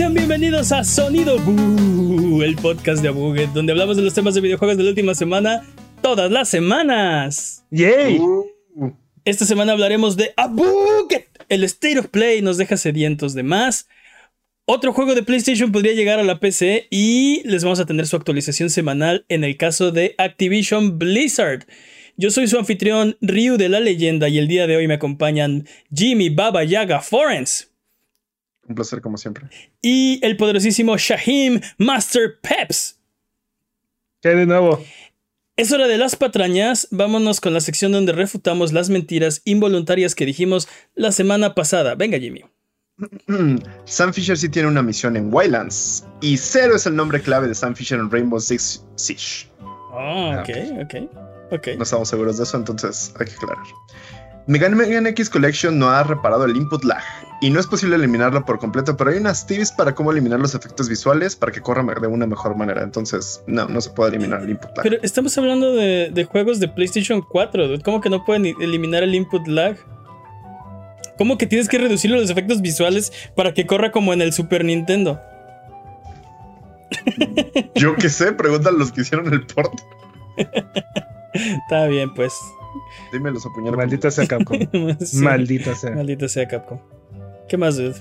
Sean 0.00 0.14
bienvenidos 0.14 0.72
a 0.72 0.82
Sonido 0.82 1.38
Boo, 1.40 2.42
el 2.42 2.56
podcast 2.56 3.02
de 3.02 3.08
Abuget, 3.08 3.50
donde 3.50 3.72
hablamos 3.72 3.98
de 3.98 4.02
los 4.02 4.14
temas 4.14 4.34
de 4.34 4.40
videojuegos 4.40 4.78
de 4.78 4.82
la 4.82 4.88
última 4.88 5.14
semana, 5.14 5.62
todas 6.00 6.30
las 6.30 6.48
semanas. 6.48 7.66
¡Yay! 7.70 8.18
Uh, 8.18 8.46
Esta 9.26 9.44
semana 9.44 9.72
hablaremos 9.72 10.16
de 10.16 10.32
Abuget. 10.38 11.28
El 11.50 11.64
State 11.64 11.98
of 11.98 12.06
Play 12.06 12.40
nos 12.40 12.56
deja 12.56 12.78
sedientos 12.78 13.34
de 13.34 13.42
más. 13.42 13.88
Otro 14.64 14.94
juego 14.94 15.14
de 15.14 15.22
PlayStation 15.22 15.70
podría 15.70 15.92
llegar 15.92 16.18
a 16.18 16.24
la 16.24 16.40
PC 16.40 16.86
y 16.88 17.42
les 17.44 17.62
vamos 17.62 17.78
a 17.78 17.84
tener 17.84 18.06
su 18.06 18.16
actualización 18.16 18.70
semanal 18.70 19.26
en 19.28 19.44
el 19.44 19.58
caso 19.58 19.90
de 19.90 20.14
Activision 20.16 20.98
Blizzard. 20.98 21.66
Yo 22.16 22.30
soy 22.30 22.46
su 22.46 22.58
anfitrión 22.58 23.18
Ryu 23.20 23.58
de 23.58 23.68
la 23.68 23.80
leyenda 23.80 24.30
y 24.30 24.38
el 24.38 24.48
día 24.48 24.66
de 24.66 24.78
hoy 24.78 24.88
me 24.88 24.94
acompañan 24.94 25.66
Jimmy 25.94 26.30
Baba 26.30 26.64
Yaga 26.64 27.02
Forens 27.02 27.69
un 28.70 28.74
placer 28.76 29.00
como 29.02 29.18
siempre. 29.18 29.46
y 29.82 30.18
el 30.24 30.36
poderosísimo 30.36 30.96
Shahim 30.96 31.60
Master 31.78 32.38
Peps. 32.40 32.98
¿Qué 34.22 34.30
de 34.30 34.46
nuevo? 34.46 34.82
Es 35.56 35.72
hora 35.72 35.88
de 35.88 35.98
las 35.98 36.16
patrañas. 36.16 36.88
Vámonos 36.90 37.40
con 37.40 37.52
la 37.52 37.60
sección 37.60 37.92
donde 37.92 38.12
refutamos 38.12 38.72
las 38.72 38.88
mentiras 38.88 39.42
involuntarias 39.44 40.14
que 40.14 40.24
dijimos 40.24 40.68
la 40.94 41.12
semana 41.12 41.54
pasada. 41.54 41.94
Venga, 41.96 42.18
Jimmy. 42.18 42.44
Sam 43.84 44.12
Fisher 44.12 44.36
sí 44.36 44.48
tiene 44.48 44.68
una 44.68 44.82
misión 44.82 45.16
en 45.16 45.32
Wildlands 45.32 46.04
y 46.20 46.36
Zero 46.36 46.76
es 46.76 46.86
el 46.86 46.94
nombre 46.94 47.20
clave 47.20 47.48
de 47.48 47.54
Sam 47.54 47.74
Fisher 47.74 47.98
en 47.98 48.10
Rainbow 48.10 48.40
Six 48.40 48.84
Siege. 48.96 49.48
Oh, 49.62 50.32
Ah, 50.32 50.42
ok, 50.44 50.84
ok. 50.84 50.94
Ok. 51.52 51.68
No 51.76 51.82
estamos 51.82 52.08
seguros 52.08 52.36
de 52.38 52.44
eso, 52.44 52.56
entonces 52.56 53.12
hay 53.18 53.26
que 53.26 53.32
aclarar. 53.32 53.64
Mega 54.50 54.68
Man 54.68 55.06
X 55.06 55.30
Collection 55.30 55.78
no 55.78 55.90
ha 55.90 56.02
reparado 56.02 56.44
el 56.44 56.56
input 56.56 56.82
lag 56.82 57.04
y 57.40 57.50
no 57.50 57.60
es 57.60 57.68
posible 57.68 57.94
eliminarlo 57.94 58.44
por 58.44 58.58
completo, 58.58 58.96
pero 58.96 59.10
hay 59.10 59.18
unas 59.18 59.46
tips 59.46 59.70
para 59.70 59.94
cómo 59.94 60.10
eliminar 60.10 60.40
los 60.40 60.56
efectos 60.56 60.88
visuales 60.88 61.36
para 61.36 61.52
que 61.52 61.60
corra 61.60 61.84
de 61.84 62.06
una 62.08 62.26
mejor 62.26 62.56
manera. 62.56 62.82
Entonces, 62.82 63.44
no, 63.46 63.68
no 63.68 63.80
se 63.80 63.90
puede 63.90 64.10
eliminar 64.10 64.42
el 64.42 64.50
input 64.50 64.76
lag. 64.76 64.82
Pero 64.82 64.96
estamos 65.02 65.38
hablando 65.38 65.72
de, 65.72 66.10
de 66.12 66.24
juegos 66.24 66.58
de 66.58 66.66
PlayStation 66.66 67.22
4. 67.22 67.68
dude. 67.68 67.82
¿Cómo 67.84 68.00
que 68.00 68.10
no 68.10 68.24
pueden 68.24 68.44
eliminar 68.60 69.04
el 69.04 69.14
input 69.14 69.46
lag? 69.46 69.76
¿Cómo 71.16 71.38
que 71.38 71.46
tienes 71.46 71.68
que 71.68 71.78
reducir 71.78 72.10
los 72.10 72.28
efectos 72.28 72.60
visuales 72.60 73.12
para 73.36 73.54
que 73.54 73.66
corra 73.66 73.92
como 73.92 74.12
en 74.12 74.20
el 74.20 74.32
Super 74.32 74.64
Nintendo? 74.64 75.20
Yo 77.76 77.94
qué 77.94 78.08
sé, 78.08 78.32
preguntan 78.32 78.78
los 78.78 78.90
que 78.90 79.02
hicieron 79.02 79.32
el 79.32 79.46
port. 79.46 79.80
Está 81.34 81.86
bien, 81.86 82.12
pues. 82.14 82.34
Dime 83.12 83.30
los 83.30 83.44
apuñalos. 83.46 83.76
Maldita 83.76 84.10
sea 84.10 84.26
Capcom. 84.26 84.58
Sí. 85.00 85.16
Maldita 85.18 85.74
sea. 85.74 85.90
Maldita 85.90 86.28
sea 86.28 86.48
Capcom. 86.48 86.78
¿Qué 87.48 87.56
más, 87.56 87.76
dude? 87.76 87.94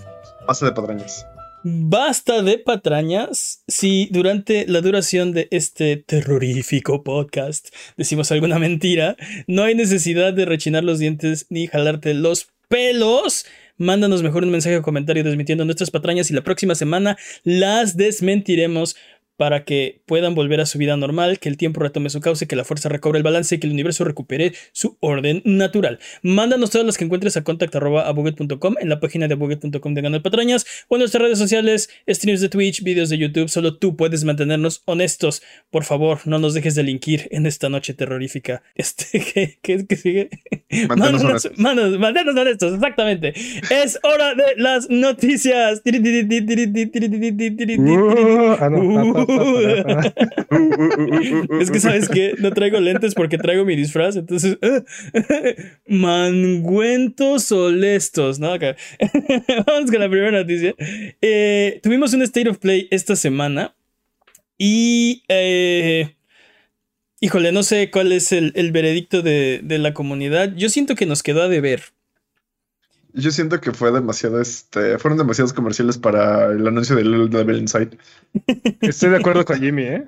Pasa 0.45 0.65
de 0.67 0.71
patrañas. 0.73 1.25
Basta 1.63 2.41
de 2.41 2.57
patrañas. 2.57 3.63
Si 3.67 4.07
durante 4.11 4.65
la 4.67 4.79
duración 4.79 5.33
de 5.33 5.47
este 5.51 5.97
terrorífico 5.97 7.03
podcast 7.03 7.69
decimos 7.97 8.31
alguna 8.31 8.59
mentira, 8.59 9.17
no 9.47 9.63
hay 9.63 9.75
necesidad 9.75 10.33
de 10.33 10.45
rechinar 10.45 10.83
los 10.83 10.99
dientes 10.99 11.47
ni 11.49 11.67
jalarte 11.67 12.13
los 12.13 12.47
pelos. 12.69 13.45
Mándanos 13.77 14.23
mejor 14.23 14.43
un 14.43 14.51
mensaje 14.51 14.77
o 14.77 14.81
comentario 14.81 15.23
desmintiendo 15.23 15.65
nuestras 15.65 15.91
patrañas 15.91 16.29
y 16.31 16.33
la 16.33 16.43
próxima 16.43 16.75
semana 16.75 17.17
las 17.43 17.97
desmentiremos 17.97 18.95
para 19.39 19.63
que 19.63 20.01
puedan 20.05 20.35
volver 20.35 20.59
a 20.59 20.65
su 20.65 20.77
vida 20.77 20.97
normal, 20.97 21.39
que 21.39 21.47
el 21.47 21.55
tiempo 21.55 21.79
retome 21.79 22.09
su 22.09 22.19
cauce, 22.19 22.45
que 22.45 22.57
la 22.57 22.65
fuerza 22.65 22.89
recobre 22.89 23.19
el 23.19 23.23
balance 23.23 23.55
y 23.55 23.57
que 23.57 23.67
el 23.67 23.73
universo 23.73 24.03
recupere 24.03 24.51
su 24.73 24.97
orden 24.99 25.41
natural. 25.45 25.99
Mándanos 26.23 26.71
todas 26.71 26.85
las 26.85 26.97
que 26.97 27.05
encuentres 27.05 27.37
a 27.37 27.45
contact.abuget.com 27.45 28.75
en 28.81 28.89
la 28.89 28.99
página 28.99 29.29
de 29.29 29.35
abuget.com 29.35 29.93
de 29.93 30.01
Canal 30.01 30.21
Patrañas 30.21 30.65
o 30.89 30.97
en 30.97 30.99
nuestras 30.99 31.21
redes 31.23 31.39
sociales, 31.39 31.89
streams 32.05 32.41
de 32.41 32.49
Twitch, 32.49 32.83
videos 32.83 33.07
de 33.07 33.17
YouTube. 33.17 33.47
Solo 33.47 33.77
tú 33.77 33.95
puedes 33.95 34.25
mantenernos 34.25 34.81
honestos. 34.83 35.41
Por 35.71 35.85
favor, 35.85 36.19
no 36.25 36.37
nos 36.37 36.53
dejes 36.53 36.75
delinquir 36.75 37.29
en 37.31 37.45
esta 37.45 37.69
noche 37.69 37.93
terrorífica. 37.93 38.61
Este, 38.75 39.21
¿qué, 39.33 39.57
qué, 39.61 39.85
qué 39.87 39.95
sigue? 39.95 40.29
Manténnos 40.69 40.97
Mándanos, 40.97 41.23
honestos. 41.23 41.51
mándanos, 41.57 41.97
manténnos 41.97 42.35
honestos, 42.35 42.73
exactamente. 42.73 43.33
Es 43.69 43.99
hora 44.03 44.35
de 44.35 44.55
las 44.57 44.89
noticias. 44.89 45.81
Uh, 47.77 48.55
ah, 48.59 48.69
no. 48.69 49.13
Pa. 49.13 49.28
Es 51.61 51.71
que, 51.71 51.79
¿sabes 51.79 52.09
qué? 52.09 52.33
No 52.39 52.51
traigo 52.51 52.79
lentes 52.79 53.13
porque 53.13 53.37
traigo 53.37 53.65
mi 53.65 53.75
disfraz, 53.75 54.15
entonces... 54.15 54.57
Mangüentos 55.87 57.51
olestos, 57.51 58.39
¿no? 58.39 58.53
Acá. 58.53 58.75
Vamos 59.67 59.91
con 59.91 59.99
la 59.99 60.09
primera 60.09 60.31
noticia. 60.31 60.73
Eh, 61.21 61.79
tuvimos 61.83 62.13
un 62.13 62.21
State 62.23 62.49
of 62.49 62.57
Play 62.57 62.87
esta 62.91 63.15
semana 63.15 63.75
y... 64.57 65.23
eh, 65.27 66.15
híjole, 67.21 67.51
no 67.51 67.63
sé 67.63 67.91
cuál 67.91 68.11
es 68.11 68.31
el, 68.31 68.53
el 68.55 68.71
veredicto 68.71 69.21
de, 69.21 69.61
de 69.63 69.77
la 69.77 69.93
comunidad. 69.93 70.55
Yo 70.55 70.69
siento 70.69 70.95
que 70.95 71.05
nos 71.05 71.23
quedó 71.23 71.43
a 71.43 71.47
deber. 71.49 71.81
Yo 73.13 73.31
siento 73.31 73.59
que 73.59 73.71
fue 73.71 73.91
demasiado, 73.91 74.39
este, 74.39 74.99
fueron 74.99 75.17
demasiados 75.17 75.53
comerciales 75.53 75.97
para 75.97 76.51
el 76.51 76.67
anuncio 76.67 76.95
del 76.95 77.29
Level 77.29 77.57
Inside. 77.57 77.97
Estoy 78.81 79.09
de 79.09 79.17
acuerdo 79.17 79.45
con 79.45 79.59
Jimmy, 79.59 79.83
¿eh? 79.83 80.07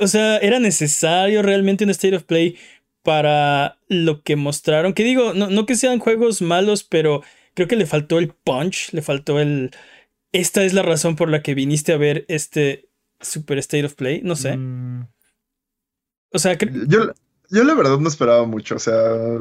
O 0.00 0.06
sea, 0.06 0.36
era 0.38 0.58
necesario 0.58 1.42
realmente 1.42 1.84
un 1.84 1.90
State 1.90 2.16
of 2.16 2.24
Play 2.24 2.58
para 3.02 3.78
lo 3.88 4.22
que 4.22 4.36
mostraron. 4.36 4.92
Que 4.92 5.04
digo, 5.04 5.32
no, 5.32 5.48
no 5.48 5.64
que 5.64 5.76
sean 5.76 5.98
juegos 5.98 6.42
malos, 6.42 6.84
pero 6.84 7.22
creo 7.54 7.68
que 7.68 7.76
le 7.76 7.86
faltó 7.86 8.18
el 8.18 8.28
punch, 8.28 8.92
le 8.92 9.02
faltó 9.02 9.40
el... 9.40 9.70
Esta 10.32 10.62
es 10.62 10.74
la 10.74 10.82
razón 10.82 11.16
por 11.16 11.30
la 11.30 11.42
que 11.42 11.54
viniste 11.54 11.92
a 11.92 11.96
ver 11.96 12.26
este 12.28 12.90
Super 13.20 13.56
State 13.58 13.86
of 13.86 13.94
Play, 13.94 14.20
no 14.22 14.36
sé. 14.36 14.56
Mm, 14.58 15.08
O 16.32 16.38
sea, 16.38 16.58
Yo, 16.86 17.12
yo 17.50 17.64
la 17.64 17.74
verdad 17.74 17.98
no 17.98 18.08
esperaba 18.08 18.44
mucho, 18.46 18.76
o 18.76 18.78
sea, 18.78 18.94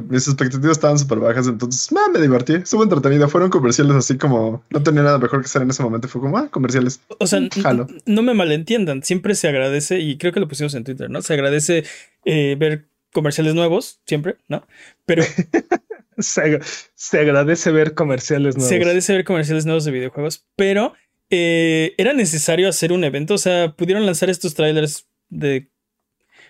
mis 0.10 0.28
expectativas 0.28 0.78
estaban 0.78 0.98
súper 0.98 1.20
bajas, 1.20 1.48
entonces 1.48 1.92
me 2.14 2.20
divertí, 2.22 2.54
estuvo 2.54 2.84
entretenida, 2.84 3.28
fueron 3.28 3.50
comerciales 3.50 3.96
así 3.96 4.18
como, 4.18 4.64
no 4.70 4.84
tenía 4.84 5.04
nada 5.04 5.18
mejor 5.18 5.42
que 5.42 5.46
hacer 5.46 5.62
en 5.62 5.70
ese 5.70 5.84
momento, 5.84 6.08
fue 6.08 6.22
como, 6.22 6.38
ah, 6.38 6.48
comerciales. 6.50 7.02
o 7.20 7.28
sea, 7.28 7.42
Jalo. 7.62 7.88
no 8.06 8.22
me 8.22 8.34
malentiendan, 8.34 9.04
siempre 9.04 9.36
se 9.36 9.48
agradece, 9.48 10.00
y 10.00 10.18
creo 10.18 10.32
que 10.32 10.40
lo 10.40 10.48
pusimos 10.48 10.74
en 10.76 10.84
Twitter, 10.84 11.10
¿no? 11.10 11.22
Se 11.22 11.34
agradece 11.34 11.84
eh, 12.26 12.56
ver 12.60 12.86
comerciales 13.14 13.56
nuevos, 13.56 14.00
siempre, 14.06 14.38
¿no? 14.48 14.66
Pero 15.06 15.24
se, 16.18 16.42
ag- 16.42 16.64
se 16.96 17.20
agradece 17.20 17.72
ver 17.72 17.94
comerciales 17.94 18.56
nuevos. 18.56 18.70
Se 18.70 18.76
agradece 18.76 19.14
ver 19.14 19.26
comerciales 19.26 19.66
nuevos 19.66 19.86
de 19.86 19.92
videojuegos, 19.92 20.46
pero 20.56 20.94
eh, 21.30 21.94
era 21.98 22.14
necesario 22.14 22.70
hacer 22.70 22.92
un 22.92 23.04
evento. 23.04 23.34
O 23.34 23.38
sea, 23.38 23.74
pudieron 23.74 24.06
lanzar 24.06 24.30
estos 24.30 24.54
trailers 24.56 25.08
de 25.30 25.68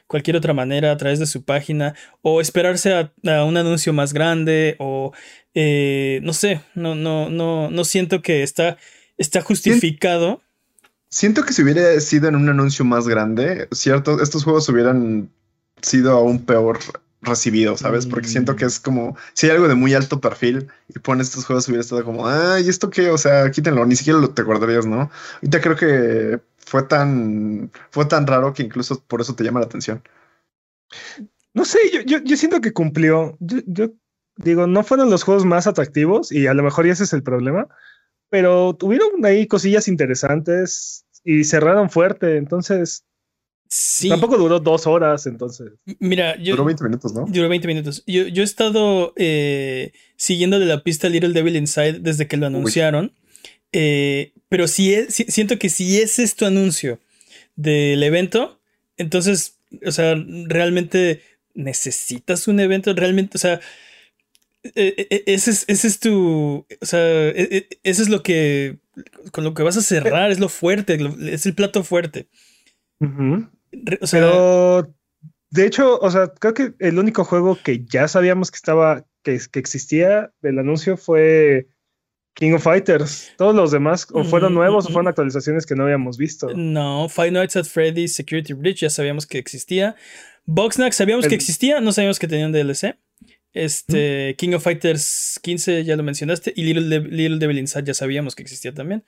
cualquier 0.08 0.38
otra 0.38 0.54
manera 0.54 0.92
a 0.92 0.98
través 0.98 1.20
de 1.20 1.26
su 1.26 1.44
página 1.44 1.94
o 2.22 2.42
esperarse 2.42 2.94
a, 2.94 3.14
a 3.30 3.44
un 3.44 3.58
anuncio 3.58 3.94
más 3.94 4.14
grande 4.14 4.76
o 4.80 5.14
eh, 5.54 6.20
no 6.24 6.34
sé, 6.34 6.62
no, 6.76 6.96
no, 6.96 7.30
no, 7.30 7.70
no 7.70 7.84
siento 7.84 8.22
que 8.22 8.44
está, 8.44 8.78
está 9.18 9.42
justificado. 9.42 10.42
Siento 11.10 11.44
que 11.44 11.54
si 11.54 11.64
hubiera 11.64 12.00
sido 12.00 12.28
en 12.28 12.36
un 12.36 12.50
anuncio 12.50 12.86
más 12.86 13.08
grande, 13.08 13.68
cierto, 13.72 14.22
estos 14.22 14.44
juegos 14.44 14.68
hubieran 14.70 15.32
sido 15.82 16.12
aún 16.12 16.46
peor 16.46 16.80
recibidos, 17.22 17.80
¿sabes? 17.80 18.06
Porque 18.06 18.28
siento 18.28 18.56
que 18.56 18.66
es 18.66 18.80
como, 18.80 19.18
si 19.34 19.48
hay 19.48 19.54
algo 19.54 19.68
de 19.68 19.76
muy 19.76 19.94
alto 19.94 20.22
perfil 20.22 20.68
y 20.94 21.00
pones 21.00 21.30
estos 21.30 21.46
juegos, 21.46 21.68
hubiera 21.68 21.82
estado 21.82 22.04
como, 22.04 22.28
ah, 22.28 22.60
¿y 22.60 22.70
esto 22.70 22.90
qué? 22.90 23.10
O 23.10 23.18
sea, 23.18 23.50
quítenlo, 23.50 23.86
ni 23.86 23.96
siquiera 23.96 24.20
lo 24.20 24.30
te 24.30 24.44
guardarías, 24.44 24.86
¿no? 24.86 25.10
Ahorita 25.36 25.62
creo 25.62 25.76
que 25.76 26.40
fue 26.68 26.84
tan, 26.84 27.72
fue 27.92 28.06
tan 28.06 28.28
raro 28.28 28.54
que 28.54 28.62
incluso 28.62 29.02
por 29.08 29.22
eso 29.22 29.36
te 29.36 29.46
llama 29.46 29.62
la 29.62 29.68
atención. 29.68 30.04
No 31.54 31.64
sé, 31.64 31.80
yo, 31.94 32.02
yo, 32.02 32.18
yo 32.24 32.36
siento 32.36 32.60
que 32.60 32.74
cumplió. 32.74 33.38
Yo, 33.40 33.60
yo 33.66 33.92
digo, 34.36 34.68
no 34.68 34.84
fueron 34.84 35.10
los 35.10 35.24
juegos 35.24 35.46
más 35.46 35.66
atractivos 35.66 36.30
y 36.32 36.46
a 36.48 36.54
lo 36.54 36.64
mejor 36.64 36.86
ese 36.86 37.06
es 37.06 37.14
el 37.14 37.24
problema, 37.24 37.70
pero 38.30 38.76
tuvieron 38.76 39.26
ahí 39.26 39.48
cosillas 39.48 39.88
interesantes 39.88 41.06
y 41.24 41.46
cerraron 41.46 41.90
fuerte, 41.90 42.36
entonces 42.36 43.06
Sí, 43.70 44.10
tampoco 44.10 44.38
duró 44.38 44.60
dos 44.60 44.88
horas, 44.88 45.26
entonces. 45.26 45.72
mira, 46.00 46.38
yo, 46.38 46.54
Duró 46.54 46.66
20 46.66 46.84
minutos, 46.84 47.14
¿no? 47.14 47.26
Duró 47.28 47.50
20 47.50 47.68
minutos. 47.68 48.04
Yo, 48.08 48.28
yo 48.28 48.42
he 48.42 48.46
estado 48.46 49.14
eh, 49.16 49.92
siguiéndole 50.16 50.66
la 50.66 50.84
pista 50.84 51.10
Little 51.10 51.34
Devil 51.34 51.56
Inside 51.56 52.00
desde 52.00 52.28
que 52.28 52.38
lo 52.38 52.48
anunciaron. 52.48 53.14
Eh, 53.74 54.34
pero 54.50 54.68
si 54.68 54.94
es- 54.94 55.14
si- 55.14 55.26
siento 55.26 55.58
que 55.60 55.70
si 55.70 56.00
ese 56.02 56.24
es 56.24 56.36
tu 56.36 56.46
anuncio 56.46 57.00
del 57.56 58.02
evento, 58.04 58.60
entonces, 58.98 59.60
o 59.86 59.92
sea, 59.92 60.16
realmente 60.48 61.22
necesitas 61.54 62.48
un 62.48 62.60
evento, 62.60 62.94
realmente, 62.94 63.38
o 63.38 63.40
sea, 63.40 63.60
eh, 64.76 65.08
eh, 65.10 65.24
ese 65.28 65.52
es, 65.52 65.66
ese 65.68 65.88
es 65.88 66.00
tu, 66.00 66.66
o 66.82 66.86
sea, 66.86 67.30
eso 67.84 68.02
es 68.02 68.10
lo 68.10 68.22
que, 68.24 68.78
con 69.32 69.44
lo 69.44 69.54
que 69.54 69.64
vas 69.64 69.78
a 69.78 69.82
cerrar, 69.82 70.32
es 70.32 70.40
lo 70.40 70.50
fuerte, 70.50 70.98
es 71.32 71.46
el 71.46 71.54
plato 71.56 71.84
fuerte. 71.84 72.28
O 74.02 74.08
sea, 74.08 74.20
Pero 74.20 74.96
de 75.52 75.66
hecho, 75.66 76.00
o 76.00 76.12
sea, 76.12 76.28
creo 76.40 76.54
que 76.54 76.74
el 76.80 77.00
único 77.00 77.24
juego 77.24 77.58
que 77.64 77.86
ya 77.86 78.08
sabíamos 78.08 78.52
que 78.52 78.56
estaba, 78.58 79.06
que, 79.24 79.40
que 79.52 79.60
existía 79.60 80.34
del 80.42 80.60
anuncio 80.60 80.98
fue 80.98 81.68
King 82.38 82.54
of 82.54 82.64
Fighters. 82.64 83.32
Todos 83.36 83.56
los 83.56 83.72
demás 83.72 84.08
o 84.12 84.24
fueron 84.24 84.54
Mm, 84.54 84.56
nuevos 84.56 84.86
mm, 84.86 84.88
o 84.88 84.92
fueron 84.92 85.06
mm. 85.06 85.10
actualizaciones 85.10 85.66
que 85.66 85.76
no 85.76 85.84
habíamos 85.84 86.18
visto. 86.18 86.50
No, 86.56 87.10
Five 87.10 87.32
Nights 87.32 87.56
at 87.56 87.66
Freddy's 87.66 88.14
Security 88.14 88.54
Breach 88.54 88.82
ya 88.82 88.90
sabíamos 88.90 89.26
que 89.26 89.40
existía. 89.40 89.96
Boxnack 90.46 90.94
sabíamos 90.94 91.28
que 91.28 91.36
existía, 91.36 91.82
no 91.82 91.92
sabíamos 91.92 92.20
que 92.20 92.28
tenían 92.28 92.52
DLC. 92.52 92.98
Este, 93.54 94.36
King 94.38 94.54
of 94.54 94.64
Fighters 94.64 95.40
15 95.42 95.84
ya 95.84 95.96
lo 95.96 96.04
mencionaste 96.04 96.54
y 96.56 96.64
Little, 96.64 97.00
Little 97.00 97.40
Devil 97.40 97.58
Inside 97.58 97.86
ya 97.86 97.94
sabíamos 97.96 98.36
que 98.36 98.44
existía 98.44 98.72
también. 98.72 99.04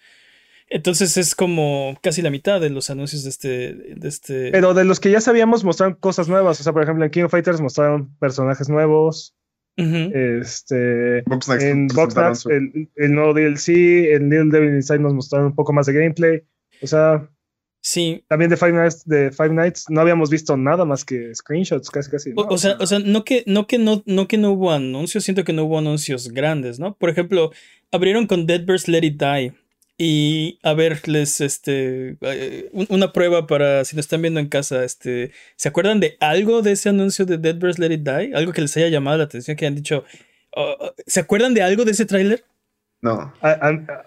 Entonces 0.72 1.16
es 1.18 1.36
como 1.36 1.98
casi 2.02 2.22
la 2.22 2.32
mitad 2.32 2.60
de 2.60 2.70
los 2.70 2.90
anuncios 2.90 3.24
de 3.24 3.30
este, 3.30 3.74
de 3.74 4.08
este. 4.08 4.52
Pero 4.52 4.74
de 4.74 4.86
los 4.86 5.00
que 5.00 5.12
ya 5.12 5.22
sabíamos 5.22 5.64
mostraron 5.64 5.96
cosas 5.96 6.30
nuevas. 6.30 6.60
O 6.60 6.64
sea, 6.64 6.74
por 6.74 6.84
ejemplo, 6.84 7.06
en 7.06 7.12
King 7.12 7.24
of 7.24 7.32
Fighters 7.32 7.62
mostraron 7.62 8.16
personajes 8.18 8.70
nuevos. 8.70 9.36
Ujú. 9.80 10.12
Este. 10.14 11.22
Boxnax 11.26 11.64
En 11.64 11.88
presentaron 11.88 11.88
Boxnax, 11.88 12.40
su- 12.40 12.50
el, 12.50 12.90
el 12.96 13.14
nuevo 13.14 13.34
DLC, 13.34 14.14
en 14.14 14.30
Little 14.30 14.50
Devil 14.52 14.76
Inside 14.76 15.00
nos 15.00 15.14
mostraron 15.14 15.48
un 15.48 15.56
poco 15.56 15.74
más 15.74 15.86
de 15.86 15.94
gameplay. 15.94 16.42
O 16.82 16.88
sea, 16.88 17.30
Sí, 17.82 18.26
también 18.28 18.50
de 18.50 18.58
Five 18.58 18.74
Nights, 18.74 19.06
de 19.06 19.32
Five 19.32 19.54
Nights 19.54 19.86
no 19.88 20.02
habíamos 20.02 20.30
visto 20.30 20.58
nada 20.58 20.84
más 20.84 21.06
que 21.06 21.34
screenshots, 21.34 21.90
casi 21.90 22.12
casi. 22.12 22.32
O, 22.36 22.44
¿no? 22.44 22.50
o 22.50 22.58
sea, 22.58 22.76
o 22.78 22.86
sea, 22.86 23.00
no 23.00 23.24
que, 23.24 23.44
no 23.48 23.68
que 23.68 23.78
no, 23.78 24.04
no 24.06 24.28
que 24.28 24.38
no 24.38 24.52
hubo 24.52 24.72
anuncios, 24.74 25.24
siento 25.24 25.46
que 25.46 25.54
no 25.54 25.64
hubo 25.64 25.80
anuncios 25.80 26.28
grandes, 26.28 26.78
¿no? 26.78 26.98
Por 26.98 27.10
ejemplo, 27.10 27.52
abrieron 27.90 28.28
con 28.28 28.46
Deadverse 28.46 28.92
Let 28.92 29.06
It 29.06 29.18
Die. 29.24 29.54
Y 30.02 30.60
a 30.64 30.74
ver, 30.74 31.06
les, 31.10 31.42
este, 31.42 32.18
eh, 32.22 32.70
un- 32.72 32.88
una 32.90 33.12
prueba 33.12 33.46
para 33.48 33.84
si 33.84 33.98
lo 33.98 34.00
están 34.00 34.22
viendo 34.22 34.40
en 34.40 34.48
casa, 34.48 34.86
este, 34.86 35.32
¿se 35.58 35.68
acuerdan 35.68 36.00
de 36.00 36.16
algo 36.22 36.62
de 36.62 36.72
ese 36.72 36.88
anuncio 36.88 37.26
de 37.26 37.38
Deadverse 37.38 37.82
Let 37.82 37.94
It 37.96 38.02
Die? 38.08 38.32
Algo 38.34 38.54
que 38.54 38.62
les 38.62 38.78
haya 38.78 38.88
llamado 38.88 39.18
la 39.18 39.26
atención, 39.26 39.58
que 39.58 39.66
han 39.68 39.76
dicho, 39.76 40.06
oh, 40.56 40.78
oh, 40.80 40.94
¿se 41.06 41.20
acuerdan 41.20 41.54
de 41.54 41.64
algo 41.64 41.84
de 41.84 41.92
ese 41.92 42.06
tráiler? 42.06 42.46
No. 43.02 43.34
a, 43.42 43.50
a- 43.50 44.06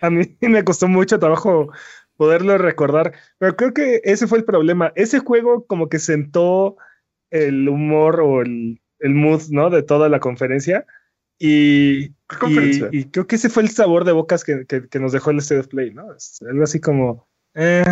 a 0.00 0.10
mí 0.10 0.22
me 0.40 0.64
costó 0.64 0.88
mucho 0.88 1.18
trabajo 1.18 1.70
poderlo 2.16 2.56
recordar, 2.56 3.12
pero 3.36 3.54
creo 3.54 3.74
que 3.74 4.00
ese 4.04 4.26
fue 4.26 4.38
el 4.38 4.44
problema. 4.44 4.92
Ese 4.96 5.18
juego 5.18 5.66
como 5.66 5.90
que 5.90 5.98
sentó 5.98 6.78
el 7.30 7.68
humor 7.68 8.20
o 8.22 8.40
el, 8.40 8.80
el 9.00 9.14
mood, 9.14 9.42
¿no? 9.50 9.68
De 9.68 9.82
toda 9.82 10.08
la 10.08 10.20
conferencia. 10.20 10.86
Y, 11.38 12.10
creo 13.10 13.26
que 13.26 13.36
ese 13.36 13.48
fue 13.48 13.62
el 13.62 13.70
sabor 13.70 14.04
de 14.04 14.12
bocas 14.12 14.44
que, 14.44 14.66
que- 14.66 14.88
que 14.88 15.00
nos 15.00 15.12
dejó 15.12 15.30
el 15.30 15.38
State 15.38 15.60
of 15.60 15.68
Play, 15.68 15.92
¿no? 15.94 16.12
Es 16.14 16.40
algo 16.48 16.64
así 16.64 16.80
como... 16.80 17.28
eh, 17.54 17.84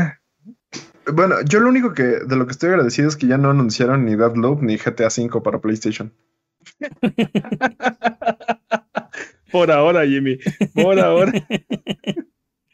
Bueno, 1.13 1.37
yo 1.49 1.61
lo 1.61 1.69
único 1.69 1.95
que 1.95 2.03
de 2.03 2.37
lo 2.37 2.47
que 2.47 2.53
estoy 2.53 2.71
agradecido 2.71 3.09
es 3.09 3.17
que 3.17 3.27
ya 3.29 3.39
no 3.39 3.51
anunciaron 3.51 4.05
ni 4.05 4.17
Deadloop 4.17 4.63
ni 4.63 4.77
GTA 4.77 5.07
V 5.09 5.41
para 5.43 5.61
PlayStation. 5.61 6.13
por 9.53 9.71
ahora, 9.71 10.05
Jimmy. 10.07 10.39
Por 10.75 10.99
ahora. 10.99 11.33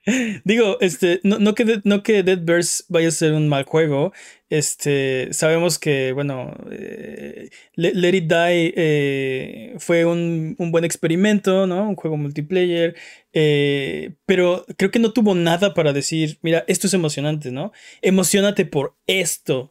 Digo, 0.44 0.78
este, 0.80 1.20
no, 1.22 1.38
no 1.38 1.54
que, 1.54 1.64
Dead- 1.64 1.80
no 1.84 2.02
que 2.02 2.22
Deadverse 2.22 2.84
vaya 2.88 3.08
a 3.08 3.10
ser 3.12 3.32
un 3.32 3.48
mal 3.48 3.64
juego. 3.64 4.12
Este, 4.50 5.28
sabemos 5.32 5.78
que, 5.78 6.12
bueno, 6.12 6.54
eh, 6.70 7.48
Le- 7.74 7.94
Let 7.94 8.14
It 8.16 8.24
Die 8.24 8.74
eh, 8.76 9.74
fue 9.78 10.04
un, 10.04 10.56
un 10.58 10.70
buen 10.72 10.84
experimento, 10.84 11.66
¿no? 11.66 11.88
Un 11.88 11.96
juego 11.96 12.16
multiplayer. 12.16 12.94
eh, 13.32 14.10
pero 14.26 14.66
creo 14.76 14.90
que 14.90 14.98
no 14.98 15.12
tuvo 15.12 15.34
nada 15.34 15.72
para 15.72 15.92
decir, 15.94 16.38
mira, 16.42 16.64
esto 16.68 16.86
es 16.86 16.94
emocionante, 16.94 17.50
¿no? 17.50 17.72
Emocionate 18.02 18.66
por 18.66 18.96
esto. 19.06 19.70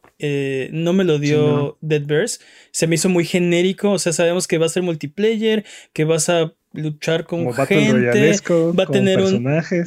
No 0.72 0.92
me 0.92 1.04
lo 1.04 1.18
dio 1.18 1.36
Sí, 1.38 1.46
no. 1.46 1.78
Deadverse. 1.80 2.40
Se 2.72 2.86
me 2.86 2.96
hizo 2.96 3.08
muy 3.08 3.24
genérico. 3.24 3.92
O 3.92 3.98
sea, 3.98 4.12
sabemos 4.12 4.48
que 4.48 4.58
va 4.58 4.66
a 4.66 4.68
ser 4.70 4.82
multiplayer, 4.82 5.64
que 5.92 6.04
vas 6.04 6.28
a 6.28 6.54
luchar 6.72 7.24
con 7.24 7.40
Como 7.44 7.54
gente 7.66 8.28
va 8.78 8.84
a 8.84 8.86
tener 8.92 9.18
un- 9.36 9.42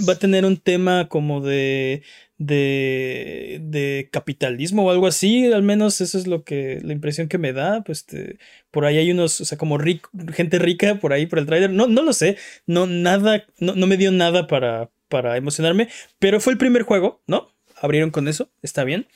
va 0.07 0.13
a 0.13 0.19
tener 0.19 0.45
un 0.45 0.57
tema 0.57 1.07
como 1.09 1.41
de, 1.41 2.03
de, 2.37 3.59
de 3.63 4.09
capitalismo 4.11 4.83
o 4.85 4.91
algo 4.91 5.07
así, 5.07 5.51
al 5.51 5.63
menos 5.63 6.01
eso 6.01 6.17
es 6.17 6.27
lo 6.27 6.43
que, 6.43 6.79
la 6.83 6.93
impresión 6.93 7.27
que 7.27 7.37
me 7.37 7.53
da, 7.53 7.83
pues 7.83 7.99
este, 7.99 8.37
por 8.71 8.85
ahí 8.85 8.97
hay 8.97 9.11
unos, 9.11 9.39
o 9.41 9.45
sea, 9.45 9.57
como 9.57 9.77
ric- 9.77 10.09
gente 10.33 10.59
rica 10.59 10.95
por 10.99 11.13
ahí 11.13 11.25
por 11.25 11.39
el 11.39 11.45
trailer, 11.45 11.69
no, 11.71 11.87
no 11.87 12.01
lo 12.03 12.13
sé, 12.13 12.37
no, 12.67 12.85
nada, 12.87 13.45
no, 13.59 13.75
no 13.75 13.87
me 13.87 13.97
dio 13.97 14.11
nada 14.11 14.47
para, 14.47 14.89
para 15.07 15.37
emocionarme, 15.37 15.87
pero 16.19 16.39
fue 16.39 16.53
el 16.53 16.59
primer 16.59 16.83
juego, 16.83 17.21
¿no? 17.27 17.47
Abrieron 17.77 18.11
con 18.11 18.27
eso, 18.27 18.49
está 18.61 18.83
bien. 18.83 19.07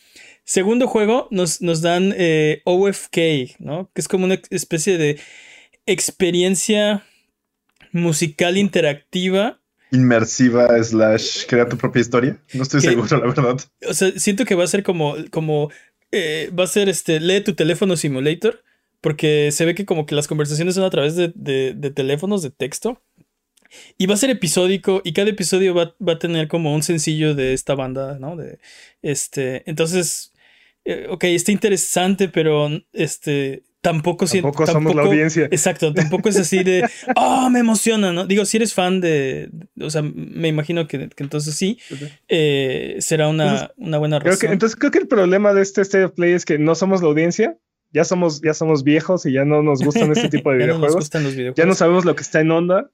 Segundo 0.43 0.87
juego, 0.87 1.27
nos, 1.31 1.61
nos 1.61 1.81
dan 1.81 2.13
eh, 2.17 2.61
OFK, 2.65 3.57
¿no? 3.59 3.89
Que 3.93 4.01
es 4.01 4.07
como 4.07 4.25
una 4.25 4.39
especie 4.49 4.97
de 4.97 5.19
experiencia 5.85 7.03
musical 7.91 8.57
interactiva 8.57 9.59
Inmersiva 9.91 10.83
slash 10.83 11.45
crea 11.47 11.67
tu 11.67 11.75
propia 11.75 12.01
historia. 12.01 12.39
No 12.53 12.61
estoy 12.61 12.79
seguro, 12.81 13.07
la 13.17 13.25
verdad. 13.33 13.59
O 13.87 13.93
sea, 13.95 14.11
siento 14.17 14.45
que 14.45 14.53
va 14.53 14.63
a 14.63 14.67
ser 14.67 14.83
como, 14.83 15.15
como, 15.31 15.71
eh, 16.11 16.51
va 16.57 16.65
a 16.65 16.67
ser 16.67 16.89
este, 16.89 17.19
lee 17.19 17.41
tu 17.41 17.53
teléfono 17.55 17.97
simulator, 17.97 18.63
porque 19.01 19.49
se 19.51 19.65
ve 19.65 19.73
que 19.73 19.85
como 19.85 20.05
que 20.05 20.13
las 20.13 20.27
conversaciones 20.27 20.75
son 20.75 20.83
a 20.83 20.91
través 20.91 21.15
de, 21.15 21.31
de- 21.33 21.73
de 21.75 21.89
teléfonos, 21.89 22.43
de 22.43 22.51
texto. 22.51 23.01
Y 23.97 24.05
va 24.07 24.13
a 24.13 24.17
ser 24.17 24.29
episódico 24.29 25.01
y 25.03 25.13
cada 25.13 25.29
episodio 25.29 25.73
va, 25.73 25.95
va 26.07 26.13
a 26.13 26.19
tener 26.19 26.47
como 26.47 26.73
un 26.73 26.83
sencillo 26.83 27.33
de 27.35 27.53
esta 27.53 27.73
banda, 27.75 28.17
¿no? 28.19 28.35
De, 28.35 28.59
este, 29.01 29.63
entonces, 29.69 30.33
eh, 30.85 31.07
ok, 31.09 31.23
está 31.25 31.51
interesante, 31.51 32.29
pero 32.29 32.69
este, 32.93 33.63
tampoco. 33.81 34.25
Tampoco 34.25 34.65
somos 34.67 34.95
la 34.95 35.03
audiencia. 35.03 35.45
Exacto, 35.45 35.93
tampoco 35.93 36.29
es 36.29 36.37
así 36.37 36.63
de, 36.63 36.87
oh, 37.15 37.49
me 37.51 37.59
emociona, 37.59 38.11
¿no? 38.13 38.25
Digo, 38.25 38.45
si 38.45 38.57
eres 38.57 38.73
fan 38.73 39.01
de, 39.01 39.49
o 39.81 39.89
sea, 39.89 40.01
me 40.01 40.47
imagino 40.47 40.87
que, 40.87 41.09
que 41.09 41.23
entonces 41.23 41.55
sí, 41.55 41.79
eh, 42.27 42.97
será 42.99 43.27
una, 43.27 43.43
Entonces, 43.43 43.69
una 43.77 43.97
buena 43.97 44.19
Creo 44.19 44.33
razón. 44.33 44.47
que, 44.47 44.53
entonces 44.53 44.75
creo 44.77 44.91
que 44.91 44.99
el 44.99 45.07
problema 45.07 45.53
de 45.53 45.61
este 45.61 45.81
State 45.81 46.05
of 46.05 46.11
Play 46.13 46.33
es 46.33 46.45
que 46.45 46.57
no 46.57 46.75
somos 46.75 47.01
la 47.01 47.07
audiencia, 47.07 47.57
ya 47.91 48.03
somos, 48.03 48.41
ya 48.41 48.53
somos 48.53 48.83
viejos 48.83 49.25
y 49.25 49.33
ya 49.33 49.45
no 49.45 49.63
nos 49.63 49.83
gustan 49.83 50.11
este 50.11 50.29
tipo 50.29 50.51
de 50.51 50.59
Ya 50.59 50.67
no 50.67 50.73
nos 50.73 50.79
videojuegos. 50.79 50.95
gustan 50.95 51.23
los 51.23 51.55
ya 51.55 51.65
no 51.65 51.73
sabemos 51.75 52.05
lo 52.05 52.15
que 52.15 52.21
está 52.21 52.39
en 52.41 52.51
onda. 52.51 52.91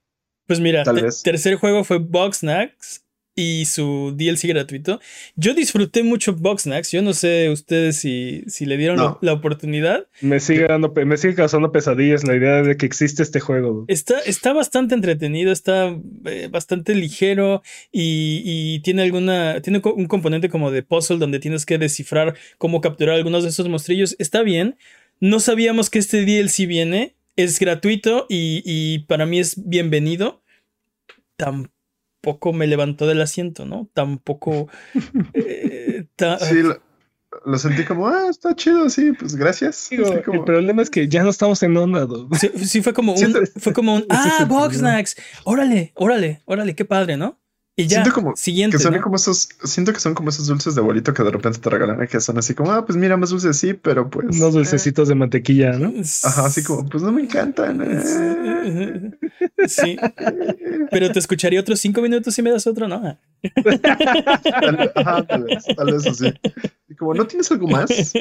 Pues 0.48 0.60
mira, 0.60 0.84
Tal 0.84 1.02
vez. 1.02 1.24
tercer 1.24 1.56
juego 1.56 1.84
fue 1.84 1.98
Boxnax 1.98 3.05
y 3.36 3.66
su 3.66 4.14
DLC 4.16 4.48
gratuito. 4.48 5.00
Yo 5.36 5.54
disfruté 5.54 6.04
mucho 6.04 6.34
Boxnax. 6.34 6.92
Yo 6.92 7.02
no 7.02 7.14
sé 7.14 7.50
ustedes 7.50 7.98
si, 7.98 8.44
si 8.48 8.66
le 8.66 8.78
dieron 8.78 8.96
No. 8.96 9.04
la, 9.22 9.32
la 9.32 9.34
oportunidad. 9.34 10.08
Me 10.22 10.40
sigue 10.40 10.68
dando, 10.68 10.94
me 11.06 11.18
sigue 11.18 11.36
causando 11.36 11.72
pesadillas 11.72 12.24
la 12.24 12.36
idea 12.36 12.62
de 12.62 12.78
que 12.78 12.86
existe 12.86 13.24
este 13.24 13.40
juego. 13.42 13.86
Está, 13.90 14.20
está 14.22 14.54
bastante 14.54 14.96
entretenido, 14.96 15.52
está 15.52 15.96
eh, 16.26 16.48
bastante 16.50 16.96
ligero 16.96 17.62
y, 17.92 18.42
y 18.46 18.80
tiene 18.80 19.02
alguna. 19.04 19.62
Tiene 19.62 19.82
un 19.84 20.08
componente 20.08 20.50
como 20.50 20.72
de 20.72 20.84
puzzle 20.84 21.18
donde 21.18 21.40
tienes 21.40 21.66
que 21.66 21.78
descifrar 21.78 22.36
cómo 22.58 22.80
capturar 22.80 23.16
algunos 23.16 23.44
de 23.44 23.50
esos 23.50 23.68
monstrillos. 23.68 24.16
Está 24.18 24.44
bien. 24.44 24.78
No 25.20 25.40
sabíamos 25.42 25.90
que 25.90 26.00
este 26.00 26.24
DLC 26.26 26.68
viene. 26.68 27.16
Es 27.36 27.60
gratuito 27.60 28.28
y, 28.30 28.62
y 28.64 29.00
para 29.00 29.26
mí 29.26 29.40
es 29.40 29.62
bienvenido. 29.68 30.42
Tampoco 31.36 31.75
me 32.54 32.68
levantó 32.68 33.08
del 33.08 33.22
asiento, 33.22 33.66
¿no? 33.66 33.90
Tampoco. 33.94 34.68
eh, 35.34 36.06
ta- 36.16 36.40
Sí, 36.40 36.62
lo, 36.62 36.82
lo 37.46 37.58
sentí 37.58 37.84
como, 37.84 38.08
ah, 38.08 38.28
está 38.30 38.56
chido, 38.56 38.90
sí, 38.90 39.12
pues 39.12 39.36
gracias. 39.36 39.88
Digo, 39.90 40.06
como- 40.24 40.40
El 40.40 40.46
problema 40.46 40.82
es 40.82 40.90
que 40.90 41.08
ya 41.08 41.24
no 41.24 41.30
estamos 41.30 41.62
en 41.64 41.76
onda. 41.78 42.08
Sí, 42.40 42.50
sí 42.66 42.82
fue 42.82 42.94
como 42.94 43.14
un, 43.14 43.36
fue 43.60 43.74
como 43.74 43.96
un, 43.96 44.06
ah. 44.10 44.46
Boxnax, 44.48 45.16
órale, 45.44 45.92
órale, 45.96 46.42
órale, 46.46 46.76
qué 46.76 46.86
padre, 46.86 47.18
¿no? 47.18 47.40
Y 47.78 47.88
ya, 47.88 48.04
Siento 48.04 48.14
como 48.14 48.36
siguiente, 48.38 48.78
que 48.78 48.84
son 48.84 48.94
¿no? 48.94 49.02
como 49.02 49.18
esos, 49.18 49.50
siento 49.66 49.92
que 49.92 50.00
son 50.00 50.14
como 50.14 50.30
esos 50.30 50.48
dulces 50.48 50.76
de 50.76 50.82
abuelito 50.82 51.14
que 51.14 51.24
de 51.24 51.32
repente 51.32 51.60
te 51.60 51.70
regalan, 51.70 52.08
que 52.08 52.22
son 52.22 52.38
así 52.38 52.54
como, 52.54 52.72
ah, 52.72 52.86
pues 52.86 52.96
mira, 52.98 53.18
más 53.18 53.32
dulces 53.32 53.58
sí, 53.58 53.74
pero 53.74 54.10
pues. 54.10 54.28
Unos 54.28 54.54
eh, 54.54 54.58
dulcecitos 54.60 55.10
de 55.10 55.16
mantequilla, 55.16 55.74
¿no? 55.74 55.92
Ajá, 56.24 56.46
así 56.46 56.64
como, 56.64 56.88
pues 56.88 57.04
no 57.04 57.12
me 57.12 57.22
encantan. 57.24 57.82
eh. 57.84 59.12
Sí, 59.68 59.98
pero 60.92 61.12
te 61.12 61.20
escucharía 61.20 61.60
otros 61.60 61.80
cinco 61.80 62.02
minutos 62.02 62.34
si 62.34 62.42
me 62.42 62.50
das 62.52 62.66
otro, 62.66 62.88
¿no? 62.88 63.18
Tal- 63.64 64.92
Ajá, 64.96 65.24
tal 65.28 65.44
vez, 65.44 65.64
tal 65.76 65.92
vez 65.92 66.08
así. 66.08 66.34
Y 66.88 66.96
como, 66.96 67.14
¿no 67.14 67.26
tienes 67.28 67.52
algo 67.52 67.68
más? 67.68 68.14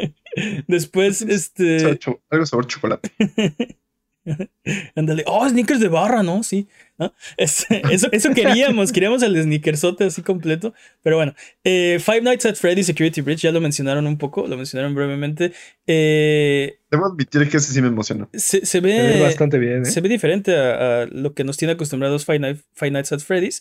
Después, 0.66 1.23
este, 1.23 1.99
algo 2.30 2.46
sabor 2.46 2.66
chocolate. 2.66 3.11
ándale, 4.97 5.23
oh, 5.26 5.49
sneakers 5.49 5.81
de 5.81 5.88
barra, 5.88 6.23
¿no? 6.23 6.43
Sí, 6.43 6.69
¿no? 6.99 7.12
Eso, 7.37 7.66
eso 8.12 8.31
queríamos, 8.35 8.93
queríamos 8.93 9.23
el 9.23 9.40
sneakersote 9.43 10.04
así 10.04 10.23
completo, 10.23 10.73
pero 11.02 11.16
bueno, 11.16 11.35
eh, 11.64 11.99
Five 12.00 12.23
Nights 12.23 12.47
at 12.47 12.54
Freddy's 12.57 12.87
Security 12.87 13.21
Breach 13.21 13.40
ya 13.40 13.52
lo 13.52 13.61
mencionaron 13.61 14.07
un 14.07 14.16
poco, 14.19 14.47
lo 14.47 14.57
mencionaron 14.57 14.95
brevemente, 14.95 15.52
eh, 15.87 16.78
Debo 16.90 17.07
admitir 17.07 17.49
que 17.49 17.57
ese 17.59 17.73
sí 17.73 17.83
me 17.83 17.88
emocionó. 17.88 18.28
se, 18.33 18.61
se 18.61 18.66
Se 18.66 18.81
ve... 18.81 19.21
bastante 19.21 19.59
bien, 19.59 19.83
¿eh? 19.83 19.85
Se 19.87 20.00
ve 20.00 20.09
diferente 20.09 20.57
a, 20.57 21.02
a 21.02 21.07
lo 21.07 21.35
que 21.35 21.45
nos 21.45 21.57
tiene 21.57 21.73
acostumbrados 21.73 22.25
Five, 22.25 22.38
Night- 22.38 22.62
Five 22.75 22.90
Nights 22.93 23.12
at 23.12 23.21
Freddy's. 23.21 23.57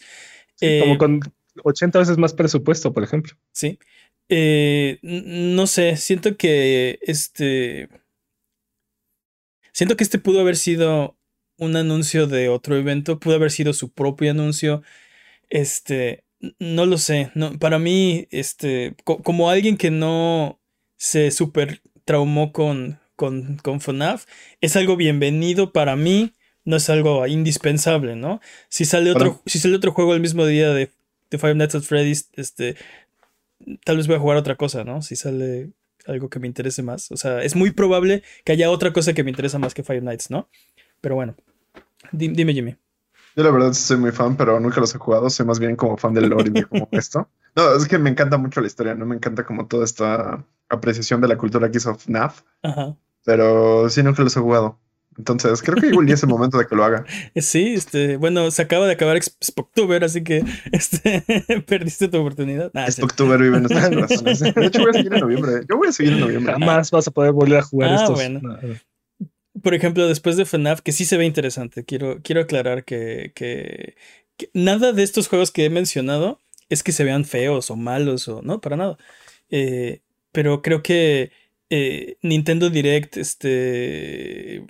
Sí, 0.55 0.65
Eh, 0.67 0.79
como 0.81 0.97
con 0.97 1.19
80 1.63 1.99
veces 1.99 2.17
más 2.17 2.33
presupuesto, 2.33 2.93
por 2.93 3.03
ejemplo. 3.03 3.33
Sí. 3.51 3.79
Eh, 4.29 4.99
no 5.01 5.67
sé, 5.67 5.97
siento 5.97 6.37
que 6.37 6.97
este. 7.01 7.89
Siento 9.73 9.97
que 9.97 10.03
este 10.03 10.19
pudo 10.19 10.39
haber 10.39 10.55
sido 10.55 11.17
un 11.57 11.75
anuncio 11.75 12.27
de 12.27 12.47
otro 12.47 12.77
evento, 12.77 13.19
pudo 13.19 13.35
haber 13.35 13.51
sido 13.51 13.73
su 13.73 13.91
propio 13.91 14.31
anuncio. 14.31 14.83
Este, 15.49 16.23
no 16.59 16.85
lo 16.85 16.97
sé. 16.97 17.31
No, 17.35 17.57
para 17.57 17.79
mí, 17.79 18.27
este, 18.31 18.95
como 19.03 19.49
alguien 19.49 19.77
que 19.77 19.91
no 19.91 20.59
se 20.95 21.31
super 21.31 21.81
traumó 22.05 22.51
con, 22.51 22.99
con, 23.15 23.57
con 23.57 23.81
FNAF, 23.81 24.25
es 24.61 24.75
algo 24.75 24.95
bienvenido 24.95 25.73
para 25.73 25.95
mí. 25.95 26.33
No 26.65 26.77
es 26.77 26.89
algo 26.89 27.27
indispensable, 27.27 28.15
¿no? 28.15 28.39
Si 28.69 28.85
sale 28.85 29.11
otro, 29.11 29.41
si 29.45 29.59
sale 29.59 29.75
otro 29.75 29.91
juego 29.91 30.13
el 30.13 30.21
mismo 30.21 30.45
día 30.45 30.71
de, 30.71 30.91
de 31.29 31.37
Five 31.37 31.55
Nights 31.55 31.75
at 31.75 31.81
Freddy's, 31.81 32.29
este, 32.35 32.77
tal 33.83 33.97
vez 33.97 34.07
voy 34.07 34.15
a 34.15 34.19
jugar 34.19 34.37
otra 34.37 34.55
cosa, 34.55 34.85
¿no? 34.85 35.01
Si 35.01 35.17
sale 35.17 35.71
algo 36.07 36.29
que 36.29 36.39
me 36.39 36.47
interese 36.47 36.83
más. 36.83 37.11
O 37.11 37.17
sea, 37.17 37.41
es 37.43 37.55
muy 37.55 37.71
probable 37.71 38.23
que 38.43 38.51
haya 38.51 38.69
otra 38.69 38.93
cosa 38.93 39.13
que 39.13 39.23
me 39.23 39.29
interesa 39.29 39.59
más 39.59 39.73
que 39.73 39.83
Five 39.83 40.01
Nights, 40.01 40.29
¿no? 40.29 40.49
Pero 41.01 41.15
bueno, 41.15 41.35
dime, 42.11 42.53
Jimmy. 42.53 42.75
Yo 43.35 43.43
la 43.43 43.51
verdad 43.51 43.73
soy 43.73 43.97
muy 43.97 44.11
fan, 44.11 44.37
pero 44.37 44.59
nunca 44.59 44.79
los 44.79 44.93
he 44.93 44.99
jugado. 44.99 45.29
Soy 45.29 45.45
más 45.45 45.59
bien 45.59 45.75
como 45.75 45.97
fan 45.97 46.13
del 46.13 46.29
lore 46.29 46.51
y 46.53 46.63
como 46.63 46.87
esto. 46.91 47.29
No, 47.55 47.75
es 47.75 47.87
que 47.87 47.97
me 47.97 48.09
encanta 48.09 48.37
mucho 48.37 48.61
la 48.61 48.67
historia, 48.67 48.95
¿no? 48.95 49.05
Me 49.05 49.15
encanta 49.15 49.45
como 49.45 49.67
toda 49.67 49.85
esta 49.85 50.45
apreciación 50.69 51.21
de 51.21 51.27
la 51.27 51.37
cultura 51.37 51.69
que 51.69 51.77
hizo 51.77 51.93
FNAF. 51.95 52.41
Ajá. 52.61 52.95
Pero 53.25 53.89
sí, 53.89 54.03
nunca 54.03 54.23
los 54.23 54.35
he 54.35 54.39
jugado. 54.39 54.79
Entonces, 55.17 55.61
creo 55.61 55.75
que 55.75 55.87
igual 55.87 56.07
ya 56.07 56.15
es 56.15 56.23
el 56.23 56.29
momento 56.29 56.57
de 56.57 56.65
que 56.65 56.75
lo 56.75 56.83
haga. 56.83 57.05
Sí, 57.35 57.73
este, 57.73 58.17
bueno, 58.17 58.49
se 58.51 58.61
acaba 58.61 58.85
de 58.85 58.93
acabar 58.93 59.19
Spooktuber, 59.21 60.03
así 60.03 60.23
que 60.23 60.43
este, 60.71 61.23
perdiste 61.67 62.07
tu 62.07 62.17
oportunidad. 62.19 62.71
Nah, 62.73 62.89
Spooktuber 62.89 63.39
vive 63.39 63.57
en 63.57 63.63
nuestras 63.63 63.89
corazones. 63.89 64.39
De 64.39 64.65
hecho, 64.65 64.79
voy 64.81 64.89
a 64.89 64.93
seguir 64.93 65.13
en 65.13 65.19
noviembre. 65.19 65.51
Yo 65.69 65.77
voy 65.77 65.87
a 65.87 65.91
seguir 65.91 66.13
en 66.13 66.19
noviembre. 66.19 66.53
Jamás 66.53 66.91
vas 66.91 67.07
a 67.07 67.11
poder 67.11 67.31
volver 67.31 67.59
a 67.59 67.63
jugar 67.63 67.89
ah, 67.91 67.95
estos. 67.95 68.15
Bueno. 68.15 68.41
Por 69.61 69.73
ejemplo, 69.73 70.07
después 70.07 70.35
de 70.35 70.45
FNAF, 70.45 70.81
que 70.81 70.91
sí 70.91 71.05
se 71.05 71.17
ve 71.17 71.25
interesante, 71.25 71.85
quiero, 71.85 72.19
quiero 72.23 72.41
aclarar 72.41 72.83
que, 72.83 73.31
que, 73.35 73.95
nada 74.53 74.93
de 74.93 75.03
estos 75.03 75.27
juegos 75.27 75.51
que 75.51 75.65
he 75.65 75.69
mencionado 75.69 76.39
es 76.69 76.81
que 76.81 76.91
se 76.91 77.03
vean 77.03 77.23
feos 77.23 77.69
o 77.69 77.75
malos 77.75 78.27
o 78.27 78.41
no, 78.41 78.59
para 78.61 78.77
nada. 78.77 78.97
Eh, 79.51 80.01
pero 80.31 80.63
creo 80.63 80.81
que 80.81 81.31
eh, 81.69 82.17
Nintendo 82.21 82.69
Direct, 82.69 83.17
este 83.17 84.65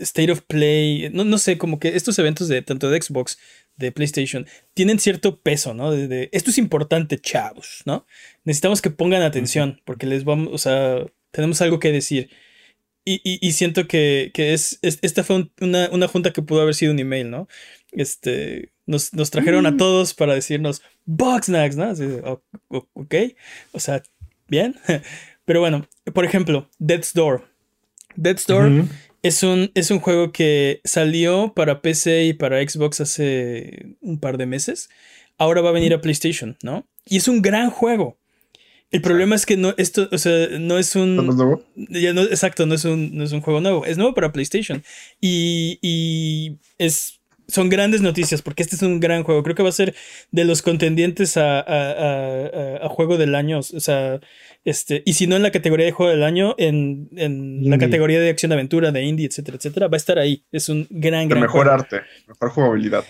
State 0.00 0.32
of 0.32 0.42
Play, 0.42 1.10
no, 1.12 1.24
no 1.24 1.38
sé, 1.38 1.58
como 1.58 1.78
que 1.78 1.96
estos 1.96 2.18
eventos 2.18 2.48
de 2.48 2.62
tanto 2.62 2.90
de 2.90 3.00
Xbox, 3.00 3.38
de 3.76 3.92
PlayStation, 3.92 4.46
tienen 4.74 4.98
cierto 4.98 5.40
peso, 5.40 5.74
¿no? 5.74 5.90
De, 5.92 6.28
esto 6.32 6.50
es 6.50 6.58
importante, 6.58 7.18
chavos, 7.18 7.82
¿no? 7.84 8.06
Necesitamos 8.44 8.82
que 8.82 8.90
pongan 8.90 9.22
atención, 9.22 9.80
porque 9.84 10.06
les 10.06 10.24
vamos, 10.24 10.48
o 10.52 10.58
sea, 10.58 11.06
tenemos 11.30 11.60
algo 11.60 11.78
que 11.78 11.92
decir. 11.92 12.30
Y, 13.04 13.52
siento 13.52 13.88
que, 13.88 14.30
es, 14.36 14.78
esta 14.82 15.24
fue 15.24 15.50
una, 15.60 16.06
junta 16.06 16.32
que 16.32 16.42
pudo 16.42 16.60
haber 16.60 16.76
sido 16.76 16.92
un 16.92 17.00
email, 17.00 17.28
¿no? 17.28 17.48
Este, 17.90 18.70
nos, 18.86 19.10
trajeron 19.30 19.66
a 19.66 19.76
todos 19.76 20.14
para 20.14 20.34
decirnos, 20.34 20.82
Boxnax, 21.06 21.76
¿no? 21.76 21.92
ok, 22.68 23.14
o 23.72 23.80
sea, 23.80 24.02
bien. 24.46 24.76
Pero 25.44 25.58
bueno, 25.58 25.88
por 26.14 26.24
ejemplo, 26.24 26.70
Death's 26.78 27.12
Door. 27.12 27.50
Death's 28.14 28.46
Door 28.46 28.84
es 29.22 29.42
un, 29.42 29.70
es 29.74 29.90
un 29.90 30.00
juego 30.00 30.32
que 30.32 30.80
salió 30.84 31.52
para 31.54 31.82
PC 31.82 32.24
y 32.24 32.32
para 32.32 32.66
Xbox 32.66 33.00
hace 33.00 33.96
un 34.00 34.18
par 34.18 34.38
de 34.38 34.46
meses. 34.46 34.88
Ahora 35.38 35.60
va 35.60 35.70
a 35.70 35.72
venir 35.72 35.94
a 35.94 36.00
PlayStation, 36.00 36.56
¿no? 36.62 36.86
Y 37.06 37.16
es 37.16 37.28
un 37.28 37.42
gran 37.42 37.70
juego. 37.70 38.18
El 38.90 39.02
problema 39.02 39.36
es 39.36 39.46
que 39.46 39.56
no, 39.56 39.72
esto, 39.76 40.08
o 40.10 40.18
sea, 40.18 40.48
no 40.58 40.78
es 40.78 40.96
un. 40.96 41.16
¿No 41.16 41.30
es 41.30 41.36
nuevo? 41.36 41.62
Ya 41.76 42.12
no, 42.12 42.22
exacto, 42.22 42.66
no 42.66 42.74
es 42.74 42.84
un, 42.84 43.16
no 43.16 43.22
es 43.22 43.32
un 43.32 43.40
juego 43.40 43.60
nuevo. 43.60 43.84
Es 43.84 43.96
nuevo 43.96 44.14
para 44.14 44.32
PlayStation. 44.32 44.82
Y, 45.20 45.78
y 45.80 46.56
es 46.78 47.19
son 47.50 47.68
grandes 47.68 48.00
noticias 48.00 48.42
porque 48.42 48.62
este 48.62 48.76
es 48.76 48.82
un 48.82 49.00
gran 49.00 49.24
juego. 49.24 49.42
Creo 49.42 49.54
que 49.54 49.62
va 49.62 49.68
a 49.68 49.72
ser 49.72 49.94
de 50.30 50.44
los 50.44 50.62
contendientes 50.62 51.36
a, 51.36 51.60
a, 51.60 52.84
a, 52.84 52.88
juego 52.88 53.16
del 53.16 53.34
año. 53.34 53.58
O 53.58 53.62
sea, 53.62 54.20
este, 54.64 55.02
y 55.04 55.14
si 55.14 55.26
no 55.26 55.36
en 55.36 55.42
la 55.42 55.50
categoría 55.50 55.86
de 55.86 55.92
juego 55.92 56.12
del 56.12 56.22
año, 56.22 56.54
en, 56.58 57.08
en 57.16 57.68
la 57.68 57.78
categoría 57.78 58.20
de 58.20 58.30
acción 58.30 58.52
aventura, 58.52 58.92
de 58.92 59.02
indie, 59.02 59.26
etcétera, 59.26 59.56
etcétera, 59.56 59.88
va 59.88 59.96
a 59.96 59.98
estar 59.98 60.18
ahí. 60.18 60.44
Es 60.52 60.68
un 60.68 60.86
gran, 60.90 61.28
gran 61.28 61.42
mejor 61.42 61.68
arte, 61.68 62.02
mejor 62.26 62.50
jugabilidad. 62.50 63.04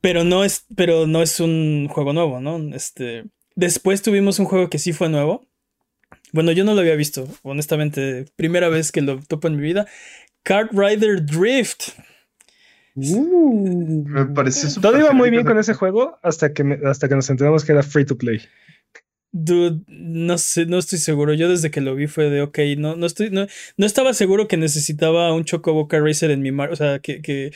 Pero 0.00 0.24
no 0.24 0.44
es, 0.44 0.66
pero 0.74 1.06
no 1.06 1.22
es 1.22 1.38
un 1.40 1.88
juego 1.88 2.12
nuevo, 2.12 2.40
¿no? 2.40 2.74
Este. 2.74 3.24
Después 3.54 4.02
tuvimos 4.02 4.38
un 4.38 4.46
juego 4.46 4.70
que 4.70 4.78
sí 4.78 4.92
fue 4.92 5.08
nuevo. 5.08 5.46
Bueno, 6.32 6.52
yo 6.52 6.64
no 6.64 6.74
lo 6.74 6.80
había 6.80 6.96
visto, 6.96 7.28
honestamente. 7.42 8.24
Primera 8.36 8.68
vez 8.68 8.90
que 8.90 9.02
lo 9.02 9.20
topo 9.20 9.48
en 9.48 9.56
mi 9.56 9.62
vida. 9.62 9.86
Kart 10.42 10.72
Rider 10.72 11.24
Drift. 11.24 11.90
Uh, 12.94 14.04
me 14.06 14.26
pareció 14.26 14.68
Todo 14.80 14.98
iba 14.98 15.12
muy 15.12 15.30
bien 15.30 15.44
con 15.44 15.58
ese 15.58 15.74
juego 15.74 16.18
hasta 16.22 16.52
que, 16.52 16.78
hasta 16.84 17.08
que 17.08 17.14
nos 17.14 17.30
enteramos 17.30 17.64
que 17.64 17.72
era 17.72 17.82
free 17.82 18.04
to 18.04 18.18
play. 18.18 18.40
Dude, 19.34 19.82
no 19.88 20.36
sé, 20.36 20.66
no 20.66 20.76
estoy 20.78 20.98
seguro. 20.98 21.32
Yo 21.32 21.48
desde 21.48 21.70
que 21.70 21.80
lo 21.80 21.94
vi 21.94 22.06
fue 22.06 22.28
de 22.28 22.42
ok, 22.42 22.58
no, 22.76 22.96
no 22.96 23.06
estoy, 23.06 23.30
no, 23.30 23.46
no 23.78 23.86
estaba 23.86 24.12
seguro 24.12 24.46
que 24.46 24.58
necesitaba 24.58 25.32
un 25.32 25.44
Chocobo 25.44 25.88
Car 25.88 26.02
Racer 26.02 26.30
en 26.30 26.42
mi 26.42 26.52
Mario, 26.52 26.74
o 26.74 26.76
sea, 26.76 26.98
que, 26.98 27.22
que, 27.22 27.52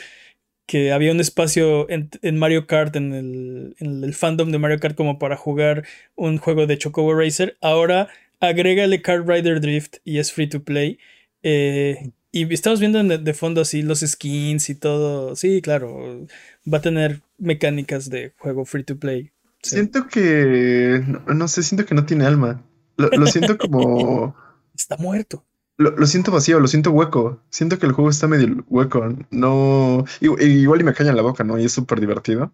que, 0.67 0.93
había 0.93 1.13
un 1.13 1.21
espacio 1.21 1.89
en, 1.91 2.09
en 2.23 2.39
Mario 2.39 2.67
Kart, 2.67 2.97
en 2.97 3.13
el, 3.13 3.77
en 3.79 4.05
el, 4.05 4.15
fandom 4.15 4.51
de 4.53 4.59
Mario 4.59 4.81
Kart 4.81 4.97
como 4.97 5.19
para 5.19 5.37
jugar 5.37 5.85
un 6.15 6.39
juego 6.39 6.67
de 6.67 6.79
Chocobo 6.79 7.15
Racer. 7.15 7.59
Ahora 7.61 8.09
agrégale 8.41 9.03
Kart 9.03 9.29
Rider 9.29 9.61
Drift 9.61 9.99
y 10.03 10.19
es 10.19 10.33
free 10.33 10.49
to 10.49 10.65
play. 10.65 10.99
Eh, 11.43 12.11
y 12.37 12.53
estamos 12.53 12.81
viendo 12.81 13.03
de, 13.03 13.35
fondo 13.35 13.63
así 13.63 13.81
los 13.81 14.01
skins 14.01 14.69
y 14.69 14.75
todo. 14.75 15.35
Sí, 15.37 15.63
claro. 15.63 16.27
Va 16.71 16.79
a 16.79 16.83
tener 16.83 17.23
mecánicas 17.39 18.11
de 18.11 18.35
juego 18.37 18.67
free 18.67 18.85
to 18.85 18.99
play. 18.99 19.33
Siento 19.63 20.07
que. 20.07 21.03
No, 21.27 21.49
sé, 21.49 21.63
siento 21.63 21.87
que 21.87 21.95
no 21.95 22.05
tiene 22.05 22.27
alma. 22.27 22.63
Lo, 22.99 23.27
siento 23.27 23.57
como. 23.59 24.37
Está 24.75 24.99
muerto. 24.99 25.47
Lo, 25.79 26.07
siento 26.07 26.31
vacío, 26.31 26.61
lo 26.61 26.69
siento 26.69 26.91
hueco. 26.91 27.41
Siento 27.49 27.79
que 27.79 27.87
el 27.87 27.93
juego 27.93 28.11
está 28.11 28.27
medio 28.27 28.67
hueco. 28.69 29.17
No. 29.31 30.05
Igual 30.21 30.81
y 30.83 30.85
me 30.85 30.93
caña 30.93 31.11
en 31.11 31.17
la 31.17 31.23
boca, 31.23 31.43
¿no? 31.43 31.59
Y 31.59 31.65
es 31.65 31.73
súper 31.73 32.01
divertido. 32.01 32.53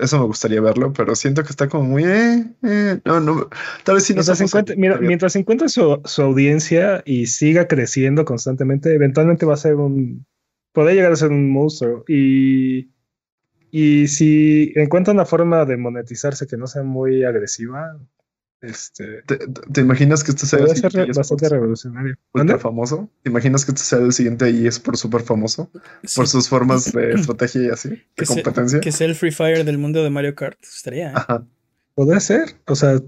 Eso 0.00 0.18
me 0.18 0.26
gustaría 0.26 0.60
verlo, 0.60 0.92
pero 0.92 1.14
siento 1.14 1.42
que 1.42 1.50
está 1.50 1.68
como 1.68 1.84
muy. 1.84 2.04
Eh, 2.04 2.44
eh, 2.62 3.00
no, 3.04 3.20
no. 3.20 3.48
Tal 3.84 3.96
vez 3.96 4.04
si 4.04 4.14
no 4.14 4.18
mientras, 4.18 4.40
encuentre, 4.40 4.76
mira, 4.76 4.98
mientras 4.98 5.36
encuentre 5.36 5.68
su, 5.68 6.00
su, 6.04 6.22
audiencia 6.22 7.02
y 7.04 7.26
siga 7.26 7.68
creciendo 7.68 8.24
constantemente, 8.24 8.94
eventualmente 8.94 9.46
va 9.46 9.54
a 9.54 9.58
ser 9.58 9.74
un. 9.74 10.26
Puede 10.72 10.94
llegar 10.94 11.12
a 11.12 11.16
ser 11.16 11.30
un 11.30 11.50
monstruo. 11.50 12.04
Y. 12.08 12.90
Y 13.70 14.06
si 14.06 14.72
encuentra 14.76 15.12
una 15.12 15.24
forma 15.24 15.64
de 15.64 15.76
monetizarse 15.76 16.46
que 16.46 16.56
no 16.56 16.68
sea 16.68 16.84
muy 16.84 17.24
agresiva, 17.24 17.98
este, 18.66 19.22
¿Te, 19.22 19.80
imaginas 19.80 20.24
que 20.24 20.30
esto 20.30 20.46
sea 20.46 20.66
ser 20.74 21.12
bastante 21.12 21.48
revolucionario? 21.48 22.16
Ultra 22.32 22.58
famoso. 22.58 23.10
¿Te 23.22 23.30
imaginas 23.30 23.64
que 23.64 23.72
esto 23.72 23.82
sea 23.82 23.98
el 23.98 24.12
siguiente 24.12 24.50
y 24.50 24.66
es 24.66 24.78
por 24.80 24.96
súper 24.96 25.22
famoso? 25.22 25.70
Por 26.16 26.28
sus 26.28 26.48
formas 26.48 26.92
de 26.92 27.12
estrategia 27.14 27.62
y 27.62 27.68
así, 27.68 27.88
de 28.16 28.26
competencia. 28.26 28.80
que 28.80 28.92
sea 28.92 29.06
el 29.06 29.14
Free 29.14 29.30
Fire 29.30 29.64
del 29.64 29.78
mundo 29.78 30.02
de 30.02 30.10
Mario 30.10 30.34
Kart. 30.34 30.58
Estaría. 30.62 31.12
¿eh? 31.12 31.34
Podría 31.94 32.20
ser. 32.20 32.56
O 32.66 32.74
sea, 32.74 33.00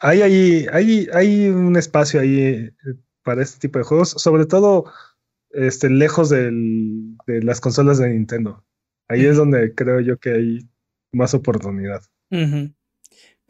hay, 0.00 0.22
hay, 0.22 0.66
hay, 0.72 1.08
hay 1.12 1.48
un 1.48 1.76
espacio 1.76 2.20
ahí 2.20 2.38
eh, 2.40 2.72
para 3.22 3.42
este 3.42 3.58
tipo 3.58 3.78
de 3.78 3.84
juegos, 3.84 4.10
sobre 4.10 4.46
todo 4.46 4.90
este, 5.50 5.90
lejos 5.90 6.30
del, 6.30 7.16
de 7.26 7.42
las 7.42 7.60
consolas 7.60 7.98
de 7.98 8.08
Nintendo. 8.08 8.64
Ahí 9.08 9.26
es 9.26 9.36
donde 9.36 9.74
creo 9.74 10.00
yo 10.00 10.18
que 10.18 10.32
hay 10.32 10.68
más 11.12 11.34
oportunidad. 11.34 12.02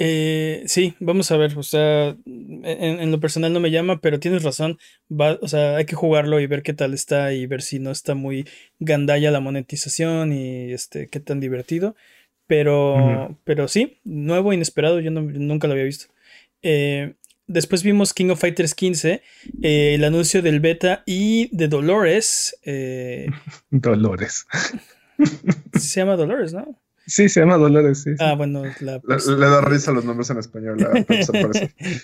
Eh, 0.03 0.63
sí, 0.65 0.95
vamos 0.99 1.31
a 1.31 1.37
ver. 1.37 1.59
O 1.59 1.63
sea, 1.63 2.17
en, 2.25 3.11
lo 3.11 3.21
personal 3.21 3.53
no 3.53 3.61
me 3.61 3.71
llama, 3.71 4.01
pero 4.01 4.19
tienes 4.19 4.43
razón. 4.43 4.79
Va, 5.13 5.39
o 5.43 5.47
sea, 5.47 5.77
hay 5.77 5.85
que 5.85 5.95
jugarlo 5.95 6.41
y 6.41 6.47
ver 6.47 6.63
qué 6.63 6.73
tal 6.73 6.95
está 6.95 7.35
y 7.35 7.47
ver 7.47 7.61
si 7.61 7.79
no 7.81 7.91
está 7.91 8.15
muy 8.15 8.49
gandalla 8.79 9.31
la 9.31 9.41
monetización 9.41 10.33
y 10.33 10.73
este 10.73 11.09
qué 11.09 11.21
tan 11.21 11.39
divertido. 11.39 11.97
Pero, 12.47 13.37
pero 13.45 13.69
sí, 13.69 14.01
nuevo, 14.03 14.53
inesperado, 14.55 15.01
yo 15.01 15.11
nunca 15.11 15.69
lo 15.69 15.75
había 15.75 15.85
visto. 15.85 16.07
Eh, 16.63 17.13
después 17.47 17.83
vimos 17.83 18.15
King 18.15 18.31
of 18.31 18.41
Fighters 18.41 18.75
15, 18.75 19.23
eh, 19.63 19.95
el 19.95 20.03
anuncio 20.03 20.41
del 20.41 20.61
beta 20.61 21.03
y 21.05 21.55
de 21.55 21.69
Dolores. 21.69 22.59
Dolores. 23.71 24.47
Se 25.75 26.01
llama 26.01 26.17
Dolores, 26.17 26.55
¿no? 26.55 26.77
Sí, 27.11 27.29
se 27.29 27.41
llama 27.41 27.57
Dolores, 27.57 28.03
sí. 28.03 28.11
Ah, 28.21 28.35
bueno. 28.35 28.63
La 28.81 29.01
le, 29.05 29.37
da 29.37 29.61
risa 29.61 29.91
los 29.91 30.05
nombres 30.05 30.31
en 30.31 30.39
español. 30.39 30.79
La 30.79 30.91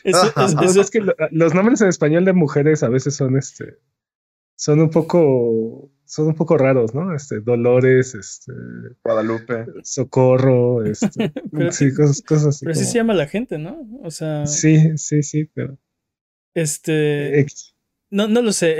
es, 0.04 0.90
que 0.90 1.00
los 1.30 1.54
nombres 1.54 1.80
en 1.80 1.88
español 1.88 2.24
de 2.24 2.32
mujeres 2.32 2.82
a 2.82 2.88
veces 2.88 3.14
son 3.14 3.36
este. 3.38 3.78
Son 4.56 4.80
un 4.80 4.90
poco. 4.90 5.92
Son 6.04 6.26
un 6.26 6.34
poco 6.34 6.58
raros, 6.58 6.92
¿no? 6.92 7.14
Este, 7.14 7.40
Dolores, 7.40 8.16
este. 8.16 8.52
Guadalupe. 9.04 9.66
Socorro, 9.84 10.84
este. 10.84 11.32
sí, 11.70 11.94
cosas, 11.94 12.22
cosas 12.22 12.46
así. 12.48 12.64
Pero 12.64 12.74
sí 12.74 12.84
se 12.84 12.94
llama 12.94 13.14
la 13.14 13.28
gente, 13.28 13.58
¿no? 13.58 13.78
O 14.02 14.10
sea. 14.10 14.44
Sí, 14.46 14.98
sí, 14.98 15.22
sí, 15.22 15.44
pero. 15.54 15.78
Este. 16.52 17.46
No, 18.10 18.26
no 18.26 18.42
lo 18.42 18.52
sé. 18.52 18.76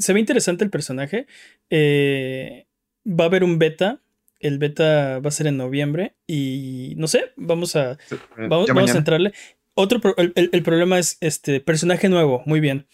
se 0.00 0.12
ve 0.14 0.20
interesante 0.20 0.64
el 0.64 0.70
personaje. 0.70 1.26
Eh 1.68 2.66
va 3.06 3.24
a 3.24 3.26
haber 3.28 3.44
un 3.44 3.58
beta. 3.58 4.02
El 4.40 4.58
beta 4.58 5.18
va 5.20 5.28
a 5.28 5.32
ser 5.32 5.46
en 5.46 5.56
noviembre. 5.56 6.14
Y 6.26 6.94
no 6.96 7.08
sé, 7.08 7.32
vamos 7.36 7.76
a, 7.76 7.98
Sí, 8.08 8.14
eh, 8.38 8.46
vamos, 8.48 8.94
a 8.94 8.98
entrarle. 8.98 9.32
Otro 9.74 10.00
pro- 10.00 10.16
el, 10.16 10.32
el- 10.34 10.62
problema 10.62 10.98
es 10.98 11.18
este 11.20 11.60
personaje 11.60 12.08
nuevo, 12.08 12.42
muy 12.46 12.60
bien. 12.60 12.86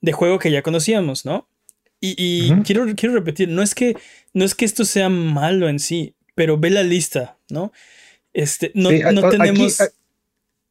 De 0.00 0.12
juego 0.12 0.38
que 0.38 0.50
ya 0.50 0.62
conocíamos, 0.62 1.24
¿no? 1.26 1.48
Y, 2.00 2.14
y 2.18 2.62
quiero, 2.62 2.86
quiero 2.96 3.14
repetir, 3.14 3.48
no 3.50 3.60
es 3.62 3.74
que 3.74 3.94
no 4.32 4.44
es 4.46 4.54
que 4.54 4.64
esto 4.64 4.86
sea 4.86 5.10
malo 5.10 5.68
en 5.68 5.78
sí, 5.78 6.14
pero 6.34 6.56
ve 6.56 6.70
la 6.70 6.82
lista, 6.82 7.36
¿no? 7.50 7.72
Este, 8.32 8.72
no, 8.74 8.88
Sí, 8.88 9.00
no 9.12 9.26
aquí- 9.26 9.36
tenemos. 9.36 9.80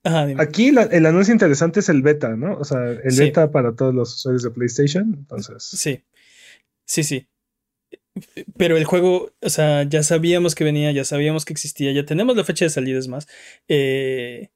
Ajá. 0.04 0.28
Aquí 0.38 0.72
la- 0.72 0.84
el 0.84 1.06
anuncio 1.06 1.34
interesante 1.34 1.82
es 1.82 1.90
el 1.90 2.02
beta, 2.02 2.30
¿no? 2.36 2.54
O 2.58 2.64
sea, 2.64 2.80
el 3.04 3.12
Sí. 3.12 3.20
beta 3.20 3.52
para 3.52 3.76
todos 3.76 3.94
los 3.94 4.16
usuarios 4.16 4.42
de 4.44 4.50
PlayStation. 4.52 5.14
Entonces, 5.20 5.62
Sí, 5.64 6.04
sí, 6.86 7.04
sí. 7.04 7.28
Pero 8.58 8.76
el 8.78 8.86
juego, 8.86 9.32
o 9.42 9.50
sea, 9.50 9.84
ya 9.84 10.04
sabíamos 10.04 10.56
que 10.56 10.64
venía, 10.64 10.92
ya 10.92 11.06
sabíamos 11.06 11.46
que 11.46 11.54
existía, 11.54 11.92
ya 11.92 12.06
tenemos 12.06 12.36
la 12.36 12.44
fecha 12.44 12.66
de 12.66 12.70
salida, 12.70 13.00
es 13.00 13.08
más. 13.08 13.28
Eh, 13.68 14.50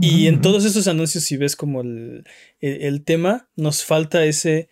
y 0.00 0.26
en 0.26 0.34
Ujú. 0.34 0.42
todos 0.42 0.64
esos 0.64 0.86
anuncios, 0.88 1.24
si 1.24 1.36
ves 1.36 1.56
como 1.56 1.80
el, 1.80 2.24
el- 2.60 2.82
el 2.82 3.02
tema, 3.04 3.48
nos 3.56 3.84
falta 3.84 4.24
ese 4.24 4.68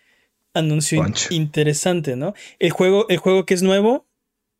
anuncio 0.54 0.98
in- 1.06 1.14
interesante, 1.30 2.16
¿no? 2.16 2.34
El 2.58 2.70
juego, 2.70 3.08
el 3.08 3.16
juego 3.18 3.44
que 3.46 3.54
es 3.54 3.62
nuevo, 3.62 4.06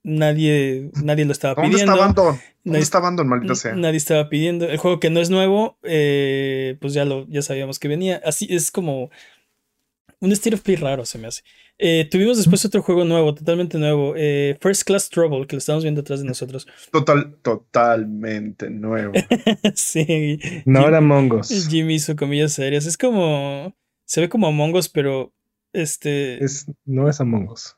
nadie, 0.02 0.90
nadie 1.02 1.24
lo 1.26 1.32
estaba 1.32 1.54
¿Dónde 1.54 1.70
pidiendo. 1.70 1.92
está 1.92 2.04
Abandon? 2.04 2.24
¿Dónde 2.26 2.42
Nadie- 2.64 2.82
está 2.82 2.98
Abandon, 2.98 3.28
maldita 3.28 3.52
N- 3.52 3.56
sea? 3.60 3.74
Nadie 3.74 3.96
estaba 3.98 4.28
pidiendo. 4.28 4.66
El 4.68 4.78
juego 4.78 4.98
que 5.00 5.10
no 5.10 5.20
es 5.20 5.30
nuevo, 5.30 5.78
eh, 5.82 6.76
pues 6.80 6.92
ya 6.94 7.04
lo, 7.04 7.26
ya 7.28 7.42
sabíamos 7.42 7.78
que 7.78 7.88
venía. 7.88 8.20
Así 8.24 8.46
es 8.50 8.70
como 8.70 9.10
un 10.20 10.32
state 10.32 10.54
of 10.54 10.62
play 10.62 10.76
raro, 10.76 11.04
se 11.04 11.18
me 11.18 11.28
hace. 11.28 11.42
Eh, 11.78 12.08
tuvimos 12.10 12.36
después 12.38 12.64
otro 12.64 12.82
juego 12.82 13.04
nuevo, 13.04 13.34
totalmente 13.34 13.78
nuevo. 13.78 14.14
eh, 14.16 14.56
First 14.60 14.82
Class 14.84 15.08
Trouble, 15.08 15.46
que 15.46 15.54
lo 15.56 15.58
estamos 15.58 15.84
viendo 15.84 16.00
atrás 16.00 16.20
de 16.20 16.26
nosotros. 16.26 16.66
Total, 16.90 17.36
totalmente 17.42 18.70
nuevo. 18.70 19.12
sí. 19.74 20.38
No 20.64 20.80
Jim- 20.80 20.88
era 20.88 21.00
Mongos. 21.00 21.68
Jimmy 21.68 21.94
hizo 21.94 22.16
comillas 22.16 22.52
serias. 22.52 22.86
Es 22.86 22.96
como. 22.96 23.74
Se 24.04 24.20
ve 24.20 24.28
como 24.28 24.46
Among 24.48 24.74
Us, 24.74 24.88
pero. 24.88 25.32
Este. 25.72 26.42
Es, 26.42 26.66
no 26.84 27.08
es 27.08 27.20
Among 27.20 27.48
Us. 27.50 27.76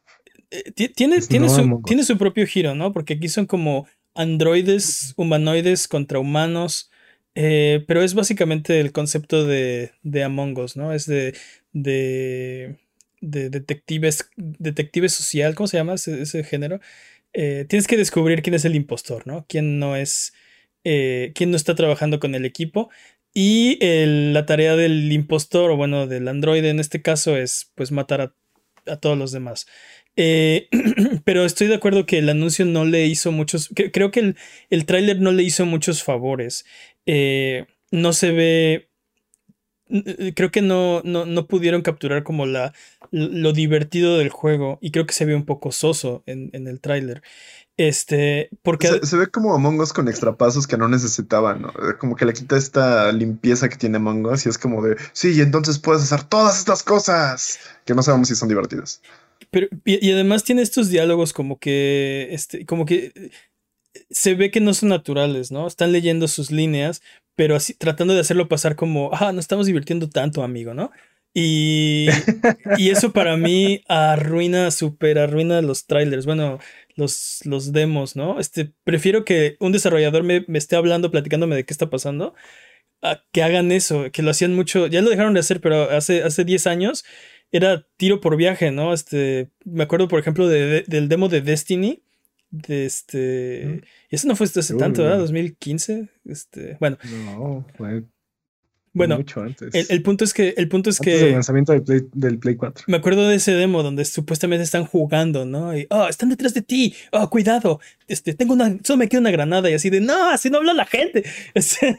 eh, 0.51 0.71
ti- 0.73 0.89
tiene, 0.89 1.17
es 1.17 1.29
tiene, 1.29 1.47
no 1.47 1.53
su, 1.55 1.61
Among 1.61 1.81
Us. 1.81 1.85
tiene 1.87 2.05
su 2.05 2.17
propio 2.17 2.47
giro, 2.47 2.75
¿no? 2.75 2.93
Porque 2.93 3.15
aquí 3.15 3.29
son 3.29 3.47
como 3.47 3.87
androides, 4.15 5.13
humanoides 5.17 5.89
contra 5.89 6.19
humanos. 6.19 6.90
Eh, 7.35 7.85
pero 7.87 8.03
es 8.03 8.15
básicamente 8.15 8.81
el 8.81 8.93
concepto 8.93 9.45
de, 9.47 9.93
de 10.03 10.25
Among 10.25 10.59
Us, 10.59 10.77
¿no? 10.77 10.93
Es 10.93 11.07
de. 11.07 11.37
de. 11.73 12.77
de 13.21 13.51
detectives. 13.51 14.31
detective 14.37 15.09
social, 15.09 15.55
¿cómo 15.55 15.67
se 15.67 15.77
llama 15.79 15.95
ese, 15.95 16.45
género? 16.45 16.81
Eh, 17.33 17.67
tienes 17.69 17.87
que 17.87 17.97
descubrir 17.97 18.43
quién 18.43 18.55
es 18.55 18.65
el 18.65 18.75
impostor, 18.75 19.27
¿no? 19.27 19.47
Quién 19.49 19.79
no 19.79 19.97
es. 19.97 20.33
eh, 20.85 21.33
quién 21.35 21.51
no 21.51 21.57
está 21.57 21.75
trabajando 21.75 22.21
con 22.21 22.35
el 22.35 22.45
equipo. 22.45 22.91
Y 23.33 23.79
la 23.81 24.45
tarea 24.47 24.75
del 24.77 25.11
impostor, 25.13 25.71
o 25.71 25.77
bueno, 25.77 26.07
del 26.09 26.27
androide 26.29 26.71
en 26.71 26.81
este 26.81 27.01
caso, 27.01 27.37
es 27.37 27.71
pues 27.77 27.93
matar 27.93 28.21
a, 28.21 28.35
a 28.87 28.97
todos 28.97 29.17
los 29.17 29.31
demás. 29.33 29.67
Eh, 30.17 30.69
pero 31.25 31.45
estoy 31.45 31.67
de 31.69 31.75
acuerdo 31.75 32.07
que 32.07 32.19
el 32.19 32.29
anuncio 32.29 32.65
no 32.65 32.85
le 32.85 33.07
hizo 33.07 33.33
muchos. 33.33 33.71
cre- 33.71 33.91
Creo 33.93 34.11
que 34.11 34.21
el, 34.21 34.37
el 34.71 34.87
tráiler 34.87 35.21
no 35.21 35.33
le 35.33 35.43
hizo 35.43 35.67
muchos 35.67 36.03
favores. 36.03 36.65
Eh, 37.07 37.67
no 37.91 38.13
se 38.13 38.33
ve. 38.33 38.89
Creo 40.37 40.53
que 40.53 40.63
no, 40.63 41.03
no, 41.05 41.27
no 41.27 41.49
pudieron 41.49 41.83
capturar 41.83 42.23
como 42.23 42.47
la, 42.47 42.73
lo 43.11 43.53
divertido 43.53 44.19
del 44.19 44.29
juego. 44.29 44.79
Y 44.81 44.93
creo 44.93 45.05
que 45.07 45.15
se 45.15 45.25
ve 45.25 45.35
un 45.35 45.45
poco 45.47 45.73
soso 45.73 46.23
en, 46.27 46.51
en 46.53 46.69
el 46.69 46.81
tráiler. 46.81 47.23
Este. 47.77 48.51
Porque. 48.63 48.89
Se, 49.03 49.17
ve 49.17 49.29
como 49.29 49.55
Among 49.55 49.81
Us 49.81 49.93
con 49.95 50.07
extrapasos 50.09 50.67
que 50.67 50.77
no 50.77 50.87
necesitaban, 50.87 51.63
¿no? 51.63 51.73
Como 51.99 52.15
que 52.15 52.27
le 52.27 52.35
quita 52.35 52.59
esta 52.59 53.11
limpieza 53.11 53.71
que 53.71 53.77
tiene 53.77 53.97
Among 53.97 54.27
y 54.27 54.49
es 54.49 54.59
como 54.59 54.83
de, 54.83 54.97
sí, 55.13 55.33
y 55.33 55.41
entonces 55.41 55.79
puedes 55.79 56.03
hacer 56.03 56.25
todas 56.25 56.59
estas 56.59 56.83
cosas 56.83 57.59
que 57.87 57.95
no 57.95 58.03
sabemos 58.03 58.29
si 58.29 58.35
son 58.35 58.51
divertidas. 58.51 59.01
Pero, 59.51 59.69
y, 59.85 60.11
además 60.13 60.45
tiene 60.45 60.63
estos 60.63 60.89
diálogos 60.89 61.33
como 61.33 61.59
que, 61.59 62.29
este, 62.31 62.65
como 62.67 62.87
que 62.87 63.13
se 64.11 64.35
ve 64.35 64.51
que 64.51 64.61
no 64.61 64.75
son 64.75 64.91
naturales, 64.91 65.51
¿no? 65.51 65.67
Están 65.67 65.93
leyendo 65.93 66.29
sus 66.29 66.51
líneas, 66.51 67.03
pero 67.35 67.57
así 67.57 67.75
tratando 67.75 68.15
de 68.15 68.21
hacerlo 68.21 68.49
pasar 68.49 68.77
como, 68.77 69.11
ah, 69.13 69.33
nos 69.33 69.45
estamos 69.45 69.67
divirtiendo 69.67 70.09
tanto, 70.09 70.43
amigo, 70.43 70.75
¿no? 70.75 70.91
Y, 71.35 72.09
y 72.79 72.91
eso 72.91 73.13
para 73.13 73.37
mí 73.37 73.83
arruina, 73.89 74.71
super 74.71 75.19
arruina 75.19 75.63
los 75.63 75.87
trailers, 75.87 76.27
bueno, 76.27 76.59
los, 76.97 77.41
los 77.45 77.73
demos, 77.73 78.17
¿no? 78.17 78.41
Este, 78.41 78.73
prefiero 78.85 79.25
que 79.25 79.57
un 79.61 79.73
desarrollador 79.73 80.23
me, 80.25 80.45
me 80.49 80.59
esté 80.59 80.77
hablando, 80.77 81.11
platicándome 81.11 81.57
de 81.57 81.65
qué 81.65 81.73
está 81.73 81.91
pasando, 81.91 82.35
a 83.03 83.23
que 83.33 83.43
hagan 83.43 83.73
eso, 83.73 84.11
que 84.13 84.23
lo 84.23 84.31
hacían 84.31 84.55
mucho, 84.55 84.87
ya 84.87 85.03
lo 85.03 85.11
dejaron 85.11 85.35
de 85.35 85.41
hacer, 85.41 85.61
pero 85.61 85.91
hace, 85.91 86.23
hace 86.23 86.45
10 86.45 86.67
años 86.67 87.05
era 87.53 87.87
tiro 87.97 88.21
por 88.21 88.37
viaje, 88.37 88.71
¿no? 88.71 88.93
Este, 88.93 89.49
me 89.65 89.83
acuerdo, 89.85 90.09
por 90.09 90.19
ejemplo, 90.21 90.49
de- 90.49 90.67
de- 90.67 90.85
del 90.87 91.09
demo 91.09 91.29
de 91.29 91.41
Destiny. 91.41 92.03
De 92.53 92.85
este. 92.85 93.65
Mm. 93.67 93.85
Y 94.11 94.15
eso 94.17 94.27
no 94.27 94.35
fue 94.35 94.47
hace 94.47 94.73
Uy, 94.75 94.79
tanto, 94.81 95.03
¿verdad? 95.03 95.17
no. 95.19 95.23
2015. 95.23 96.09
Este. 96.27 96.77
Bueno, 96.81 96.99
No, 97.27 97.65
fue 97.77 98.03
bueno. 98.93 99.19
mucho 99.19 99.41
antes. 99.41 99.73
El, 99.73 99.87
el 99.89 100.03
punto 100.03 100.25
es 100.25 100.35
que. 100.35 100.55
El 100.57 100.69
punto 100.69 100.91
es 100.91 100.99
Antes 101.01 101.21
que. 101.23 101.31
lanzamiento 101.31 101.73
del 101.73 101.83
Play, 101.85 102.01
del 102.13 102.39
Play 102.41 102.57
4. 102.57 102.87
Me 102.89 102.97
acuerdo 102.97 103.29
de 103.29 103.37
ese 103.37 103.53
demo 103.53 103.85
donde 103.85 104.05
supuestamente 104.05 104.65
están 104.65 104.85
jugando, 104.85 105.45
¿no? 105.45 105.77
Y, 105.79 105.87
oh, 105.91 106.09
están 106.09 106.29
detrás 106.31 106.53
de 106.53 106.63
ti. 106.63 106.93
Oh, 107.13 107.31
cuidado. 107.31 107.79
Este, 108.09 108.35
tengo 108.35 108.53
una, 108.55 108.77
solo 108.83 108.97
me 108.97 109.09
queda 109.09 109.21
una 109.21 109.31
granada 109.31 109.71
y 109.71 109.75
así 109.75 109.89
de, 109.89 110.01
no, 110.01 110.31
así 110.31 110.51
no 110.51 110.59
habla 110.59 110.75
la 110.75 110.87
gente. 110.87 111.23
Este- 111.55 111.97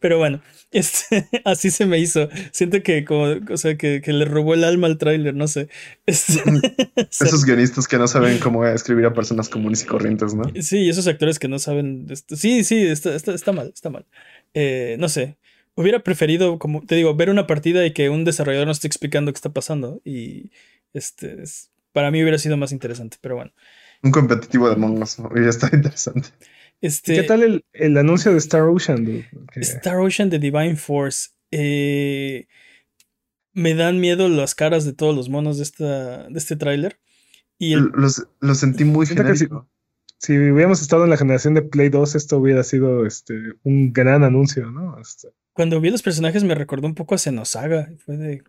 Pero 0.00 0.18
bueno, 0.18 0.40
este, 0.70 1.28
así 1.44 1.70
se 1.70 1.86
me 1.86 1.98
hizo. 1.98 2.28
Siento 2.52 2.82
que 2.82 3.04
como, 3.04 3.24
o 3.52 3.56
sea, 3.56 3.76
que, 3.76 4.00
que 4.02 4.12
le 4.12 4.24
robó 4.24 4.54
el 4.54 4.64
alma 4.64 4.86
al 4.86 4.98
tráiler, 4.98 5.34
no 5.34 5.48
sé. 5.48 5.68
Este- 6.06 6.42
Esos 7.10 7.44
guionistas 7.44 7.88
que 7.88 7.98
no 7.98 8.06
saben 8.08 8.38
cómo 8.38 8.66
escribir 8.66 9.06
a 9.06 9.14
personas 9.14 9.48
comunes 9.48 9.82
y 9.82 9.86
corrientes, 9.86 10.34
¿no? 10.34 10.44
Sí, 10.60 10.78
y 10.78 10.88
esos 10.90 11.06
actores 11.06 11.38
que 11.38 11.48
no 11.48 11.58
saben. 11.58 12.06
esto- 12.10 12.36
Sí, 12.36 12.64
sí, 12.64 12.86
está, 12.86 13.14
está, 13.14 13.34
está 13.34 13.52
mal, 13.52 13.70
está 13.74 13.90
mal. 13.90 14.06
Eh, 14.54 14.96
no 14.98 15.08
sé. 15.08 15.36
Hubiera 15.76 16.00
preferido, 16.02 16.58
como 16.58 16.82
te 16.84 16.94
digo, 16.96 17.14
ver 17.14 17.30
una 17.30 17.46
partida 17.46 17.86
y 17.86 17.92
que 17.92 18.10
un 18.10 18.24
desarrollador 18.24 18.66
nos 18.66 18.78
esté 18.78 18.88
explicando 18.88 19.32
qué 19.32 19.36
está 19.36 19.50
pasando. 19.52 20.00
Y 20.04 20.50
este 20.92 21.42
es- 21.42 21.70
para 21.92 22.10
mí 22.10 22.22
hubiera 22.22 22.38
sido 22.38 22.56
más 22.56 22.72
interesante, 22.72 23.16
pero 23.20 23.36
bueno. 23.36 23.52
Un 24.02 24.12
competitivo 24.12 24.68
de 24.68 24.74
Among 24.76 25.02
Us. 25.02 25.16
Y 25.36 25.46
está 25.48 25.68
interesante. 25.72 26.28
Este, 26.80 27.14
¿Qué 27.14 27.22
tal 27.24 27.42
el, 27.42 27.64
el 27.72 27.96
anuncio 27.98 28.32
de 28.32 28.38
Star 28.38 28.62
Ocean? 28.62 29.04
dude? 29.04 29.26
Star 29.56 29.98
Ocean 29.98 30.30
de 30.30 30.38
Divine 30.38 30.76
Force. 30.76 31.30
eh, 31.50 32.46
me 33.52 33.74
dan 33.74 34.00
miedo 34.00 34.28
las 34.28 34.54
caras 34.54 34.84
de 34.84 34.92
todos 34.92 35.14
los 35.14 35.28
monos 35.28 35.56
de, 35.58 35.64
esta, 35.64 36.28
de 36.28 36.38
este 36.38 36.56
tráiler. 36.56 36.98
Y 37.58 37.74
el, 37.74 37.90
Los, 37.94 38.26
los 38.40 38.58
sentí 38.58 38.84
muy 38.84 39.06
genérico. 39.06 39.68
Si 40.18 40.38
hubiéramos 40.38 40.82
estado 40.82 41.04
en 41.04 41.10
la 41.10 41.16
generación 41.16 41.54
de 41.54 41.62
Play 41.62 41.88
2, 41.88 42.14
esto 42.14 42.38
hubiera 42.38 42.62
sido 42.62 43.06
este, 43.06 43.34
un 43.62 43.92
gran 43.92 44.22
anuncio, 44.22 44.70
¿no? 44.70 44.98
Este, 45.00 45.28
cuando 45.52 45.80
vi 45.80 45.90
los 45.90 46.02
personajes 46.02 46.44
me 46.44 46.54
recordó 46.54 46.86
un 46.86 46.94
poco 46.94 47.14
a 47.14 47.18
Xenosaga. 47.18 47.90
Fue 48.04 48.16
de. 48.16 48.42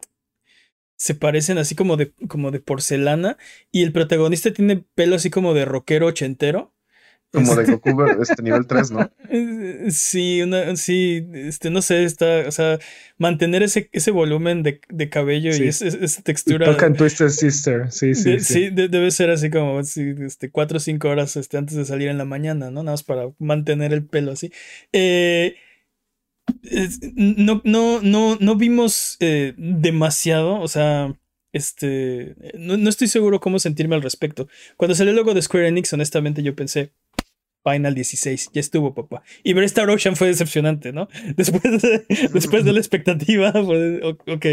Se 0.97 1.15
parecen 1.15 1.57
así 1.57 1.73
como 1.75 1.97
de, 1.97 2.13
como 2.27 2.51
de 2.51 2.59
porcelana. 2.59 3.37
Y 3.71 3.83
el 3.83 3.91
protagonista 3.91 4.53
tiene 4.53 4.85
pelo 4.95 5.15
así 5.15 5.29
como 5.29 5.53
de 5.53 5.65
rockero 5.65 6.07
ochentero. 6.07 6.73
Como 7.31 7.55
de 7.55 7.61
Este, 7.63 7.73
Goku, 7.75 8.03
este 8.21 8.43
nivel 8.43 8.67
3, 8.67 8.91
¿no? 8.91 9.09
Sí, 9.89 10.41
una, 10.41 10.75
sí, 10.75 11.25
este, 11.33 11.69
no 11.69 11.81
sé, 11.81 12.03
está, 12.03 12.43
o 12.47 12.51
sea, 12.51 12.77
mantener 13.17 13.63
ese, 13.63 13.89
ese 13.93 14.11
volumen 14.11 14.63
de, 14.63 14.81
de 14.89 15.09
cabello 15.09 15.53
Sí. 15.53 15.63
y 15.63 15.67
esa 15.69 15.87
y 15.87 16.23
textura. 16.23 16.65
tocan 16.65 16.93
Twisted 16.95 17.29
Sister, 17.29 17.91
sí, 17.91 18.13
sí, 18.15 18.31
de- 18.33 18.39
sí. 18.41 18.53
sí, 18.53 18.69
de- 18.69 18.89
debe 18.89 19.09
ser 19.11 19.29
así 19.29 19.49
como 19.49 19.79
este, 19.79 20.51
cuatro 20.51 20.77
o 20.77 20.79
cinco 20.81 21.07
horas 21.09 21.37
este, 21.37 21.57
antes 21.57 21.75
de 21.77 21.85
salir 21.85 22.09
en 22.09 22.17
la 22.17 22.25
mañana, 22.25 22.65
¿no? 22.69 22.83
Nada 22.83 22.93
más 22.93 23.03
para 23.03 23.29
mantener 23.39 23.93
el 23.93 24.05
pelo 24.05 24.31
así. 24.33 24.51
Eh, 24.91 25.55
no, 27.15 27.61
no, 27.63 28.01
no, 28.01 28.37
no 28.39 28.55
vimos 28.55 29.17
eh, 29.19 29.53
demasiado, 29.57 30.59
o 30.59 30.67
sea, 30.67 31.13
este, 31.53 32.35
no, 32.57 32.77
no 32.77 32.89
estoy 32.89 33.07
seguro 33.07 33.39
cómo 33.39 33.59
sentirme 33.59 33.95
al 33.95 34.01
respecto. 34.01 34.47
Cuando 34.77 34.95
salió 34.95 35.11
el 35.11 35.17
logo 35.17 35.33
de 35.33 35.41
Square 35.41 35.67
Enix, 35.67 35.93
honestamente 35.93 36.43
yo 36.43 36.55
pensé, 36.55 36.91
Final 37.63 37.93
16, 37.95 38.49
ya 38.53 38.59
estuvo, 38.59 38.93
papá. 38.93 39.21
Y 39.43 39.53
ver 39.53 39.63
Star 39.65 39.89
Ocean 39.89 40.15
fue 40.15 40.27
decepcionante, 40.27 40.91
¿no? 40.93 41.07
Después 41.37 41.81
de, 41.81 42.05
después 42.33 42.65
de 42.65 42.73
la 42.73 42.79
expectativa, 42.79 43.51
fue, 43.65 44.01
o- 44.03 44.33
ok, 44.33 44.45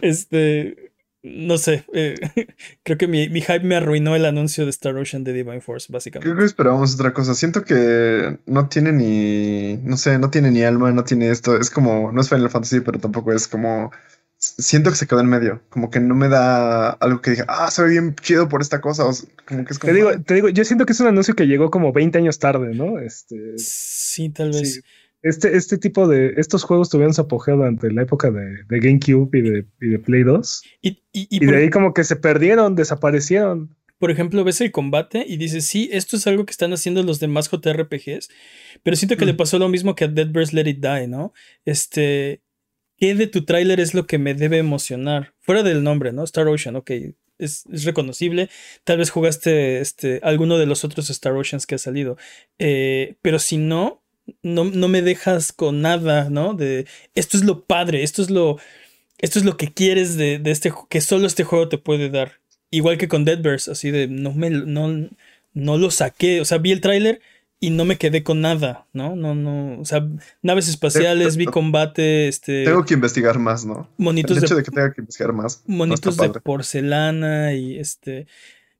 este, 0.00 0.92
no 1.22 1.58
sé, 1.58 1.84
eh, 1.94 2.14
creo 2.82 2.98
que 2.98 3.06
mi, 3.08 3.28
mi 3.28 3.40
hype 3.40 3.60
me 3.60 3.76
arruinó 3.76 4.14
el 4.16 4.24
anuncio 4.24 4.64
de 4.64 4.70
Star 4.70 4.96
Ocean 4.96 5.24
de 5.24 5.32
Divine 5.32 5.60
Force, 5.60 5.86
Creo 5.88 5.94
básicamente. 5.96 6.36
que 6.36 6.44
esperábamos 6.44 6.94
otra 6.94 7.12
cosa. 7.12 7.34
Siento 7.34 7.64
que 7.64 8.38
no 8.46 8.68
tiene 8.68 8.92
ni, 8.92 9.76
no 9.82 9.96
sé, 9.96 10.18
no 10.18 10.30
tiene 10.30 10.50
ni 10.50 10.62
alma, 10.62 10.90
no 10.92 11.04
tiene 11.04 11.30
esto. 11.30 11.56
Es 11.56 11.70
como, 11.70 12.12
no 12.12 12.20
es 12.20 12.28
Final 12.28 12.50
Fantasy, 12.50 12.80
pero 12.80 12.98
tampoco 12.98 13.32
es 13.32 13.48
como 13.48 13.90
siento 14.38 14.90
que 14.90 14.96
se 14.96 15.06
quedó 15.06 15.20
en 15.20 15.26
medio. 15.26 15.62
Como 15.68 15.90
que 15.90 16.00
no 16.00 16.14
me 16.14 16.28
da 16.28 16.90
algo 16.90 17.20
que 17.20 17.32
diga, 17.32 17.46
ah, 17.48 17.70
se 17.70 17.82
ve 17.82 17.90
bien 17.90 18.14
chido 18.14 18.48
por 18.48 18.62
esta 18.62 18.80
cosa. 18.80 19.04
como 19.46 19.64
que 19.64 19.72
es 19.72 19.78
como, 19.78 19.92
te, 19.92 19.96
digo, 19.96 20.10
te 20.22 20.34
digo, 20.34 20.48
yo 20.48 20.64
siento 20.64 20.86
que 20.86 20.92
es 20.92 21.00
un 21.00 21.08
anuncio 21.08 21.34
que 21.34 21.46
llegó 21.46 21.70
como 21.70 21.92
20 21.92 22.18
años 22.18 22.38
tarde, 22.38 22.74
¿no? 22.74 22.98
Este, 22.98 23.58
sí, 23.58 24.30
tal 24.30 24.52
vez. 24.52 24.82
Este, 25.20 25.56
este 25.56 25.78
tipo 25.78 26.06
de. 26.06 26.34
Estos 26.36 26.62
juegos 26.62 26.88
tuvieron 26.90 27.12
su 27.12 27.22
apogeo 27.22 27.56
durante 27.56 27.90
la 27.90 28.02
época 28.02 28.30
de, 28.30 28.62
de 28.68 28.80
GameCube 28.80 29.36
y 29.36 29.42
de, 29.42 29.66
y 29.80 29.88
de, 29.88 29.98
Play 29.98 30.22
2. 30.22 30.62
Y, 30.82 31.02
y, 31.12 31.44
de 31.44 31.56
ahí 31.56 31.70
como 31.70 31.92
que 31.92 32.04
se 32.04 32.14
perdieron, 32.14 32.76
desaparecieron. 32.76 33.76
Por 33.98 34.12
ejemplo, 34.12 34.44
ves 34.44 34.60
el 34.60 34.70
combate 34.70 35.24
y 35.26 35.36
dices, 35.38 35.66
sí, 35.66 35.90
esto 35.92 36.16
es 36.16 36.26
algo 36.28 36.46
que 36.46 36.52
están 36.52 36.72
haciendo 36.72 37.02
los 37.02 37.18
demás 37.18 37.50
JRPGs, 37.50 38.28
pero 38.84 38.96
siento 38.96 39.16
que 39.16 39.26
le 39.26 39.32
mm. 39.32 39.36
pasó 39.36 39.58
lo 39.58 39.68
mismo 39.68 39.96
que 39.96 40.04
a 40.04 40.08
Dead 40.08 40.28
Birds 40.28 40.52
Let 40.52 40.68
It 40.68 40.78
Die, 40.78 41.08
¿no? 41.08 41.32
Este, 41.64 42.42
¿qué 42.98 43.14
de 43.14 43.26
tu 43.26 43.44
tráiler 43.44 43.80
es 43.80 43.94
lo 43.94 44.06
que 44.06 44.18
me 44.18 44.34
debe 44.34 44.58
emocionar? 44.58 45.34
Fuera 45.40 45.62
del 45.62 45.82
nombre, 45.82 46.12
¿no? 46.12 46.24
Star 46.24 46.48
Ocean, 46.48 46.76
ok, 46.76 46.90
es, 47.38 47.64
reconocible. 47.84 48.50
Tal 48.84 48.98
vez 48.98 49.10
jugaste 49.10 49.80
este, 49.80 50.20
alguno 50.22 50.58
de 50.58 50.66
los 50.66 50.84
otros 50.84 51.08
Star 51.10 51.32
Oceans 51.32 51.66
que 51.66 51.76
ha 51.76 51.78
salido, 51.78 52.16
eh, 52.58 53.16
pero 53.22 53.38
si 53.38 53.56
no, 53.56 54.02
no, 54.42 54.64
no 54.64 54.88
me 54.88 55.02
dejas 55.02 55.52
con 55.52 55.80
nada, 55.80 56.28
¿no? 56.30 56.54
De 56.54 56.86
esto 57.14 57.36
es 57.36 57.44
lo 57.44 57.64
padre, 57.64 58.02
esto 58.02 58.22
es 58.22 58.30
lo, 58.30 58.58
esto 59.18 59.38
es 59.38 59.44
lo 59.44 59.56
que 59.56 59.72
quieres 59.72 60.16
de, 60.16 60.38
de 60.38 60.50
este, 60.50 60.72
que 60.88 61.00
solo 61.00 61.26
este 61.26 61.44
juego 61.44 61.68
te 61.68 61.78
puede 61.78 62.10
dar. 62.10 62.40
Igual 62.70 62.98
que 62.98 63.08
con 63.08 63.24
Deadverse, 63.24 63.70
así 63.70 63.90
de 63.90 64.08
no 64.08 64.32
me 64.34 64.50
no, 64.50 65.08
no 65.54 65.78
lo 65.78 65.90
saqué. 65.90 66.40
O 66.40 66.44
sea, 66.44 66.58
vi 66.58 66.72
el 66.72 66.80
tráiler 66.80 67.20
y 67.60 67.70
no 67.70 67.84
me 67.84 67.96
quedé 67.96 68.22
con 68.22 68.40
nada, 68.40 68.86
¿no? 68.92 69.16
No, 69.16 69.34
no. 69.34 69.80
O 69.80 69.84
sea, 69.84 70.06
naves 70.42 70.68
espaciales, 70.68 71.36
vi 71.36 71.46
combate, 71.46 72.28
este. 72.28 72.64
Tengo 72.64 72.84
que 72.84 72.94
investigar 72.94 73.38
más, 73.38 73.64
¿no? 73.64 73.88
Monitos 73.96 74.36
el 74.36 74.44
hecho 74.44 74.54
de, 74.54 74.62
que 74.62 74.70
tenga 74.70 74.92
que 74.92 75.00
investigar 75.00 75.32
más. 75.32 75.62
Monitos 75.66 76.16
de 76.16 76.28
porcelana 76.40 77.54
y 77.54 77.78
este. 77.78 78.26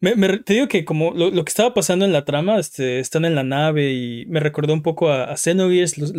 Me, 0.00 0.14
te 0.38 0.54
digo 0.54 0.68
que 0.68 0.84
como 0.84 1.12
lo, 1.12 1.32
que 1.44 1.48
estaba 1.48 1.74
pasando 1.74 2.04
en 2.04 2.12
la 2.12 2.24
trama, 2.24 2.60
este, 2.60 3.00
están 3.00 3.24
en 3.24 3.34
la 3.34 3.42
nave 3.42 3.92
y 3.92 4.26
me 4.26 4.38
recordó 4.38 4.72
un 4.72 4.82
poco 4.82 5.10
a, 5.10 5.24
a 5.24 5.36
Xenogears, 5.36 5.98
los, 5.98 6.12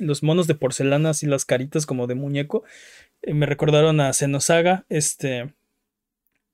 los, 0.00 0.22
monos 0.24 0.48
de 0.48 0.56
porcelana 0.56 1.12
y 1.22 1.26
las 1.26 1.44
caritas 1.44 1.86
como 1.86 2.08
de 2.08 2.16
muñeco. 2.16 2.64
Eh, 3.22 3.32
me 3.32 3.46
recordaron 3.46 4.00
a 4.00 4.12
Xenosaga, 4.12 4.86
este 4.88 5.54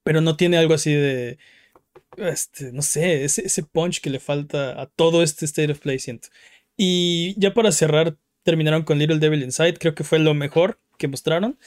pero 0.03 0.21
no 0.21 0.37
tiene 0.37 0.59
algo 0.59 0.75
así 0.75 0.93
de, 0.93 1.39
este, 2.17 2.73
no 2.73 2.83
sé, 2.83 3.25
ese, 3.25 3.63
punch 3.63 4.01
que 4.01 4.11
le 4.11 4.21
falta 4.21 4.81
a 4.81 4.87
todo 4.87 5.23
este 5.23 5.45
State 5.45 5.73
of 5.73 5.81
Play, 5.81 5.99
siento. 5.99 6.29
Y 6.77 7.35
ya 7.39 7.55
para 7.55 7.73
cerrar, 7.73 8.17
terminaron 8.43 8.83
con 8.83 8.99
Little 8.99 9.19
Devil 9.19 9.43
Inside, 9.43 9.79
creo 9.79 9.95
que 9.95 10.05
fue 10.05 10.19
lo 10.19 10.35
mejor 10.35 10.81
que 10.99 11.09
mostraron. 11.09 11.59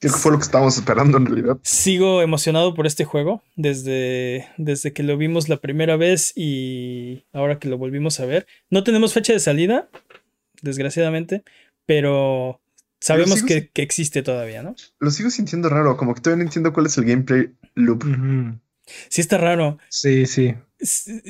Creo 0.00 0.14
que 0.14 0.18
fue 0.18 0.32
lo 0.32 0.38
que 0.38 0.44
estábamos 0.44 0.76
esperando 0.76 1.16
en 1.16 1.26
realidad. 1.26 1.58
Sigo 1.62 2.22
emocionado 2.22 2.74
por 2.74 2.88
este 2.88 3.04
juego 3.04 3.42
desde, 3.54 4.48
desde 4.56 4.92
que 4.92 5.04
lo 5.04 5.16
vimos 5.16 5.48
la 5.48 5.58
primera 5.58 5.96
vez 5.96 6.32
y 6.34 7.24
ahora 7.32 7.60
que 7.60 7.68
lo 7.68 7.78
volvimos 7.78 8.18
a 8.18 8.26
ver. 8.26 8.46
No 8.68 8.82
tenemos 8.82 9.12
fecha 9.12 9.32
de 9.32 9.38
salida, 9.38 9.88
desgraciadamente, 10.60 11.44
pero 11.86 12.60
sabemos 13.00 13.44
que, 13.44 13.68
que, 13.68 13.82
existe 13.82 14.22
todavía, 14.22 14.64
¿no? 14.64 14.74
Lo 14.98 15.10
sigo 15.12 15.30
sintiendo 15.30 15.68
raro, 15.68 15.96
como 15.96 16.14
que 16.14 16.20
todavía 16.20 16.42
no 16.42 16.48
entiendo 16.48 16.72
cuál 16.72 16.86
es 16.86 16.98
el 16.98 17.04
gameplay 17.04 17.52
loop. 17.76 18.04
Sí, 19.08 19.20
está 19.20 19.38
raro. 19.38 19.78
Sí, 19.88 20.26
sí. 20.26 20.54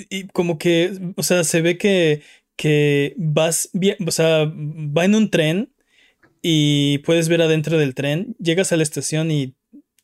Y 0.08 0.28
como 0.28 0.58
que, 0.58 1.12
o 1.16 1.22
sea, 1.22 1.44
se 1.44 1.60
ve 1.60 1.78
que, 1.78 2.22
que 2.56 3.14
vas 3.16 3.68
bien, 3.72 3.96
o 4.06 4.10
sea, 4.10 4.44
va 4.46 5.04
en 5.04 5.14
un 5.14 5.30
tren 5.30 5.72
y 6.40 6.98
puedes 6.98 7.28
ver 7.28 7.42
adentro 7.42 7.78
del 7.78 7.94
tren, 7.94 8.34
llegas 8.38 8.72
a 8.72 8.76
la 8.76 8.82
estación 8.82 9.30
y 9.30 9.54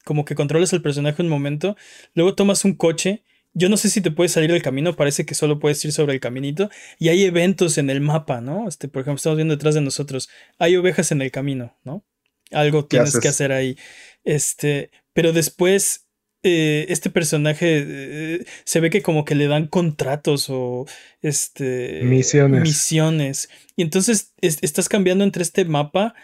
como 0.05 0.25
que 0.25 0.35
controlas 0.35 0.73
al 0.73 0.83
personaje 0.83 1.23
un 1.23 1.29
momento, 1.29 1.77
luego 2.15 2.35
tomas 2.35 2.65
un 2.65 2.75
coche 2.75 3.25
yo 3.55 3.69
no 3.69 3.77
sé 3.77 3.91
si 3.91 4.01
te 4.01 4.11
puedes 4.11 4.33
salir 4.33 4.53
del 4.53 4.63
camino, 4.63 4.95
parece 4.95 5.27
que 5.27 5.35
solo 5.35 5.59
puedes 5.59 5.85
ir 5.85 5.93
sobre 5.93 6.15
el 6.15 6.21
caminito. 6.21 6.71
Y 6.99 7.09
hay 7.09 7.25
eventos 7.25 7.77
en 7.79 7.91
el 7.91 8.01
mapa, 8.01 8.41
¿no? 8.41 8.69
Este, 8.69 8.89
por 8.89 9.03
ejemplo, 9.03 9.17
estamos 9.17 9.37
viendo 9.37 9.55
detrás 9.55 9.75
de 9.75 9.81
nosotros. 9.81 10.29
Hay 10.59 10.77
ovejas 10.77 11.11
en 11.13 11.23
el 11.23 11.31
camino, 11.31 11.77
¿no? 11.85 12.05
Algo 12.53 12.87
tienes 12.87 13.19
que 13.19 13.29
hacer 13.29 13.53
ahí. 13.53 13.77
Este, 14.25 14.91
pero 15.13 15.33
después, 15.33 16.07
eh, 16.43 16.87
este 16.89 17.11
personaje 17.11 17.85
eh, 17.87 18.45
se 18.65 18.81
ve 18.81 18.91
que 18.91 19.03
como 19.03 19.25
que 19.25 19.35
le 19.35 19.49
dan 19.49 19.67
contratos 19.67 20.49
o 20.51 20.87
este 21.23 22.01
misiones. 22.05 22.63
misiones. 22.63 23.49
Y 23.77 23.83
entonces 23.83 24.33
estás 24.41 24.89
cambiando 24.89 25.25
entre 25.25 25.43
este 25.43 25.65
mapa 25.65 26.15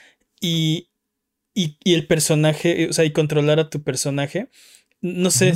y, 0.40 0.88
y, 1.54 1.76
y 1.82 1.94
el 1.94 2.06
personaje, 2.06 2.88
o 2.88 2.92
sea, 2.92 3.04
y 3.04 3.12
controlar 3.12 3.58
a 3.60 3.70
tu 3.70 3.82
personaje 3.82 4.48
no 5.04 5.30
sé, 5.30 5.52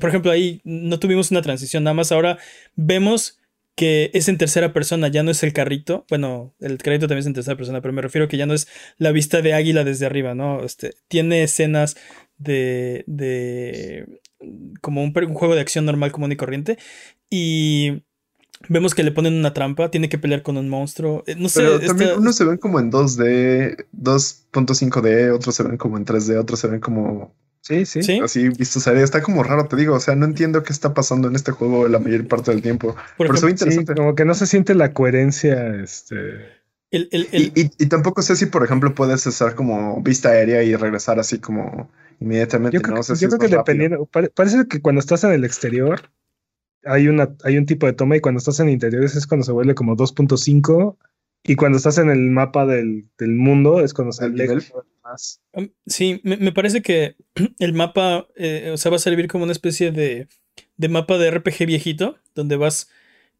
por 0.00 0.08
ejemplo, 0.08 0.30
ahí 0.30 0.60
no 0.62 1.00
tuvimos 1.00 1.32
una 1.32 1.42
transición, 1.42 1.82
nada 1.82 1.94
más 1.94 2.12
ahora 2.12 2.38
vemos 2.76 3.40
que 3.74 4.10
es 4.14 4.28
en 4.28 4.38
tercera 4.38 4.72
persona, 4.72 5.08
ya 5.08 5.24
no 5.24 5.32
es 5.32 5.42
el 5.42 5.52
carrito, 5.52 6.06
bueno, 6.08 6.54
el 6.60 6.78
carrito 6.78 7.08
también 7.08 7.20
es 7.20 7.26
en 7.26 7.34
tercera 7.34 7.56
persona, 7.56 7.82
pero 7.82 7.92
me 7.92 8.00
refiero 8.00 8.28
que 8.28 8.36
ya 8.36 8.46
no 8.46 8.54
es 8.54 8.68
la 8.96 9.10
vista 9.10 9.42
de 9.42 9.54
águila 9.54 9.82
desde 9.82 10.06
arriba, 10.06 10.34
¿no? 10.34 10.64
Este, 10.64 10.94
tiene 11.08 11.42
escenas 11.42 11.96
de, 12.38 13.04
de 13.06 14.20
como 14.80 15.02
un, 15.02 15.12
juego 15.12 15.54
de 15.54 15.60
acción 15.60 15.84
normal, 15.84 16.12
común 16.12 16.32
y 16.32 16.36
corriente, 16.36 16.78
y 17.30 18.02
vemos 18.68 18.94
que 18.94 19.02
le 19.02 19.12
ponen 19.12 19.34
una 19.34 19.54
trampa, 19.54 19.90
tiene 19.90 20.08
que 20.08 20.18
pelear 20.18 20.42
con 20.42 20.56
un 20.56 20.68
monstruo, 20.68 21.24
eh, 21.26 21.34
no 21.36 21.48
sé. 21.48 21.62
Pero 21.62 21.80
también 21.80 22.18
unos 22.18 22.36
se 22.36 22.44
ven 22.44 22.58
como 22.58 22.80
en 22.80 22.90
2D, 22.90 23.86
2.5D, 23.92 25.34
otros 25.34 25.54
se 25.54 25.62
ven 25.62 25.76
como 25.76 25.96
en 25.96 26.04
3D, 26.04 26.38
otros 26.38 26.60
se 26.60 26.68
ven 26.68 26.80
como 26.80 27.34
Sí, 27.66 27.84
sí. 27.84 28.20
Así 28.22 28.48
visto 28.48 28.78
sería, 28.78 29.02
está 29.02 29.22
como 29.22 29.42
raro, 29.42 29.66
te 29.66 29.74
digo. 29.74 29.96
O 29.96 30.00
sea, 30.00 30.14
no 30.14 30.24
entiendo 30.24 30.62
qué 30.62 30.72
está 30.72 30.94
pasando 30.94 31.26
en 31.26 31.34
este 31.34 31.50
juego 31.50 31.88
la 31.88 31.98
mayor 31.98 32.28
parte 32.28 32.52
del 32.52 32.62
tiempo. 32.62 32.94
Por, 33.16 33.34
eso 33.34 33.48
interesante. 33.48 33.92
como 33.94 34.14
que 34.14 34.24
no 34.24 34.34
se 34.34 34.46
siente 34.46 34.76
la 34.76 34.92
coherencia. 34.92 35.74
Este. 35.82 36.14
Y, 37.12 37.86
tampoco 37.86 38.22
sé 38.22 38.36
si, 38.36 38.46
por 38.46 38.64
ejemplo, 38.64 38.94
puedes 38.94 39.26
hacer 39.26 39.54
como 39.54 40.00
vista 40.02 40.30
aérea 40.30 40.62
y 40.62 40.74
regresar 40.76 41.18
así 41.18 41.38
como 41.38 41.90
inmediatamente. 42.20 42.76
Yo 42.76 42.82
creo, 42.82 43.38
que 43.38 43.48
dependiendo, 43.48 44.06
parece 44.06 44.66
que 44.68 44.80
cuando 44.80 45.00
estás 45.00 45.24
en 45.24 45.32
el 45.32 45.44
exterior 45.44 46.00
hay, 46.84 47.08
una, 47.08 47.34
hay 47.44 47.58
un 47.58 47.66
tipo 47.66 47.86
de 47.86 47.92
toma 47.92 48.16
y 48.16 48.20
cuando 48.20 48.38
estás 48.38 48.60
en 48.60 48.68
interiores 48.68 49.16
es 49.16 49.26
cuando 49.26 49.44
se 49.44 49.52
vuelve 49.52 49.74
como 49.74 49.96
2.5 49.96 50.96
y 51.42 51.56
cuando 51.56 51.78
estás 51.78 51.98
en 51.98 52.10
el 52.10 52.30
mapa 52.30 52.66
del, 52.66 53.08
mundo 53.20 53.80
es 53.80 53.94
cuando 53.94 54.12
se 54.12 54.24
aleja 54.24 54.54
más. 55.02 55.40
Um, 55.52 55.68
sí, 55.86 56.20
me, 56.24 56.52
parece 56.52 56.82
que 56.82 57.16
el 57.58 57.72
mapa, 57.72 58.26
eh, 58.36 58.70
o 58.72 58.76
sea, 58.76 58.90
va 58.90 58.96
a 58.96 59.00
servir 59.00 59.28
como 59.28 59.44
una 59.44 59.52
especie 59.52 59.92
de, 59.92 60.28
de 60.76 60.88
mapa 60.88 61.18
de 61.18 61.30
RPG 61.30 61.66
viejito, 61.66 62.18
donde 62.34 62.56
vas... 62.56 62.88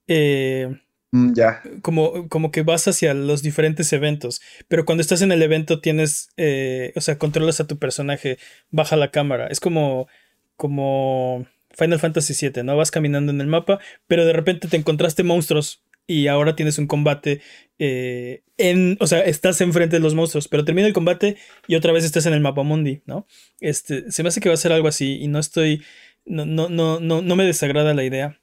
Eh, 0.08 0.80
mm, 1.12 1.32
ya. 1.34 1.62
Como, 1.82 2.28
como 2.28 2.50
que 2.50 2.62
vas 2.62 2.88
hacia 2.88 3.14
los 3.14 3.42
diferentes 3.42 3.92
eventos. 3.92 4.40
Pero 4.68 4.84
cuando 4.84 5.02
estás 5.02 5.22
en 5.22 5.32
el 5.32 5.42
evento 5.42 5.80
tienes, 5.80 6.30
eh, 6.36 6.92
o 6.96 7.00
sea, 7.00 7.18
controlas 7.18 7.60
a 7.60 7.66
tu 7.66 7.78
personaje, 7.78 8.38
baja 8.70 8.96
la 8.96 9.10
cámara. 9.10 9.46
Es 9.48 9.60
como, 9.60 10.08
como 10.56 11.46
Final 11.76 11.98
Fantasy 11.98 12.34
VII, 12.48 12.62
¿no? 12.62 12.76
Vas 12.76 12.90
caminando 12.90 13.32
en 13.32 13.40
el 13.40 13.46
mapa, 13.46 13.78
pero 14.06 14.24
de 14.24 14.32
repente 14.32 14.68
te 14.68 14.76
encontraste 14.76 15.22
monstruos 15.22 15.82
y 16.06 16.28
ahora 16.28 16.54
tienes 16.54 16.78
un 16.78 16.86
combate 16.86 17.40
eh, 17.78 18.42
en, 18.56 18.96
o 19.00 19.06
sea, 19.06 19.20
estás 19.20 19.60
enfrente 19.60 19.96
de 19.96 20.00
los 20.00 20.14
monstruos, 20.14 20.48
pero 20.48 20.64
termina 20.64 20.86
el 20.86 20.94
combate 20.94 21.36
y 21.66 21.74
otra 21.74 21.92
vez 21.92 22.04
estás 22.04 22.26
en 22.26 22.32
el 22.32 22.40
mapa 22.40 22.62
mundi, 22.62 23.02
¿no? 23.06 23.26
Este, 23.60 24.10
se 24.10 24.22
me 24.22 24.28
hace 24.28 24.40
que 24.40 24.48
va 24.48 24.54
a 24.54 24.58
ser 24.58 24.72
algo 24.72 24.88
así 24.88 25.18
y 25.20 25.28
no 25.28 25.38
estoy, 25.38 25.82
no, 26.24 26.46
no, 26.46 26.68
no, 26.68 27.00
no, 27.00 27.22
no 27.22 27.36
me 27.36 27.44
desagrada 27.44 27.92
la 27.92 28.04
idea. 28.04 28.40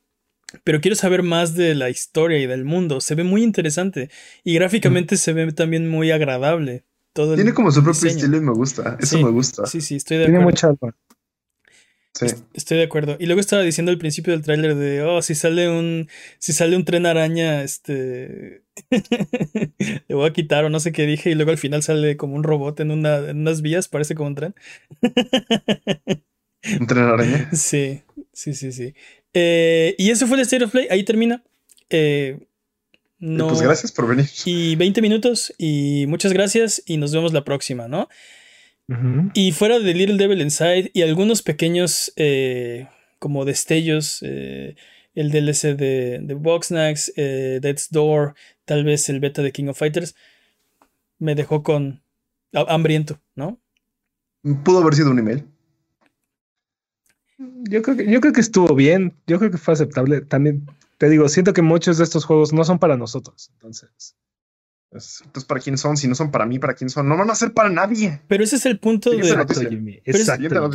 Pero 0.63 0.81
quiero 0.81 0.95
saber 0.95 1.23
más 1.23 1.55
de 1.55 1.75
la 1.75 1.89
historia 1.89 2.39
y 2.39 2.45
del 2.45 2.65
mundo. 2.65 3.01
Se 3.01 3.15
ve 3.15 3.23
muy 3.23 3.43
interesante 3.43 4.09
y 4.43 4.53
gráficamente 4.55 5.17
se 5.17 5.33
ve 5.33 5.51
también 5.51 5.89
muy 5.89 6.11
agradable. 6.11 6.83
Todo 7.13 7.35
Tiene 7.35 7.53
como 7.53 7.71
su 7.71 7.83
propio 7.83 8.09
estilo 8.09 8.37
y 8.37 8.41
me 8.41 8.53
gusta. 8.53 8.97
Eso 8.99 9.19
me 9.19 9.29
gusta. 9.29 9.65
Sí, 9.65 9.81
sí, 9.81 9.95
estoy 9.95 10.17
de 10.17 10.23
acuerdo. 10.23 10.39
Tiene 10.39 10.51
mucha 10.51 10.93
Estoy 12.53 12.77
de 12.77 12.83
acuerdo. 12.83 13.17
Y 13.19 13.25
luego 13.25 13.41
estaba 13.41 13.63
diciendo 13.63 13.91
al 13.91 13.97
principio 13.97 14.33
del 14.33 14.43
tráiler 14.43 14.75
de, 14.75 15.01
oh, 15.01 15.21
si 15.21 15.33
sale 15.33 15.69
un, 15.69 16.07
si 16.37 16.53
sale 16.53 16.75
un 16.75 16.85
tren 16.85 17.05
araña, 17.05 17.63
este, 17.63 18.63
le 20.07 20.15
voy 20.15 20.29
a 20.29 20.33
quitar 20.33 20.65
o 20.65 20.69
no 20.69 20.79
sé 20.79 20.91
qué 20.91 21.05
dije. 21.07 21.31
Y 21.31 21.35
luego 21.35 21.51
al 21.51 21.57
final 21.57 21.81
sale 21.81 22.15
como 22.15 22.35
un 22.35 22.43
robot 22.43 22.79
en, 22.81 22.91
una, 22.91 23.17
en 23.17 23.39
unas 23.39 23.61
vías, 23.61 23.87
parece 23.87 24.13
como 24.13 24.27
un 24.27 24.35
tren. 24.35 24.55
¿Un 26.79 26.87
tren 26.87 27.03
araña? 27.03 27.49
Sí, 27.53 28.03
sí, 28.31 28.53
sí, 28.53 28.71
sí. 28.71 28.93
Eh, 29.34 29.96
y 29.98 30.12
eso 30.12 30.28
fue 30.28 30.38
el 30.38 30.43
State 30.43 30.63
of 30.63 30.72
Play, 30.72 30.88
ahí 30.89 31.04
termina. 31.04 31.43
Eh, 31.89 32.39
no, 33.19 33.48
pues 33.48 33.62
gracias 33.62 33.91
por 33.93 34.08
venir. 34.08 34.30
Y 34.43 34.76
20 34.76 35.02
minutos 35.02 35.54
y 35.58 36.06
muchas 36.08 36.34
gracias 36.34 36.84
y 36.86 36.98
nos 36.98 37.13
vemos 37.13 37.32
la 37.32 37.46
próxima, 37.46 37.88
¿no? 37.88 38.10
Y 39.34 39.54
fuera 39.54 39.80
de 39.80 39.93
Little 39.93 40.17
Devil 40.17 40.41
Inside 40.41 40.91
y 40.93 41.04
algunos 41.04 41.41
pequeños 41.41 42.12
eh, 42.17 42.89
como 43.19 43.46
destellos, 43.46 44.19
eh, 44.24 44.76
el 45.15 45.32
DLC 45.32 45.78
de, 45.78 46.19
de 46.22 46.34
Boxnax, 46.34 47.13
eh, 47.15 47.60
Death's 47.62 47.89
Door, 47.91 48.36
tal 48.65 48.84
vez 48.84 49.08
el 49.08 49.22
beta 49.22 49.41
de 49.41 49.54
King 49.54 49.67
of 49.67 49.80
Fighters, 49.80 50.15
me 51.17 51.34
dejó 51.34 51.63
con 51.63 52.04
hambriento, 52.52 53.22
¿no? 53.36 53.58
Pudo 54.65 54.80
haber 54.80 54.96
sido 54.96 55.12
un 55.12 55.19
email. 55.19 55.46
Yo 57.38 57.82
creo, 57.82 57.98
que, 57.98 58.12
yo 58.12 58.22
creo 58.22 58.34
que 58.34 58.41
estuvo 58.41 58.76
bien, 58.76 59.13
yo 59.28 59.39
creo 59.39 59.52
que 59.52 59.58
fue 59.58 59.74
aceptable. 59.74 60.22
También 60.22 60.65
te 60.98 61.10
digo, 61.10 61.28
siento 61.30 61.54
que 61.54 61.62
muchos 61.62 61.98
de 61.98 62.04
estos 62.04 62.26
juegos 62.26 62.54
no 62.54 62.63
son 62.63 62.80
para 62.80 62.98
nosotros, 62.98 63.50
entonces. 63.54 64.15
Entonces, 64.91 65.46
¿para 65.48 65.60
quién 65.60 65.78
son? 65.78 65.98
Si 65.98 66.08
no 66.08 66.15
son 66.15 66.32
para 66.32 66.46
mí, 66.46 66.60
¿para 66.60 66.76
quién 66.76 66.89
son? 66.89 67.10
No 67.10 67.17
van 67.17 67.30
a 67.30 67.36
ser 67.36 67.54
para 67.54 67.69
nadie. 67.69 68.22
Pero 68.28 68.43
ese 68.43 68.58
es 68.58 68.65
el 68.65 68.78
punto 68.80 69.10
de... 69.10 69.17
Exacto. 69.17 69.62
Exacto. 70.06 70.72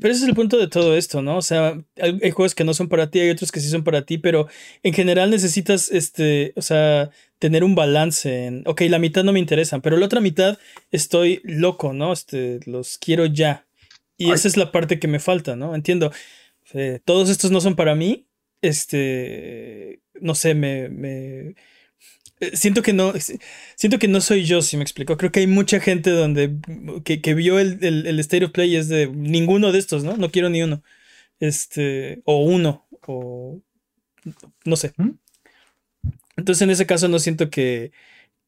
Pero 0.00 0.14
ese 0.14 0.22
es 0.22 0.28
el 0.28 0.34
punto 0.34 0.58
de 0.58 0.68
todo 0.68 0.96
esto, 0.96 1.22
¿no? 1.22 1.36
O 1.36 1.42
sea, 1.42 1.76
hay, 2.00 2.20
hay, 2.22 2.30
juegos 2.30 2.54
que 2.54 2.62
no 2.62 2.72
son 2.72 2.88
para 2.88 3.10
ti, 3.10 3.18
hay 3.18 3.30
otros 3.30 3.50
que 3.50 3.58
sí 3.58 3.68
son 3.68 3.82
para 3.82 4.06
ti, 4.06 4.16
pero 4.16 4.46
en 4.84 4.94
general 4.94 5.28
necesitas, 5.28 5.90
este, 5.90 6.52
o 6.54 6.62
sea, 6.62 7.10
tener 7.40 7.64
un 7.64 7.74
balance 7.74 8.46
en, 8.46 8.62
ok, 8.66 8.82
la 8.82 9.00
mitad 9.00 9.24
no 9.24 9.32
me 9.32 9.40
interesan, 9.40 9.82
pero 9.82 9.96
la 9.96 10.06
otra 10.06 10.20
mitad 10.20 10.56
estoy 10.92 11.40
loco, 11.42 11.92
¿no? 11.92 12.12
Este, 12.12 12.60
los 12.66 12.96
quiero 12.96 13.26
ya. 13.26 13.66
Y 14.22 14.26
Ay. 14.26 14.34
esa 14.34 14.46
es 14.46 14.56
la 14.56 14.70
parte 14.70 15.00
que 15.00 15.08
me 15.08 15.18
falta, 15.18 15.56
¿no? 15.56 15.74
Entiendo. 15.74 16.12
Eh, 16.74 17.00
todos 17.04 17.28
estos 17.28 17.50
no 17.50 17.60
son 17.60 17.74
para 17.74 17.96
mí. 17.96 18.28
Este, 18.60 20.00
no 20.20 20.36
sé, 20.36 20.54
me, 20.54 20.88
me 20.88 21.56
siento 22.54 22.82
que 22.82 22.92
no 22.92 23.12
siento 23.76 23.98
que 23.98 24.06
no 24.06 24.20
soy 24.20 24.44
yo 24.44 24.62
si 24.62 24.76
me 24.76 24.82
explico 24.82 25.16
creo 25.16 25.32
que 25.32 25.40
hay 25.40 25.46
mucha 25.46 25.80
gente 25.80 26.10
donde 26.10 26.56
que, 27.04 27.20
que 27.20 27.34
vio 27.34 27.58
el, 27.58 27.78
el, 27.82 28.06
el, 28.06 28.18
state 28.20 28.44
of 28.44 28.52
play 28.52 28.76
es 28.76 28.88
de 28.88 29.08
ninguno 29.08 29.72
de 29.72 29.78
estos 29.78 30.04
no 30.04 30.16
no 30.16 30.30
quiero 30.30 30.48
ni 30.48 30.62
uno 30.62 30.82
este 31.40 32.22
o 32.24 32.44
uno 32.44 32.86
o 33.06 33.60
no 34.64 34.76
sé 34.76 34.92
entonces 36.36 36.62
en 36.62 36.70
ese 36.70 36.86
caso 36.86 37.08
no 37.08 37.18
siento 37.18 37.50
que 37.50 37.92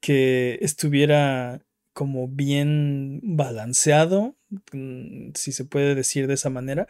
que 0.01 0.59
estuviera 0.61 1.65
como 1.93 2.29
bien 2.29 3.21
balanceado 3.23 4.37
si 5.35 5.53
se 5.53 5.64
puede 5.64 5.95
decir 5.95 6.27
de 6.27 6.35
esa 6.35 6.51
manera 6.51 6.87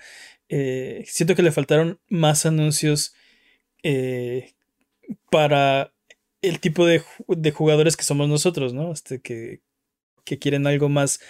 eh, 0.48 1.05
siento 1.07 1.35
que 1.35 1.42
le 1.42 1.53
faltaron 1.53 2.00
más 2.09 2.46
anuncios 2.46 3.14
eh, 3.83 4.55
para 5.31 5.92
el 6.42 6.61
tipo 6.61 6.87
de, 6.87 7.03
de, 7.29 7.50
jugadores 7.50 7.96
que 7.96 8.05
somos 8.05 8.29
nosotros, 8.29 8.74
¿no? 8.74 8.92
Este, 8.92 9.20
que, 9.20 9.61
que 10.24 10.38
quieren 10.38 10.66
algo 10.66 10.88
más 10.88 11.20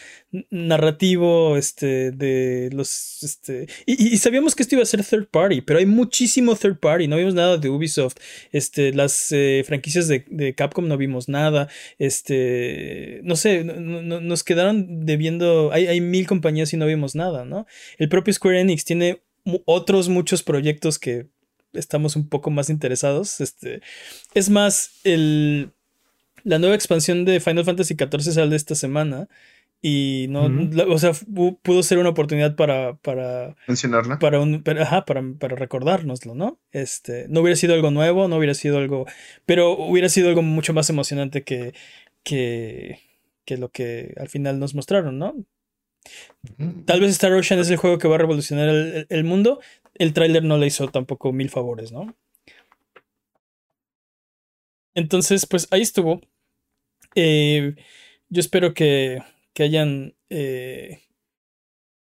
narrativo, 0.51 1.57
este, 1.57 2.11
de 2.11 2.71
los, 2.73 3.23
este, 3.23 3.67
y, 3.87 4.17
sabíamos 4.19 4.55
que 4.55 4.63
esto 4.63 4.75
iba 4.75 4.83
a 4.83 4.87
ser 4.87 5.05
third 5.05 5.29
party, 5.29 5.61
pero 5.61 5.79
hay 5.79 5.87
muchísimo 5.87 6.57
third 6.57 6.79
party, 6.79 7.09
no 7.09 7.17
vimos 7.17 7.35
nada 7.35 7.57
de 7.57 7.69
Ubisoft, 7.69 8.17
este, 8.53 8.93
las 8.93 9.31
eh, 9.33 9.63
franquicias 9.67 10.09
de, 10.09 10.25
de, 10.29 10.55
Capcom 10.55 10.89
no 10.89 10.97
vimos 10.97 11.29
nada, 11.29 11.69
este, 11.99 13.21
no 13.25 13.37
sé, 13.37 13.65
no, 13.65 14.03
no, 14.03 14.21
nos 14.21 14.43
quedaron 14.43 15.05
debiendo, 15.05 15.71
hay, 15.73 15.87
hay 15.87 16.01
mil 16.01 16.27
compañías 16.27 16.73
y 16.73 16.77
no 16.77 16.87
vimos 16.87 17.15
nada, 17.15 17.45
¿no? 17.45 17.67
El 17.99 18.09
propio 18.09 18.33
Square 18.35 18.61
Enix 18.61 18.85
tiene 18.85 19.23
otros 19.67 20.09
muchos 20.09 20.43
proyectos 20.43 20.99
que 20.99 21.27
estamos 21.75 22.17
un 22.17 22.29
poco 22.29 22.51
más 22.51 22.71
interesados. 22.71 23.41
Este, 23.41 23.81
es 24.35 24.51
más, 24.51 24.93
el, 25.05 25.73
la 26.45 26.59
nueva 26.59 26.75
expansión 26.75 27.25
de 27.25 27.41
Final 27.41 27.65
Fantasy 27.65 27.95
XIV 27.95 28.33
sale 28.33 28.55
esta 28.55 28.75
semana. 28.75 29.29
Y 29.87 30.29
no, 30.31 30.45
uh 30.45 30.49
-huh. 30.49 30.93
o 30.95 30.99
sea, 30.99 31.13
pudo 31.63 31.83
ser 31.83 31.99
una 31.99 32.09
oportunidad 32.09 32.57
para. 32.57 32.97
para 32.97 33.55
Mencionarla. 33.69 34.19
Para, 34.19 34.41
un, 34.41 34.63
para, 34.63 34.83
ajá, 34.83 35.05
para, 35.05 35.23
para 35.39 35.57
recordárnoslo, 35.57 36.35
¿no? 36.35 36.59
Este, 36.73 37.27
no 37.29 37.41
hubiera 37.41 37.57
sido 37.57 37.75
algo 37.75 37.91
nuevo, 37.91 38.27
no 38.27 38.37
hubiera 38.37 38.55
sido 38.55 38.79
algo. 38.79 39.05
Pero 39.45 39.73
hubiera 39.77 40.09
sido 40.09 40.29
algo 40.29 40.41
mucho 40.41 40.73
más 40.73 40.89
emocionante 40.89 41.45
que, 41.45 41.75
que, 42.23 43.01
que 43.45 43.59
lo 43.59 43.71
que 43.71 44.15
al 44.19 44.31
final 44.31 44.59
nos 44.59 44.75
mostraron, 44.75 45.19
¿no? 45.19 45.35
Tal 46.87 47.01
vez 47.01 47.11
Star 47.11 47.33
Ocean 47.33 47.61
es 47.61 47.69
el 47.69 47.77
juego 47.77 47.99
que 47.99 48.09
va 48.09 48.15
a 48.15 48.19
revolucionar 48.19 48.69
el, 48.69 49.07
el 49.09 49.25
mundo. 49.25 49.61
El 49.97 50.15
tráiler 50.15 50.45
no 50.45 50.57
le 50.57 50.67
hizo 50.67 50.89
tampoco 50.89 51.31
mil 51.33 51.51
favores, 51.51 51.93
¿no? 51.93 52.15
Entonces, 54.95 55.45
pues 55.45 55.69
ahí 55.71 55.83
estuvo. 55.83 56.21
Eh, 57.15 57.75
yo 58.29 58.41
espero 58.41 58.75
que, 58.75 59.23
que 59.53 59.63
hayan. 59.63 60.15
Eh, 60.31 61.01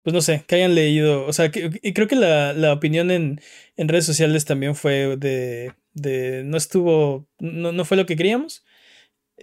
pues 0.04 0.14
no 0.14 0.22
sé, 0.22 0.44
que 0.48 0.56
hayan 0.56 0.76
leído. 0.76 1.26
O 1.26 1.34
sea, 1.34 1.52
que, 1.52 1.80
y 1.82 1.94
creo 1.94 2.08
que 2.08 2.16
la, 2.16 2.54
la 2.54 2.74
opinión 2.74 3.12
en, 3.12 3.40
en, 3.78 3.88
redes 3.88 4.06
sociales 4.06 4.46
también 4.46 4.76
fue 4.76 5.18
de. 5.18 5.74
de 5.94 6.44
no 6.46 6.58
estuvo. 6.58 7.28
No, 7.40 7.72
no 7.72 7.86
fue 7.86 7.98
lo 7.98 8.06
que 8.06 8.16
queríamos. 8.16 8.66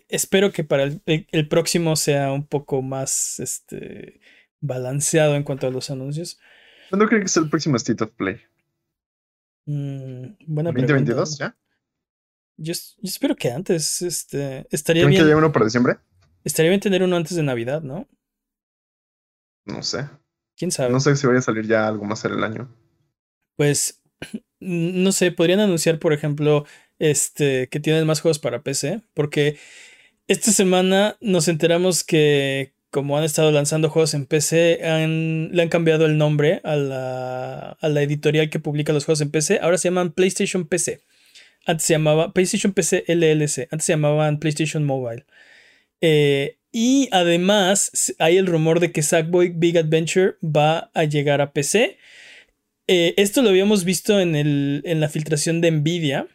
Espero 0.09 0.52
que 0.52 0.64
para 0.64 0.85
el, 0.85 1.02
el 1.06 1.48
próximo 1.48 1.96
sea 1.96 2.33
un 2.33 2.46
poco 2.46 2.83
más. 2.83 3.40
Este 3.40 4.20
balanceado 4.61 5.35
en 5.37 5.42
cuanto 5.42 5.66
a 5.66 5.70
los 5.70 5.90
anuncios. 5.90 6.38
¿Cuándo 6.90 7.09
cree 7.09 7.20
que 7.20 7.26
es 7.26 7.37
el 7.37 7.48
próximo 7.48 7.76
State 7.76 8.04
of 8.04 8.11
Play? 8.12 8.40
Mm, 9.66 10.35
buena 10.46 10.72
2022 10.72 11.38
ya. 11.38 11.56
Yo, 12.62 12.75
yo, 12.75 13.09
espero 13.09 13.35
que 13.35 13.51
antes. 13.51 14.03
Este, 14.03 14.66
estaría 14.70 15.03
¿Creen 15.03 15.11
bien. 15.11 15.23
que 15.23 15.27
haya 15.27 15.37
uno 15.37 15.51
para 15.51 15.64
diciembre? 15.64 15.96
Estaría 16.44 16.70
bien 16.70 16.81
tener 16.81 17.03
uno 17.03 17.16
antes 17.16 17.35
de 17.35 17.42
Navidad, 17.42 17.83
¿no? 17.83 18.07
No 19.64 19.83
sé. 19.83 20.09
¿Quién 20.57 20.70
sabe? 20.70 20.92
No 20.92 21.01
sé 21.01 21.16
si 21.16 21.27
vaya 21.27 21.38
a 21.38 21.42
salir 21.42 21.66
ya 21.66 21.88
algo 21.88 22.05
más 22.05 22.25
en 22.27 22.33
el 22.33 22.44
año. 22.44 22.68
Pues, 23.57 24.03
no 24.61 25.12
sé, 25.12 25.33
podrían 25.33 25.61
anunciar, 25.61 25.99
por 25.99 26.12
ejemplo, 26.12 26.66
este, 26.99 27.68
que 27.68 27.81
tienen 27.81 28.07
más 28.07 28.20
juegos 28.20 28.38
para 28.38 28.62
PC, 28.62 29.03
porque 29.14 29.59
esta 30.29 30.53
semana 30.53 31.16
nos 31.20 31.49
enteramos 31.49 32.05
que 32.05 32.75
como 32.90 33.16
han 33.16 33.25
estado 33.25 33.53
lanzando 33.53 33.88
juegos 33.88 34.14
en 34.14 34.27
PC, 34.27 34.81
han, 34.85 35.51
le 35.53 35.62
han 35.62 35.68
cambiado 35.68 36.07
el 36.07 36.18
nombre 36.18 36.61
a 36.64 36.77
la, 36.77 37.70
a 37.81 37.88
la, 37.88 38.03
editorial 38.03 38.51
que 38.51 38.59
publica 38.59 38.92
los 38.92 39.05
juegos 39.05 39.20
en 39.20 39.31
PC. 39.31 39.61
Ahora 39.62 39.79
se 39.79 39.88
llaman 39.88 40.12
PlayStation 40.12 40.66
PC. 40.66 41.01
Antes 41.66 41.87
se 41.87 41.94
llamaba 41.94 42.33
PlayStation 42.33 42.73
PC 42.73 43.05
LLC. 43.07 43.68
Antes 43.70 43.85
se 43.85 43.92
llamaban 43.92 44.38
PlayStation 44.38 44.85
Mobile. 44.85 45.25
Eh, 46.01 46.57
y 46.73 47.09
además 47.12 48.14
hay 48.18 48.37
el 48.37 48.46
rumor 48.46 48.81
de 48.81 48.92
que 48.92 49.03
Sackboy 49.03 49.51
Big 49.55 49.77
Adventure 49.77 50.37
va 50.42 50.90
a 50.94 51.05
llegar 51.05 51.40
a 51.40 51.53
PC. 51.53 51.99
Eh, 52.87 53.14
esto 53.16 53.42
lo 53.42 53.51
habíamos 53.51 53.85
visto 53.85 54.20
en, 54.20 54.35
el, 54.37 54.83
en 54.85 55.01
la 55.01 55.09
filtración 55.09 55.61
de 55.61 55.70
Nvidia. 55.70 56.29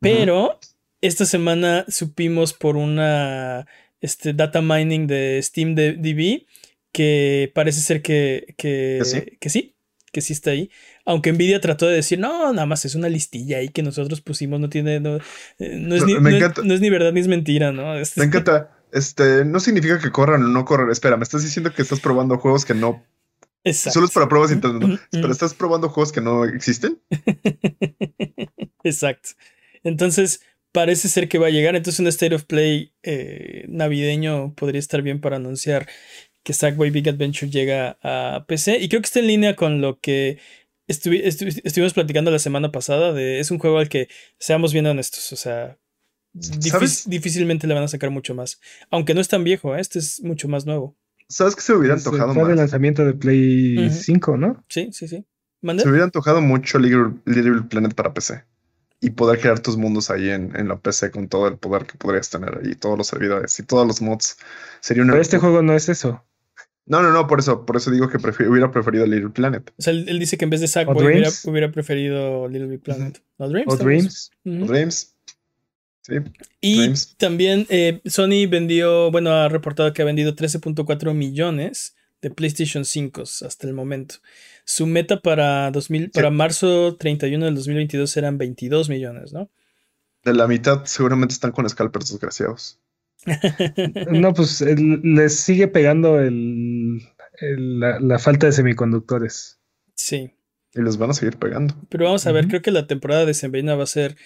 Pero 0.00 0.44
uh 0.44 0.48
-huh. 0.48 0.74
esta 1.02 1.26
semana 1.26 1.84
supimos 1.88 2.52
por 2.52 2.76
una 2.76 3.66
este 4.00 4.32
data 4.32 4.62
mining 4.62 5.06
de 5.06 5.40
Steam 5.42 5.74
DB 5.74 6.46
que 6.92 7.52
parece 7.54 7.80
ser 7.80 8.02
que, 8.02 8.54
que, 8.56 8.98
¿Que, 8.98 9.04
sí? 9.04 9.22
que 9.38 9.50
sí, 9.50 9.74
que 10.12 10.20
sí 10.20 10.32
está 10.32 10.50
ahí. 10.50 10.70
Aunque 11.06 11.32
Nvidia 11.32 11.60
trató 11.60 11.86
de 11.86 11.96
decir, 11.96 12.18
no, 12.18 12.52
nada 12.52 12.66
más 12.66 12.84
es 12.84 12.94
una 12.94 13.08
listilla 13.08 13.58
ahí 13.58 13.68
que 13.68 13.82
nosotros 13.82 14.20
pusimos, 14.20 14.60
no 14.60 14.68
tiene, 14.68 15.00
no, 15.00 15.16
eh, 15.16 15.76
no, 15.76 15.94
es, 15.94 16.04
ni, 16.04 16.14
no, 16.14 16.28
es, 16.28 16.64
no 16.64 16.74
es, 16.74 16.80
ni, 16.80 16.90
verdad 16.90 17.12
ni 17.12 17.20
es 17.20 17.28
mentira, 17.28 17.72
¿no? 17.72 17.96
Este... 17.96 18.20
Me 18.20 18.26
encanta. 18.26 18.76
Este, 18.92 19.44
no 19.44 19.60
significa 19.60 19.98
que 19.98 20.10
corran 20.10 20.42
o 20.44 20.48
no 20.48 20.64
corran. 20.64 20.90
Espera, 20.90 21.16
me 21.16 21.22
estás 21.22 21.42
diciendo 21.42 21.72
que 21.72 21.82
estás 21.82 22.00
probando 22.00 22.38
juegos 22.38 22.64
que 22.64 22.74
no. 22.74 23.04
Exacto. 23.64 23.94
Solo 23.94 24.06
es 24.06 24.12
para 24.12 24.28
pruebas 24.28 24.52
internas. 24.52 25.00
Pero 25.10 25.30
estás 25.30 25.54
probando 25.54 25.88
juegos 25.88 26.12
que 26.12 26.20
no 26.20 26.44
existen. 26.44 26.98
Exacto. 28.84 29.30
Entonces, 29.84 30.40
parece 30.72 31.08
ser 31.08 31.28
que 31.28 31.38
va 31.38 31.48
a 31.48 31.50
llegar. 31.50 31.76
Entonces, 31.76 32.00
un 32.00 32.06
State 32.08 32.34
of 32.34 32.44
Play 32.44 32.94
eh, 33.02 33.64
navideño 33.68 34.54
podría 34.54 34.78
estar 34.78 35.02
bien 35.02 35.20
para 35.20 35.36
anunciar 35.36 35.88
que 36.42 36.54
Sackboy 36.54 36.90
Big 36.90 37.08
Adventure 37.08 37.50
llega 37.50 37.98
a 38.02 38.44
PC. 38.46 38.78
Y 38.78 38.88
creo 38.88 39.02
que 39.02 39.06
está 39.06 39.20
en 39.20 39.26
línea 39.26 39.56
con 39.56 39.80
lo 39.80 40.00
que 40.00 40.38
estuvi 40.90 41.20
estu 41.24 41.46
estuvimos 41.64 41.94
platicando 41.94 42.30
la 42.30 42.38
semana 42.38 42.70
pasada. 42.70 43.12
De, 43.12 43.40
es 43.40 43.50
un 43.50 43.58
juego 43.58 43.78
al 43.78 43.88
que, 43.88 44.08
seamos 44.38 44.72
bien 44.72 44.86
honestos, 44.86 45.32
o 45.32 45.36
sea, 45.36 45.78
difícilmente 46.32 47.66
le 47.66 47.74
van 47.74 47.84
a 47.84 47.88
sacar 47.88 48.10
mucho 48.10 48.34
más. 48.34 48.60
Aunque 48.90 49.14
no 49.14 49.20
es 49.20 49.28
tan 49.28 49.44
viejo, 49.44 49.76
¿eh? 49.76 49.80
este 49.80 49.98
es 49.98 50.20
mucho 50.22 50.48
más 50.48 50.66
nuevo. 50.66 50.96
¿Sabes 51.28 51.54
que 51.54 51.62
se 51.62 51.72
hubiera 51.72 51.94
antojado 51.94 52.34
fue 52.34 52.42
más? 52.42 52.50
el 52.50 52.56
lanzamiento 52.56 53.04
de 53.04 53.14
Play 53.14 53.78
uh 53.78 53.82
-huh. 53.82 53.90
5, 53.90 54.36
¿no? 54.36 54.64
Sí, 54.68 54.90
sí, 54.92 55.06
sí. 55.06 55.24
Se 55.62 55.88
hubiera 55.88 56.04
antojado 56.04 56.40
mucho 56.40 56.78
Little, 56.78 57.12
Little 57.26 57.62
Planet 57.68 57.94
para 57.94 58.14
PC 58.14 58.44
y 59.00 59.10
poder 59.10 59.40
crear 59.40 59.60
tus 59.60 59.76
mundos 59.76 60.10
ahí 60.10 60.30
en, 60.30 60.54
en, 60.56 60.68
la 60.68 60.78
PC 60.78 61.10
con 61.10 61.28
todo 61.28 61.48
el 61.48 61.58
poder 61.58 61.86
que 61.86 61.96
podrías 61.96 62.28
tener 62.30 62.60
ahí, 62.62 62.74
todos 62.74 62.98
los 62.98 63.06
servidores 63.06 63.58
y 63.58 63.62
todos 63.62 63.86
los 63.86 64.02
mods. 64.02 64.36
Sería 64.80 65.02
una... 65.02 65.12
Pero 65.12 65.22
este 65.22 65.38
juego 65.38 65.62
no 65.62 65.74
es 65.74 65.88
eso. 65.88 66.24
No, 66.90 67.02
no, 67.02 67.12
no, 67.12 67.28
por 67.28 67.38
eso, 67.38 67.64
por 67.64 67.76
eso 67.76 67.92
digo 67.92 68.08
que 68.08 68.18
prefer 68.18 68.48
hubiera 68.48 68.72
preferido 68.72 69.06
Little 69.06 69.30
Planet. 69.30 69.72
O 69.78 69.80
sea, 69.80 69.92
él, 69.92 70.06
él 70.08 70.18
dice 70.18 70.36
que 70.36 70.44
en 70.44 70.50
vez 70.50 70.60
de 70.60 70.66
Sackboy 70.66 71.06
hubiera, 71.06 71.30
hubiera, 71.44 71.70
preferido 71.70 72.48
Little 72.48 72.66
Big 72.66 72.80
Planet. 72.80 73.22
¿O 73.36 73.48
Dreams? 73.48 73.72
O 73.72 73.76
Dreams. 73.76 74.30
Uh 74.44 74.50
-huh. 74.50 74.66
Dreams. 74.66 75.14
Sí. 76.02 76.14
Y 76.60 76.78
Dreams. 76.78 77.16
también 77.16 77.64
eh, 77.68 78.00
Sony 78.06 78.48
vendió, 78.50 79.12
bueno, 79.12 79.30
ha 79.30 79.48
reportado 79.48 79.92
que 79.92 80.02
ha 80.02 80.04
vendido 80.04 80.34
13.4 80.34 81.14
millones 81.14 81.94
de 82.22 82.30
PlayStation 82.30 82.84
5 82.84 83.22
hasta 83.22 83.68
el 83.68 83.72
momento. 83.72 84.16
Su 84.64 84.84
meta 84.86 85.20
para 85.20 85.70
2000, 85.70 86.02
sí. 86.02 86.08
para 86.08 86.30
marzo 86.30 86.96
31 86.96 87.44
del 87.44 87.54
2022 87.54 88.16
eran 88.16 88.36
22 88.36 88.88
millones, 88.88 89.32
¿no? 89.32 89.48
De 90.24 90.34
la 90.34 90.48
mitad 90.48 90.84
seguramente 90.86 91.34
están 91.34 91.52
con 91.52 91.68
scalpers 91.68 92.10
desgraciados. 92.10 92.80
No, 94.10 94.32
pues 94.34 94.60
el, 94.62 95.00
les 95.02 95.36
sigue 95.40 95.68
pegando 95.68 96.20
el, 96.20 96.98
la, 97.40 98.00
la 98.00 98.18
falta 98.18 98.46
de 98.46 98.52
semiconductores. 98.52 99.58
Sí. 99.94 100.32
Y 100.74 100.80
los 100.80 100.98
van 100.98 101.10
a 101.10 101.14
seguir 101.14 101.36
pegando. 101.36 101.74
Pero 101.88 102.04
vamos 102.04 102.26
a 102.26 102.32
ver, 102.32 102.46
creo 102.48 102.62
que 102.62 102.70
la 102.70 102.86
temporada 102.86 103.26
de 103.26 103.34
Sembrina 103.34 103.74
va 103.74 103.82
a 103.84 103.86
ser 103.86 104.16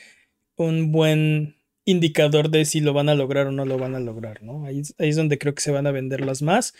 un 0.56 0.92
buen 0.92 1.56
indicador 1.84 2.50
de 2.50 2.64
si 2.64 2.80
lo 2.80 2.92
van 2.92 3.08
a 3.08 3.14
lograr 3.14 3.46
o 3.46 3.52
no 3.52 3.64
lo 3.64 3.78
van 3.78 3.94
a 3.94 4.00
lograr, 4.00 4.42
¿no? 4.42 4.64
Ahí, 4.66 4.80
es- 4.80 4.94
ahí 4.98 5.08
es 5.08 5.16
donde 5.16 5.38
creo 5.38 5.54
que 5.54 5.62
se 5.62 5.70
van 5.72 5.86
a 5.86 5.90
vender 5.92 6.20
las 6.24 6.42
más. 6.42 6.74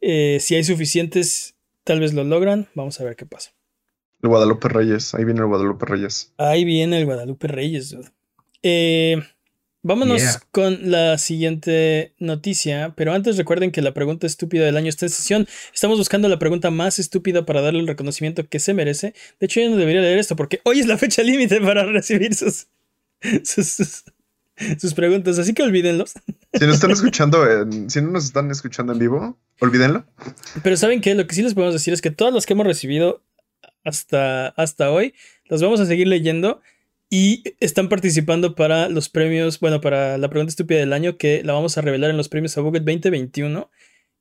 Eh, 0.00 0.38
si 0.40 0.54
hay 0.54 0.64
suficientes, 0.64 1.54
tal 1.84 2.00
vez 2.00 2.12
lo 2.12 2.24
logran. 2.24 2.68
Vamos 2.74 3.00
a 3.00 3.04
ver 3.04 3.16
qué 3.16 3.24
pasa. 3.26 3.52
El 4.22 4.28
Guadalupe 4.30 4.68
Reyes. 4.68 5.14
Ahí 5.14 5.24
viene 5.24 5.40
el 5.40 5.46
Guadalupe 5.46 5.86
Reyes. 5.86 6.32
Ahí 6.38 6.64
viene 6.64 6.98
el 6.98 7.04
Guadalupe 7.06 7.46
Reyes. 7.48 7.90
dude. 7.90 8.08
Eh, 8.62 9.22
vámonos 9.84 10.20
Yeah. 10.20 10.40
con 10.50 10.90
la 10.90 11.16
siguiente 11.18 12.12
noticia, 12.18 12.92
pero 12.96 13.12
antes 13.12 13.36
recuerden 13.36 13.70
que 13.70 13.80
la 13.82 13.94
pregunta 13.94 14.26
estúpida 14.26 14.64
del 14.64 14.76
año 14.76 14.88
está 14.88 15.06
en 15.06 15.10
sesión. 15.10 15.46
Estamos 15.72 15.98
buscando 15.98 16.28
la 16.28 16.38
pregunta 16.40 16.70
más 16.72 16.98
estúpida 16.98 17.46
para 17.46 17.60
darle 17.60 17.78
el 17.80 17.86
reconocimiento 17.86 18.48
que 18.48 18.58
se 18.58 18.74
merece. 18.74 19.14
De 19.38 19.46
hecho, 19.46 19.60
yo 19.60 19.70
no 19.70 19.76
debería 19.76 20.00
leer 20.00 20.18
esto 20.18 20.34
porque 20.34 20.60
hoy 20.64 20.80
es 20.80 20.86
la 20.86 20.98
fecha 20.98 21.22
límite 21.22 21.60
para 21.60 21.84
recibir 21.84 22.34
sus, 22.34 22.66
sus, 23.44 23.68
sus- 23.68 24.04
sus 24.78 24.94
preguntas, 24.94 25.38
así 25.38 25.52
que 25.52 25.62
olvídenlos. 25.62 26.12
Si 26.54 26.64
nos 26.66 26.76
están 26.76 26.90
escuchando, 26.92 27.48
en- 27.50 27.90
si 27.90 28.00
no 28.00 28.10
nos 28.10 28.24
están 28.24 28.50
escuchando 28.50 28.92
en 28.92 28.98
vivo, 28.98 29.38
olvídenlo. 29.60 30.04
Pero 30.62 30.76
¿saben 30.76 31.00
qué? 31.00 31.14
Lo 31.14 31.26
que 31.26 31.34
sí 31.34 31.42
les 31.42 31.54
podemos 31.54 31.74
decir 31.74 31.92
es 31.92 32.00
que 32.00 32.10
todas 32.10 32.32
las 32.32 32.46
que 32.46 32.52
hemos 32.54 32.66
recibido 32.66 33.22
hasta, 33.84 34.48
hasta 34.48 34.90
hoy, 34.90 35.14
las 35.46 35.60
vamos 35.60 35.80
a 35.80 35.86
seguir 35.86 36.06
leyendo 36.08 36.60
y 37.10 37.42
están 37.60 37.88
participando 37.88 38.54
para 38.54 38.88
los 38.88 39.08
premios, 39.08 39.60
bueno, 39.60 39.80
para 39.80 40.18
la 40.18 40.30
pregunta 40.30 40.50
estúpida 40.50 40.78
del 40.78 40.92
año 40.92 41.16
que 41.16 41.42
la 41.44 41.52
vamos 41.52 41.78
a 41.78 41.80
revelar 41.80 42.10
en 42.10 42.16
los 42.16 42.28
premios 42.28 42.56
Abuget 42.58 42.82
2021. 42.82 43.70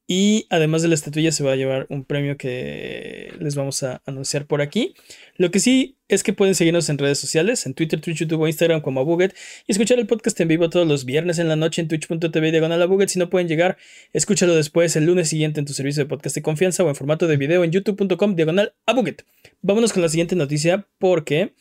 Y 0.05 0.47
además 0.49 0.81
de 0.81 0.89
la 0.89 0.95
estatuilla 0.95 1.31
se 1.31 1.45
va 1.45 1.53
a 1.53 1.55
llevar 1.55 1.87
un 1.89 2.03
premio 2.03 2.35
que 2.35 3.33
les 3.39 3.55
vamos 3.55 3.83
a 3.83 4.01
anunciar 4.05 4.47
por 4.47 4.61
aquí. 4.61 4.95
Lo 5.37 5.49
que 5.49 5.59
sí 5.61 5.97
es 6.09 6.23
que 6.23 6.33
pueden 6.33 6.55
seguirnos 6.55 6.89
en 6.89 6.97
redes 6.97 7.17
sociales, 7.19 7.65
en 7.65 7.73
Twitter, 7.73 8.01
Twitch, 8.01 8.17
YouTube 8.17 8.41
o 8.41 8.47
Instagram 8.47 8.81
como 8.81 8.99
Abuget 8.99 9.33
y 9.65 9.71
escuchar 9.71 9.99
el 9.99 10.05
podcast 10.05 10.37
en 10.41 10.49
vivo 10.49 10.69
todos 10.69 10.85
los 10.85 11.05
viernes 11.05 11.39
en 11.39 11.47
la 11.47 11.55
noche 11.55 11.81
en 11.81 11.87
twitch.tv 11.87 12.51
diagonal 12.51 12.81
Abuget. 12.81 13.09
Si 13.09 13.17
no 13.17 13.29
pueden 13.29 13.47
llegar, 13.47 13.77
escúchalo 14.11 14.53
después 14.55 14.93
el 14.97 15.05
lunes 15.05 15.29
siguiente 15.29 15.61
en 15.61 15.65
tu 15.65 15.73
servicio 15.73 16.03
de 16.03 16.09
podcast 16.09 16.35
de 16.35 16.41
confianza 16.41 16.83
o 16.83 16.89
en 16.89 16.95
formato 16.95 17.25
de 17.27 17.37
video 17.37 17.63
en 17.63 17.71
youtube.com 17.71 18.35
diagonal 18.35 18.75
Abuget. 18.85 19.25
Vámonos 19.61 19.93
con 19.93 20.01
la 20.01 20.09
siguiente 20.09 20.35
noticia 20.35 20.85
porque 20.99 21.53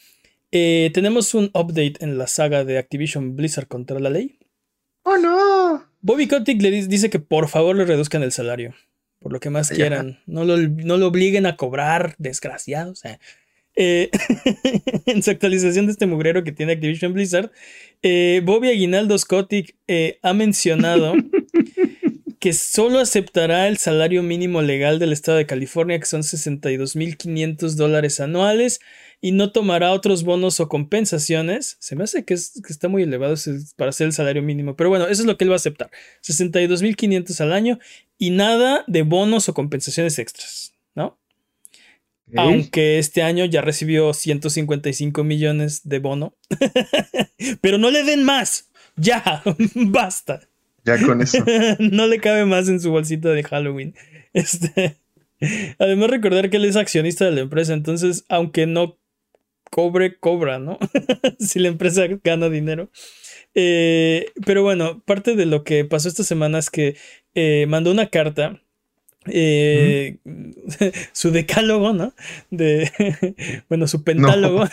eh, 0.53 0.91
tenemos 0.95 1.35
un 1.35 1.47
update 1.55 1.95
en 2.01 2.19
la 2.19 2.27
saga 2.29 2.65
de 2.65 2.79
Activision 2.79 3.35
Blizzard 3.35 3.67
contra 3.67 3.99
la 3.99 4.11
ley. 4.11 4.39
¡Oh, 5.03 5.17
no! 5.19 5.85
Bobby 6.01 6.29
Kotick 6.29 6.61
le 6.63 6.71
di- 6.71 6.87
dice 6.87 7.11
que 7.11 7.19
por 7.19 7.49
favor 7.49 7.75
le 7.75 7.85
reduzcan 7.85 8.23
el 8.23 8.31
salario. 8.33 8.75
Por 9.19 9.33
lo 9.33 9.41
que 9.41 9.51
más 9.51 9.71
quieran. 9.71 10.19
No 10.27 10.45
lo, 10.45 10.57
no 10.59 10.97
lo 10.97 11.07
obliguen 11.07 11.47
a 11.47 11.57
cobrar, 11.57 12.15
desgraciados. 12.19 13.05
Eh, 13.05 13.19
eh, 13.77 14.11
en 15.07 15.23
su 15.23 15.31
actualización 15.31 15.87
de 15.87 15.93
este 15.93 16.07
mugrero 16.07 16.43
que 16.45 16.53
tiene 16.53 16.73
Activision 16.73 17.13
Blizzard, 17.13 17.51
eh, 18.03 18.41
Bobby 18.45 18.69
Aguinaldos 18.69 19.25
Kotick 19.25 19.77
ha 20.23 20.35
mencionado 20.35 21.15
que 22.41 22.53
solo 22.53 22.99
aceptará 22.99 23.69
el 23.69 23.79
salario 23.79 24.25
mínimo 24.25 24.61
legal 24.61 24.99
del 24.99 25.13
estado 25.13 25.39
de 25.39 25.47
California, 25.47 26.01
que 26.01 26.07
son 26.07 26.23
62.500 26.23 27.75
dólares 27.77 28.19
anuales, 28.19 28.81
y 29.25 29.33
no 29.33 29.53
tomará 29.53 29.93
otros 29.93 30.25
bonos 30.25 30.61
o 30.61 30.69
compensaciones. 30.69 31.77
Se 31.79 31.97
me 31.97 32.05
hace 32.05 32.25
que, 32.25 32.35
es- 32.35 32.61
que 32.67 32.73
está 32.73 32.89
muy 32.89 33.05
elevado 33.05 33.35
para 33.77 33.93
ser 33.93 34.09
el 34.09 34.13
salario 34.13 34.43
mínimo, 34.43 34.77
pero 34.77 34.91
bueno, 34.91 35.07
eso 35.07 35.23
es 35.23 35.27
lo 35.27 35.39
que 35.39 35.45
él 35.45 35.51
va 35.51 35.55
a 35.55 35.57
aceptar. 35.57 35.91
62.500 36.23 37.41
al 37.41 37.53
año 37.55 37.79
y 38.19 38.31
nada 38.31 38.85
de 38.89 39.03
bonos 39.03 39.49
o 39.49 39.55
compensaciones 39.55 40.19
extras, 40.19 40.75
¿no? 40.95 41.19
Aunque 42.37 42.99
este 42.99 43.23
año 43.23 43.45
ya 43.45 43.61
recibió 43.63 44.13
155 44.15 45.23
millones 45.23 45.83
de 45.85 45.99
bono. 45.99 46.35
pero 47.61 47.79
no 47.79 47.91
le 47.91 48.05
den 48.05 48.25
más. 48.25 48.69
Ya, 48.97 49.43
basta. 49.75 50.49
Ya 50.85 50.99
con 51.01 51.23
eso. 51.23 51.39
no 51.79 52.07
le 52.07 52.19
cabe 52.19 52.45
más 52.45 52.69
en 52.69 52.81
su 52.81 52.91
bolsita 52.91 53.29
de 53.31 53.43
Halloween. 53.45 53.95
Este, 54.33 54.97
además, 55.79 56.11
recordar 56.11 56.49
que 56.51 56.57
él 56.57 56.65
es 56.65 56.77
accionista 56.77 57.25
de 57.27 57.33
la 57.33 57.41
empresa, 57.43 57.73
entonces, 57.75 58.25
aunque 58.29 58.67
no 58.67 58.99
cobre, 59.73 60.19
cobra, 60.19 60.59
¿no? 60.59 60.79
si 61.41 61.59
la 61.59 61.69
empresa 61.69 62.05
gana 62.23 62.51
dinero. 62.51 62.91
Eh, 63.55 64.27
pero 64.45 64.63
bueno, 64.63 65.03
parte 65.07 65.35
de 65.35 65.47
lo 65.47 65.65
que 65.65 65.87
pasó 65.87 66.09
esta 66.09 66.25
semana 66.25 66.59
es 66.59 66.69
que 66.69 66.97
eh, 67.35 67.65
mandó 67.69 67.91
una 67.91 68.09
carta. 68.09 68.61
eh, 69.27 70.19
su 71.13 71.31
decálogo, 71.31 71.95
¿no? 71.95 72.13
De 72.51 72.91
bueno, 73.71 73.89
su 73.89 74.05
pentálogo. 74.05 74.65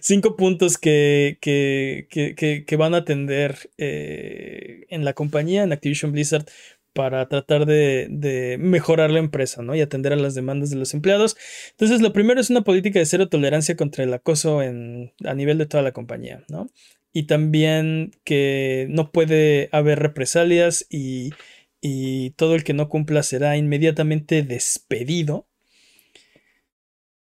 Cinco 0.00 0.36
puntos 0.36 0.76
que, 0.76 1.38
que, 1.40 2.08
que, 2.10 2.64
que, 2.66 2.76
van 2.76 2.94
a 2.94 2.98
atender 2.98 3.70
en 3.78 5.04
la 5.04 5.12
compañía, 5.12 5.62
en 5.62 5.72
Activision 5.72 6.10
Blizzard, 6.10 6.46
para 6.92 7.28
tratar 7.28 7.66
de, 7.66 8.56
mejorar 8.60 9.10
la 9.10 9.18
empresa, 9.18 9.62
¿no? 9.62 9.74
Y 9.74 9.80
atender 9.80 10.12
a 10.12 10.16
las 10.16 10.34
demandas 10.34 10.70
de 10.70 10.76
los 10.76 10.94
empleados. 10.94 11.36
Entonces, 11.70 12.00
lo 12.00 12.12
primero 12.12 12.40
es 12.40 12.50
una 12.50 12.62
política 12.62 12.98
de 12.98 13.06
cero 13.06 13.28
tolerancia 13.28 13.76
contra 13.76 14.04
el 14.04 14.12
acoso 14.12 14.62
en, 14.62 15.12
a 15.24 15.34
nivel 15.34 15.58
de 15.58 15.66
toda 15.66 15.82
la 15.82 15.92
compañía, 15.92 16.44
¿no? 16.48 16.68
Y 17.12 17.24
también 17.24 18.12
que 18.24 18.86
no 18.90 19.12
puede 19.12 19.68
haber 19.72 19.98
represalias 19.98 20.86
y, 20.88 21.32
y 21.80 22.30
todo 22.30 22.54
el 22.54 22.64
que 22.64 22.74
no 22.74 22.88
cumpla 22.88 23.22
será 23.22 23.56
inmediatamente 23.56 24.42
despedido. 24.42 25.46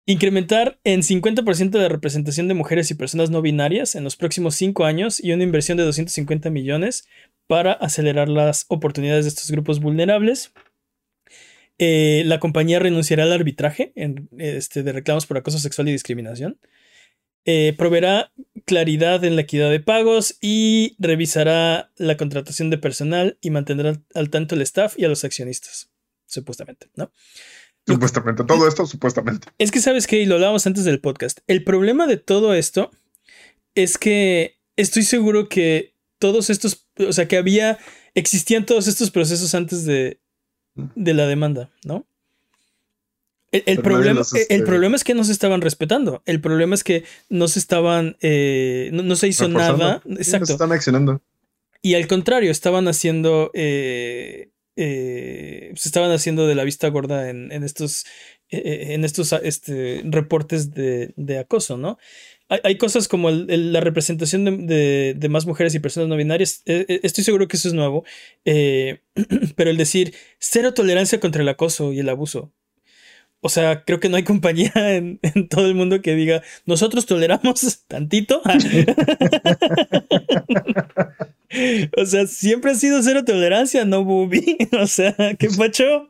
Incrementar 0.04 0.80
en 0.82 1.02
50% 1.02 1.78
la 1.78 1.88
representación 1.88 2.48
de 2.48 2.54
mujeres 2.54 2.90
y 2.90 2.94
personas 2.94 3.30
no 3.30 3.40
binarias 3.40 3.94
en 3.94 4.02
los 4.02 4.16
próximos 4.16 4.56
5 4.56 4.84
años 4.84 5.22
y 5.22 5.32
una 5.32 5.44
inversión 5.44 5.78
de 5.78 5.84
250 5.84 6.50
millones 6.50 7.06
para 7.46 7.72
acelerar 7.72 8.28
las 8.28 8.66
oportunidades 8.68 9.24
de 9.24 9.28
estos 9.28 9.50
grupos 9.50 9.78
vulnerables. 9.78 10.52
Eh, 11.78 12.24
la 12.26 12.40
compañía 12.40 12.80
renunciará 12.80 13.22
al 13.22 13.32
arbitraje 13.32 13.92
en, 13.94 14.28
este, 14.38 14.82
de 14.82 14.92
reclamos 14.92 15.26
por 15.26 15.36
acoso 15.36 15.58
sexual 15.58 15.88
y 15.88 15.92
discriminación. 15.92 16.58
Eh, 17.44 17.74
proveerá 17.76 18.32
claridad 18.64 19.24
en 19.24 19.36
la 19.36 19.42
equidad 19.42 19.70
de 19.70 19.80
pagos 19.80 20.36
y 20.40 20.96
revisará 20.98 21.92
la 21.96 22.16
contratación 22.16 22.70
de 22.70 22.78
personal 22.78 23.38
y 23.40 23.50
mantendrá 23.50 24.00
al 24.14 24.30
tanto 24.30 24.54
el 24.56 24.62
staff 24.62 24.94
y 24.96 25.04
a 25.04 25.08
los 25.08 25.24
accionistas, 25.24 25.90
supuestamente, 26.26 26.88
¿no? 26.96 27.12
Supuestamente, 27.86 28.44
todo 28.44 28.68
esto 28.68 28.86
supuestamente. 28.86 29.48
Es 29.58 29.70
que 29.70 29.80
sabes 29.80 30.06
que, 30.06 30.20
y 30.20 30.26
lo 30.26 30.36
hablábamos 30.36 30.66
antes 30.66 30.84
del 30.84 31.00
podcast, 31.00 31.40
el 31.46 31.64
problema 31.64 32.06
de 32.06 32.16
todo 32.16 32.54
esto 32.54 32.90
es 33.74 33.98
que 33.98 34.58
estoy 34.76 35.02
seguro 35.02 35.48
que 35.48 35.94
todos 36.18 36.50
estos, 36.50 36.86
o 36.98 37.12
sea, 37.12 37.26
que 37.26 37.36
había, 37.36 37.78
existían 38.14 38.66
todos 38.66 38.86
estos 38.86 39.10
procesos 39.10 39.54
antes 39.54 39.84
de, 39.84 40.20
de 40.74 41.14
la 41.14 41.26
demanda, 41.26 41.70
¿no? 41.84 42.06
El, 43.50 43.64
el 43.66 43.82
problema, 43.82 44.20
los, 44.20 44.32
este... 44.34 44.54
el, 44.54 44.64
problema, 44.64 44.96
es 44.96 45.04
que 45.04 45.14
no 45.14 45.24
se 45.24 45.32
estaban 45.32 45.60
respetando. 45.60 46.22
El 46.24 46.40
problema 46.40 46.74
es 46.74 46.82
que 46.82 47.04
no 47.28 47.48
se 47.48 47.58
estaban. 47.58 48.16
Eh, 48.22 48.88
no, 48.94 49.02
no, 49.02 49.14
se 49.14 49.28
hizo 49.28 49.46
Reforzando. 49.46 49.84
nada. 49.84 50.02
Exacto. 50.06 50.46
Se 50.46 50.52
están 50.52 50.72
accionando. 50.72 51.20
Y 51.82 51.94
al 51.94 52.06
contrario, 52.06 52.50
estaban 52.50 52.88
haciendo. 52.88 53.50
Eh, 53.52 54.51
eh, 54.76 55.72
se 55.74 55.88
estaban 55.88 56.10
haciendo 56.10 56.46
de 56.46 56.54
la 56.54 56.64
vista 56.64 56.88
gorda 56.88 57.28
en, 57.30 57.52
en 57.52 57.62
estos. 57.62 58.04
en 58.48 59.04
estos 59.04 59.32
este, 59.32 60.02
reportes 60.04 60.74
de, 60.74 61.14
de, 61.16 61.38
acoso, 61.38 61.78
¿no? 61.78 61.98
Hay, 62.48 62.60
hay 62.64 62.78
cosas 62.78 63.08
como 63.08 63.30
la 63.30 63.80
representación 63.80 64.66
de, 64.66 65.14
de, 65.16 65.28
más 65.30 65.46
mujeres 65.46 65.74
y 65.74 65.78
personas 65.78 66.08
no 66.08 66.16
binarias. 66.16 66.62
Eh, 66.66 67.00
estoy 67.02 67.24
seguro 67.24 67.48
que 67.48 67.56
eso 67.56 67.68
es 67.68 67.74
nuevo. 67.74 68.04
Eh, 68.44 69.00
pero 69.56 69.70
el 69.70 69.78
decir 69.78 70.14
cero 70.38 70.74
tolerancia 70.74 71.18
contra 71.18 71.42
el 71.42 71.48
acoso 71.48 71.92
y 71.92 72.00
el 72.00 72.08
abuso. 72.10 72.52
O 73.44 73.48
sea, 73.48 73.84
creo 73.84 73.98
que 73.98 74.08
no 74.08 74.16
hay 74.16 74.22
compañía 74.24 74.94
en, 74.94 75.18
en, 75.22 75.48
todo 75.48 75.66
el 75.66 75.74
mundo 75.74 76.00
que 76.00 76.14
diga, 76.14 76.42
nosotros 76.64 77.06
toleramos 77.06 77.84
tantito. 77.88 78.40
o 81.96 82.06
sea, 82.06 82.28
siempre 82.28 82.70
ha 82.70 82.74
sido 82.74 83.02
cero 83.02 83.24
tolerancia, 83.24 83.84
no 83.84 84.04
Bubi. 84.04 84.56
O 84.80 84.86
sea, 84.86 85.16
¿qué 85.38 85.48
pacho? 85.50 86.08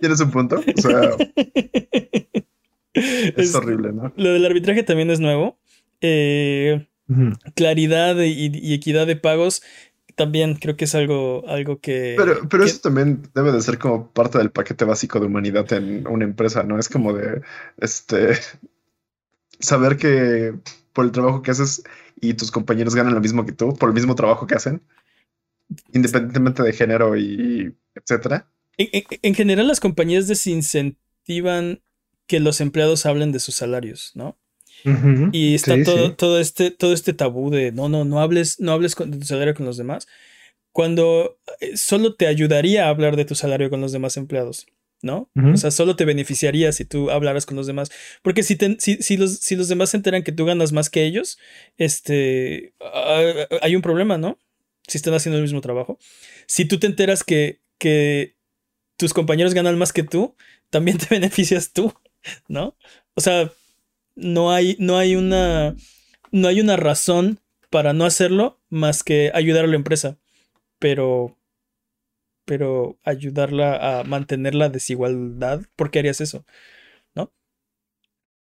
¿Tienes 0.00 0.20
un 0.20 0.30
punto? 0.30 0.64
O 0.76 0.80
sea, 0.80 1.10
es, 2.94 3.34
es, 3.36 3.54
horrible, 3.54 3.92
¿no? 3.92 4.14
Lo 4.16 4.32
del 4.32 4.46
arbitraje 4.46 4.82
también 4.82 5.10
es 5.10 5.20
nuevo. 5.20 5.58
Eh, 6.00 6.86
uh 7.08 7.12
-huh. 7.12 7.52
Claridad 7.54 8.18
y, 8.22 8.50
y, 8.54 8.72
equidad 8.72 9.06
de 9.06 9.16
pagos 9.16 9.62
también 10.20 10.56
creo 10.56 10.76
que 10.76 10.84
es 10.84 10.94
algo, 10.94 11.48
algo 11.48 11.80
que. 11.80 12.14
Pero, 12.14 12.46
pero 12.46 12.64
que, 12.64 12.68
eso 12.68 12.80
también 12.82 13.22
debe 13.34 13.52
de 13.52 13.62
ser 13.62 13.78
como 13.78 14.10
parte 14.10 14.36
del 14.36 14.50
paquete 14.50 14.84
básico 14.84 15.18
de 15.18 15.24
humanidad 15.24 15.72
en 15.72 16.06
una 16.06 16.24
empresa, 16.24 16.62
¿no? 16.62 16.78
Es 16.78 16.90
como 16.90 17.14
de 17.14 17.40
este 17.78 18.34
saber 19.60 19.96
que 19.96 20.52
por 20.92 21.06
el 21.06 21.10
trabajo 21.10 21.40
que 21.40 21.52
haces 21.52 21.82
y 22.20 22.34
tus 22.34 22.50
compañeros 22.50 22.94
ganan 22.94 23.14
lo 23.14 23.20
mismo 23.22 23.46
que 23.46 23.52
tú, 23.52 23.74
por 23.74 23.88
el 23.88 23.94
mismo 23.94 24.14
trabajo 24.14 24.46
que 24.46 24.56
hacen, 24.56 24.82
independientemente 25.94 26.62
de 26.62 26.74
género 26.74 27.16
y 27.16 27.74
etcétera. 27.94 28.46
en, 28.76 29.34
general 29.34 29.68
las 29.68 29.80
compañías 29.80 30.28
desincentivan 30.28 31.80
que 32.26 32.40
los 32.40 32.60
empleados 32.60 33.06
hablen 33.06 33.32
de 33.32 33.40
sus 33.40 33.54
salarios, 33.54 34.12
¿no? 34.14 34.36
Y 35.32 35.54
está 35.54 35.82
todo, 35.82 36.14
todo, 36.14 36.40
este, 36.40 36.70
todo 36.70 36.92
este 36.92 37.12
tabú 37.12 37.50
de 37.50 37.72
no, 37.72 37.88
no, 37.88 38.04
no 38.04 38.20
hables, 38.20 38.60
no 38.60 38.72
hables 38.72 38.94
de 38.96 39.18
tu 39.18 39.24
salario 39.24 39.54
con 39.54 39.66
los 39.66 39.76
demás. 39.76 40.06
Cuando 40.72 41.38
eh, 41.60 41.76
solo 41.76 42.14
te 42.14 42.26
ayudaría 42.26 42.86
a 42.86 42.90
hablar 42.90 43.16
de 43.16 43.24
tu 43.24 43.34
salario 43.34 43.70
con 43.70 43.80
los 43.80 43.92
demás 43.92 44.16
empleados. 44.16 44.66
¿no? 45.02 45.30
O 45.54 45.56
sea, 45.56 45.70
solo 45.70 45.96
te 45.96 46.04
beneficiaría 46.04 46.72
si 46.72 46.84
tú 46.84 47.10
hablaras 47.10 47.46
con 47.46 47.56
los 47.56 47.66
demás. 47.66 47.90
Porque 48.22 48.42
si, 48.42 48.58
si, 48.78 49.16
los, 49.16 49.38
si 49.38 49.56
los 49.56 49.68
demás 49.68 49.90
se 49.90 49.96
enteran 49.96 50.22
que 50.22 50.32
tú 50.32 50.44
ganas 50.44 50.72
más 50.72 50.90
que 50.90 51.04
ellos, 51.04 51.38
este, 51.78 52.74
ah, 52.80 53.22
hay 53.62 53.76
un 53.76 53.82
problema, 53.82 54.18
¿no? 54.18 54.38
Si 54.86 54.98
están 54.98 55.14
haciendo 55.14 55.38
el 55.38 55.42
mismo 55.42 55.60
trabajo. 55.60 55.98
Si 56.46 56.64
tú 56.66 56.78
te 56.78 56.86
enteras 56.86 57.24
que, 57.24 57.60
que 57.78 58.36
tus 58.96 59.14
compañeros 59.14 59.54
ganan 59.54 59.78
más 59.78 59.92
que 59.92 60.02
tú, 60.02 60.36
también 60.68 60.98
te 60.98 61.06
beneficias 61.10 61.72
tú, 61.72 61.94
¿no? 62.48 62.76
O 63.14 63.20
sea, 63.20 63.50
no 64.20 64.52
hay, 64.52 64.76
no 64.78 64.96
hay 64.98 65.16
una, 65.16 65.74
no 66.32 66.48
hay 66.48 66.60
una 66.60 66.76
razón 66.76 67.40
para 67.70 67.92
no 67.92 68.04
hacerlo 68.04 68.60
más 68.68 69.02
que 69.04 69.30
ayudar 69.34 69.64
a 69.64 69.68
la 69.68 69.76
empresa. 69.76 70.18
Pero 70.78 71.36
pero 72.50 72.98
ayudarla 73.04 74.00
a 74.00 74.02
mantener 74.02 74.56
la 74.56 74.68
desigualdad, 74.68 75.62
¿por 75.76 75.92
qué 75.92 76.00
harías 76.00 76.20
eso? 76.20 76.44
¿No? 77.14 77.32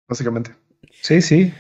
Básicamente. 0.08 0.56
Sí, 1.02 1.22
sí. 1.22 1.54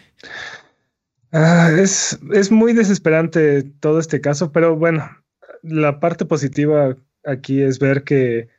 Ah, 1.31 1.69
es, 1.77 2.19
es 2.33 2.49
muy 2.49 2.73
desesperante 2.73 3.61
todo 3.79 3.99
este 3.99 4.21
caso, 4.21 4.51
pero 4.51 4.75
bueno, 4.75 5.07
la 5.61 5.99
parte 5.99 6.25
positiva 6.25 6.97
aquí 7.23 7.61
es 7.61 7.77
ver 7.77 8.03
que 8.03 8.49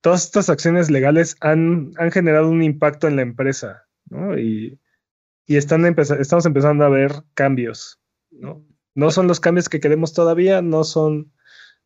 todas 0.00 0.24
estas 0.24 0.48
acciones 0.48 0.90
legales 0.90 1.36
han, 1.40 1.92
han 1.98 2.10
generado 2.10 2.48
un 2.48 2.62
impacto 2.62 3.06
en 3.06 3.16
la 3.16 3.22
empresa, 3.22 3.86
¿no? 4.06 4.38
Y, 4.38 4.80
y 5.46 5.56
están 5.56 5.84
estamos 5.86 6.46
empezando 6.46 6.84
a 6.84 6.88
ver 6.88 7.12
cambios, 7.34 8.00
¿no? 8.30 8.64
No 8.94 9.10
son 9.10 9.28
los 9.28 9.40
cambios 9.40 9.68
que 9.68 9.80
queremos 9.80 10.12
todavía, 10.12 10.62
no 10.62 10.84
son 10.84 11.32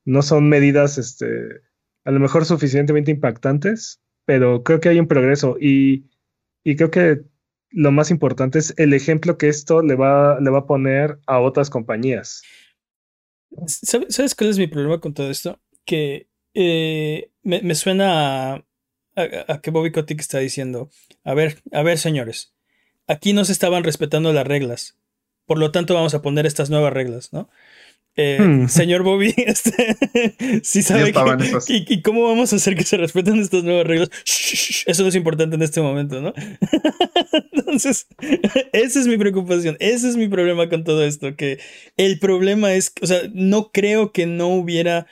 no 0.04 0.22
son 0.22 0.48
medidas, 0.48 0.98
este, 0.98 1.26
a 2.04 2.10
lo 2.10 2.20
mejor 2.20 2.44
suficientemente 2.44 3.10
impactantes, 3.10 4.00
pero 4.24 4.62
creo 4.62 4.80
que 4.80 4.88
hay 4.88 4.98
un 4.98 5.08
progreso 5.08 5.56
y, 5.60 6.08
creo 6.64 6.90
que 6.90 7.22
lo 7.70 7.92
más 7.92 8.10
importante 8.10 8.58
es 8.58 8.74
el 8.76 8.94
ejemplo 8.94 9.38
que 9.38 9.48
esto 9.48 9.82
le 9.82 9.94
va, 9.94 10.40
le 10.40 10.50
va 10.50 10.60
a 10.60 10.66
poner 10.66 11.18
a 11.26 11.40
otras 11.40 11.70
compañías. 11.70 12.42
¿Sabes 13.66 14.34
cuál 14.34 14.50
es 14.50 14.58
mi 14.58 14.66
problema 14.66 15.00
con 15.00 15.14
todo 15.14 15.30
esto? 15.30 15.60
Que 15.84 16.28
eh, 16.54 17.30
me, 17.42 17.74
suena 17.74 18.54
a, 18.54 18.64
a, 19.48 19.60
que 19.60 19.70
Bobby 19.70 19.92
Kotick 19.92 20.20
está 20.20 20.38
diciendo, 20.38 20.90
a 21.24 21.34
ver, 21.34 21.62
a 21.72 21.82
ver 21.82 21.98
señores, 21.98 22.54
aquí 23.10 23.32
no 23.32 23.44
se 23.44 23.52
estaban 23.52 23.82
respetando 23.82 24.32
las 24.32 24.46
reglas, 24.46 24.96
por 25.44 25.58
lo 25.58 25.72
tanto 25.72 25.94
vamos 25.94 26.14
a 26.14 26.22
poner 26.22 26.46
estas 26.46 26.70
nuevas 26.70 26.92
reglas, 26.92 27.32
¿no? 27.32 27.50
Eh, 28.16 28.38
hmm. 28.40 28.68
Señor 28.68 29.02
Bobby, 29.02 29.34
este, 29.36 29.96
sí 30.62 30.82
sabe 30.82 31.12
que, 31.12 31.84
y, 31.88 32.02
cómo 32.02 32.24
vamos 32.24 32.52
a 32.52 32.56
hacer 32.56 32.76
que 32.76 32.84
se 32.84 32.96
respeten 32.96 33.40
estas 33.40 33.64
nuevas 33.64 33.86
reglas. 33.86 34.10
eso 34.86 35.02
no 35.02 35.08
es 35.08 35.14
importante 35.14 35.56
en 35.56 35.62
este 35.62 35.80
momento, 35.80 36.20
¿no? 36.20 36.32
Entonces, 37.52 38.06
esa 38.72 39.00
es 39.00 39.06
mi 39.06 39.16
preocupación, 39.16 39.76
ese 39.80 40.08
es 40.08 40.16
mi 40.16 40.28
problema 40.28 40.68
con 40.68 40.84
todo 40.84 41.04
esto, 41.04 41.34
que 41.34 41.58
el 41.96 42.18
problema 42.18 42.74
es, 42.74 42.92
o 43.00 43.06
sea, 43.06 43.22
no 43.32 43.70
creo 43.72 44.12
que 44.12 44.26
no 44.26 44.48
hubiera 44.48 45.06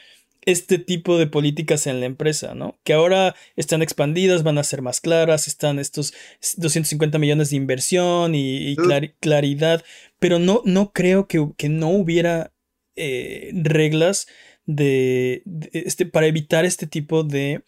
este 0.49 0.79
tipo 0.79 1.19
de 1.19 1.27
políticas 1.27 1.87
en 1.87 2.01
la 2.01 2.07
empresa, 2.07 2.55
¿no? 2.55 2.79
Que 2.83 2.95
ahora 2.95 3.37
están 3.57 3.83
expandidas, 3.83 4.45
van 4.45 4.57
a 4.57 4.65
ser 4.65 4.81
más 4.81 4.99
claras, 5.03 5.47
están 5.47 5.79
estos 5.79 6.15
250 6.57 7.19
millones 7.19 7.51
de 7.51 7.57
inversión 7.57 8.35
y, 8.35 8.75
claridad, 9.21 9.85
pero 10.19 10.39
no, 10.39 10.63
no 10.65 10.93
creo 10.95 11.29
que, 11.29 11.51
que 11.59 11.69
no 11.69 11.91
hubiera 11.91 12.51
eh, 12.97 13.51
reglas 13.53 14.27
de, 14.65 15.43
este, 15.73 16.07
para 16.07 16.27
evitar 16.27 16.65
este 16.65 16.87
tipo 16.87 17.25
de, 17.25 17.63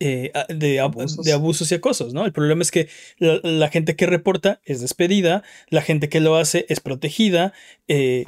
eh, 0.00 0.32
de, 0.48 0.80
abusos. 0.80 1.70
y 1.70 1.74
acosos, 1.74 2.14
¿no? 2.14 2.24
El 2.24 2.32
problema 2.32 2.62
es 2.62 2.70
que 2.70 2.88
la, 3.18 3.68
gente 3.68 3.96
que 3.96 4.06
reporta 4.06 4.62
es 4.64 4.80
despedida, 4.80 5.42
la 5.68 5.82
gente 5.82 6.08
que 6.08 6.20
lo 6.20 6.36
hace 6.36 6.64
es 6.70 6.80
protegida, 6.80 7.52
eh, 7.86 8.24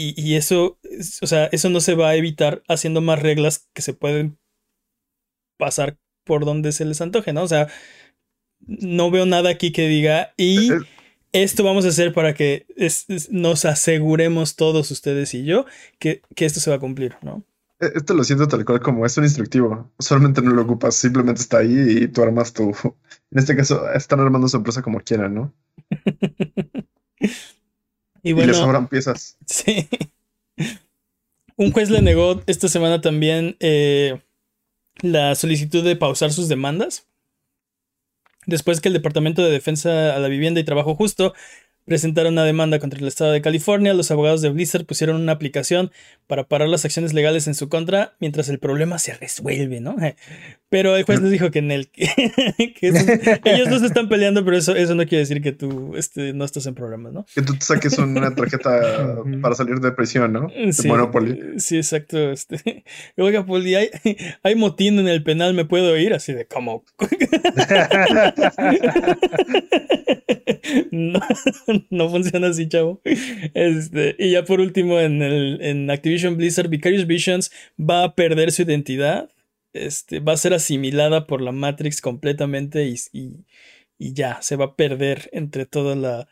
y, 0.00 0.36
eso, 0.36 0.78
o 1.22 1.26
sea, 1.26 1.46
eso 1.46 1.70
no 1.70 1.80
se 1.80 1.96
va 1.96 2.10
a 2.10 2.14
evitar 2.14 2.62
haciendo 2.68 3.00
más 3.00 3.20
reglas 3.20 3.68
que 3.74 3.82
se 3.82 3.94
pueden 3.94 4.38
pasar 5.58 5.98
por 6.24 6.44
donde 6.44 6.70
se 6.70 6.84
les 6.84 7.00
antoje, 7.00 7.32
¿no? 7.32 7.42
O 7.42 7.48
sea, 7.48 7.66
no 8.60 9.10
veo 9.10 9.26
nada 9.26 9.50
aquí 9.50 9.72
que 9.72 9.88
diga 9.88 10.34
y 10.36 10.70
esto 11.32 11.64
vamos 11.64 11.84
a 11.84 11.88
hacer 11.88 12.12
para 12.12 12.32
que 12.34 12.66
nos 13.30 13.64
aseguremos 13.64 14.54
todos 14.54 14.88
ustedes 14.92 15.34
y 15.34 15.44
yo 15.44 15.66
que, 15.98 16.22
esto 16.36 16.60
se 16.60 16.70
va 16.70 16.76
a 16.76 16.80
cumplir, 16.80 17.16
¿no? 17.22 17.44
E, 17.80 17.90
esto 17.96 18.14
lo 18.14 18.22
siento 18.22 18.46
tal 18.46 18.64
cual 18.64 18.78
como 18.80 19.04
es 19.04 19.18
un 19.18 19.24
instructivo. 19.24 19.90
Solamente 19.98 20.42
no 20.42 20.52
lo 20.52 20.62
ocupas, 20.62 20.94
simplemente 20.94 21.40
está 21.40 21.58
ahí 21.58 22.02
y 22.02 22.08
tú 22.08 22.22
armas 22.22 22.52
tu. 22.52 22.70
En 23.30 23.40
este 23.40 23.54
caso, 23.54 23.92
están 23.92 24.20
armando 24.20 24.48
su 24.48 24.56
empresa 24.56 24.80
como 24.80 25.00
quieran, 25.00 25.34
¿no? 25.34 25.54
y, 28.22 28.32
bueno, 28.32 28.52
y 28.52 28.52
les 28.52 28.56
sobran 28.56 28.88
piezas. 28.88 29.36
Sí. 29.46 29.88
Un 31.56 31.72
juez 31.72 31.90
le 31.90 32.02
negó 32.02 32.40
esta 32.46 32.68
semana 32.68 33.00
también 33.00 33.56
eh, 33.60 34.20
la 35.00 35.34
solicitud 35.34 35.84
de 35.84 35.96
pausar 35.96 36.32
sus 36.32 36.48
demandas 36.48 37.08
después 38.48 38.80
que 38.80 38.88
el 38.88 38.94
Departamento 38.94 39.44
de 39.44 39.50
Defensa 39.50 40.16
a 40.16 40.18
la 40.18 40.28
Vivienda 40.28 40.58
y 40.58 40.64
Trabajo 40.64 40.96
Justo 40.96 41.34
presentaron 41.84 42.32
una 42.32 42.44
demanda 42.44 42.78
contra 42.78 42.98
el 42.98 43.06
Estado 43.06 43.32
de 43.32 43.42
California, 43.42 43.94
los 43.94 44.10
abogados 44.10 44.42
de 44.42 44.50
Blizzard 44.50 44.84
pusieron 44.84 45.16
una 45.16 45.32
aplicación 45.32 45.90
para 46.26 46.44
parar 46.44 46.68
las 46.68 46.84
acciones 46.84 47.14
legales 47.14 47.46
en 47.46 47.54
su 47.54 47.68
contra 47.68 48.14
mientras 48.20 48.48
el 48.48 48.58
problema 48.58 48.98
se 48.98 49.14
resuelve, 49.14 49.80
¿no? 49.80 49.96
Pero 50.70 50.96
el 50.96 51.04
juez 51.04 51.22
les 51.22 51.30
dijo 51.30 51.50
que 51.50 51.60
en 51.60 51.70
el 51.70 51.88
ellos 53.44 53.68
no 53.68 53.78
se 53.78 53.86
están 53.86 54.08
peleando, 54.08 54.44
pero 54.44 54.56
eso, 54.56 54.76
eso 54.76 54.94
no 54.94 55.06
quiere 55.06 55.20
decir 55.20 55.40
que 55.40 55.52
tú 55.52 55.94
este, 55.96 56.34
no 56.34 56.44
estás 56.44 56.66
en 56.66 56.74
problemas, 56.74 57.12
¿no? 57.12 57.24
Que 57.34 57.40
tú 57.40 57.54
te 57.54 57.64
saques 57.64 57.96
una 57.98 58.34
tarjeta 58.34 59.18
para 59.42 59.54
salir 59.54 59.80
de 59.80 59.92
prisión, 59.92 60.32
¿no? 60.32 60.48
sí, 60.72 60.88
Monopoly. 60.88 61.58
Sí, 61.58 61.76
exacto. 61.76 62.30
Este. 62.32 62.84
Oiga, 63.16 63.46
Poli, 63.46 63.74
hay, 63.76 63.90
hay 64.42 64.54
motín 64.56 64.98
en 64.98 65.08
el 65.08 65.22
penal, 65.22 65.54
¿me 65.54 65.64
puedo 65.64 65.96
ir? 65.96 66.12
Así 66.12 66.34
de 66.34 66.46
como. 66.46 66.84
no, 70.90 71.20
no 71.90 72.10
funciona 72.10 72.48
así, 72.48 72.68
chavo. 72.68 73.00
Este, 73.54 74.16
y 74.18 74.32
ya 74.32 74.44
por 74.44 74.60
último, 74.60 75.00
en, 75.00 75.22
el, 75.22 75.58
en 75.62 75.90
Activision 75.90 76.36
Blizzard, 76.36 76.68
Vicarious 76.68 77.06
Visions 77.06 77.50
va 77.78 78.04
a 78.04 78.14
perder 78.14 78.52
su 78.52 78.62
identidad. 78.62 79.30
Este, 79.86 80.20
va 80.20 80.32
a 80.32 80.36
ser 80.36 80.54
asimilada 80.54 81.26
por 81.26 81.40
la 81.40 81.52
Matrix 81.52 82.00
completamente 82.00 82.86
y, 82.86 82.96
y, 83.98 84.12
ya, 84.12 84.40
se 84.42 84.56
va 84.56 84.66
a 84.66 84.76
perder 84.76 85.28
entre 85.32 85.66
toda 85.66 85.96
la, 85.96 86.28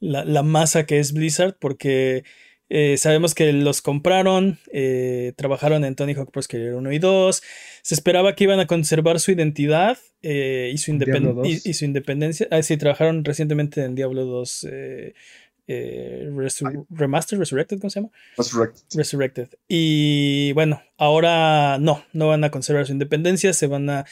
la 0.00 0.42
masa 0.42 0.86
que 0.86 0.98
es 0.98 1.12
Blizzard 1.12 1.56
porque 1.58 2.24
eh, 2.72 2.96
sabemos 2.98 3.34
que 3.34 3.52
los 3.52 3.82
compraron, 3.82 4.60
eh, 4.72 5.32
trabajaron 5.36 5.84
en 5.84 5.96
Tony 5.96 6.14
Hawk 6.14 6.30
Pro 6.30 6.40
Skater 6.40 6.74
1 6.74 6.92
y 6.92 6.98
2. 7.00 7.42
Se 7.82 7.94
esperaba 7.94 8.36
que 8.36 8.44
iban 8.44 8.60
a 8.60 8.68
conservar 8.68 9.18
su 9.18 9.32
identidad 9.32 9.98
eh, 10.22 10.70
y, 10.72 10.78
su 10.78 10.92
y, 10.92 11.74
su 11.74 11.84
independencia. 11.84 12.46
Ah, 12.52 12.62
sí, 12.62 12.76
trabajaron 12.76 13.24
recientemente 13.24 13.82
en 13.82 13.96
Diablo 13.96 14.24
2 14.24 14.68
Remastered, 16.90 17.38
Resurrected, 17.38 17.78
¿cómo 17.80 17.90
se 17.90 18.00
llama? 18.00 18.12
Resurrected. 18.36 18.82
Resurrected. 18.94 19.48
Y 19.68 20.52
bueno, 20.52 20.82
ahora 20.96 21.78
no, 21.78 22.04
no 22.12 22.28
van 22.28 22.44
a 22.44 22.50
conservar 22.50 22.86
su 22.86 22.92
independencia, 22.92 23.52
se 23.52 23.66
van 23.66 23.88
a 23.90 24.06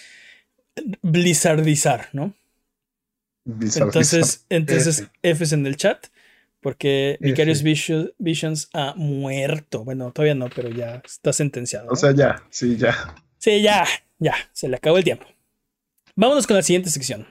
blizzardizar, 1.02 2.08
¿no? 2.12 2.34
Entonces, 3.46 4.44
entonces 4.50 5.08
F 5.22 5.44
es 5.44 5.52
en 5.52 5.66
el 5.66 5.76
chat. 5.76 6.06
Porque 6.60 7.18
Vicarious 7.20 7.62
Visions 7.62 8.68
ha 8.72 8.94
muerto. 8.96 9.84
Bueno, 9.84 10.10
todavía 10.12 10.34
no, 10.34 10.50
pero 10.50 10.68
ya 10.70 11.00
está 11.04 11.32
sentenciado. 11.32 11.88
O 11.88 11.94
sea, 11.94 12.10
ya, 12.10 12.42
sí, 12.50 12.76
ya. 12.76 13.14
Sí, 13.38 13.62
ya, 13.62 13.86
ya, 14.18 14.34
se 14.52 14.68
le 14.68 14.76
acabó 14.76 14.98
el 14.98 15.04
tiempo. 15.04 15.26
Vámonos 16.16 16.48
con 16.48 16.56
la 16.56 16.62
siguiente 16.62 16.90
sección. 16.90 17.28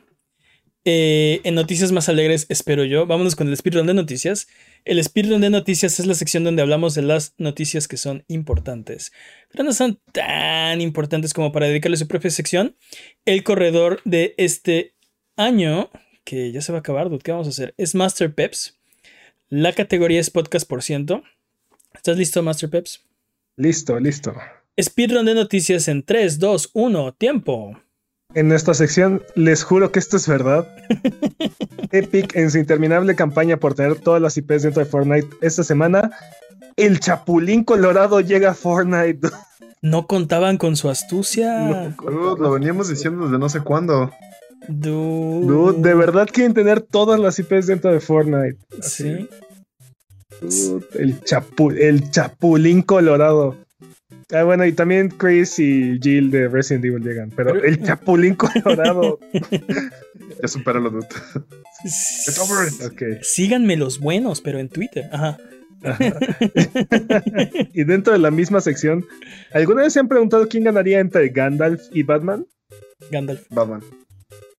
Eh, 0.89 1.41
en 1.43 1.55
noticias 1.55 1.91
más 1.91 2.07
alegres, 2.07 2.45
espero 2.47 2.85
yo. 2.85 3.05
Vámonos 3.05 3.35
con 3.35 3.49
el 3.49 3.57
speedrun 3.57 3.87
de 3.87 3.93
noticias. 3.93 4.47
El 4.85 5.03
speedrun 5.03 5.41
de 5.41 5.49
noticias 5.49 5.99
es 5.99 6.05
la 6.05 6.13
sección 6.13 6.45
donde 6.45 6.61
hablamos 6.61 6.95
de 6.95 7.01
las 7.01 7.33
noticias 7.37 7.89
que 7.89 7.97
son 7.97 8.23
importantes, 8.29 9.11
pero 9.51 9.65
no 9.65 9.73
son 9.73 9.99
tan 10.13 10.79
importantes 10.79 11.33
como 11.33 11.51
para 11.51 11.67
dedicarle 11.67 11.97
su 11.97 12.07
propia 12.07 12.31
sección. 12.31 12.77
El 13.25 13.43
corredor 13.43 13.99
de 14.05 14.33
este 14.37 14.93
año, 15.35 15.89
que 16.23 16.53
ya 16.53 16.61
se 16.61 16.71
va 16.71 16.77
a 16.77 16.79
acabar, 16.79 17.09
¿qué 17.21 17.33
vamos 17.33 17.47
a 17.47 17.49
hacer? 17.49 17.73
Es 17.75 17.93
Master 17.93 18.33
Peps. 18.33 18.79
La 19.49 19.73
categoría 19.73 20.21
es 20.21 20.29
podcast 20.29 20.65
por 20.65 20.83
ciento. 20.83 21.21
¿Estás 21.93 22.17
listo, 22.17 22.41
Master 22.43 22.69
Peps? 22.69 23.03
Listo, 23.57 23.99
listo. 23.99 24.33
Speedrun 24.81 25.25
de 25.25 25.35
noticias 25.35 25.89
en 25.89 26.03
3, 26.03 26.39
2, 26.39 26.69
1, 26.71 27.13
tiempo. 27.15 27.77
En 28.37 28.51
esta 28.51 28.75
sección, 28.75 29.23
les 29.33 29.63
juro 29.63 29.91
que 29.91 29.97
esto 29.97 30.15
es 30.15 30.27
verdad. 30.27 30.67
Epic, 31.91 32.35
en 32.35 32.51
su 32.51 32.59
interminable 32.59 33.15
campaña 33.15 33.57
por 33.57 33.73
tener 33.73 33.99
todas 33.99 34.21
las 34.21 34.37
IPs 34.37 34.61
dentro 34.61 34.83
de 34.83 34.85
Fortnite 34.87 35.27
esta 35.41 35.63
semana, 35.63 36.11
el 36.75 36.99
Chapulín 36.99 37.63
Colorado 37.63 38.21
llega 38.21 38.51
a 38.51 38.53
Fortnite. 38.53 39.27
No 39.81 40.07
contaban 40.07 40.57
con 40.57 40.75
su 40.75 40.89
astucia. 40.89 41.95
Dude, 42.03 42.41
lo 42.41 42.51
veníamos 42.51 42.89
diciendo 42.89 43.25
desde 43.25 43.37
no 43.37 43.47
sé 43.47 43.61
cuándo. 43.61 44.11
Dude. 44.67 45.45
Dude, 45.45 45.81
de 45.81 45.93
verdad 45.93 46.27
quieren 46.31 46.55
tener 46.55 46.81
todas 46.81 47.19
las 47.19 47.37
IPs 47.37 47.67
dentro 47.67 47.91
de 47.91 47.99
Fortnite. 47.99 48.57
Sí. 48.81 49.29
Dude, 50.41 50.85
el, 50.95 51.21
chapu 51.21 51.69
el 51.71 52.09
Chapulín 52.09 52.81
Colorado. 52.81 53.55
Ah, 54.33 54.43
bueno, 54.43 54.65
y 54.65 54.73
también 54.73 55.07
Chris 55.09 55.57
y 55.57 55.99
Jill 56.01 56.31
de 56.31 56.49
Resident 56.49 56.83
Evil 56.85 57.01
llegan, 57.03 57.31
pero, 57.35 57.53
Pero- 57.53 57.63
el 57.65 57.81
Chapulín 57.81 58.35
Colorado. 58.35 59.19
Ya 60.41 60.47
supéralo, 60.47 60.89
dude. 60.89 61.07
Get 62.25 62.37
over 62.39 62.67
it. 62.67 62.81
ok. 62.91 63.23
Síganme 63.23 63.77
los 63.77 63.99
buenos, 63.99 64.41
pero 64.41 64.59
en 64.59 64.67
Twitter. 64.69 65.09
Ajá. 65.13 65.37
Ajá. 65.83 65.97
y 67.73 67.83
dentro 67.85 68.11
de 68.13 68.19
la 68.19 68.31
misma 68.31 68.59
sección, 68.61 69.05
¿alguna 69.53 69.83
vez 69.83 69.93
se 69.93 69.99
han 69.99 70.07
preguntado 70.07 70.47
quién 70.49 70.63
ganaría 70.63 70.99
entre 70.99 71.29
Gandalf 71.29 71.81
y 71.93 72.03
Batman? 72.03 72.45
Gandalf. 73.11 73.43
Batman. 73.49 73.81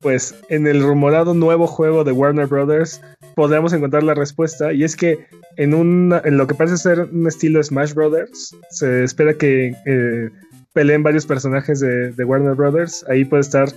Pues 0.00 0.34
en 0.48 0.66
el 0.68 0.80
rumorado 0.82 1.34
nuevo 1.34 1.66
juego 1.66 2.04
de 2.04 2.12
Warner 2.12 2.46
Brothers 2.46 3.00
podremos 3.39 3.72
encontrar 3.72 4.03
la 4.03 4.14
respuesta 4.14 4.72
y 4.72 4.82
es 4.82 4.97
que 4.97 5.28
en, 5.57 5.72
una- 5.72 6.20
en 6.24 6.36
lo 6.36 6.49
que 6.49 6.57
parece 6.57 6.76
ser 6.76 7.03
un 7.03 7.24
estilo 7.28 7.62
Smash 7.62 7.95
Brothers 7.95 8.57
se 8.68 9.05
espera 9.05 9.32
que 9.34 9.76
eh, 9.86 10.28
peleen 10.72 11.05
varios 11.05 11.24
personajes 11.24 11.78
de, 11.78 12.11
de 12.11 12.24
Warner 12.24 12.57
Brothers. 12.57 13.05
Ahí 13.09 13.24
puede 13.24 13.43
estar 13.43 13.68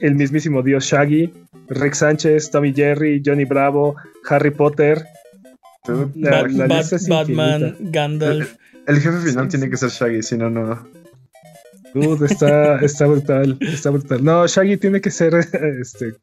el 0.00 0.14
mismísimo 0.14 0.62
Dios 0.62 0.84
Shaggy, 0.84 1.30
Rick 1.68 1.92
Sánchez, 1.92 2.50
Tommy 2.50 2.72
Jerry, 2.72 3.20
Johnny 3.22 3.44
Bravo, 3.44 3.94
Harry 4.26 4.52
Potter. 4.52 5.04
Dude, 5.86 6.12
La- 6.14 6.30
Bat- 6.42 6.50
la 6.52 6.66
Bat- 6.66 6.78
lista 6.78 6.96
es 6.96 7.06
Batman, 7.08 7.60
infinita. 7.60 7.90
Gandalf. 7.90 8.54
El 8.86 9.00
jefe 9.00 9.18
final 9.18 9.44
Sí, 9.44 9.50
tiene 9.50 9.66
sí, 9.66 9.70
que 9.70 9.76
ser 9.76 9.90
Shaggy, 9.90 10.22
si 10.22 10.38
no, 10.38 10.48
no. 10.48 10.88
Dude, 11.94 12.26
está, 12.26 12.76
está 12.80 13.06
brutal, 13.06 13.58
está 13.60 13.90
brutal. 13.90 14.22
No, 14.24 14.46
Shaggy 14.46 14.76
tiene 14.76 15.00
que 15.00 15.10
ser 15.10 15.34
este, 15.80 16.14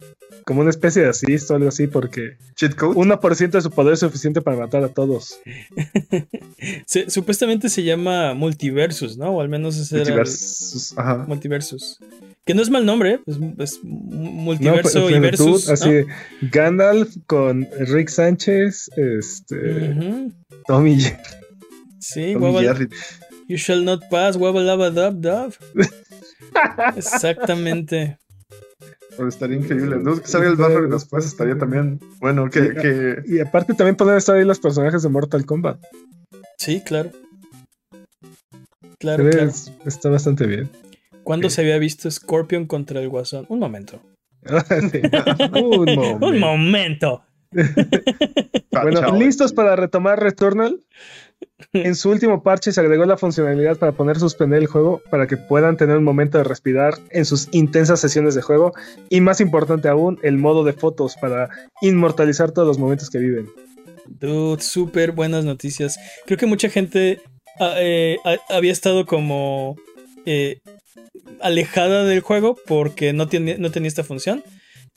como 0.46 0.62
una 0.62 0.70
especie 0.70 1.02
de 1.04 1.10
assist 1.10 1.52
o 1.52 1.56
algo 1.56 1.68
así 1.70 1.88
porque 1.88 2.38
Cheat 2.56 2.76
code. 2.76 2.96
1% 2.96 3.50
de 3.50 3.62
su 3.62 3.70
poder 3.72 3.94
es 3.94 4.00
suficiente 4.00 4.42
para 4.42 4.58
matar 4.58 4.84
a 4.84 4.90
todos. 4.90 5.40
Se- 6.86 7.10
supuestamente 7.10 7.70
se 7.70 7.84
llama 7.84 8.34
Multiversus, 8.34 9.18
¿no? 9.18 9.32
O 9.32 9.42
al 9.42 9.50
menos 9.50 9.78
ese 9.78 9.96
era 10.02 10.04
el- 10.04 10.10
Multiversus. 10.12 10.98
Ajá. 10.98 11.26
Multiversus. 11.28 12.00
Que 12.46 12.54
no 12.54 12.62
es 12.62 12.70
mal 12.70 12.86
nombre, 12.86 13.20
es, 13.26 13.38
es 13.60 13.80
multiverso 13.84 15.02
No, 15.02 15.10
y 15.10 15.20
versus. 15.20 15.66
dude, 15.66 15.74
así, 15.74 15.90
Gandalf 16.50 17.14
con 17.26 17.68
Rick 17.78 18.08
Sánchez, 18.08 18.90
este, 18.96 19.56
¿no? 19.96 20.32
Tommy 20.66 20.98
Jerry. 20.98 21.18
Sí, 22.00 22.34
Tommy 22.34 22.46
wobble- 22.46 22.62
Jerry. 22.62 22.88
You 23.48 23.58
shall 23.58 23.84
not 23.84 24.04
pass, 24.10 24.38
dub 24.38 25.22
dub. 25.22 25.54
Exactamente. 26.96 28.18
Pero 29.16 29.30
estaría 29.30 29.58
increíble. 29.58 29.98
Dude, 29.98 30.22
que 30.22 30.28
salga 30.28 30.50
el 30.50 30.56
barrio 30.56 30.88
y 30.88 30.92
después 30.92 31.26
estaría 31.26 31.58
también. 31.58 32.00
Bueno, 32.20 32.50
que. 32.50 32.74
que... 32.76 33.24
Y 33.26 33.40
aparte 33.40 33.74
también 33.74 33.96
pueden 33.96 34.18
estar 34.18 34.36
ahí 34.36 34.46
los 34.46 34.60
personajes 34.60 35.02
de 35.02 35.10
Mortal 35.10 35.46
Kombat. 35.46 35.80
Sí, 36.58 36.82
claro. 36.82 37.12
Claro, 39.00 39.30
claro. 39.30 39.50
Es- 39.50 39.72
Está 39.86 40.10
bastante 40.10 40.46
bien. 40.46 40.70
¿Cuándo 41.24 41.50
se 41.50 41.62
había 41.62 41.78
visto 41.78 42.10
Scorpion 42.10 42.66
contra 42.68 43.00
el 43.02 43.10
Guasón? 43.10 43.46
Un 43.50 43.60
momento. 43.60 44.02
Sí. 44.92 45.02
Un 45.62 45.96
momento. 45.96 46.26
Un 46.26 46.40
momento. 46.40 47.24
Bueno. 48.72 49.18
¿listos 49.18 49.52
para 49.54 49.76
retomar 49.76 50.22
Returnal? 50.22 50.84
En 51.74 51.96
su 51.96 52.10
último 52.12 52.44
parche 52.44 52.72
se 52.72 52.80
agregó 52.80 53.06
la 53.06 53.18
funcionalidad 53.18 53.78
para 53.78 53.92
poner 53.92 54.20
suspender 54.20 54.60
el 54.60 54.68
juego 54.68 55.02
para 55.10 55.26
que 55.26 55.38
puedan 55.38 55.76
tener 55.76 55.98
un 55.98 56.04
momento 56.04 56.38
de 56.38 56.44
respirar 56.44 56.94
en 57.10 57.26
sus 57.26 57.48
intensas 57.52 58.00
sesiones 58.00 58.36
de 58.36 58.42
juego 58.44 58.74
y 59.10 59.22
más 59.22 59.42
importante 59.42 59.88
aún, 59.88 60.20
el 60.22 60.38
modo 60.38 60.64
de 60.64 60.74
fotos 60.74 61.16
para 61.20 61.50
inmortalizar 61.82 62.52
todos 62.52 62.68
los 62.68 62.78
momentos 62.78 63.10
que 63.10 63.18
viven. 63.18 63.50
Dude, 64.06 64.62
súper 64.62 65.12
buenas 65.14 65.46
noticias. 65.46 66.00
Creo 66.26 66.38
que 66.38 66.46
mucha 66.46 66.70
gente 66.70 67.22
ah, 67.60 67.74
eh, 67.78 68.18
ha- 68.24 68.56
había 68.56 68.72
estado 68.72 69.06
como 69.08 69.78
eh, 70.26 70.60
alejada 71.42 72.06
del 72.06 72.22
juego 72.22 72.56
porque 72.68 73.14
no 73.14 73.28
tenía 73.28 73.58
esta 73.88 74.04
función. 74.04 74.44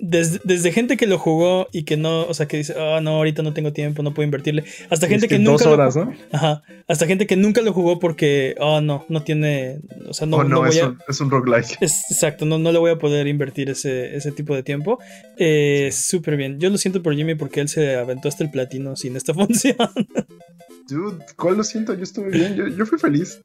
Desde, 0.03 0.41
desde 0.45 0.73
gente 0.73 0.97
que 0.97 1.07
lo 1.07 1.19
jugó 1.19 1.69
y 1.73 1.83
que 1.83 1.99
no, 1.99 2.23
o 2.25 2.33
sea, 2.33 2.47
que 2.49 2.57
dice, 2.57 2.75
ah, 2.79 3.01
no, 3.03 3.11
ahorita 3.17 3.43
no 3.43 3.53
tengo 3.53 3.75
tiempo, 3.75 4.03
no 4.03 4.15
puedo 4.15 4.25
invertirle. 4.25 4.65
Hasta 4.89 5.07
gente 5.09 5.27
Es 5.27 5.29
que, 5.31 5.37
que 5.37 5.43
nunca 5.43 5.65
dos 5.65 5.67
lo 5.67 5.73
horas, 5.73 5.95
ju- 5.97 6.07
¿no? 6.07 6.15
Ajá. 6.33 6.63
Hasta 6.89 7.07
gente 7.07 7.27
que 7.27 7.37
nunca 7.37 7.61
lo 7.61 7.75
jugó 7.75 7.99
porque, 7.99 8.55
oh, 8.61 8.81
no, 8.81 9.05
no 9.11 9.23
tiene, 9.23 9.81
o 10.09 10.15
sea, 10.15 10.27
no, 10.27 10.39
oh, 10.39 10.43
no 10.43 10.49
no, 10.49 10.61
voy 10.61 10.71
es, 10.71 10.83
a... 10.83 10.89
un, 10.89 10.99
es 11.07 11.21
un 11.21 11.31
roguelike. 11.31 11.77
Es, 11.83 12.03
exacto, 12.11 12.47
no, 12.47 12.59
no 12.59 12.73
le 12.73 12.79
voy 12.79 12.93
a 12.93 12.99
poder 12.99 13.27
invertir 13.27 13.69
ese, 13.69 14.17
ese 14.17 14.33
tipo 14.33 14.55
de 14.55 14.63
tiempo. 14.63 14.99
Eh, 15.37 15.91
Súper 15.93 16.37
bien. 16.39 16.59
Yo 16.59 16.71
lo 16.71 16.79
siento 16.79 17.03
por 17.03 17.15
Jimmy 17.15 17.35
porque 17.35 17.61
él 17.61 17.69
se 17.69 17.97
aventó 17.97 18.29
hasta 18.29 18.43
el 18.43 18.51
platino 18.51 18.97
sin 18.97 19.17
esta 19.17 19.35
función. 19.35 19.77
Dude, 20.91 21.25
¿cuál 21.37 21.57
lo 21.57 21.65
siento? 21.65 21.95
Yo 21.95 22.03
estuve 22.03 22.31
bien. 22.31 22.55
Yo, 22.57 22.67
yo 22.69 22.85
fui 22.87 22.99
feliz. 22.99 23.41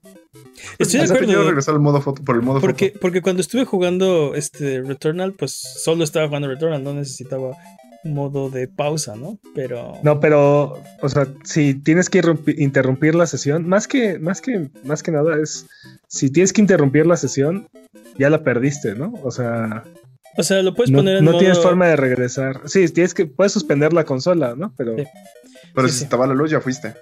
Estoy 0.79 0.99
de 1.01 1.05
acuerdo. 1.05 1.25
quiero 1.27 1.43
regresar 1.45 1.75
al 1.75 1.81
modo 1.81 2.01
foto 2.01 2.23
por 2.23 2.35
el 2.35 2.41
modo 2.41 2.59
Porque, 2.59 2.89
foto. 2.89 2.99
porque 2.99 3.21
cuando 3.21 3.41
estuve 3.41 3.65
jugando 3.65 4.33
este 4.35 4.81
Returnal, 4.81 5.33
pues 5.33 5.51
solo 5.51 6.03
estaba 6.03 6.27
jugando 6.27 6.47
Returnal, 6.47 6.83
no 6.83 6.93
necesitaba 6.93 7.51
modo 8.03 8.49
de 8.49 8.67
pausa, 8.67 9.15
¿no? 9.15 9.39
Pero. 9.55 9.93
No, 10.03 10.19
pero, 10.19 10.81
o 11.01 11.09
sea, 11.09 11.27
si 11.43 11.73
tienes 11.73 12.09
que 12.09 12.21
interrumpir 12.57 13.15
la 13.15 13.25
sesión, 13.25 13.67
más 13.67 13.87
que, 13.87 14.19
más 14.19 14.41
que, 14.41 14.69
más 14.83 15.01
que 15.01 15.11
nada 15.11 15.37
es, 15.41 15.65
si 16.07 16.29
tienes 16.29 16.53
que 16.53 16.61
interrumpir 16.61 17.05
la 17.07 17.17
sesión, 17.17 17.67
ya 18.17 18.29
la 18.29 18.43
perdiste, 18.43 18.93
¿no? 18.95 19.13
O 19.23 19.31
sea, 19.31 19.83
O 20.37 20.43
sea, 20.43 20.61
lo 20.61 20.75
puedes 20.75 20.91
no, 20.91 20.99
poner 20.99 21.17
en 21.17 21.25
no 21.25 21.31
modo. 21.31 21.39
tienes 21.39 21.59
forma 21.59 21.87
de 21.87 21.95
regresar. 21.95 22.61
Sí, 22.65 22.87
tienes 22.89 23.13
que, 23.15 23.25
puedes 23.25 23.53
suspender 23.53 23.91
la 23.93 24.03
consola, 24.03 24.53
¿no? 24.55 24.73
Pero 24.77 24.95
Sí. 24.97 25.03
Pero 25.73 25.87
sí, 25.87 25.93
si 25.93 25.99
sí. 25.99 26.03
estaba 26.05 26.27
la 26.27 26.33
luz, 26.35 26.51
ya 26.51 26.61
fuiste. 26.61 26.93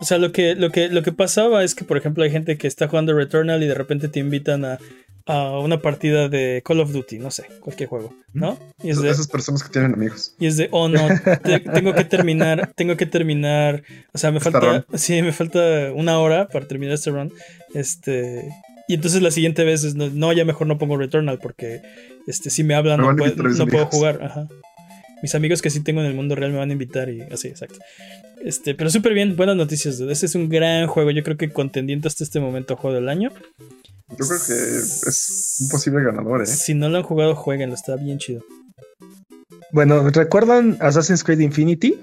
O 0.00 0.04
sea, 0.04 0.18
lo 0.18 0.32
que, 0.32 0.54
lo 0.54 0.70
que, 0.70 0.88
lo 0.88 1.02
que 1.02 1.12
pasaba 1.12 1.62
es 1.62 1.74
que, 1.74 1.84
por 1.84 1.96
ejemplo, 1.96 2.24
hay 2.24 2.30
gente 2.30 2.56
que 2.56 2.66
está 2.66 2.88
jugando 2.88 3.12
Returnal 3.14 3.62
y 3.62 3.66
de 3.66 3.74
repente 3.74 4.08
te 4.08 4.18
invitan 4.18 4.64
a, 4.64 4.78
a 5.26 5.58
una 5.58 5.80
partida 5.80 6.28
de 6.28 6.62
Call 6.64 6.80
of 6.80 6.92
Duty, 6.92 7.18
no 7.18 7.30
sé, 7.30 7.44
cualquier 7.60 7.88
juego, 7.88 8.14
¿no? 8.32 8.58
Y 8.82 8.90
es 8.90 9.00
de, 9.00 9.10
Esas 9.10 9.28
personas 9.28 9.62
que 9.62 9.68
tienen 9.70 9.94
amigos. 9.94 10.34
Y 10.38 10.46
es 10.46 10.56
de, 10.56 10.68
oh 10.72 10.88
no, 10.88 11.06
te- 11.42 11.60
tengo 11.60 11.92
que 11.94 12.04
terminar, 12.04 12.72
tengo 12.76 12.96
que 12.96 13.06
terminar, 13.06 13.82
o 14.12 14.18
sea, 14.18 14.30
me 14.30 14.38
Esta 14.38 14.50
falta, 14.52 14.86
sí, 14.96 15.20
me 15.22 15.32
falta 15.32 15.92
una 15.94 16.18
hora 16.18 16.48
para 16.48 16.66
terminar 16.66 16.94
este 16.94 17.10
run, 17.10 17.32
este, 17.74 18.48
y 18.88 18.94
entonces 18.94 19.22
la 19.22 19.30
siguiente 19.30 19.62
vez 19.64 19.84
es, 19.84 19.94
no, 19.94 20.32
ya 20.32 20.44
mejor 20.44 20.66
no 20.66 20.78
pongo 20.78 20.96
Returnal 20.96 21.38
porque, 21.38 21.82
este, 22.26 22.50
si 22.50 22.64
me 22.64 22.74
hablan 22.74 23.00
Me 23.00 23.06
no, 23.08 23.16
puedo, 23.16 23.42
no 23.42 23.66
puedo 23.66 23.86
jugar, 23.86 24.20
ajá. 24.22 24.48
Mis 25.22 25.34
amigos 25.34 25.60
que 25.62 25.70
sí 25.70 25.80
tengo 25.80 26.00
en 26.00 26.06
el 26.06 26.14
mundo 26.14 26.34
real 26.34 26.52
me 26.52 26.58
van 26.58 26.70
a 26.70 26.72
invitar 26.72 27.08
y 27.10 27.20
así, 27.22 27.48
exacto. 27.48 27.78
Este, 28.44 28.74
pero 28.74 28.88
súper 28.90 29.12
bien, 29.14 29.36
buenas 29.36 29.56
noticias, 29.56 29.98
dude. 29.98 30.12
Este 30.12 30.26
es 30.26 30.34
un 30.34 30.48
gran 30.48 30.86
juego, 30.86 31.10
yo 31.10 31.22
creo 31.22 31.36
que 31.36 31.50
contendiente 31.50 32.08
hasta 32.08 32.24
este 32.24 32.40
momento 32.40 32.76
juego 32.76 32.94
del 32.96 33.08
año. 33.08 33.30
Yo 34.08 34.26
creo 34.26 34.40
que 34.46 34.52
es 34.52 35.58
un 35.60 35.68
posible 35.68 36.02
ganador, 36.02 36.42
¿eh? 36.42 36.46
Si 36.46 36.74
no 36.74 36.88
lo 36.88 36.96
han 36.98 37.02
jugado, 37.04 37.34
jueguenlo, 37.36 37.74
está 37.74 37.96
bien 37.96 38.18
chido. 38.18 38.42
bueno, 39.72 40.08
¿recuerdan 40.10 40.76
Assassin's 40.80 41.22
Creed 41.22 41.40
Infinity? 41.40 41.98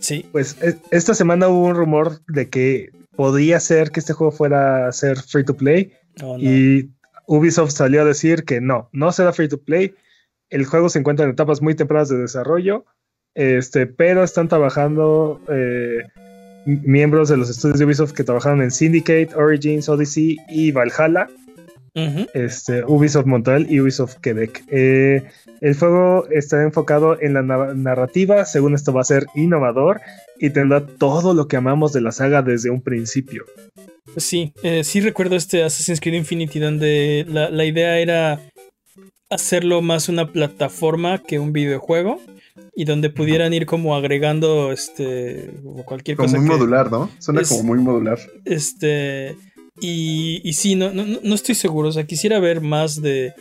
Sí, 0.00 0.26
Pues 0.32 0.56
e- 0.60 0.76
esta 0.90 1.14
semana 1.14 1.48
hubo 1.48 1.66
un 1.66 1.76
rumor 1.76 2.20
de 2.28 2.48
que 2.48 2.90
podría 3.16 3.58
ser 3.60 3.90
que 3.90 4.00
este 4.00 4.12
juego 4.12 4.32
fuera 4.32 4.88
a 4.88 4.92
ser 4.92 5.18
free 5.20 5.44
to 5.44 5.54
play 5.56 5.92
oh, 6.22 6.36
no. 6.38 6.42
y 6.42 6.90
Ubisoft 7.26 7.72
salió 7.72 8.02
a 8.02 8.04
decir 8.04 8.44
que 8.44 8.60
no, 8.60 8.88
no 8.92 9.12
será 9.12 9.32
free 9.32 9.48
to 9.48 9.58
play. 9.58 9.94
El 10.52 10.64
juego 10.66 10.88
se 10.88 10.98
encuentra 11.00 11.24
en 11.24 11.32
etapas 11.32 11.60
muy 11.62 11.74
tempranas 11.74 12.08
de 12.08 12.18
desarrollo, 12.18 12.84
este, 13.34 13.86
pero 13.86 14.22
están 14.22 14.48
trabajando 14.48 15.40
eh, 15.48 16.02
miembros 16.66 17.28
de 17.28 17.36
los 17.38 17.50
estudios 17.50 17.78
de 17.78 17.86
Ubisoft 17.86 18.12
que 18.12 18.22
trabajaron 18.22 18.62
en 18.62 18.70
Syndicate, 18.70 19.30
Origins, 19.34 19.88
Odyssey 19.88 20.36
y 20.48 20.70
Valhalla, 20.70 21.28
este, 22.32 22.84
Ubisoft 22.84 23.26
Montreal 23.26 23.66
y 23.70 23.80
Ubisoft 23.80 24.16
Quebec. 24.16 24.64
Eh, 24.68 25.22
el 25.60 25.76
juego 25.76 26.26
está 26.30 26.62
enfocado 26.62 27.20
en 27.20 27.34
la 27.34 27.42
na- 27.42 27.74
narrativa, 27.74 28.44
según 28.44 28.74
esto 28.74 28.92
va 28.92 29.02
a 29.02 29.04
ser 29.04 29.26
innovador 29.34 30.00
y 30.38 30.50
tendrá 30.50 30.86
todo 30.86 31.34
lo 31.34 31.48
que 31.48 31.56
amamos 31.56 31.92
de 31.92 32.00
la 32.00 32.12
saga 32.12 32.42
desde 32.42 32.70
un 32.70 32.80
principio. 32.80 33.44
Sí, 34.16 34.52
eh, 34.62 34.84
sí 34.84 35.00
recuerdo 35.00 35.36
este 35.36 35.62
Assassin's 35.62 36.00
Creed 36.00 36.14
Infinity 36.14 36.58
donde 36.58 37.24
la, 37.28 37.50
la 37.50 37.64
idea 37.64 37.98
era 37.98 38.40
hacerlo 39.32 39.82
más 39.82 40.08
una 40.08 40.30
plataforma 40.32 41.18
que 41.22 41.38
un 41.38 41.52
videojuego 41.52 42.20
y 42.74 42.84
donde 42.84 43.10
pudieran 43.10 43.52
ir 43.54 43.66
como 43.66 43.96
agregando 43.96 44.72
este 44.72 45.50
cualquier 45.86 46.16
Como 46.16 46.28
cosa 46.28 46.38
muy 46.38 46.48
que, 46.48 46.54
modular, 46.54 46.90
¿no? 46.90 47.10
Suena 47.18 47.40
es- 47.40 47.48
como 47.48 47.62
muy 47.64 47.78
modular. 47.78 48.18
este 48.44 49.36
Y, 49.80 50.40
y 50.44 50.52
sí, 50.52 50.74
no, 50.74 50.92
no, 50.92 51.04
no 51.06 51.34
estoy 51.34 51.54
seguro. 51.54 51.88
O 51.88 51.92
sea, 51.92 52.04
quisiera 52.06 52.38
ver 52.40 52.60
más 52.60 53.00
de, 53.00 53.32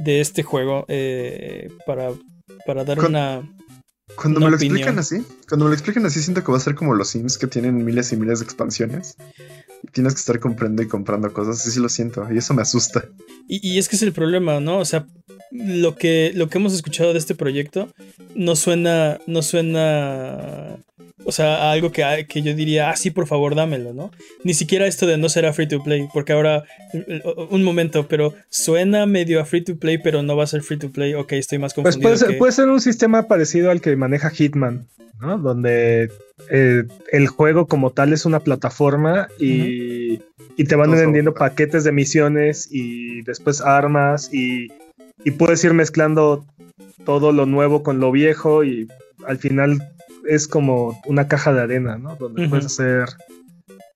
de 0.00 0.20
este 0.20 0.42
juego 0.42 0.84
eh, 0.88 1.68
para, 1.86 2.10
para 2.66 2.84
dar 2.84 2.98
Con- 2.98 3.06
una. 3.10 3.50
Cuando 4.16 4.38
Una 4.38 4.46
me 4.46 4.50
lo 4.50 4.56
opinión. 4.58 4.76
explican 4.76 4.98
así, 4.98 5.24
cuando 5.48 5.64
me 5.64 5.70
lo 5.70 5.74
explican 5.74 6.04
así, 6.04 6.20
siento 6.20 6.44
que 6.44 6.52
va 6.52 6.58
a 6.58 6.60
ser 6.60 6.74
como 6.74 6.94
los 6.94 7.08
Sims 7.08 7.38
que 7.38 7.46
tienen 7.46 7.82
miles 7.84 8.12
y 8.12 8.16
miles 8.18 8.40
de 8.40 8.44
expansiones. 8.44 9.14
Y 9.84 9.90
tienes 9.92 10.14
que 10.14 10.20
estar 10.20 10.40
comprando 10.40 10.82
y 10.82 10.88
comprando 10.88 11.32
cosas. 11.32 11.62
Sí, 11.62 11.70
sí 11.70 11.80
lo 11.80 11.88
siento. 11.88 12.26
Y 12.32 12.38
eso 12.38 12.54
me 12.54 12.62
asusta. 12.62 13.04
Y, 13.46 13.66
y 13.68 13.78
es 13.78 13.88
que 13.88 13.96
es 13.96 14.02
el 14.02 14.12
problema, 14.12 14.60
¿no? 14.60 14.78
O 14.78 14.84
sea, 14.84 15.06
lo 15.50 15.94
que, 15.96 16.32
lo 16.34 16.48
que 16.48 16.58
hemos 16.58 16.72
escuchado 16.72 17.12
de 17.12 17.18
este 17.18 17.34
proyecto 17.34 17.88
no 18.34 18.56
suena. 18.56 19.20
No 19.26 19.42
suena. 19.42 20.76
O 21.24 21.30
sea, 21.30 21.70
algo 21.70 21.92
que, 21.92 22.26
que 22.28 22.42
yo 22.42 22.54
diría, 22.54 22.90
ah, 22.90 22.96
sí, 22.96 23.10
por 23.10 23.28
favor, 23.28 23.54
dámelo, 23.54 23.94
¿no? 23.94 24.10
Ni 24.42 24.52
siquiera 24.52 24.86
esto 24.88 25.06
de 25.06 25.16
no 25.16 25.28
será 25.28 25.52
free 25.52 25.68
to 25.68 25.80
play, 25.82 26.08
porque 26.12 26.32
ahora, 26.32 26.64
eh, 26.92 27.22
un 27.50 27.62
momento, 27.62 28.08
pero 28.08 28.34
suena 28.48 29.06
medio 29.06 29.40
a 29.40 29.44
free 29.44 29.62
to 29.62 29.76
play, 29.76 29.98
pero 29.98 30.22
no 30.24 30.36
va 30.36 30.42
a 30.42 30.48
ser 30.48 30.62
free 30.62 30.78
to 30.78 30.90
play. 30.90 31.14
Ok, 31.14 31.34
estoy 31.34 31.58
más 31.58 31.72
Pues 31.72 31.84
confundido. 31.84 32.02
puede 32.08 32.16
ser, 32.18 32.28
que- 32.30 32.34
puede 32.38 32.52
ser 32.52 32.68
un 32.68 32.80
sistema 32.80 33.28
parecido 33.28 33.70
al 33.70 33.80
que 33.80 33.94
maneja 33.94 34.28
Hitman, 34.30 34.88
¿no? 35.20 35.38
Donde 35.38 36.10
eh, 36.50 36.82
el 37.12 37.28
juego 37.28 37.66
como 37.68 37.90
tal 37.92 38.12
es 38.12 38.26
una 38.26 38.40
plataforma 38.40 39.28
y, 39.38 40.14
y 40.56 40.64
te 40.66 40.74
van 40.74 40.90
vendiendo 40.90 41.32
paquetes 41.32 41.84
de 41.84 41.92
misiones 41.92 42.68
y 42.72 43.22
después 43.22 43.60
armas 43.60 44.30
y, 44.34 44.66
y 45.24 45.30
puedes 45.30 45.62
ir 45.62 45.74
mezclando 45.74 46.44
todo 47.04 47.30
lo 47.30 47.46
nuevo 47.46 47.84
con 47.84 48.00
lo 48.00 48.10
viejo 48.10 48.64
y 48.64 48.88
al 49.26 49.38
final 49.38 49.78
es 50.28 50.48
como 50.48 51.00
una 51.06 51.28
caja 51.28 51.52
de 51.52 51.62
arena, 51.62 51.98
¿no? 51.98 52.16
Donde 52.16 52.48
puedes 52.48 52.66
hacer 52.66 53.08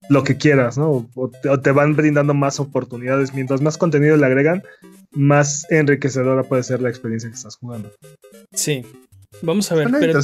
lo 0.08 0.24
que 0.24 0.36
quieras, 0.36 0.78
¿no? 0.78 1.08
O 1.14 1.30
te, 1.30 1.48
o 1.48 1.60
te 1.60 1.70
van 1.70 1.96
brindando 1.96 2.34
más 2.34 2.60
oportunidades. 2.60 3.34
Mientras 3.34 3.60
más 3.60 3.76
contenido 3.76 4.16
le 4.16 4.26
agregan, 4.26 4.62
más 5.12 5.66
enriquecedora 5.70 6.42
puede 6.42 6.62
ser 6.62 6.80
la 6.80 6.88
experiencia 6.88 7.28
que 7.28 7.36
estás 7.36 7.56
jugando. 7.56 7.90
Sí. 8.52 8.84
Vamos 9.42 9.70
a 9.70 9.74
ver, 9.74 9.88
Suena 9.88 9.98
pero 10.00 10.20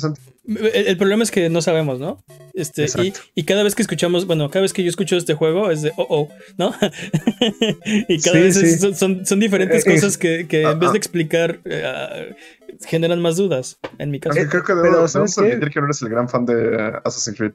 el, 0.75 0.87
el 0.89 0.97
problema 0.97 1.23
es 1.23 1.31
que 1.31 1.49
no 1.49 1.63
sabemos, 1.63 2.01
¿no? 2.01 2.23
Este, 2.53 2.87
y, 3.03 3.13
y 3.35 3.45
cada 3.45 3.63
vez 3.63 3.75
que 3.75 3.83
escuchamos, 3.83 4.27
bueno, 4.27 4.51
cada 4.51 4.63
vez 4.63 4.73
que 4.73 4.83
yo 4.83 4.89
escucho 4.91 5.17
este 5.17 5.35
juego 5.35 5.71
es 5.71 5.83
de 5.83 5.93
oh 5.97 6.07
oh, 6.11 6.29
¿no? 6.59 6.73
y 8.09 8.21
cada 8.21 8.37
Sí, 8.37 8.43
vez 8.43 8.57
es- 8.57 8.73
sí. 8.73 8.79
son, 8.79 8.95
son, 8.95 9.27
son 9.27 9.41
diferentes 9.41 9.87
Eh, 9.87 9.91
eh, 9.91 9.95
cosas 9.95 10.19
que, 10.19 10.47
que 10.49 10.65
ah, 10.67 10.73
en 10.73 10.79
vez 10.81 10.91
de 10.93 10.97
ah. 10.97 10.99
explicar 10.99 11.61
eh, 11.65 12.35
generan 12.87 13.21
más 13.23 13.37
dudas, 13.37 13.79
en 13.99 14.11
mi 14.11 14.21
caso. 14.21 14.39
Aunque 14.39 14.51
creo 14.51 14.63
que 14.65 14.73
pero, 14.75 15.07
debo, 15.07 15.25
admitir 15.25 15.71
que 15.71 15.81
no 15.81 15.87
eres 15.87 16.03
el 16.03 16.09
gran 16.09 16.29
fan 16.29 16.45
de 16.47 16.75
eh, 16.77 16.93
Assassin's 17.05 17.37
Creed. 17.39 17.55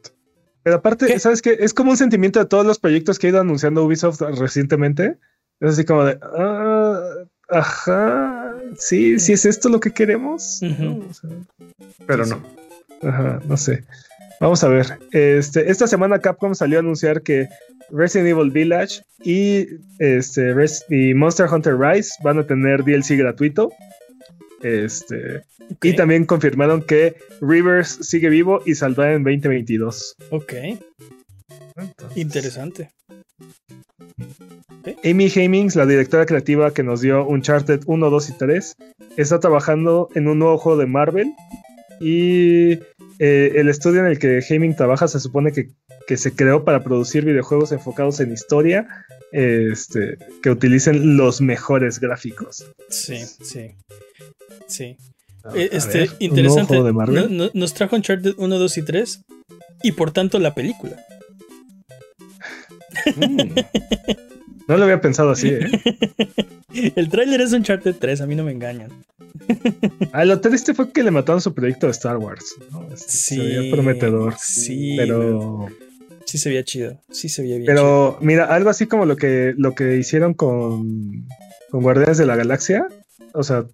Pero 0.64 0.76
aparte, 0.78 1.08
¿Qué? 1.08 1.20
¿sabes 1.20 1.42
qué? 1.42 1.58
Es 1.60 1.74
como 1.74 1.92
un 1.92 1.98
sentimiento 1.98 2.40
de 2.40 2.46
todos 2.46 2.66
los 2.66 2.80
proyectos 2.80 3.18
que 3.20 3.28
ha 3.28 3.30
ido 3.30 3.40
anunciando 3.40 3.84
Ubisoft 3.84 4.22
recientemente. 4.22 5.18
Es 5.62 5.72
así 5.74 5.86
como 5.86 6.06
de, 6.06 6.18
ah, 6.38 7.02
ajá, 7.50 8.39
sí, 8.78 9.20
sí 9.20 9.34
es 9.34 9.46
esto 9.46 9.70
lo 9.70 9.80
que 9.80 9.92
queremos. 9.92 10.60
Ujú. 10.62 10.84
¿no? 10.84 11.06
O 11.10 11.14
sea, 11.14 11.30
Pero 12.06 12.26
no. 12.26 12.44
Ajá, 13.02 13.40
no 13.46 13.58
sé. 13.58 13.84
Vamos 14.40 14.64
a 14.64 14.68
ver. 14.70 15.00
Este, 15.12 15.70
esta 15.70 15.88
semana 15.88 16.20
Capcom 16.20 16.54
salió 16.56 16.78
a 16.78 16.82
anunciar 16.82 17.22
que 17.22 17.48
Resident 17.90 18.30
Evil 18.30 18.52
Village 18.52 19.02
y, 19.24 19.68
este, 20.00 20.54
Res- 20.54 20.86
y 20.90 21.14
Monster 21.14 21.48
Hunter 21.52 21.78
Rise 21.78 22.12
van 22.24 22.40
a 22.40 22.46
tener 22.48 22.84
DLC 22.84 23.18
gratuito. 23.18 23.72
Este, 24.62 25.44
Y 25.82 25.96
también 25.96 26.26
confirmaron 26.26 26.82
que 26.84 27.16
Rivers 27.42 28.00
sigue 28.02 28.30
vivo 28.30 28.62
y 28.66 28.76
saldrá 28.76 29.14
en 29.14 29.24
2022. 29.24 30.16
ok, 30.32 30.54
Entonces, 31.76 32.18
interesante. 32.18 32.92
Amy 35.04 35.32
Hemings, 35.34 35.76
la 35.76 35.86
directora 35.86 36.26
creativa 36.26 36.74
que 36.74 36.84
nos 36.84 37.02
dio 37.02 37.26
Uncharted 37.28 37.82
1, 37.86 38.10
2 38.10 38.30
y 38.30 38.34
3, 38.34 38.76
está 39.18 39.40
trabajando 39.40 40.10
en 40.16 40.28
un 40.28 40.40
nuevo 40.40 40.58
juego 40.58 40.78
de 40.80 40.86
Marvel. 40.86 41.34
Y 42.00 42.74
eh, 43.20 43.52
el 43.56 43.68
estudio 43.68 44.00
en 44.00 44.06
el 44.08 44.20
que 44.20 44.40
Heming 44.48 44.76
trabaja 44.76 45.08
se 45.08 45.20
supone 45.20 45.52
que, 45.52 45.70
que 46.08 46.16
se 46.18 46.34
creó 46.34 46.64
para 46.64 46.84
producir 46.84 47.26
videojuegos 47.26 47.72
enfocados 47.74 48.20
en 48.22 48.32
historia, 48.32 48.88
este, 49.32 50.18
que 50.42 50.50
utilicen 50.50 51.18
los 51.18 51.42
mejores 51.42 52.00
gráficos. 52.00 52.66
Sí, 52.90 53.18
sí. 53.42 53.76
Sí. 54.68 54.98
A- 55.44 55.56
Eh, 55.58 55.70
a 55.72 55.76
Este, 55.78 55.98
ver, 56.00 56.10
¿un 56.10 56.18
nuevo 56.20 56.36
interesante. 56.36 56.68
juego 56.68 56.84
de 56.86 56.94
Marvel? 56.94 57.38
No- 57.38 57.46
no- 57.46 57.52
nos 57.54 57.74
trajo 57.74 57.96
Uncharted 57.96 58.34
1, 58.38 58.58
2 58.58 58.78
y 58.78 58.82
3 58.84 59.22
y 59.84 59.92
por 59.94 60.12
tanto 60.12 60.40
la 60.40 60.56
película. 60.56 60.96
Mm. 63.16 63.54
No 64.70 64.78
lo 64.78 64.84
había 64.84 65.02
pensado 65.02 65.32
así, 65.32 65.50
¿eh? 65.50 65.68
El 66.96 67.10
tráiler 67.10 67.42
es 67.42 67.54
Uncharted 67.54 67.96
3, 68.00 68.22
a 68.22 68.28
mí 68.28 68.36
no 68.36 68.44
me 68.44 68.52
engañan. 68.52 68.92
Ah, 70.12 70.26
lo 70.26 70.40
triste 70.40 70.74
fue 70.74 70.92
que 70.92 71.04
le 71.04 71.12
mataron 71.12 71.40
su 71.40 71.54
proyecto 71.54 71.86
de 71.86 71.92
Star 71.92 72.18
Wars. 72.18 72.56
¿no? 72.72 72.88
Sí. 72.96 73.36
Se 73.36 73.38
veía 73.38 73.72
prometedor. 73.72 74.36
Sí, 74.40 74.96
Pero, 74.98 75.68
Sí 76.26 76.38
se 76.38 76.50
veía 76.50 76.64
chido. 76.64 77.00
Sí 77.12 77.30
se 77.30 77.42
veía 77.42 77.56
bien 77.56 77.66
pero 77.66 78.18
mira, 78.22 78.46
algo 78.46 78.70
así 78.70 78.86
como 78.86 79.06
lo 79.06 79.16
que, 79.16 79.54
lo 79.58 79.76
que 79.76 79.98
hicieron 79.98 80.34
con, 80.34 81.28
con 81.70 81.82
Guardianes 81.82 82.18
de 82.18 82.26
la 82.26 82.36
Galaxia. 82.36 82.88
O 83.34 83.44
sea, 83.44 83.66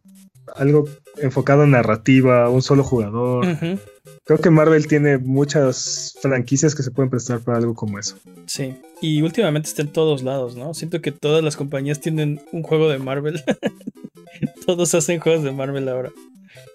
algo 0.55 0.85
enfocado 1.17 1.63
en 1.63 1.71
narrativa, 1.71 2.49
un 2.49 2.61
solo 2.61 2.83
jugador. 2.83 3.45
Ujú, 3.45 3.79
Creo 4.25 4.39
que 4.39 4.49
Marvel 4.49 4.87
tiene 4.87 5.19
muchas 5.19 6.15
franquicias 6.21 6.73
que 6.73 6.81
se 6.81 6.89
pueden 6.91 7.11
prestar 7.11 7.41
para 7.41 7.59
algo 7.59 7.75
como 7.75 7.99
eso. 7.99 8.17
Sí. 8.47 8.75
Y 9.01 9.21
últimamente 9.21 9.69
está 9.69 9.83
en 9.83 9.89
todos 9.89 10.23
lados, 10.23 10.55
¿no? 10.55 10.73
Siento 10.73 10.99
que 11.01 11.11
todas 11.11 11.43
las 11.43 11.55
compañías 11.55 11.99
tienen 12.01 12.41
un 12.51 12.63
juego 12.63 12.89
de 12.89 12.97
Marvel. 12.97 13.43
Todos 14.65 14.93
hacen 14.95 15.19
juegos 15.19 15.43
de 15.43 15.51
Marvel 15.51 15.87
ahora. 15.87 16.11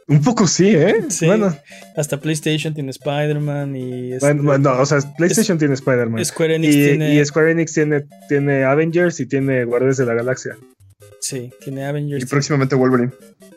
Un 0.09 0.23
poco 0.23 0.47
sí, 0.47 0.69
¿eh? 0.71 0.95
Sí. 1.09 1.27
Bueno, 1.27 1.55
Hasta 1.97 2.21
PlayStation 2.21 2.73
tiene 2.75 2.91
Spider-Man 2.91 3.77
y 3.77 4.13
este, 4.13 4.27
bueno, 4.27 4.43
bueno, 4.45 4.81
o 4.81 4.87
sea, 4.87 4.99
PlayStation 5.17 5.59
tiene 5.59 5.75
Spider-Man. 5.75 6.25
Square 6.25 6.57
Enix 6.57 6.75
Y, 6.75 6.85
tiene. 6.89 7.15
y 7.15 7.25
Square 7.25 7.53
Enix 7.53 7.73
tiene, 7.73 8.07
tiene 8.29 8.65
Avengers 8.65 9.21
y 9.21 9.27
tiene 9.27 9.65
Guardianes 9.65 9.99
de 9.99 10.07
la 10.07 10.15
Galaxia. 10.15 10.57
Sí, 11.21 11.51
tiene 11.63 11.83
Y 11.83 11.85
Avengers. 11.85 12.27
próximamente 12.27 12.75
Wolverine. 12.75 13.13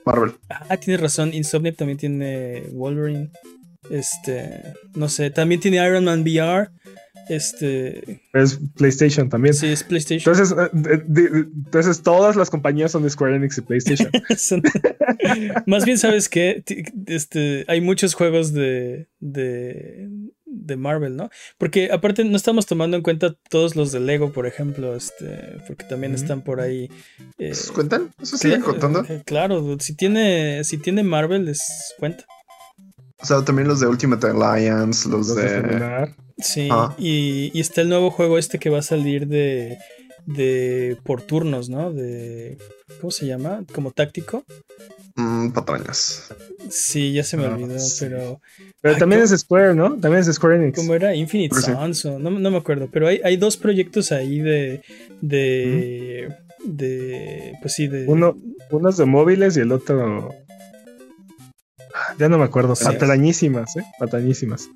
Marvel. 0.06 0.34
Ah, 0.50 0.78
tienes 0.78 1.02
razón. 1.02 1.34
Insomniac 1.34 1.76
también 1.78 1.98
tiene 1.98 2.64
Wolverine. 2.74 3.30
Este. 3.90 4.74
No 4.96 5.10
sé. 5.10 5.30
También 5.30 5.60
tiene 5.62 5.78
Iron 5.86 6.06
Man 6.06 6.22
VR. 6.22 6.70
Este. 7.30 8.22
Es 8.34 8.60
PlayStation 8.76 9.30
también. 9.30 9.54
Sí, 9.54 9.68
es 9.68 9.84
PlayStation. 9.84 10.34
Entonces, 10.34 10.56
eh, 10.58 10.70
de- 10.74 10.98
de- 11.30 11.40
entonces 11.40 12.02
todas 12.02 12.36
las 12.36 12.50
compañías 12.50 12.92
son 12.92 13.04
de 13.04 13.10
Square 13.10 13.36
Enix 13.38 13.58
y 13.58 13.62
PlayStation. 13.62 14.12
Son- 14.38 14.62
Más 15.66 15.86
bien, 15.86 15.98
¿sabes 15.98 16.28
qué? 16.30 16.64
Este, 17.08 17.64
hay 17.68 17.80
muchos 17.82 18.14
juegos 18.14 18.52
de, 18.54 19.08
de, 19.20 20.10
de 20.46 20.76
Marvel, 20.76 21.16
¿no? 21.16 21.30
Porque 21.58 21.90
aparte 21.92 22.26
no 22.26 22.36
estamos 22.36 22.66
tomando 22.66 22.98
en 22.98 23.04
cuenta 23.04 23.36
todos 23.50 23.76
los 23.78 23.92
de 23.92 24.00
Lego, 24.02 24.34
por 24.34 24.46
ejemplo, 24.46 24.96
este, 24.96 25.58
porque 25.68 25.86
también 25.86 26.14
están 26.16 26.42
por 26.42 26.60
ahí. 26.60 26.90
eh, 27.38 27.50
¿Esos 27.50 27.72
cuentan? 27.72 28.10
¿Eso 28.22 28.38
siguen 28.38 28.62
contando? 28.62 29.06
eh, 29.08 29.22
Claro, 29.26 29.78
si 29.80 29.96
tiene, 29.96 30.64
si 30.66 30.78
tiene 30.78 31.04
Marvel, 31.04 31.46
les 31.46 31.94
cuenta. 32.00 32.26
O 33.24 33.26
sea, 33.26 33.44
también 33.46 33.68
los 33.70 33.80
de 33.80 33.88
Ultimate 33.88 34.28
Alliance, 34.28 35.08
los 35.10 35.30
Los 35.30 35.36
de. 35.38 36.14
Sí, 36.38 36.68
Ah. 36.72 36.94
y, 36.98 37.52
y 37.54 37.60
está 37.62 37.82
el 37.82 37.90
nuevo 37.90 38.12
juego 38.12 38.38
este 38.38 38.60
que 38.60 38.70
va 38.70 38.80
a 38.80 38.84
salir 38.84 39.28
de, 39.28 39.78
de 40.26 40.98
por 41.04 41.22
turnos, 41.22 41.70
¿no? 41.70 41.94
De, 41.94 42.58
¿cómo 43.00 43.12
se 43.12 43.26
llama? 43.28 43.64
Como 43.74 43.92
táctico. 43.92 44.44
mm, 45.16 45.50
patrañas. 45.52 46.34
Sí, 46.70 47.14
ya 47.14 47.24
se 47.24 47.38
me 47.38 47.46
Ah, 47.46 47.54
olvidó, 47.56 47.78
sí. 47.80 47.98
pero 48.00 48.42
Pero 48.82 48.94
Ay, 48.96 49.00
también 49.00 49.22
¿cómo? 49.22 49.34
es 49.36 49.40
Square, 49.42 49.76
¿no? 49.76 49.96
También 49.98 50.22
es 50.22 50.34
Square 50.34 50.56
Enix. 50.58 50.78
¿Cómo 50.80 50.94
era? 50.96 51.14
Infinite 51.16 51.56
sí. 51.56 51.72
Sons, 51.72 52.04
o- 52.06 52.20
no, 52.20 52.30
no 52.32 52.52
me 52.52 52.58
acuerdo, 52.58 52.90
pero 52.92 53.08
hay, 53.08 53.22
hay 53.24 53.38
dos 53.38 53.56
proyectos 53.56 54.12
ahí 54.12 54.40
de, 54.40 54.82
de, 55.22 56.30
de, 56.66 57.54
pues 57.62 57.74
sí, 57.76 57.88
de... 57.88 58.06
Uno, 58.08 58.38
uno 58.72 58.90
es 58.90 58.98
de 58.98 59.06
móviles 59.06 59.56
y 59.56 59.62
el 59.62 59.72
otro. 59.72 60.34
Ya 62.18 62.30
no 62.30 62.38
me 62.38 62.46
acuerdo. 62.46 62.76
Sí. 62.76 62.86
Patañísimas, 62.86 63.76
¿eh? 63.76 63.84
Patañísimas. 64.00 64.70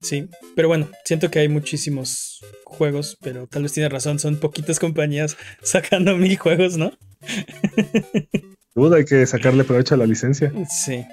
Sí, 0.00 0.28
pero 0.54 0.68
bueno, 0.68 0.88
siento 1.04 1.30
que 1.30 1.40
hay 1.40 1.48
muchísimos 1.48 2.40
juegos, 2.64 3.16
pero 3.20 3.46
tal 3.46 3.62
vez 3.62 3.72
tiene 3.72 3.88
razón, 3.88 4.18
son 4.18 4.36
poquitas 4.36 4.78
compañías 4.78 5.36
sacando 5.62 6.16
mil 6.16 6.36
juegos, 6.36 6.76
¿no? 6.76 6.92
Duda, 8.74 8.98
hay 8.98 9.04
que 9.04 9.26
sacarle 9.26 9.64
provecho 9.64 9.94
a 9.94 9.98
la 9.98 10.06
licencia. 10.06 10.52
Sí. 10.68 11.04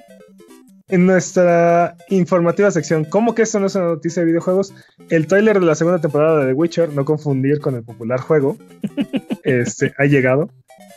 En 0.90 1.06
nuestra 1.06 1.96
informativa 2.10 2.70
sección, 2.70 3.06
¿cómo 3.06 3.34
que 3.34 3.44
esto 3.44 3.60
no 3.60 3.68
es 3.68 3.76
una 3.76 3.86
noticia 3.86 4.22
de 4.22 4.28
videojuegos? 4.28 4.74
El 5.10 5.28
tráiler 5.28 5.60
de 5.60 5.66
la 5.66 5.76
segunda 5.76 6.02
temporada 6.02 6.40
de 6.40 6.48
The 6.48 6.54
Witcher, 6.54 6.90
no 6.90 7.06
confundir 7.06 7.60
con 7.60 7.76
el 7.76 7.84
popular 7.84 8.20
juego, 8.20 8.58
este, 9.44 9.94
ha 9.98 10.06
llegado. 10.06 10.50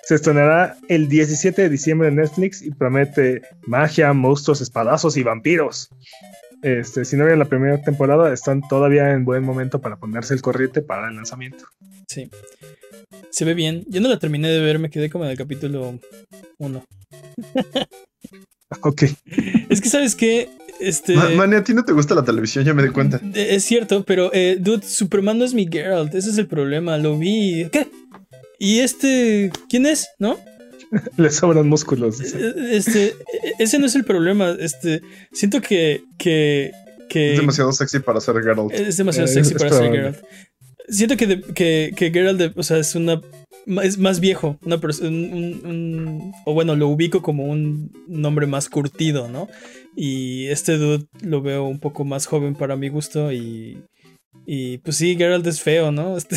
Se 0.03 0.17
estrenará 0.17 0.77
el 0.89 1.09
17 1.09 1.63
de 1.63 1.69
diciembre 1.69 2.09
en 2.09 2.17
Netflix 2.17 2.63
y 2.63 2.71
promete 2.73 3.43
magia, 3.67 4.13
monstruos, 4.13 4.61
espadazos 4.61 5.17
y 5.17 5.23
vampiros. 5.23 5.89
este, 6.63 7.05
si 7.05 7.17
no 7.17 7.25
vieron 7.25 7.39
la 7.39 7.45
primera 7.45 7.81
temporada, 7.81 8.33
están 8.33 8.63
todavía 8.69 9.13
en 9.13 9.25
buen 9.25 9.45
momento 9.45 9.81
para 9.81 9.97
ponerse 9.97 10.35
el 10.35 10.43
corriente 10.43 10.83
para 10.83 11.09
el 11.09 11.17
lanzamiento. 11.17 11.65
Sí. 12.09 12.29
Se 13.31 13.45
ve 13.45 13.55
bien. 13.55 13.85
Yo 13.89 14.01
no 14.01 14.09
la 14.09 14.19
terminé 14.19 14.49
de 14.49 14.61
ver, 14.61 14.79
me 14.81 14.91
quedé 14.91 15.11
como 15.11 15.25
en 15.25 15.31
el 15.31 15.37
capítulo 15.37 16.01
1. 16.59 16.85
Ok. 18.83 19.05
Es 19.69 19.81
que, 19.81 19.89
¿sabes 19.89 20.15
qué? 20.17 20.49
Este. 20.81 21.15
Ma- 21.15 21.31
Manny, 21.31 21.57
a 21.57 21.65
ti 21.65 21.73
no 21.73 21.85
te 21.85 21.93
gusta 21.93 22.15
la 22.15 22.25
televisión, 22.25 22.65
ya 22.65 22.75
me 22.75 22.83
di 22.83 22.91
cuenta. 22.91 23.21
Es 23.35 23.65
cierto, 23.65 24.05
pero, 24.05 24.31
eh, 24.35 24.57
dude, 24.61 24.83
Superman 24.87 25.39
no 25.39 25.45
es 25.45 25.55
mi 25.55 25.67
Geralt, 25.71 26.15
ese 26.15 26.31
es 26.31 26.39
el 26.39 26.47
problema, 26.47 26.99
lo 26.99 27.19
vi. 27.19 27.69
¿Qué? 27.73 27.89
¿Y 28.59 28.81
este? 28.81 29.51
¿Quién 29.69 29.87
es? 29.87 30.09
¿No? 30.19 30.39
Le 31.17 31.31
sobran 31.31 31.69
músculos. 31.69 32.19
dice. 32.19 32.39
Eh, 32.39 32.55
Este, 32.77 33.05
eh, 33.07 33.15
ese 33.59 33.79
no 33.79 33.87
es 33.87 33.95
el 33.95 34.05
problema. 34.05 34.55
Este, 34.59 35.01
siento 35.33 35.61
que, 35.61 36.03
que, 36.19 36.73
que 37.09 37.33
Es 37.35 37.39
demasiado 37.41 37.73
sexy 37.73 38.01
para 38.01 38.21
ser 38.21 38.35
Geralt. 38.43 38.73
es 38.73 38.97
demasiado 38.97 39.29
Eh, 39.29 39.33
sexy 39.33 39.55
es 39.55 39.63
para 39.63 39.77
ser. 39.77 39.91
Geralt. 39.93 40.19
Siento 40.89 41.17
que, 41.17 41.27
de- 41.27 41.41
que, 41.43 41.93
que 41.97 42.11
Geralt, 42.11 42.39
de- 42.39 42.53
o 42.55 42.63
sea, 42.63 42.79
es 42.79 42.95
una, 42.95 43.21
es 43.83 43.99
más 43.99 44.21
viejo, 44.21 44.59
una 44.65 44.77
pers- 44.81 45.01
un, 45.01 45.33
un- 45.33 45.67
un- 45.71 46.33
o 46.45 46.55
bueno, 46.55 46.77
lo 46.77 46.89
ubico 46.89 47.23
como 47.23 47.45
un 47.45 47.91
nombre 48.07 48.47
más 48.47 48.69
curtido, 48.69 49.29
¿no? 49.29 49.49
Y 49.97 50.47
este 50.47 50.77
dude 50.77 51.07
lo 51.23 51.43
veo 51.43 51.65
un 51.65 51.81
poco 51.81 52.05
más 52.05 52.27
joven 52.27 52.55
para 52.55 52.77
mi 52.77 52.89
gusto 52.89 53.33
y, 53.33 53.79
y 54.47 54.79
pues 54.79 54.97
sí, 54.97 55.17
Geralt 55.17 55.47
es 55.47 55.61
feo, 55.63 55.91
¿no? 55.91 56.17
Este, 56.19 56.37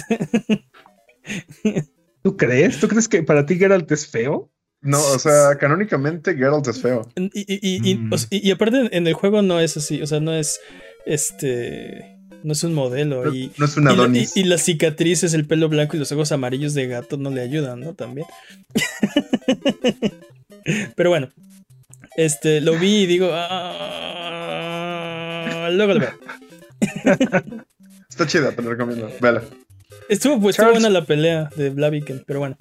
¿Tú 2.23 2.35
crees? 2.37 2.79
¿Tú 2.79 2.87
crees 2.87 3.07
que 3.07 3.23
para 3.23 3.45
ti 3.45 3.55
Geralt 3.55 3.91
es 3.91 4.07
feo? 4.07 4.51
No, 4.81 4.99
o 4.99 5.19
sea, 5.19 5.55
canónicamente 5.59 6.35
Geralt 6.35 6.67
es 6.67 6.81
feo. 6.81 7.07
Y, 7.15 7.25
y, 7.33 7.59
y- 7.61 7.91
y- 7.91 7.95
Mm. 7.95 8.11
y 8.31 8.51
aparte 8.51 8.95
en 8.97 9.07
el 9.07 9.13
juego 9.13 9.41
no 9.41 9.59
es 9.59 9.77
así, 9.77 10.01
o 10.01 10.07
sea, 10.07 10.19
no 10.19 10.33
es 10.33 10.59
este, 11.05 12.18
no 12.43 12.53
es 12.53 12.63
un 12.63 12.73
modelo 12.73 13.25
No, 13.25 13.33
y, 13.33 13.51
no 13.57 13.65
es 13.65 13.77
un 13.77 14.15
y 14.15 14.19
y- 14.19 14.27
y 14.35 14.43
las 14.43 14.61
cicatrices, 14.63 15.33
el 15.33 15.45
pelo 15.45 15.69
blanco 15.69 15.95
y 15.95 15.99
los 15.99 16.11
ojos 16.11 16.31
amarillos 16.31 16.73
de 16.73 16.87
gato 16.87 17.17
no 17.17 17.29
le 17.29 17.41
ayudan, 17.41 17.79
¿no? 17.81 17.93
También. 17.93 18.27
Pero 20.95 21.09
bueno, 21.09 21.29
este, 22.15 22.61
lo 22.61 22.77
vi 22.77 23.03
y 23.03 23.05
digo, 23.07 23.29
"Ah", 24.39 25.69
luego 25.71 25.93
lo 25.95 25.99
veo. 26.01 26.11
Está 28.09 28.27
chida, 28.27 28.51
te 28.51 28.61
lo 28.61 28.71
recomiendo. 28.71 29.09
Vela. 29.21 29.43
Estuvo, 30.09 30.39
pues, 30.41 30.55
estuvo 30.55 30.67
Charles- 30.71 30.81
buena 30.81 30.89
la 30.99 31.05
pelea 31.05 31.49
de 31.55 31.69
Blaviken, 31.69 32.23
pero 32.25 32.39
bueno. 32.39 32.57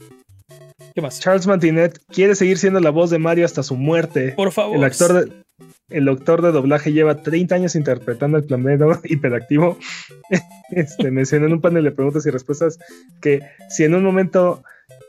¿Qué 0.95 1.01
más? 1.01 1.20
Charles 1.20 1.47
Martinet 1.47 1.99
quiere 2.12 2.35
seguir 2.35 2.59
siendo 2.59 2.81
la 2.81 2.91
voz 2.91 3.11
de 3.11 3.18
Mario 3.18 3.45
hasta 3.45 3.62
su 3.62 3.76
muerte. 3.76 4.33
Por 4.37 4.53
favor. 4.53 4.76
El 4.76 4.85
actor 4.85 5.12
de, 5.12 5.33
el 5.89 6.09
actor 6.09 6.43
de 6.43 6.53
doblaje 6.53 6.93
lleva 6.93 7.22
30 7.22 7.55
años 7.55 7.74
interpretando 7.74 8.36
al 8.36 8.45
plomero 8.45 9.01
hiperactivo. 9.05 9.78
Este, 10.70 11.11
mencionó 11.11 11.47
en 11.47 11.55
un 11.55 11.61
panel 11.61 11.84
de 11.84 11.93
preguntas 11.93 12.26
y 12.26 12.30
respuestas 12.30 12.78
que 13.20 13.41
si 13.70 13.84
en 13.84 13.95
un 13.95 14.05
momento 14.05 14.62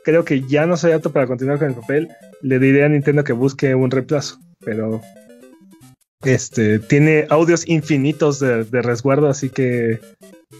creo 0.04 0.24
que 0.24 0.42
ya 0.48 0.66
no 0.66 0.76
soy 0.76 0.92
apto 0.92 1.12
para 1.12 1.26
continuar 1.26 1.58
con 1.58 1.68
el 1.68 1.74
papel, 1.74 2.08
le 2.42 2.58
diré 2.58 2.84
a 2.84 2.88
Nintendo 2.88 3.24
que 3.24 3.32
busque 3.32 3.74
un 3.74 3.90
reemplazo. 3.90 4.38
Pero 4.64 5.00
este 6.22 6.78
tiene 6.78 7.26
audios 7.30 7.66
infinitos 7.66 8.40
de, 8.40 8.64
de 8.64 8.82
resguardo, 8.82 9.28
así 9.28 9.48
que 9.48 10.00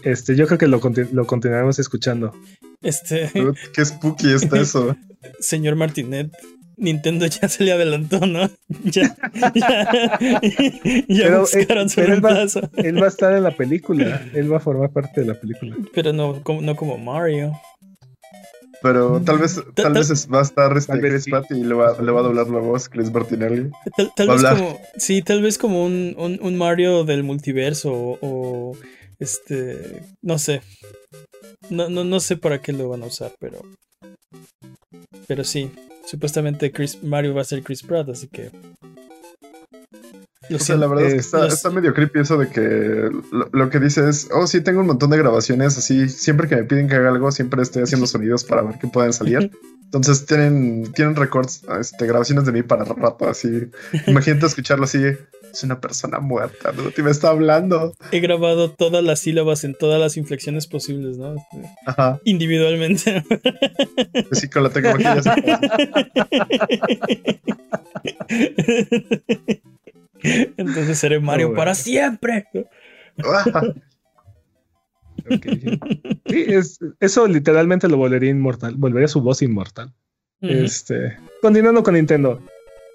este, 0.03 0.35
yo 0.35 0.47
creo 0.47 0.57
que 0.57 0.67
lo, 0.67 0.81
lo 1.11 1.27
continuaremos 1.27 1.79
escuchando. 1.79 2.33
Este, 2.81 3.31
Qué 3.73 3.85
spooky 3.85 4.33
está 4.33 4.59
eso. 4.59 4.95
señor 5.39 5.75
Martinet, 5.75 6.31
Nintendo 6.81 7.25
ya 7.27 7.47
se 7.47 7.63
le 7.63 7.71
adelantó, 7.71 8.25
¿no? 8.25 8.49
Ya, 8.83 9.15
ya, 9.53 10.39
ya 11.07 11.23
Pero, 11.25 11.39
buscaron 11.41 11.85
eh, 11.85 11.89
su 11.89 11.95
pero 11.95 12.13
él 12.15 12.25
va-. 12.25 12.45
Él 12.83 13.01
va 13.01 13.05
a 13.05 13.09
estar 13.09 13.33
en 13.35 13.43
la 13.43 13.55
película, 13.55 14.21
él 14.33 14.51
va 14.51 14.57
a 14.57 14.59
formar 14.59 14.91
parte 14.91 15.21
de 15.21 15.27
la 15.27 15.39
película. 15.39 15.75
Pero 15.93 16.11
no 16.13 16.41
como, 16.43 16.61
no 16.61 16.75
como 16.75 16.97
Mario. 16.97 17.53
Pero 18.81 19.21
tal 19.21 19.37
vez, 19.37 19.55
tal 19.75 19.85
tal- 19.85 19.93
vez 19.93 20.09
es- 20.09 20.27
va 20.27 20.39
a 20.39 20.41
estar 20.41 20.75
este 20.75 20.99
Chris 20.99 21.25
sí. 21.25 21.29
Pratt 21.29 21.51
y 21.51 21.63
le 21.63 21.75
va, 21.75 22.01
le 22.01 22.11
va 22.11 22.21
a 22.21 22.23
doblar 22.23 22.47
la 22.47 22.59
voz 22.59 22.89
Chris 22.89 23.11
Martinelli. 23.11 23.69
Tal, 23.95 24.11
tal 24.15 24.27
vez 24.29 24.37
hablar. 24.37 24.57
como. 24.57 24.81
Sí, 24.97 25.21
tal 25.21 25.41
vez 25.43 25.57
como 25.59 25.85
un, 25.85 26.15
un- 26.17 26.39
un 26.41 26.57
Mario 26.57 27.03
del 27.03 27.21
multiverso 27.21 27.93
o, 27.93 28.17
o, 28.21 28.77
este. 29.19 30.01
No 30.23 30.39
sé. 30.39 30.63
No, 31.69 31.89
no, 31.89 32.03
no 32.03 32.19
sé 32.19 32.37
para 32.37 32.59
qué 32.59 32.73
lo 32.73 32.89
van 32.89 33.03
a 33.03 33.05
usar, 33.05 33.31
pero. 33.39 33.59
Pero 35.27 35.43
sí. 35.43 35.69
Supuestamente 36.05 36.71
Chris, 36.71 37.01
Mario 37.03 37.33
va 37.33 37.41
a 37.41 37.45
ser 37.45 37.63
Chris 37.63 37.83
Pratt, 37.83 38.09
así 38.09 38.27
que. 38.27 38.51
Lo 40.51 40.57
O 40.57 40.59
sea, 40.59 40.75
siento. 40.75 40.81
la 40.81 40.87
verdad 40.87 41.05
es 41.07 41.13
que 41.13 41.19
está, 41.21 41.47
está 41.47 41.69
medio 41.69 41.93
creepy 41.93 42.19
eso 42.19 42.37
de 42.37 42.49
que 42.49 43.09
lo, 43.31 43.49
lo 43.51 43.69
que 43.69 43.79
dice 43.79 44.07
es, 44.09 44.27
oh, 44.33 44.45
sí, 44.47 44.61
tengo 44.61 44.81
un 44.81 44.87
montón 44.87 45.09
de 45.09 45.17
grabaciones, 45.17 45.77
así, 45.77 46.09
siempre 46.09 46.47
que 46.47 46.57
me 46.57 46.63
piden 46.65 46.87
que 46.89 46.95
haga 46.95 47.09
algo, 47.09 47.31
siempre 47.31 47.61
estoy 47.61 47.83
haciendo 47.83 48.05
sonidos 48.05 48.43
para 48.43 48.61
ver 48.61 48.75
qué 48.79 48.87
pueden 48.87 49.13
salir. 49.13 49.49
Entonces 49.85 50.25
tienen, 50.25 50.91
tienen 50.93 51.15
records, 51.15 51.63
este, 51.79 52.05
grabaciones 52.07 52.45
de 52.45 52.51
mí 52.53 52.63
para 52.63 52.85
rato, 52.85 53.27
así. 53.27 53.49
Imagínate 54.07 54.45
escucharlo 54.45 54.85
así, 54.85 54.99
es 55.51 55.63
una 55.63 55.81
persona 55.81 56.19
muerta, 56.19 56.71
¿no? 56.71 56.83
Y 56.97 57.01
me 57.01 57.11
está 57.11 57.29
hablando. 57.29 57.93
He 58.11 58.21
grabado 58.21 58.71
todas 58.71 59.03
las 59.03 59.19
sílabas 59.19 59.65
en 59.65 59.75
todas 59.75 59.99
las 59.99 60.15
inflexiones 60.15 60.67
posibles, 60.67 61.17
¿no? 61.17 61.35
Este, 61.35 61.69
Ajá, 61.85 62.19
Individualmente. 62.23 63.23
así 64.31 64.49
con 64.49 64.63
la 64.63 64.69
tecnología. 64.69 65.21
Entonces 70.57 70.97
seré 70.97 71.19
Mario 71.19 71.47
bueno. 71.47 71.59
para 71.59 71.75
siempre. 71.75 72.47
Sí, 76.25 76.45
es, 76.47 76.79
eso 76.99 77.27
literalmente 77.27 77.87
lo 77.87 77.97
volvería 77.97 78.31
inmortal, 78.31 78.73
volvería 78.75 79.07
su 79.07 79.21
voz 79.21 79.43
inmortal. 79.43 79.93
Este, 80.41 81.15
continuando 81.43 81.83
con 81.83 81.93
Nintendo. 81.93 82.41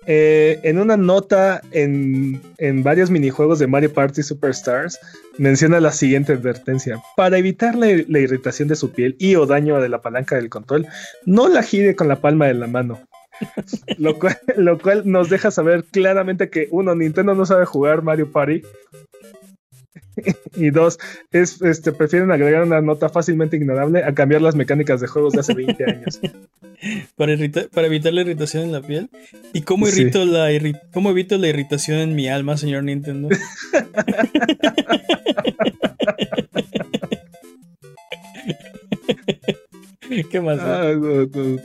Eh, 0.09 0.61
en 0.63 0.79
una 0.79 0.97
nota 0.97 1.61
en, 1.73 2.41
en 2.59 2.83
varios 2.83 3.11
minijuegos 3.11 3.59
de 3.59 3.67
Mario 3.67 3.93
Party 3.93 4.23
Superstars, 4.23 4.99
menciona 5.39 5.81
la 5.81 5.93
siguiente 5.93 6.33
advertencia. 6.33 7.01
Para 7.17 7.39
evitar 7.39 7.75
la, 7.75 7.87
la 8.09 8.19
irritación 8.19 8.69
de 8.69 8.77
su 8.77 8.91
piel 8.91 9.17
y 9.19 9.37
o 9.37 9.47
daño 9.47 9.81
de 9.81 9.89
la 9.89 10.01
palanca 10.01 10.37
del 10.37 10.49
control, 10.49 10.87
no 11.25 11.49
la 11.49 11.63
gire 11.63 11.95
con 11.95 12.09
la 12.09 12.21
palma 12.21 12.47
de 12.47 12.55
la 12.55 12.67
mano. 12.67 13.01
Lo, 13.99 14.19
cual, 14.19 14.37
lo 14.57 14.79
cual 14.79 15.03
nos 15.05 15.29
deja 15.29 15.51
saber 15.51 15.85
claramente 15.85 16.49
que 16.51 16.69
uno, 16.71 16.95
Nintendo 16.95 17.35
no 17.35 17.47
sabe 17.47 17.65
jugar 17.67 18.03
Mario 18.03 18.31
Party. 18.33 18.63
y 20.57 20.71
dos, 20.71 20.99
es, 21.31 21.61
este, 21.61 21.93
prefieren 21.93 22.31
agregar 22.31 22.63
una 22.63 22.81
nota 22.81 23.09
fácilmente 23.11 23.57
ignorable 23.57 24.03
a 24.03 24.15
cambiar 24.15 24.41
las 24.41 24.55
mecánicas 24.57 25.01
de 25.03 25.07
juegos 25.09 25.35
de 25.35 25.41
hace 25.41 25.53
20 25.55 25.85
años. 25.85 26.21
para, 27.17 27.33
evitar 27.35 28.13
la 28.15 28.21
irritación 28.23 28.63
en 28.65 28.73
la 28.73 28.81
piel. 28.81 29.11
¿Y 29.53 29.63
cómo, 29.63 29.87
Sí. 29.87 30.01
irrito 30.01 30.25
la 30.25 30.51
irri- 30.53 30.81
cómo 30.93 31.11
evito 31.11 31.37
la 31.37 31.49
irritación 31.49 31.99
en 31.99 32.15
mi 32.15 32.29
alma, 32.29 32.57
señor 32.57 32.85
Nintendo? 32.85 33.29
¿Qué 40.31 40.41
más? 40.41 40.59
Ah, 40.61 40.93
no, 40.97 41.27
no. 41.27 41.57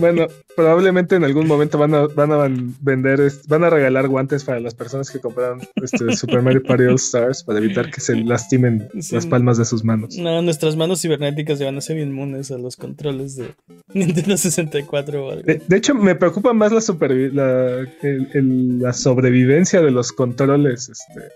bueno, 0.00 0.26
probablemente 0.56 1.16
en 1.16 1.24
algún 1.24 1.46
momento 1.46 1.78
van 1.78 1.94
a, 1.94 2.06
van 2.06 2.32
a 2.32 2.36
van- 2.36 2.74
vender, 2.80 3.20
van 3.48 3.64
a 3.64 3.70
regalar 3.70 4.08
guantes 4.08 4.44
para 4.44 4.60
las 4.60 4.74
personas 4.74 5.10
que 5.10 5.20
compraron 5.20 5.60
este 5.82 6.12
Super 6.16 6.42
Mario 6.42 6.62
Party 6.62 6.84
All 6.84 6.94
Stars 6.96 7.42
para 7.44 7.58
evitar 7.58 7.90
que 7.90 8.00
se 8.00 8.16
lastimen 8.16 8.88
Sí. 9.00 9.14
las 9.14 9.26
palmas 9.26 9.58
de 9.58 9.64
sus 9.64 9.84
manos. 9.84 10.16
No, 10.16 10.42
nuestras 10.42 10.76
manos 10.76 11.00
cibernéticas 11.02 11.58
se 11.58 11.64
van 11.64 11.76
a 11.76 11.80
ser 11.80 11.98
inmunes 11.98 12.50
a 12.50 12.58
los 12.58 12.76
controles 12.76 13.36
de 13.36 13.54
Nintendo 13.94 14.36
64 14.36 15.26
o 15.26 15.30
algo. 15.30 15.42
De, 15.42 15.60
de 15.66 15.76
hecho, 15.76 15.94
me 15.94 16.14
preocupa 16.14 16.52
más 16.52 16.72
la, 16.72 16.80
la, 17.32 17.78
el- 18.02 18.28
el- 18.34 18.78
la 18.80 18.92
sobrevivencia 18.92 19.80
de 19.82 19.90
los 19.90 20.12
controles, 20.12 20.88
este, 20.88 21.28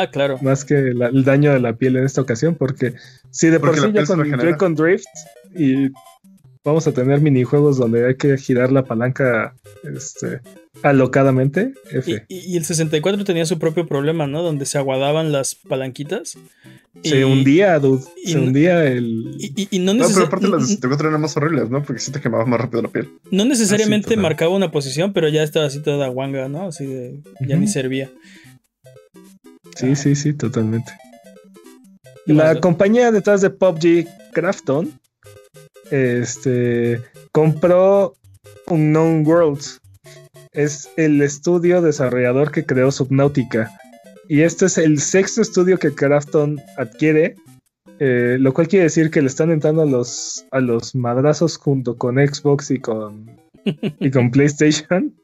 Ah, 0.00 0.10
claro. 0.10 0.38
más 0.42 0.64
que 0.64 0.74
la- 0.94 1.08
el 1.08 1.24
daño 1.24 1.52
de 1.52 1.58
la 1.60 1.74
piel 1.76 1.96
en 1.96 2.04
esta 2.04 2.20
ocasión, 2.20 2.54
porque 2.54 2.94
si 3.30 3.48
de 3.48 3.58
por 3.58 3.70
Porque 3.70 3.80
sí 3.88 3.92
ya 3.92 4.04
con 4.06 4.18
regenera. 4.20 4.42
Joy-Con 4.50 4.74
Drift 4.76 5.04
y 5.56 5.88
vamos 6.64 6.86
a 6.86 6.92
tener 6.92 7.20
minijuegos 7.20 7.78
donde 7.78 8.06
hay 8.06 8.14
que 8.16 8.36
girar 8.38 8.70
la 8.70 8.84
palanca 8.84 9.54
este, 9.82 10.40
alocadamente, 10.82 11.72
F. 11.90 12.24
Y, 12.28 12.56
el 12.56 12.64
64 12.64 13.24
tenía 13.24 13.44
su 13.46 13.58
propio 13.58 13.86
problema, 13.86 14.26
¿no? 14.26 14.42
Donde 14.42 14.66
se 14.66 14.78
aguadaban 14.78 15.32
las 15.32 15.54
palanquitas. 15.54 16.36
Se 17.02 17.20
Y- 17.20 17.22
hundía, 17.24 17.78
dude. 17.78 18.02
y 18.24 18.32
se 18.32 18.38
hundía 18.38 18.84
el. 18.86 19.34
Y, 19.38 19.52
y- 19.62 19.68
y 19.70 19.78
no, 19.78 19.92
pero 19.92 20.26
aparte 20.26 20.48
las 20.48 20.60
de 20.60 20.64
n- 20.64 20.66
64 20.66 21.08
eran 21.08 21.20
más 21.20 21.36
horribles, 21.36 21.70
¿no? 21.70 21.82
Porque 21.82 22.00
sí 22.00 22.10
te 22.12 22.20
quemaba 22.20 22.44
más 22.44 22.60
rápido 22.60 22.82
la 22.82 22.88
piel. 22.88 23.08
no 23.30 23.44
necesariamente 23.44 24.14
Ah, 24.14 24.20
marcaba 24.20 24.54
una 24.54 24.70
posición, 24.70 25.12
pero 25.12 25.28
ya 25.28 25.42
estaba 25.42 25.66
así 25.66 25.80
toda 25.82 26.08
guanga, 26.08 26.48
¿no? 26.48 26.66
Así 26.68 26.86
de. 26.86 27.20
Ya 27.46 27.56
ni 27.56 27.66
servía. 27.68 28.10
Sí, 29.78 29.94
sí, 29.94 30.16
sí, 30.16 30.34
totalmente. 30.34 30.92
¿Qué 32.26 32.34
más, 32.34 32.54
La 32.54 32.60
compañía 32.60 33.12
detrás 33.12 33.40
de 33.42 33.50
PUBG, 33.50 34.08
Krafton, 34.32 34.92
este, 35.90 37.00
compró 37.30 38.16
Unknown 38.66 39.24
Worlds. 39.24 39.80
Es 40.52 40.90
el 40.96 41.22
estudio 41.22 41.80
desarrollador 41.80 42.50
que 42.50 42.66
creó 42.66 42.90
Subnautica, 42.90 43.70
Y 44.28 44.40
este 44.40 44.66
es 44.66 44.78
el 44.78 45.00
sexto 45.00 45.42
estudio 45.42 45.78
que 45.78 45.94
Krafton 45.94 46.60
adquiere, 46.76 47.36
eh, 48.00 48.36
lo 48.40 48.52
cual 48.52 48.66
quiere 48.66 48.84
decir 48.84 49.10
que 49.12 49.22
le 49.22 49.28
están 49.28 49.52
entrando 49.52 49.82
a 49.82 49.86
los, 49.86 50.44
a 50.50 50.58
los 50.58 50.96
madrazos 50.96 51.56
junto 51.56 51.96
con 51.96 52.16
Xbox 52.16 52.72
y 52.72 52.80
con, 52.80 53.30
y 53.64 54.10
con 54.10 54.32
PlayStation. 54.32 55.14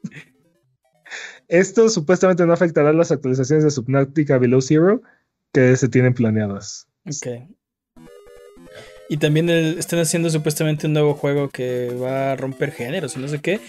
Esto 1.47 1.89
supuestamente 1.89 2.45
no 2.45 2.53
afectará 2.53 2.91
las 2.93 3.11
actualizaciones 3.11 3.63
de 3.63 3.71
Subnautica 3.71 4.37
Below 4.37 4.61
Zero 4.61 5.01
que 5.53 5.75
se 5.77 5.87
tienen 5.89 6.13
planeadas. 6.13 6.87
Ok. 7.05 7.27
Y 9.09 9.17
también 9.17 9.49
el- 9.49 9.77
están 9.77 9.99
haciendo 9.99 10.29
supuestamente 10.29 10.87
un 10.87 10.93
nuevo 10.93 11.13
juego 11.13 11.49
que 11.49 11.89
va 11.93 12.31
a 12.31 12.35
romper 12.35 12.71
géneros 12.71 13.15
y 13.15 13.19
no 13.19 13.27
sé 13.27 13.39
qué. 13.39 13.59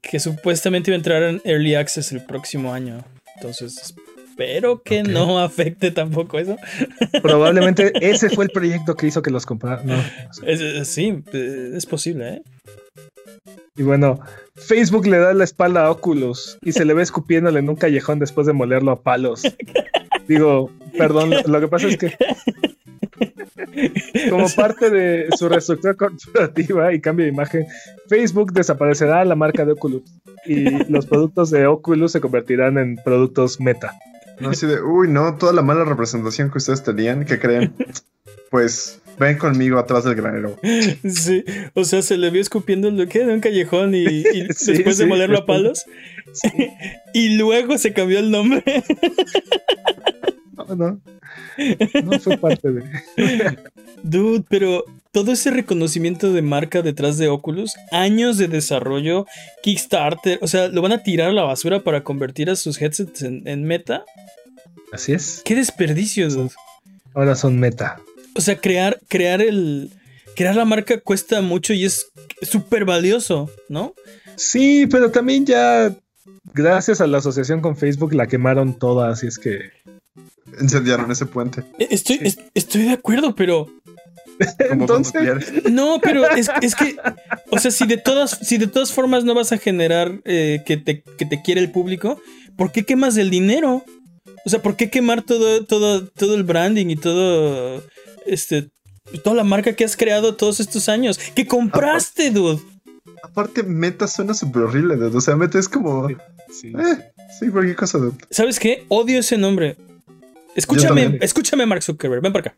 Que 0.00 0.20
supuestamente 0.20 0.90
iba 0.90 0.94
a 0.94 0.98
entrar 0.98 1.22
en 1.24 1.40
Early 1.44 1.74
Access 1.74 2.12
el 2.12 2.24
próximo 2.24 2.72
año. 2.72 3.04
Entonces, 3.36 3.94
espero 4.28 4.82
que 4.82 5.02
no 5.02 5.40
afecte 5.40 5.90
tampoco 5.90 6.38
eso. 6.38 6.56
Probablemente 7.22 7.92
ese 8.00 8.30
fue 8.30 8.44
el 8.44 8.50
proyecto 8.50 8.94
que 8.94 9.08
hizo 9.08 9.22
que 9.22 9.30
los 9.32 9.44
compraran. 9.46 9.84
No, 9.86 9.96
sí, 10.84 11.22
es 11.32 11.86
posible, 11.86 12.28
¿eh? 12.34 12.42
Y 13.76 13.82
bueno, 13.82 14.20
Facebook 14.54 15.06
le 15.06 15.18
da 15.18 15.34
la 15.34 15.44
espalda 15.44 15.86
a 15.86 15.90
Oculus 15.90 16.58
y 16.62 16.72
se 16.72 16.84
le 16.84 16.94
ve 16.94 17.02
escupiéndole 17.02 17.58
en 17.58 17.68
un 17.68 17.76
callejón 17.76 18.18
después 18.18 18.46
de 18.46 18.52
molerlo 18.52 18.92
a 18.92 19.02
palos. 19.02 19.42
Digo, 20.28 20.70
perdón, 20.96 21.30
lo, 21.46 21.60
que 21.60 21.68
pasa 21.68 21.88
es 21.88 21.96
que 21.98 22.14
como 24.30 24.48
parte 24.50 24.90
de 24.90 25.28
su 25.36 25.48
reestructura 25.48 25.94
corporativa 25.94 26.92
y 26.92 27.00
cambio 27.00 27.26
de 27.26 27.32
imagen, 27.32 27.66
Facebook 28.08 28.52
desaparecerá 28.52 29.24
la 29.24 29.34
marca 29.34 29.64
de 29.64 29.72
Oculus 29.72 30.02
y 30.46 30.90
los 30.90 31.06
productos 31.06 31.50
de 31.50 31.66
Oculus 31.66 32.12
se 32.12 32.20
convertirán 32.20 32.78
en 32.78 32.96
productos 32.96 33.60
meta. 33.60 33.92
No 34.40 34.50
así 34.50 34.66
de, 34.66 34.80
uy, 34.80 35.08
no, 35.08 35.36
toda 35.36 35.52
la 35.52 35.62
mala 35.62 35.84
representación 35.84 36.50
que 36.50 36.58
ustedes 36.58 36.82
tenían, 36.82 37.24
que 37.24 37.38
creen, 37.38 37.72
pues 38.50 39.00
ven 39.18 39.38
conmigo 39.38 39.78
atrás 39.78 40.04
del 40.04 40.14
granero. 40.14 40.58
Sí, 40.62 41.44
o 41.74 41.84
sea, 41.84 42.02
se 42.02 42.16
le 42.16 42.30
vio 42.30 42.40
escupiendo 42.40 42.90
lo 42.90 43.06
que 43.08 43.24
de 43.24 43.34
un 43.34 43.40
callejón 43.40 43.94
y, 43.94 44.04
y 44.04 44.48
Sí, 44.54 44.72
después 44.72 44.98
de 44.98 45.04
sí, 45.04 45.06
molerlo 45.06 45.38
a 45.38 45.46
palos. 45.46 45.84
Y 47.14 47.36
luego 47.36 47.78
se 47.78 47.92
cambió 47.92 48.18
el 48.18 48.30
nombre. 48.32 48.64
No, 50.56 50.74
no, 50.74 51.00
no 52.02 52.20
fue 52.20 52.36
parte 52.36 52.72
de. 52.72 52.82
Dude, 54.02 54.44
pero 54.48 54.84
todo 55.12 55.32
ese 55.32 55.50
reconocimiento 55.50 56.32
de 56.32 56.42
marca 56.42 56.82
detrás 56.82 57.18
de 57.18 57.28
Oculus, 57.28 57.74
años 57.92 58.36
de 58.36 58.48
desarrollo, 58.48 59.26
Kickstarter, 59.62 60.38
o 60.42 60.48
sea, 60.48 60.68
lo 60.68 60.82
van 60.82 60.92
a 60.92 61.02
tirar 61.02 61.30
a 61.30 61.32
la 61.32 61.44
basura 61.44 61.84
para 61.84 62.02
convertir 62.02 62.50
a 62.50 62.56
sus 62.56 62.80
headsets 62.82 63.22
en, 63.22 63.46
en 63.46 63.64
meta. 63.64 64.04
Así 64.92 65.12
es. 65.12 65.42
¡Qué 65.44 65.54
desperdicio, 65.54 66.28
dude! 66.28 66.50
Ahora 67.14 67.34
son 67.36 67.58
meta. 67.58 68.00
O 68.36 68.40
sea, 68.40 68.56
crear, 68.60 68.98
crear 69.08 69.40
el. 69.40 69.90
Crear 70.36 70.56
la 70.56 70.64
marca 70.64 70.98
cuesta 71.00 71.40
mucho 71.42 71.72
y 71.74 71.84
es 71.84 72.06
súper 72.42 72.84
valioso, 72.84 73.48
¿no? 73.68 73.94
Sí, 74.36 74.86
pero 74.90 75.12
también 75.12 75.46
ya, 75.46 75.94
gracias 76.52 77.00
a 77.00 77.06
la 77.06 77.18
asociación 77.18 77.60
con 77.60 77.76
Facebook, 77.76 78.12
la 78.14 78.26
quemaron 78.26 78.76
toda, 78.78 79.10
así 79.10 79.28
es 79.28 79.38
que. 79.38 79.60
Incendiaron 80.60 81.10
ese 81.12 81.26
puente. 81.26 81.62
E- 81.78 81.86
Estoy, 81.90 82.18
es- 82.22 82.38
estoy 82.54 82.82
de 82.82 82.90
acuerdo, 82.92 83.34
pero. 83.36 83.68
Entonces. 84.70 85.52
No, 85.70 86.00
pero 86.02 86.28
es, 86.30 86.50
es 86.62 86.74
que. 86.74 86.96
O 87.50 87.58
sea, 87.58 87.70
si 87.70 87.86
de 87.86 87.96
todas, 87.96 88.30
si 88.42 88.58
de 88.58 88.66
todas 88.66 88.92
formas 88.92 89.24
no 89.24 89.34
vas 89.34 89.52
a 89.52 89.58
generar 89.58 90.20
eh, 90.24 90.62
que, 90.66 90.76
te, 90.76 91.02
que 91.02 91.26
te 91.26 91.42
quiere 91.42 91.60
el 91.60 91.70
público, 91.70 92.20
¿por 92.56 92.72
qué 92.72 92.84
quemas 92.84 93.16
el 93.16 93.30
dinero? 93.30 93.84
O 94.44 94.50
sea, 94.50 94.60
¿por 94.60 94.76
qué 94.76 94.90
quemar 94.90 95.22
todo, 95.22 95.64
todo, 95.64 96.06
todo 96.08 96.34
el 96.34 96.42
branding 96.42 96.88
y 96.88 96.96
todo. 96.96 97.82
Este. 98.26 98.70
Toda 99.22 99.36
la 99.36 99.44
marca 99.44 99.74
que 99.74 99.84
has 99.84 99.96
creado 99.96 100.34
todos 100.34 100.60
estos 100.60 100.88
años. 100.88 101.18
¡Que 101.34 101.46
compraste, 101.46 102.30
dude! 102.30 102.62
Aparte, 103.22 103.62
meta 103.62 104.06
suena 104.06 104.34
súper 104.34 104.62
horrible, 104.62 104.96
dude. 104.96 105.16
O 105.16 105.20
sea, 105.20 105.36
meta 105.36 105.58
es 105.58 105.68
como, 105.68 106.08
eh, 106.08 106.16
sí. 106.50 106.72
sí, 107.38 107.48
cualquier 107.50 107.76
cosa, 107.76 107.98
dude. 107.98 108.16
¿Sabes 108.30 108.58
qué? 108.58 108.84
Odio 108.88 109.18
ese 109.18 109.36
nombre. 109.36 109.76
Escúchame, 110.54 111.18
escúchame, 111.20 111.66
Mark 111.66 111.82
Zuckerberg. 111.82 112.22
Ven 112.22 112.32
para 112.32 112.50
acá. 112.50 112.56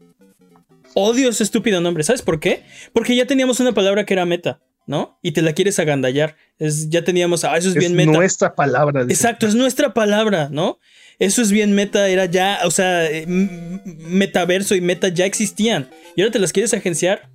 Odio 0.94 1.28
ese 1.28 1.42
estúpido 1.42 1.80
nombre. 1.80 2.04
¿Sabes 2.04 2.22
por 2.22 2.40
qué? 2.40 2.62
Porque 2.92 3.16
ya 3.16 3.26
teníamos 3.26 3.60
una 3.60 3.72
palabra 3.72 4.04
que 4.06 4.14
era 4.14 4.24
meta, 4.24 4.60
¿no? 4.86 5.18
Y 5.22 5.32
te 5.32 5.42
la 5.42 5.52
quieres 5.52 5.78
agandallar. 5.78 6.36
Es, 6.58 6.88
ya 6.88 7.04
teníamos, 7.04 7.44
ah, 7.44 7.56
eso 7.56 7.68
es, 7.68 7.76
Es 7.76 7.80
bien 7.80 7.94
meta. 7.94 8.12
nuestra 8.12 8.54
palabra. 8.54 9.04
dice. 9.04 9.12
Exacto, 9.14 9.46
es 9.46 9.54
nuestra 9.54 9.92
palabra, 9.92 10.48
¿no? 10.50 10.78
Eso 11.18 11.42
es 11.42 11.50
bien 11.50 11.74
meta, 11.74 12.08
era 12.08 12.26
ya, 12.26 12.60
o 12.64 12.70
sea, 12.70 13.10
eh, 13.10 13.24
metaverso 13.26 14.74
y 14.74 14.80
meta 14.80 15.08
ya 15.08 15.24
existían. 15.26 15.88
Y 16.14 16.22
ahora 16.22 16.32
te 16.32 16.38
las 16.38 16.52
quieres 16.52 16.72
agenciar. 16.74 17.30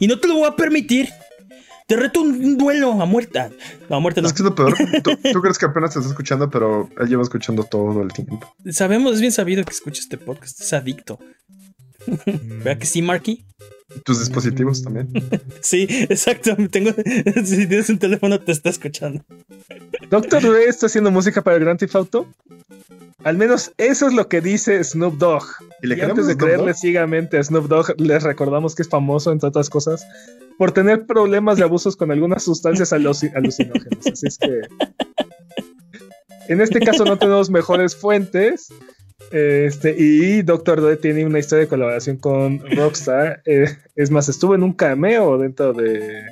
Y 0.00 0.06
no 0.06 0.18
te 0.18 0.28
lo 0.28 0.34
voy 0.36 0.46
a 0.48 0.56
permitir. 0.56 1.10
Te 1.86 1.96
reto 1.96 2.22
un 2.22 2.56
duelo 2.56 2.92
a 3.02 3.04
muerta. 3.04 3.50
No, 3.90 3.96
a 3.96 4.00
muerte 4.00 4.22
no. 4.22 4.28
Es 4.28 4.32
que 4.32 4.38
es 4.42 4.44
lo 4.44 4.54
peor. 4.54 4.74
Tú, 5.02 5.16
tú 5.32 5.40
crees 5.42 5.58
que 5.58 5.66
apenas 5.66 5.92
te 5.92 5.98
está 5.98 6.10
escuchando, 6.10 6.48
pero 6.48 6.88
él 6.98 7.08
lleva 7.08 7.22
escuchando 7.22 7.64
todo 7.64 8.00
el 8.02 8.12
tiempo. 8.12 8.40
Sabemos, 8.70 9.14
es 9.14 9.20
bien 9.20 9.32
sabido 9.32 9.62
que 9.64 9.72
escucha 9.72 10.00
este 10.00 10.16
podcast. 10.16 10.60
Es 10.60 10.72
adicto. 10.72 11.18
¿Verdad 12.26 12.78
que 12.78 12.86
sí, 12.86 13.02
Marky? 13.02 13.44
Tus 14.04 14.18
dispositivos 14.20 14.82
también. 14.82 15.08
Sí, 15.60 15.86
exacto. 16.08 16.56
Tengo, 16.70 16.90
si 17.44 17.66
tienes 17.66 17.88
un 17.90 17.98
teléfono, 17.98 18.38
te 18.40 18.52
está 18.52 18.70
escuchando. 18.70 19.24
Doctor 20.10 20.42
Dre 20.42 20.64
está 20.66 20.86
haciendo 20.86 21.10
música 21.10 21.42
para 21.42 21.56
el 21.56 21.62
Grand 21.64 21.78
Theft 21.78 21.94
Auto. 21.96 22.26
Al 23.24 23.36
menos 23.36 23.72
eso 23.78 24.08
es 24.08 24.14
lo 24.14 24.28
que 24.28 24.40
dice 24.40 24.82
Snoop 24.82 25.16
Dogg. 25.18 25.44
Y 25.82 25.86
le 25.86 25.94
Y 25.94 25.98
queremos 25.98 26.18
antes 26.18 26.26
de 26.26 26.36
creerle 26.36 26.74
ciegamente 26.74 27.38
a 27.38 27.44
Snoop 27.44 27.68
Dogg, 27.68 28.00
les 28.00 28.22
recordamos 28.24 28.74
que 28.74 28.82
es 28.82 28.88
famoso, 28.88 29.30
entre 29.30 29.48
otras 29.48 29.70
cosas, 29.70 30.04
por 30.58 30.72
tener 30.72 31.06
problemas 31.06 31.56
de 31.56 31.62
abusos 31.64 31.94
con 31.96 32.10
algunas 32.10 32.42
sustancias 32.42 32.92
aluci- 32.92 33.32
alucinógenas. 33.36 34.06
Así 34.12 34.26
es 34.26 34.38
que. 34.38 34.62
En 36.48 36.60
este 36.60 36.80
caso 36.80 37.04
no 37.04 37.16
tenemos 37.18 37.48
mejores 37.50 37.94
fuentes. 37.94 38.68
Este, 39.30 39.94
y 39.98 40.42
Doctor 40.42 40.80
Dre 40.82 40.96
tiene 40.96 41.24
una 41.24 41.38
historia 41.38 41.62
de 41.64 41.68
colaboración 41.68 42.16
con 42.18 42.60
Rockstar. 42.76 43.42
Eh, 43.46 43.66
es 43.96 44.10
más, 44.10 44.28
estuvo 44.28 44.54
en 44.54 44.62
un 44.62 44.72
cameo 44.72 45.38
dentro 45.38 45.72
de, 45.72 46.22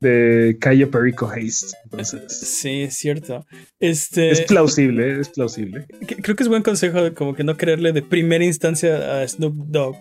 de 0.00 0.56
Calle 0.60 0.86
Perico 0.86 1.26
Haste. 1.28 1.76
Entonces, 1.84 2.22
Sí, 2.30 2.82
es 2.82 2.94
cierto. 2.94 3.46
Este. 3.80 4.30
es 4.30 4.42
plausible, 4.42 5.20
es 5.20 5.28
plausible. 5.30 5.86
Creo 6.22 6.36
que 6.36 6.42
es 6.42 6.48
buen 6.48 6.62
consejo 6.62 7.02
de 7.02 7.14
como 7.14 7.34
que 7.34 7.44
no 7.44 7.56
creerle 7.56 7.92
de 7.92 8.02
primera 8.02 8.44
instancia 8.44 9.20
a 9.20 9.26
Snoop 9.28 9.54
Dogg. 9.68 9.96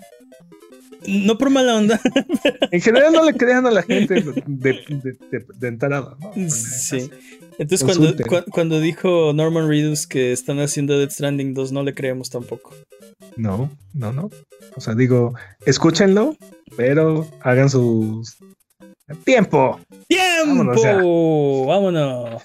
No 1.08 1.38
por 1.38 1.50
mala 1.50 1.76
onda. 1.76 2.00
En 2.72 2.80
general 2.80 3.12
no 3.12 3.26
le 3.26 3.34
crean 3.34 3.66
a 3.66 3.72
la 3.72 3.84
gente 3.84 4.16
de, 4.16 4.44
de, 4.48 4.72
de- 5.32 5.46
de 5.60 5.68
entrada, 5.68 6.16
¿no? 6.20 6.50
Sí. 6.50 7.10
Entonces 7.58 7.84
cuando, 7.84 8.16
cuando 8.52 8.80
dijo 8.80 9.34
Norman 9.34 9.68
Reedus 9.68 10.08
que 10.08 10.32
están 10.32 10.60
haciendo 10.60 10.98
Death 10.98 11.12
Stranding 11.12 11.54
2, 11.54 11.72
no 11.72 11.84
le 11.84 11.94
creemos 11.94 12.30
tampoco. 12.30 12.74
No, 13.36 13.70
no, 13.94 14.12
no. 14.12 14.30
O 14.76 14.82
sea, 14.82 14.96
digo, 14.96 15.34
escúchenlo, 15.66 16.36
pero 16.76 17.28
hagan 17.42 17.70
sus 17.70 18.38
tiempo. 19.24 19.80
¡Tiempo! 20.08 21.66
¡Vámonos! 21.68 22.44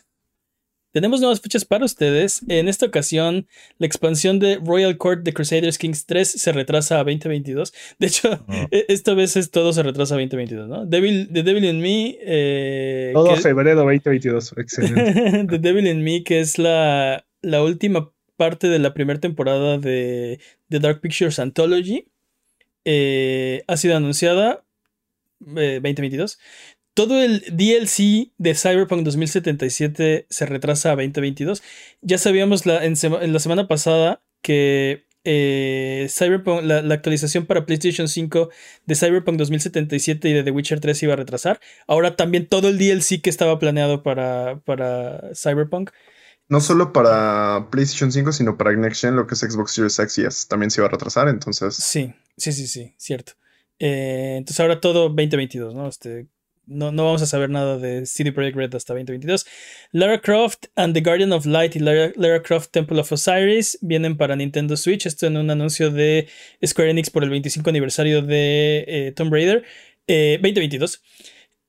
Tenemos 0.98 1.20
nuevas 1.20 1.40
fechas 1.40 1.64
para 1.64 1.84
ustedes. 1.84 2.40
En 2.48 2.66
esta 2.66 2.86
ocasión, 2.86 3.46
la 3.78 3.86
expansión 3.86 4.40
de 4.40 4.56
Royal 4.56 4.96
Court 4.96 5.22
de 5.22 5.32
Crusaders 5.32 5.78
Kings 5.78 6.06
3 6.06 6.28
se 6.28 6.50
retrasa 6.50 6.96
a 6.96 7.04
2022. 7.04 7.72
De 8.00 8.06
hecho, 8.08 8.44
e- 8.72 8.84
esta 8.88 9.14
vez 9.14 9.36
es 9.36 9.52
todo 9.52 9.72
se 9.72 9.84
retrasa 9.84 10.14
a 10.14 10.18
2022, 10.18 10.68
¿no? 10.68 10.86
Devil, 10.86 11.28
The 11.32 11.44
Devil 11.44 11.64
in 11.66 11.80
Me. 11.80 12.18
eh, 12.20 13.12
Todo 13.14 13.32
que- 13.32 13.40
febrero 13.40 13.76
2022. 13.76 14.54
Excelente. 14.56 15.44
The 15.48 15.58
Devil 15.60 15.86
in 15.86 16.02
Me, 16.02 16.24
que 16.24 16.40
es 16.40 16.58
la, 16.58 17.24
la 17.42 17.62
última 17.62 18.10
parte 18.36 18.66
de 18.66 18.80
la 18.80 18.92
primera 18.92 19.20
temporada 19.20 19.78
de 19.78 20.40
The 20.68 20.80
Dark 20.80 21.00
Pictures 21.00 21.38
Anthology, 21.38 22.06
eh, 22.84 23.62
ha 23.68 23.76
sido 23.76 23.96
anunciada 23.96 24.64
eh, 25.56 25.78
2022. 25.82 26.38
Todo 26.98 27.22
el 27.22 27.44
DLC 27.52 28.32
de 28.38 28.54
Cyberpunk 28.56 29.04
2077 29.04 30.26
se 30.28 30.46
retrasa 30.46 30.88
a 30.90 30.96
2022. 30.96 31.62
Ya 32.02 32.18
sabíamos 32.18 32.66
la, 32.66 32.84
en, 32.84 32.96
sema- 32.96 33.22
en 33.22 33.32
la 33.32 33.38
semana 33.38 33.68
pasada 33.68 34.20
que 34.42 35.06
eh, 35.22 36.08
Cyberpunk, 36.10 36.64
la, 36.64 36.82
la 36.82 36.94
actualización 36.94 37.46
para 37.46 37.66
PlayStation 37.66 38.08
5 38.08 38.50
de 38.84 38.94
Cyberpunk 38.96 39.38
2077 39.38 40.28
y 40.28 40.32
de 40.32 40.42
The 40.42 40.50
Witcher 40.50 40.80
3 40.80 41.00
iba 41.04 41.12
a 41.12 41.16
retrasar. 41.16 41.60
Ahora 41.86 42.16
también 42.16 42.48
todo 42.48 42.68
el 42.68 42.78
DLC 42.78 43.22
que 43.22 43.30
estaba 43.30 43.60
planeado 43.60 44.02
para, 44.02 44.58
para 44.64 45.20
Cyberpunk. 45.36 45.90
No 46.48 46.60
solo 46.60 46.92
para 46.92 47.68
PlayStation 47.70 48.10
5, 48.10 48.32
sino 48.32 48.56
para 48.58 48.74
Next 48.74 49.02
Gen, 49.02 49.14
lo 49.14 49.28
que 49.28 49.34
es 49.34 49.40
Xbox 49.40 49.70
Series 49.70 50.00
X 50.00 50.18
y 50.18 50.24
S, 50.24 50.48
también 50.48 50.72
se 50.72 50.80
iba 50.80 50.88
a 50.88 50.90
retrasar. 50.90 51.28
Entonces, 51.28 51.76
Sí, 51.76 52.12
sí, 52.36 52.50
sí, 52.50 52.66
sí, 52.66 52.92
cierto. 52.96 53.34
Eh, 53.78 54.34
entonces 54.38 54.58
ahora 54.58 54.80
todo 54.80 55.10
2022, 55.10 55.76
¿no? 55.76 55.86
Este, 55.86 56.26
no, 56.68 56.92
no 56.92 57.04
vamos 57.04 57.22
a 57.22 57.26
saber 57.26 57.50
nada 57.50 57.78
de 57.78 58.06
CD 58.06 58.32
Projekt 58.32 58.56
Red 58.56 58.74
hasta 58.74 58.92
2022. 58.92 59.46
Lara 59.92 60.20
Croft 60.20 60.66
and 60.76 60.94
the 60.94 61.00
Guardian 61.00 61.32
of 61.32 61.46
Light 61.46 61.76
y 61.76 61.80
Lara, 61.80 62.12
Lara, 62.16 62.42
Croft 62.42 62.70
Temple 62.72 63.00
of 63.00 63.10
Osiris 63.10 63.78
vienen 63.80 64.16
para 64.16 64.36
Nintendo 64.36 64.76
Switch. 64.76 65.06
Esto 65.06 65.26
en 65.26 65.36
un 65.36 65.50
anuncio 65.50 65.90
de 65.90 66.28
Square 66.64 66.90
Enix 66.90 67.10
por 67.10 67.24
el 67.24 67.30
25 67.30 67.68
aniversario 67.70 68.22
de 68.22 68.84
eh, 68.86 69.12
Tomb 69.16 69.32
Raider 69.32 69.64
eh, 70.06 70.38
2022. 70.42 71.02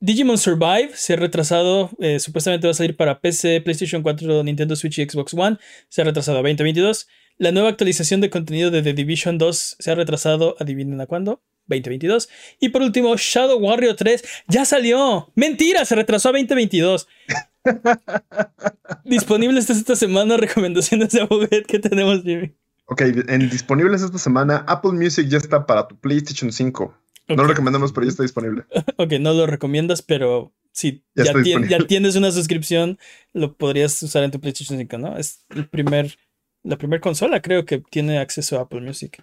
Digimon 0.02 0.38
Survive 0.38 0.92
se 0.94 1.14
ha 1.14 1.16
retrasado, 1.18 1.90
eh, 2.00 2.20
supuestamente 2.20 2.68
va 2.68 2.72
a 2.72 2.74
salir 2.74 2.96
para 2.96 3.20
PC, 3.20 3.60
PlayStation 3.62 4.02
4, 4.02 4.44
Nintendo 4.44 4.76
Switch 4.76 4.98
y 5.00 5.04
Xbox 5.04 5.34
One. 5.34 5.58
Se 5.90 6.02
ha 6.02 6.06
retrasado 6.06 6.38
a 6.38 6.42
2022. 6.42 7.08
La 7.38 7.52
nueva 7.52 7.70
actualización 7.70 8.22
de 8.22 8.30
contenido 8.30 8.72
de 8.72 8.82
The 8.82 8.94
Division 8.94 9.38
2 9.38 9.78
se 9.80 9.92
ha 9.92 9.96
retrasado, 9.96 10.56
adivinen 10.60 11.00
a 11.02 11.06
cuándo, 11.06 11.42
2022. 11.70 12.30
Y 12.60 12.70
por 12.70 12.82
último, 12.82 13.16
Shadow 13.16 13.60
Warrior 13.60 13.96
3 13.96 14.24
ya 14.48 14.66
salió. 14.66 15.32
Mentira, 15.36 15.86
se 15.86 15.96
retrasó 15.96 16.30
a 16.30 16.32
2022. 16.34 17.08
Disponibles 19.06 19.70
esta 19.70 19.96
semana 19.96 20.38
recomendaciones 20.38 21.12
de 21.12 21.22
Aboget 21.22 21.66
que 21.66 21.80
tenemos, 21.80 22.24
Jimmy. 22.24 22.54
Ok, 22.86 23.02
en 23.02 23.50
disponibles 23.50 24.02
esta 24.02 24.18
semana, 24.18 24.66
Apple 24.68 24.94
Music 24.94 25.28
ya 25.28 25.38
está 25.38 25.66
para 25.66 25.88
tu 25.88 25.96
PlayStation 26.00 26.52
5. 26.52 26.84
Okay. 26.84 27.36
No 27.36 27.44
lo 27.44 27.50
recomendamos, 27.50 27.92
pero 27.92 28.06
ya 28.06 28.10
está 28.10 28.24
disponible. 28.24 28.64
Ok, 28.98 29.14
no 29.20 29.34
lo 29.34 29.46
recomiendas, 29.46 30.02
pero 30.02 30.52
si 30.72 31.04
ya, 31.14 31.26
ya, 31.26 31.42
tien, 31.44 31.68
ya, 31.68 31.78
tienes 31.86 32.16
una 32.16 32.32
suscripción, 32.32 32.98
lo 33.34 33.56
podrías 33.56 34.02
usar 34.02 34.24
en 34.24 34.32
tu 34.32 34.40
PlayStation 34.40 34.80
5, 34.80 34.98
¿no? 34.98 35.18
Es 35.18 35.46
el 35.50 35.68
primer, 35.68 36.18
la 36.64 36.78
primera 36.78 37.00
consola, 37.00 37.42
creo 37.42 37.66
que 37.66 37.78
tiene 37.92 38.18
acceso 38.18 38.58
a 38.58 38.64
Apple 38.64 38.82
Music. 38.82 39.22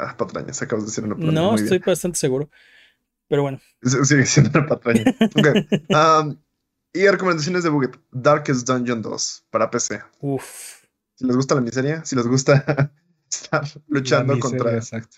Ah, 0.00 0.16
patrañas, 0.16 0.62
acabas 0.62 0.84
de 0.84 0.90
decir 0.90 1.04
una 1.04 1.14
patraña. 1.14 1.32
No, 1.32 1.54
estoy 1.54 1.78
bien. 1.78 1.82
bastante 1.86 2.18
seguro. 2.18 2.50
Pero 3.28 3.42
bueno. 3.42 3.60
Sigue 4.04 4.26
siendo 4.26 4.58
una 4.58 4.66
patraña. 4.66 5.04
ok. 5.20 5.46
Um, 5.90 6.36
y 6.92 7.06
recomendaciones 7.06 7.62
de 7.62 7.70
Buget. 7.70 7.98
Darkest 8.10 8.66
Dungeon 8.66 9.02
2 9.02 9.46
para 9.50 9.70
PC. 9.70 10.02
Uf. 10.20 10.84
Si 11.14 11.26
les 11.26 11.36
gusta 11.36 11.54
la 11.54 11.60
miseria, 11.60 12.04
si 12.04 12.16
les 12.16 12.26
gusta 12.26 12.92
estar 13.30 13.64
luchando 13.88 14.34
miseria, 14.34 14.58
contra, 14.58 14.76
exacto. 14.76 15.16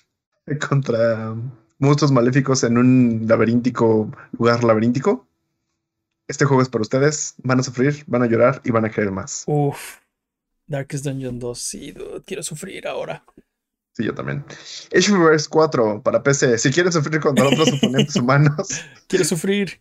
contra 0.68 1.34
monstruos 1.78 2.12
maléficos 2.12 2.64
en 2.64 2.76
un 2.76 3.24
laberíntico 3.26 4.10
lugar 4.32 4.64
laberíntico. 4.64 5.28
Este 6.28 6.44
juego 6.44 6.62
es 6.62 6.68
para 6.68 6.82
ustedes. 6.82 7.34
Van 7.38 7.60
a 7.60 7.62
sufrir, 7.62 8.04
van 8.06 8.22
a 8.22 8.26
llorar 8.26 8.60
y 8.64 8.70
van 8.70 8.84
a 8.84 8.90
querer 8.90 9.10
más. 9.10 9.44
Uf. 9.46 9.98
Darkest 10.66 11.04
Dungeon 11.04 11.38
2, 11.38 11.58
sí, 11.58 11.92
dude, 11.92 12.22
quiero 12.24 12.42
sufrir 12.42 12.86
ahora. 12.86 13.24
Sí, 13.94 14.04
yo 14.04 14.14
también. 14.14 14.44
Age 14.96 15.12
of 15.12 15.18
Empires 15.18 15.48
4 15.48 16.02
para 16.02 16.22
PC. 16.22 16.56
Si 16.58 16.70
quieren 16.70 16.92
sufrir 16.92 17.20
contra 17.20 17.46
otros 17.46 17.72
oponentes 17.74 18.16
humanos. 18.16 18.68
Quiero 19.06 19.24
sufrir. 19.24 19.80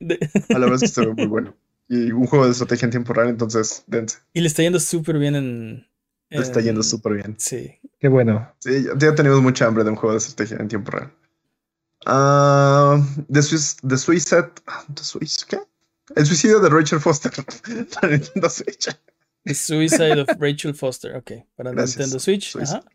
De... 0.00 0.18
A 0.54 0.58
la 0.58 0.68
vez 0.68 0.80
que 0.80 0.88
se 0.88 1.00
ve 1.06 1.14
muy 1.14 1.26
bueno. 1.28 1.56
Y 1.88 2.12
un 2.12 2.26
juego 2.26 2.46
de 2.46 2.52
estrategia 2.52 2.86
en 2.86 2.90
tiempo 2.90 3.12
real, 3.12 3.28
entonces 3.28 3.84
dense. 3.86 4.18
Y 4.32 4.40
le 4.40 4.48
está 4.48 4.62
yendo 4.62 4.80
súper 4.80 5.18
bien 5.18 5.36
en. 5.36 5.86
Le 6.30 6.40
está 6.40 6.60
yendo 6.60 6.82
súper 6.82 7.14
bien. 7.14 7.36
Sí. 7.38 7.78
Qué 8.00 8.08
bueno. 8.08 8.52
Sí, 8.58 8.86
ya 8.98 9.14
tenemos 9.14 9.40
mucha 9.40 9.66
hambre 9.66 9.84
de 9.84 9.90
un 9.90 9.96
juego 9.96 10.12
de 10.12 10.18
estrategia 10.18 10.56
en 10.56 10.68
tiempo 10.68 10.90
real. 10.90 11.12
Uh, 12.06 13.02
the, 13.30 13.42
Swiss, 13.42 13.76
the 13.86 13.96
Suicide. 13.96 14.50
The 14.94 15.04
Swiss, 15.04 15.44
¿Qué? 15.44 15.58
El 16.16 16.26
suicidio 16.26 16.60
de 16.60 16.68
Rachel 16.68 17.00
Foster 17.00 17.32
para 17.94 18.08
Nintendo 18.08 18.50
Switch. 18.50 18.88
The 19.44 19.54
Suicide 19.54 20.20
of 20.20 20.28
Rachel 20.38 20.74
Foster, 20.74 21.16
ok. 21.16 21.32
Para 21.56 21.70
Gracias. 21.70 21.98
Nintendo 21.98 22.18
Switch. 22.18 22.50
Suicide. 22.50 22.78
Ajá. 22.78 22.93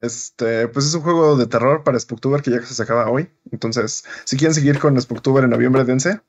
Este, 0.00 0.68
pues 0.68 0.86
es 0.86 0.94
un 0.94 1.02
juego 1.02 1.36
de 1.36 1.46
terror 1.46 1.82
para 1.82 1.98
Spooktober 1.98 2.42
que 2.42 2.50
ya 2.50 2.62
se 2.62 2.82
acaba 2.82 3.10
hoy. 3.10 3.30
Entonces, 3.50 4.04
si 4.24 4.36
quieren 4.36 4.54
seguir 4.54 4.78
con 4.78 5.00
Spooktober 5.00 5.44
en 5.44 5.50
noviembre, 5.50 5.84
dense. 5.84 6.20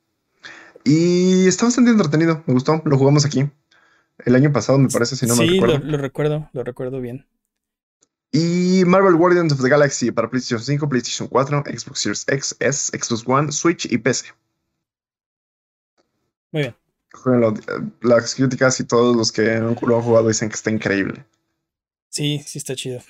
Y 0.83 1.47
está 1.47 1.65
bastante 1.65 1.91
entretenido, 1.91 2.43
me 2.45 2.53
gustó. 2.53 2.81
Lo 2.85 2.97
jugamos 2.97 3.25
aquí. 3.25 3.49
El 4.25 4.35
año 4.35 4.51
pasado, 4.51 4.79
me 4.79 4.87
parece, 4.87 5.15
si 5.15 5.25
no 5.25 5.35
sí, 5.35 5.41
me 5.41 5.51
recuerdo. 5.51 5.77
Lo, 5.79 5.91
lo 5.91 5.97
recuerdo, 5.97 6.49
lo 6.53 6.63
recuerdo 6.63 7.01
bien. 7.01 7.25
Y 8.31 8.83
Marvel 8.85 9.15
Guardians 9.15 9.53
of 9.53 9.61
the 9.61 9.69
Galaxy 9.69 10.11
para 10.11 10.29
PlayStation 10.29 10.63
5, 10.63 10.89
PlayStation 10.89 11.27
4, 11.27 11.63
Xbox 11.65 11.99
Series 11.99 12.25
X, 12.27 12.55
S, 12.59 12.97
Xbox 12.97 13.23
One, 13.25 13.51
Switch 13.51 13.91
y 13.91 13.97
PC. 13.97 14.27
Muy 16.51 16.61
bien. 16.63 16.75
Las 18.01 18.35
críticas 18.35 18.79
y 18.79 18.83
todos 18.83 19.15
los 19.15 19.31
que 19.31 19.57
lo 19.59 19.69
han 19.69 19.75
jugado 19.75 20.27
dicen 20.27 20.49
que 20.49 20.55
está 20.55 20.71
increíble. 20.71 21.25
Sí, 22.09 22.41
sí 22.45 22.57
está 22.57 22.75
chido. 22.75 23.01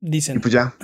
Dicen. 0.00 0.36
Y 0.36 0.40
pues 0.40 0.52
ya. 0.54 0.76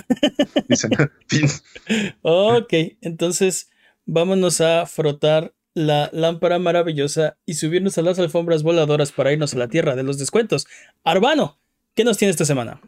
Dicen. 0.67 0.91
fin. 1.27 1.47
Ok, 2.21 2.73
entonces 3.01 3.69
vámonos 4.05 4.61
a 4.61 4.85
frotar 4.85 5.53
la 5.75 6.09
lámpara 6.13 6.59
maravillosa 6.59 7.37
y 7.45 7.55
subirnos 7.55 7.97
a 7.97 8.01
las 8.03 8.19
alfombras 8.19 8.63
voladoras 8.63 9.11
para 9.11 9.31
irnos 9.31 9.53
a 9.53 9.57
la 9.57 9.67
tierra 9.67 9.95
de 9.95 10.03
los 10.03 10.17
descuentos. 10.19 10.67
Arbano, 11.03 11.59
¿qué 11.95 12.03
nos 12.03 12.17
tiene 12.17 12.31
esta 12.31 12.45
semana? 12.45 12.79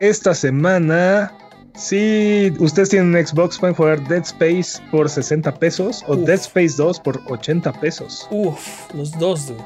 Esta 0.00 0.34
semana, 0.34 1.32
si 1.74 2.52
ustedes 2.58 2.90
tienen 2.90 3.14
un 3.14 3.26
Xbox, 3.26 3.58
pueden 3.58 3.74
jugar 3.74 4.06
Dead 4.08 4.22
Space 4.22 4.82
por 4.90 5.08
60 5.08 5.54
pesos 5.58 6.04
o 6.06 6.14
Uf. 6.16 6.26
Dead 6.26 6.40
Space 6.40 6.74
2 6.76 7.00
por 7.00 7.20
80 7.28 7.72
pesos. 7.80 8.26
Uf, 8.30 8.92
los 8.94 9.12
dos, 9.18 9.46
dude. 9.48 9.64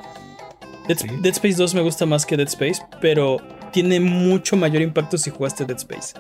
Dead, 0.87 0.99
Sí. 0.99 1.09
Dead 1.23 1.33
Space 1.33 1.57
2 1.57 1.75
me 1.75 1.83
gusta 1.83 2.07
más 2.07 2.25
que 2.25 2.37
Dead 2.37 2.49
Space, 2.49 2.81
pero 3.01 3.39
tiene 3.73 4.01
mucho 4.01 4.57
mayor 4.57 4.83
impacto 4.83 5.19
si 5.19 5.31
jugaste 5.31 5.65
Dead 5.65 5.77
Space. 5.79 6.15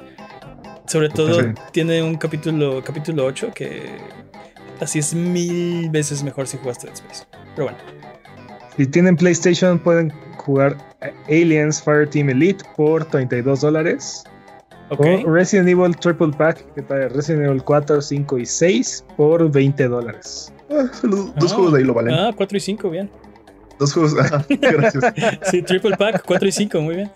Sobre 0.87 1.09
todo 1.11 1.41
Sí. 1.43 1.49
tiene 1.73 2.03
un 2.03 2.17
capítulo, 2.17 2.83
capítulo 2.83 3.25
8 3.27 3.51
que 3.55 3.83
así 4.81 4.99
es 5.01 5.15
mil 5.15 5.91
veces 5.91 6.23
mejor 6.23 6.47
si 6.47 6.57
jugaste 6.59 6.87
Dead 6.87 6.97
Space. 6.97 7.25
Pero 7.55 7.65
bueno, 7.69 7.79
Si 8.77 8.87
tienen 8.87 9.17
PlayStation, 9.17 9.79
pueden 9.81 10.13
jugar 10.37 10.77
Aliens 11.29 11.83
Fireteam 11.83 12.31
Elite 12.31 12.65
por 12.77 13.05
32 13.05 13.61
dólares. 13.61 14.23
ok. 14.91 15.05
O 15.27 15.31
Resident 15.33 15.69
Evil 15.69 15.97
Triple 15.97 16.31
Pack, 16.39 16.65
que 16.75 16.83
trae 16.83 17.09
Resident 17.09 17.47
Evil 17.47 17.63
4, 17.65 18.01
5 18.01 18.39
y 18.39 18.47
6 18.47 19.05
por 19.17 19.51
20 19.51 19.89
dólares. 19.89 20.53
Ah, 20.71 20.85
los- 21.03 21.35
dos 21.35 21.53
Ah, 21.53 21.55
juegos 21.57 21.73
de 21.75 21.79
ahí 21.81 21.85
lo 21.85 21.93
valen. 21.95 22.15
Ah, 22.15 22.31
4 22.37 22.57
y 22.57 22.61
5, 22.61 22.89
bien. 22.89 23.11
Dos 23.79 23.93
juegos. 23.93 24.15
ah, 24.33 24.45
gracias. 24.49 25.05
Sí, 25.51 25.63
triple 25.63 25.97
pack, 25.97 26.23
4 26.27 26.49
y 26.49 26.53
5, 26.53 26.81
muy 26.81 26.97
bien. 26.97 27.11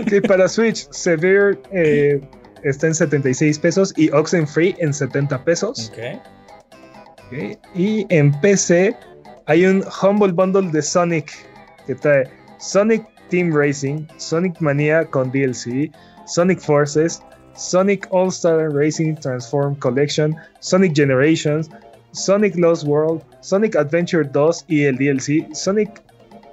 Ok, 0.00 0.26
para 0.26 0.48
Switch, 0.48 0.88
Severe 0.90 1.58
eh, 1.72 2.20
está 2.62 2.86
en 2.86 2.94
76 2.94 3.58
pesos 3.58 3.92
y 3.96 4.10
Oxenfree 4.10 4.74
en 4.78 4.92
70 4.92 5.44
pesos. 5.44 5.92
Ok. 5.92 6.20
Ok, 7.26 7.58
Y 7.74 8.06
en 8.08 8.32
PC 8.40 8.96
hay 9.46 9.66
un 9.66 9.84
Humble 10.02 10.32
Bundle 10.32 10.70
de 10.70 10.82
Sonic 10.82 11.30
que 11.86 11.94
trae 11.94 12.24
Sonic 12.58 13.04
Team 13.28 13.52
Racing, 13.54 14.06
Sonic 14.16 14.60
Mania 14.60 15.04
con 15.06 15.30
DLC, 15.30 15.90
Sonic 16.26 16.60
Forces, 16.60 17.22
Sonic 17.54 18.06
All 18.10 18.28
Star 18.28 18.70
Racing 18.70 19.16
Transform 19.16 19.76
Collection, 19.76 20.36
Sonic 20.60 20.94
Generations, 20.94 21.68
Sonic 22.12 22.56
Lost 22.56 22.84
World, 22.84 23.24
Sonic 23.40 23.76
Adventure 23.76 24.24
2 24.24 24.64
y 24.68 24.84
el 24.84 24.96
DLC, 24.96 25.54
Sonic 25.54 26.02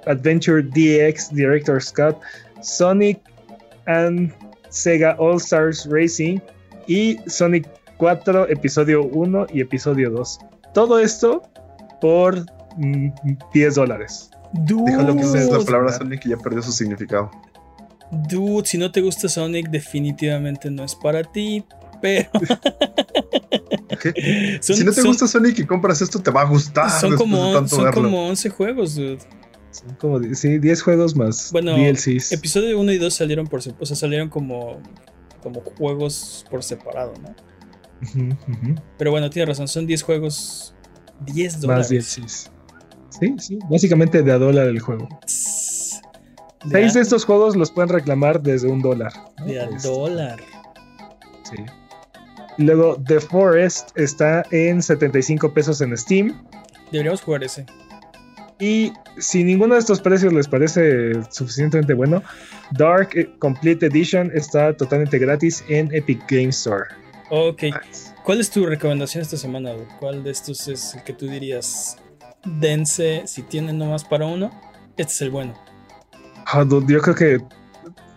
Adventure 0.06 0.62
DX 0.62 1.30
Director's 1.34 1.90
Cut, 1.90 2.18
Sonic 2.62 3.20
and 3.86 4.32
Sega 4.70 5.16
All 5.18 5.36
Stars 5.36 5.86
Racing 5.86 6.40
y 6.86 7.18
Sonic 7.26 7.68
4 7.98 8.48
episodio 8.48 9.04
1 9.04 9.46
y 9.52 9.60
episodio 9.60 10.10
2. 10.10 10.38
Todo 10.74 10.98
esto 10.98 11.42
por 12.00 12.38
mm, 12.76 13.08
10 13.52 13.74
dólares. 13.74 14.30
Déjalo 14.52 15.14
que 15.16 15.24
uses 15.24 15.50
la 15.50 15.58
palabra 15.60 15.92
Sonic 15.92 16.24
y 16.26 16.30
ya 16.30 16.36
perdió 16.36 16.62
su 16.62 16.72
significado. 16.72 17.30
Dude, 18.10 18.66
si 18.66 18.78
no 18.78 18.90
te 18.90 19.00
gusta 19.00 19.28
Sonic, 19.28 19.68
definitivamente 19.70 20.70
no 20.70 20.84
es 20.84 20.94
para 20.94 21.22
ti. 21.24 21.64
Pero 22.00 22.30
son, 24.60 24.76
si 24.76 24.84
no 24.84 24.92
te 24.92 25.00
son- 25.00 25.06
gusta 25.08 25.26
Sonic 25.26 25.58
y 25.58 25.66
compras 25.66 26.00
esto, 26.02 26.20
te 26.20 26.30
va 26.30 26.42
a 26.42 26.44
gustar. 26.44 26.90
son 26.90 27.10
después 27.10 27.30
de 27.30 27.36
como, 27.36 27.52
tanto 27.52 27.76
son 27.76 27.84
verlo. 27.84 28.02
como 28.02 28.28
11 28.28 28.48
juegos, 28.50 28.94
dude. 28.94 29.18
Son 29.70 29.94
como 29.96 30.20
sí, 30.34 30.58
10 30.58 30.82
juegos 30.82 31.14
más 31.14 31.50
Bueno, 31.52 31.76
DLCs. 31.76 32.32
Episodio 32.32 32.78
1 32.80 32.92
y 32.92 32.98
2 32.98 33.14
salieron 33.14 33.46
por 33.46 33.60
o 33.60 33.86
sea, 33.86 33.96
salieron 33.96 34.28
como, 34.28 34.80
como 35.42 35.60
juegos 35.60 36.44
por 36.50 36.62
separado, 36.62 37.12
¿no? 37.22 37.34
Ujú, 38.02 38.28
ujú. 38.52 38.74
Pero 38.96 39.10
bueno, 39.10 39.28
tiene 39.28 39.46
razón, 39.46 39.68
son 39.68 39.86
10 39.86 40.02
juegos, 40.02 40.74
10 41.26 41.54
Más 41.54 41.60
dólares. 41.88 41.88
DLCs. 42.16 42.50
Sí, 43.10 43.34
sí. 43.38 43.58
Básicamente 43.68 44.22
de 44.22 44.32
a 44.32 44.38
dólar 44.38 44.68
el 44.68 44.80
juego. 44.80 45.08
Tss, 45.26 45.57
Seis 46.70 46.94
de 46.94 47.00
estos 47.00 47.24
juegos 47.24 47.56
los 47.56 47.70
pueden 47.70 47.90
reclamar 47.90 48.40
desde 48.40 48.68
un 48.68 48.82
dólar. 48.82 49.12
Este, 49.46 49.88
dólar. 49.88 50.40
Sí. 51.44 51.64
Luego, 52.58 52.96
The 53.06 53.20
Forest 53.20 53.96
está 53.96 54.44
en 54.50 54.82
75 54.82 55.54
pesos 55.54 55.80
en 55.80 55.96
Steam. 55.96 56.42
Deberíamos 56.90 57.22
jugar 57.22 57.44
ese. 57.44 57.64
Y 58.58 58.92
si 59.18 59.44
ninguno 59.44 59.74
de 59.74 59.80
estos 59.80 60.00
precios 60.00 60.32
les 60.32 60.48
parece 60.48 61.12
suficientemente 61.30 61.94
bueno, 61.94 62.22
Dark 62.72 63.38
Complete 63.38 63.86
Edition 63.86 64.32
está 64.34 64.76
totalmente 64.76 65.18
gratis 65.18 65.64
en 65.68 65.94
Epic 65.94 66.20
Game 66.28 66.48
Store. 66.48 66.84
Ok. 67.30 67.64
¿Cuál 68.24 68.40
es 68.40 68.50
tu 68.50 68.66
recomendación 68.66 69.22
esta 69.22 69.36
semana? 69.36 69.72
¿Cuál 70.00 70.24
de 70.24 70.32
estos 70.32 70.66
es 70.66 70.94
el 70.94 71.04
que 71.04 71.12
tú 71.12 71.28
dirías? 71.28 71.96
Dense, 72.44 73.22
si 73.26 73.42
tienen 73.42 73.78
nomás 73.78 74.04
para 74.04 74.26
uno, 74.26 74.50
este 74.96 75.12
es 75.12 75.20
el 75.22 75.30
bueno. 75.30 75.67
Ah, 76.50 76.64
yo 76.68 77.00
creo 77.00 77.14
que 77.14 77.38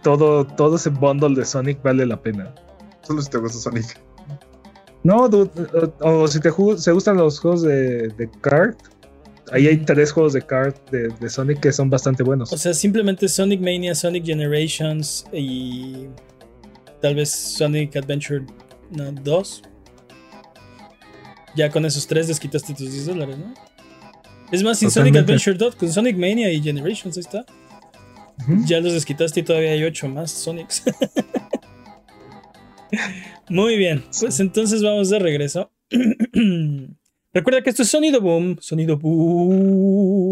todo, 0.03 0.45
todo 0.45 0.77
ese 0.77 0.89
bundle 0.89 1.35
de 1.35 1.45
Sonic 1.45 1.81
vale 1.81 2.05
la 2.05 2.21
pena. 2.21 2.53
Solo 3.01 3.21
si 3.21 3.29
te 3.29 3.37
gusta 3.37 3.59
Sonic. 3.59 3.99
No, 5.03 5.29
o, 5.99 6.27
si 6.27 6.39
te 6.39 6.49
gustan 6.49 7.17
los 7.17 7.39
juegos 7.39 7.63
de, 7.63 8.07
de 8.09 8.29
kart, 8.41 8.77
ahí 9.51 9.67
hay 9.67 9.77
tres 9.77 10.11
juegos 10.11 10.33
de 10.33 10.41
kart 10.41 10.77
de, 10.91 11.29
Sonic 11.29 11.59
que 11.59 11.73
son 11.73 11.89
bastante 11.89 12.23
buenos. 12.23 12.53
O 12.53 12.57
sea, 12.57 12.73
simplemente 12.73 13.27
Sonic 13.27 13.59
Mania, 13.59 13.95
Sonic 13.95 14.25
Generations 14.25 15.25
y 15.33 16.07
tal 17.01 17.15
vez 17.15 17.31
Sonic 17.31 17.95
Adventure 17.97 18.45
2. 18.91 19.61
Ya 21.55 21.69
con 21.69 21.85
esos 21.85 22.07
tres 22.07 22.27
desquitaste 22.27 22.73
tus 22.73 22.91
10 22.91 23.07
dólares, 23.07 23.37
¿no? 23.37 23.53
Es 24.51 24.63
más, 24.63 24.79
sin 24.79 24.89
Sonic 24.89 25.17
Adventure 25.17 25.57
2, 25.57 25.75
con 25.75 25.91
Sonic 25.91 26.15
Mania 26.15 26.51
y 26.51 26.61
Generations, 26.61 27.17
ahí 27.17 27.21
está. 27.21 27.45
Ya 28.65 28.79
los 28.79 28.93
desquitaste 28.93 29.41
y 29.41 29.43
todavía 29.43 29.71
hay 29.71 29.83
8 29.83 30.07
más 30.07 30.31
Sonics. 30.31 30.83
Muy 33.49 33.77
bien, 33.77 34.03
pues 34.19 34.39
entonces 34.39 34.83
vamos 34.83 35.09
de 35.09 35.19
regreso. 35.19 35.71
Recuerda 37.33 37.61
que 37.61 37.69
esto 37.69 37.83
es 37.83 37.89
Sonido 37.89 38.19
Boom, 38.19 38.57
Sonido 38.59 38.97
Boom, 38.97 40.30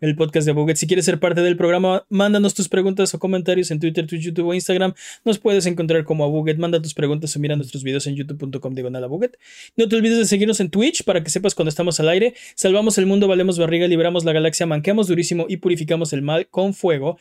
el 0.00 0.16
podcast 0.16 0.46
de 0.46 0.52
Buget. 0.52 0.76
Si 0.76 0.86
quieres 0.86 1.04
ser 1.04 1.18
parte 1.18 1.40
del 1.40 1.56
programa, 1.56 2.04
mándanos 2.08 2.54
tus 2.54 2.68
preguntas 2.68 3.14
o 3.14 3.18
comentarios 3.18 3.70
en 3.70 3.80
Twitter, 3.80 4.06
Twitch, 4.06 4.22
YouTube 4.22 4.48
o 4.48 4.54
Instagram. 4.54 4.94
Nos 5.24 5.38
puedes 5.38 5.66
encontrar 5.66 6.04
como 6.04 6.24
a 6.24 6.28
Buget. 6.28 6.58
Manda 6.58 6.82
tus 6.82 6.94
preguntas 6.94 7.34
o 7.36 7.40
mira 7.40 7.56
nuestros 7.56 7.82
videos 7.82 8.06
en 8.06 8.16
youtube.com 8.16 8.74
diagonal 8.74 9.08
Buget. 9.08 9.38
No 9.76 9.88
te 9.88 9.96
olvides 9.96 10.18
de 10.18 10.24
seguirnos 10.24 10.60
en 10.60 10.70
Twitch 10.70 11.04
para 11.04 11.22
que 11.22 11.30
sepas 11.30 11.54
cuando 11.54 11.70
estamos 11.70 12.00
al 12.00 12.08
aire. 12.08 12.34
Salvamos 12.54 12.98
el 12.98 13.06
mundo, 13.06 13.28
valemos 13.28 13.58
barriga, 13.58 13.86
liberamos 13.86 14.24
la 14.24 14.32
galaxia, 14.32 14.66
manqueamos 14.66 15.06
durísimo 15.08 15.46
y 15.48 15.58
purificamos 15.58 16.12
el 16.12 16.22
mal 16.22 16.48
con 16.48 16.74
fuego 16.74 17.18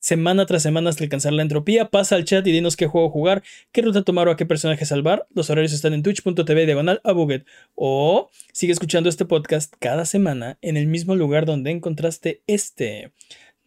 semana 0.00 0.46
tras 0.46 0.62
semana 0.62 0.90
hasta 0.90 1.04
alcanzar 1.04 1.32
la 1.32 1.42
entropía. 1.42 1.90
Pasa 1.90 2.16
al 2.16 2.24
chat 2.24 2.44
y 2.46 2.52
dinos 2.52 2.76
qué 2.76 2.86
juego 2.86 3.10
jugar, 3.10 3.44
qué 3.70 3.82
ruta 3.82 4.02
tomar 4.02 4.26
o 4.26 4.32
a 4.32 4.36
qué 4.36 4.46
personaje 4.46 4.84
salvar. 4.84 5.28
Los 5.32 5.50
horarios 5.50 5.72
están 5.72 5.92
en 5.92 6.02
twitch.tv 6.02 6.66
diagonal 6.66 7.00
a 7.04 7.12
Buget. 7.12 7.46
O 7.74 8.30
sigue 8.52 8.72
escuchando 8.72 9.08
este 9.08 9.24
podcast 9.24 9.72
cada 9.78 10.04
semana 10.04 10.58
en 10.62 10.76
el 10.76 10.88
mismo 10.88 11.14
lugar 11.14 11.46
donde 11.46 11.70
encontraste 11.70 12.42
este. 12.48 13.12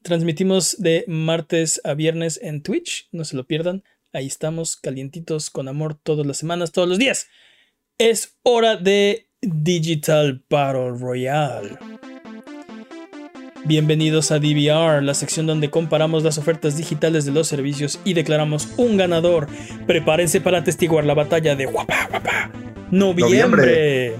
Transmitimos 0.01 0.75
de 0.79 1.05
martes 1.07 1.79
a 1.85 1.93
viernes 1.93 2.37
en 2.43 2.61
Twitch, 2.61 3.07
no 3.13 3.23
se 3.23 3.37
lo 3.37 3.45
pierdan. 3.45 3.83
Ahí 4.11 4.27
estamos, 4.27 4.75
calientitos, 4.75 5.49
con 5.49 5.69
amor, 5.69 5.95
todas 5.95 6.27
las 6.27 6.37
semanas, 6.37 6.71
todos 6.73 6.89
los 6.89 6.99
días. 6.99 7.27
Es 7.97 8.37
hora 8.43 8.75
de 8.75 9.27
Digital 9.41 10.43
Battle 10.49 10.91
Royale. 10.91 11.77
Bienvenidos 13.65 14.31
a 14.31 14.39
DVR, 14.39 15.01
la 15.01 15.13
sección 15.13 15.47
donde 15.47 15.69
comparamos 15.69 16.23
las 16.23 16.37
ofertas 16.37 16.75
digitales 16.75 17.23
de 17.23 17.31
los 17.31 17.47
servicios 17.47 17.97
y 18.03 18.13
declaramos 18.13 18.67
un 18.75 18.97
ganador. 18.97 19.47
Prepárense 19.87 20.41
para 20.41 20.59
atestiguar 20.59 21.05
la 21.05 21.13
batalla 21.13 21.55
de 21.55 21.65
Guapa 21.65 22.07
Guapa. 22.09 22.51
Noviembre. 22.91 24.15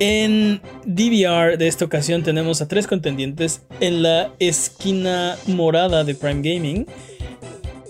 En 0.00 0.60
DVR 0.84 1.56
de 1.58 1.68
esta 1.68 1.84
ocasión 1.84 2.24
tenemos 2.24 2.60
a 2.60 2.66
tres 2.66 2.88
contendientes. 2.88 3.62
En 3.78 4.02
la 4.02 4.32
esquina 4.40 5.36
morada 5.46 6.02
de 6.02 6.16
Prime 6.16 6.42
Gaming 6.42 6.86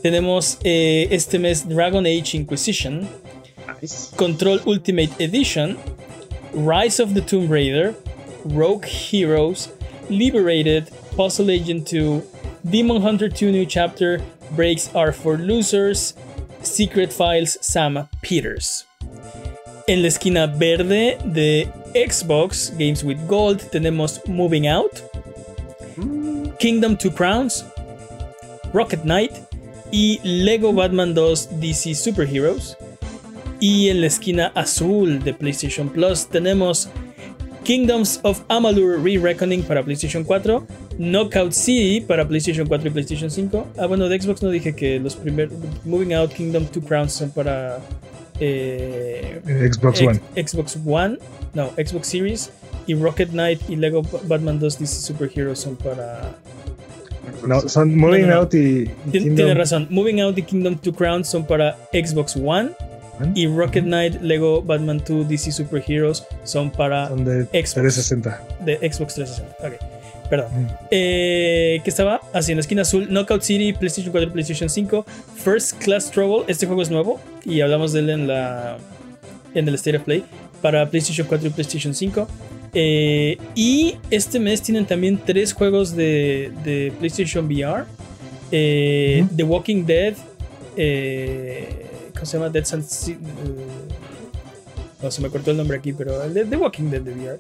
tenemos 0.03 0.59
eh, 0.62 1.09
este 1.11 1.38
mes 1.38 1.66
Dragon 1.66 2.05
Age 2.05 2.36
Inquisition, 2.36 3.09
Control 4.16 4.61
Ultimate 4.66 5.11
Edition, 5.18 5.78
Rise 6.53 7.03
of 7.03 7.14
the 7.14 7.22
Tomb 7.22 7.51
Raider, 7.51 7.94
Rogue 8.45 8.84
Heroes, 8.84 9.70
Liberated, 10.09 10.91
Puzzle 11.16 11.51
Agent 11.51 11.86
2, 11.86 12.22
Demon 12.68 13.03
Hunter 13.03 13.28
2 13.28 13.53
New 13.53 13.66
Chapter, 13.66 14.20
Breaks 14.53 14.95
Are 14.95 15.12
for 15.12 15.38
Losers, 15.38 16.14
Secret 16.62 17.12
Files 17.12 17.59
Sam 17.61 18.09
Peters. 18.22 18.84
En 19.88 20.03
la 20.03 20.09
esquina 20.09 20.47
verde 20.47 21.18
de 21.24 21.66
Xbox 21.95 22.70
Games 22.78 23.03
with 23.03 23.18
Gold 23.26 23.61
tenemos 23.70 24.20
Moving 24.28 24.66
Out, 24.66 25.03
Kingdom 26.59 26.97
Two 26.97 27.11
Crowns, 27.11 27.64
Rocket 28.72 29.03
Knight 29.05 29.32
y 29.91 30.20
Lego 30.22 30.72
Batman 30.72 31.14
2 31.14 31.61
DC 31.61 31.95
Superheroes. 31.95 32.76
Y 33.61 33.88
en 33.88 34.01
la 34.01 34.07
esquina 34.07 34.53
azul 34.55 35.22
de 35.22 35.34
PlayStation 35.34 35.88
Plus 35.88 36.26
tenemos 36.26 36.88
Kingdoms 37.65 38.21
of 38.25 38.43
Amalur 38.49 39.03
Re-Reckoning 39.03 39.63
para 39.63 39.83
PlayStation 39.83 40.25
4, 40.25 40.67
Knockout 40.99 41.53
City 41.53 42.01
para 42.01 42.27
PlayStation 42.27 42.67
4 42.67 42.89
y 42.89 42.91
PlayStation 42.91 43.31
5. 43.31 43.67
Ah, 43.79 43.87
bueno, 43.87 44.09
de 44.09 44.21
Xbox 44.21 44.43
no 44.43 44.51
dije 44.51 44.75
que 44.75 44.99
los 44.99 45.17
primeros 45.17 45.53
Moving 45.85 46.15
Out 46.15 46.33
Kingdom 46.33 46.67
Two 46.67 46.83
Crowns 46.83 47.13
son 47.13 47.31
para 47.31 47.79
eh, 48.41 49.41
Xbox 49.71 50.01
One. 50.01 50.21
Xbox 50.37 50.79
One, 50.85 51.19
no, 51.55 51.71
Xbox 51.77 52.09
Series 52.09 52.51
y 52.87 52.95
Rocket 52.95 53.31
Knight 53.31 53.61
y 53.69 53.77
Lego 53.77 54.03
Batman 54.25 54.59
2 54.59 54.79
DC 54.79 55.01
Superheroes 55.03 55.59
son 55.59 55.77
para 55.77 56.35
no, 57.47 57.61
son 57.69 57.97
Moving 57.97 58.31
Out 58.31 58.55
y, 58.55 58.91
Tiene 59.11 59.55
razón. 59.55 59.87
Moving 59.91 60.21
Out 60.21 60.39
y 60.39 60.43
Kingdom 60.43 60.77
Two 60.77 60.95
Crowns 60.95 61.29
son 61.29 61.47
para 61.47 61.77
Xbox 61.93 62.37
One 62.37 62.71
y 63.35 63.47
Rocket 63.47 63.85
Knight, 63.85 64.21
Lego 64.23 64.62
Batman 64.62 65.03
2, 65.07 65.29
DC 65.29 65.53
Superheroes 65.53 66.25
son 66.45 66.71
para 66.71 67.09
de 67.11 67.45
Xbox 67.45 67.75
360. 67.75 68.43
De 68.64 68.77
Xbox 68.77 69.14
360. 69.14 69.57
Ok. 69.66 70.01
Perdón. 70.31 70.68
Eh, 70.93 71.81
¿Qué 71.82 71.90
estaba? 71.90 72.20
Así 72.32 72.53
en 72.53 72.59
la 72.59 72.61
esquina 72.61 72.82
azul, 72.82 73.09
Knockout 73.11 73.43
City, 73.43 73.73
PlayStation 73.73 74.12
4 74.12 74.32
PlayStation 74.32 74.70
5, 74.70 75.05
First 75.43 75.82
Class 75.82 76.11
Trouble. 76.11 76.44
Este 76.47 76.66
juego 76.66 76.82
es 76.82 76.90
nuevo 76.90 77.20
y 77.44 77.61
hablamos 77.62 77.93
de 77.93 78.01
él 78.01 78.11
en 78.11 78.28
la 78.28 78.78
en 79.55 79.66
el 79.66 79.74
State 79.74 79.97
of 79.97 80.05
Play 80.05 80.24
para 80.62 80.89
PlayStation 80.89 81.27
4 81.27 81.49
y 81.49 81.51
PlayStation 81.51 81.94
5. 81.94 82.28
Eh, 82.73 83.39
y 83.57 83.97
este 84.11 84.39
mes 84.39 84.62
tienen 84.62 84.86
también 84.86 85.19
tres 85.19 85.53
juegos 85.53 85.97
de, 85.97 86.53
de 86.62 86.93
PlayStation 87.01 87.47
VR: 87.47 87.85
eh, 88.53 89.27
The 89.35 89.43
Walking 89.43 89.85
Dead, 89.85 90.15
¿Cómo 92.12 92.27
se 92.27 92.39
llama? 92.39 92.49
Dead 92.51 92.65
Sun. 92.65 92.85
no 95.03 95.11
se 95.11 95.23
me 95.23 95.31
cortó 95.31 95.51
el 95.51 95.57
nombre 95.57 95.78
aquí, 95.78 95.93
pero 95.93 96.19
The, 96.20 96.57
Walking 96.57 96.91
Dead 96.91 97.03
de 97.03 97.12
VR. 97.12 97.39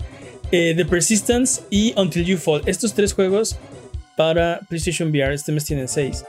Eh, 0.52 0.74
The 0.76 0.84
Persistence 0.84 1.62
y 1.70 1.92
Until 1.96 2.24
You 2.24 2.38
Fall. 2.38 2.62
Estos 2.66 2.94
tres 2.94 3.12
juegos 3.12 3.56
para 4.16 4.60
PlayStation 4.68 5.10
VR. 5.10 5.34
Este 5.34 5.52
mes 5.52 5.64
tienen 5.64 5.88
seis. 5.88 6.24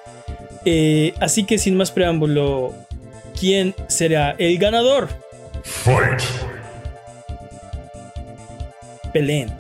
Eh, 0.66 1.14
así 1.20 1.44
que 1.44 1.58
sin 1.58 1.76
más 1.76 1.92
preámbulo, 1.92 2.74
¿quién 3.40 3.74
será 3.88 4.36
el 4.38 4.58
ganador? 4.58 5.10
Fight. 5.64 6.22
Peleen. 9.12 9.52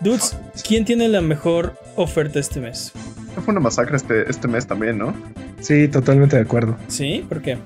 Dudes, 0.00 0.36
¿quién 0.66 0.84
tiene 0.84 1.08
la 1.08 1.20
mejor 1.20 1.74
oferta 1.96 2.38
este 2.38 2.60
mes? 2.60 2.92
Fue 3.44 3.52
una 3.52 3.60
masacre 3.60 3.96
este, 3.96 4.30
este 4.30 4.48
mes 4.48 4.66
también, 4.66 4.98
¿no? 4.98 5.14
Sí, 5.64 5.88
totalmente 5.88 6.36
de 6.36 6.42
acuerdo. 6.42 6.76
¿Sí? 6.88 7.24
¿Por 7.26 7.40
qué? 7.40 7.56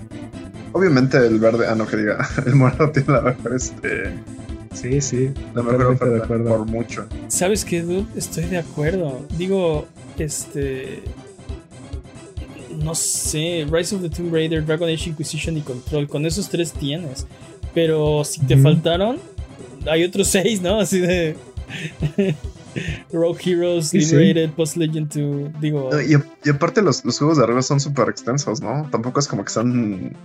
Obviamente 0.72 1.16
el 1.16 1.40
verde, 1.40 1.66
ah, 1.68 1.74
no 1.74 1.84
que 1.84 1.96
diga, 1.96 2.28
el 2.46 2.54
morado 2.54 2.90
tiene 2.92 3.12
la 3.12 3.22
mejor, 3.22 3.54
este. 3.56 4.14
Sí, 4.72 5.00
sí. 5.00 5.30
La 5.52 5.62
mejor 5.62 5.86
oferta 5.86 6.04
de 6.14 6.22
acuerdo. 6.22 6.58
por 6.58 6.66
mucho. 6.66 7.06
¿Sabes 7.26 7.64
qué, 7.64 7.82
dude? 7.82 8.06
Estoy 8.14 8.44
de 8.44 8.58
acuerdo. 8.58 9.26
Digo, 9.36 9.88
este. 10.16 11.02
No 12.80 12.94
sé, 12.94 13.66
Rise 13.68 13.96
of 13.96 14.02
the 14.02 14.10
Tomb 14.10 14.32
Raider, 14.32 14.64
Dragon 14.64 14.88
Age 14.88 15.10
Inquisition 15.10 15.56
y 15.56 15.62
Control. 15.62 16.06
Con 16.06 16.24
esos 16.24 16.48
tres 16.48 16.72
tienes. 16.72 17.26
Pero 17.74 18.22
si 18.22 18.40
te 18.42 18.56
faltaron, 18.56 19.18
hay 19.90 20.04
otros 20.04 20.28
seis, 20.28 20.62
¿no? 20.62 20.78
Así 20.78 21.00
de. 21.00 21.34
Rogue 23.12 23.38
Heroes, 23.44 23.92
Liberated, 23.92 24.50
Post 24.50 24.76
Legend 24.76 25.08
2. 25.52 25.60
Digo. 25.60 25.90
y, 26.00 26.48
aparte, 26.50 26.82
los, 26.82 27.04
los, 27.04 27.18
juegos 27.18 27.38
de 27.38 27.44
arriba 27.44 27.62
son 27.62 27.80
súper 27.80 28.08
extensos, 28.08 28.60
¿no? 28.60 28.88
Tampoco 28.90 29.20
es 29.20 29.28
como 29.28 29.44
que 29.44 29.50
son 29.50 30.16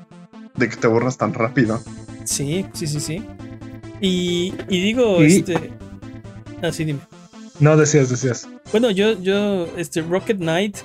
de 0.56 0.70
que 0.70 0.76
te 0.76 0.88
borras 0.88 1.18
tan 1.18 1.34
rápido. 1.34 1.82
Sí, 2.26 2.66
sí, 2.74 2.88
sí, 2.88 3.00
sí. 3.00 3.24
Y, 4.02 4.54
y 4.70 4.82
digo, 4.82 5.22
este. 5.22 5.72
Ah, 6.62 6.72
sí, 6.72 6.86
dime. 6.86 7.00
No, 7.60 7.78
decías, 7.78 8.10
decías. 8.10 8.48
Bueno, 8.72 8.92
yo, 8.92 9.20
yo, 9.22 9.68
este, 9.78 10.02
Rocket 10.02 10.38
Knight, 10.38 10.78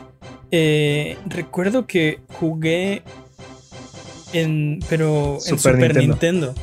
eh, 0.50 1.16
recuerdo 1.26 1.86
que 1.86 2.20
jugué 2.34 3.02
en, 4.32 4.80
pero 4.88 5.38
en 5.46 5.58
Super 5.58 5.96
Nintendo. 5.96 6.54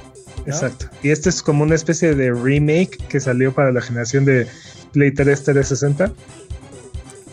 Exacto. 0.45 0.87
Y 1.01 1.09
este 1.09 1.29
es 1.29 1.41
como 1.41 1.63
una 1.63 1.75
especie 1.75 2.13
de 2.13 2.31
remake 2.31 2.97
que 3.09 3.19
salió 3.19 3.53
para 3.53 3.71
la 3.71 3.81
generación 3.81 4.25
de 4.25 4.47
Play 4.95 5.11
3 5.11 5.43
360. 5.43 6.11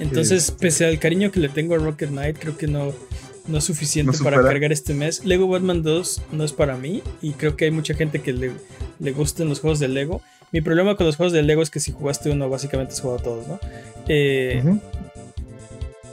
Entonces, 0.00 0.50
pese 0.50 0.84
al 0.84 0.98
cariño 0.98 1.30
que 1.30 1.40
le 1.40 1.48
tengo 1.48 1.74
a 1.74 1.78
Rocket 1.78 2.08
Knight, 2.10 2.36
creo 2.38 2.56
que 2.56 2.66
no, 2.66 2.92
no 3.46 3.58
es 3.58 3.64
suficiente 3.64 4.16
No 4.18 4.24
para 4.24 4.42
cargar 4.42 4.72
este 4.72 4.94
mes. 4.94 5.24
Lego 5.24 5.46
Batman 5.48 5.82
2 5.82 6.22
no 6.32 6.44
es 6.44 6.52
para 6.52 6.76
mí 6.76 7.02
y 7.20 7.32
creo 7.32 7.56
que 7.56 7.66
hay 7.66 7.70
mucha 7.70 7.94
gente 7.94 8.20
que 8.20 8.32
le, 8.32 8.50
le 8.98 9.12
gustan 9.12 9.48
los 9.48 9.60
juegos 9.60 9.78
de 9.78 9.88
Lego. 9.88 10.20
Mi 10.50 10.60
problema 10.60 10.96
con 10.96 11.06
los 11.06 11.16
juegos 11.16 11.32
de 11.32 11.42
Lego 11.42 11.62
es 11.62 11.70
que 11.70 11.78
si 11.80 11.92
jugaste 11.92 12.30
uno, 12.30 12.48
básicamente 12.50 12.92
has 12.94 13.00
jugado 13.00 13.20
todos, 13.22 13.46
¿no? 13.48 13.60
Eh, 14.08 14.60
Ujú. 14.64 14.80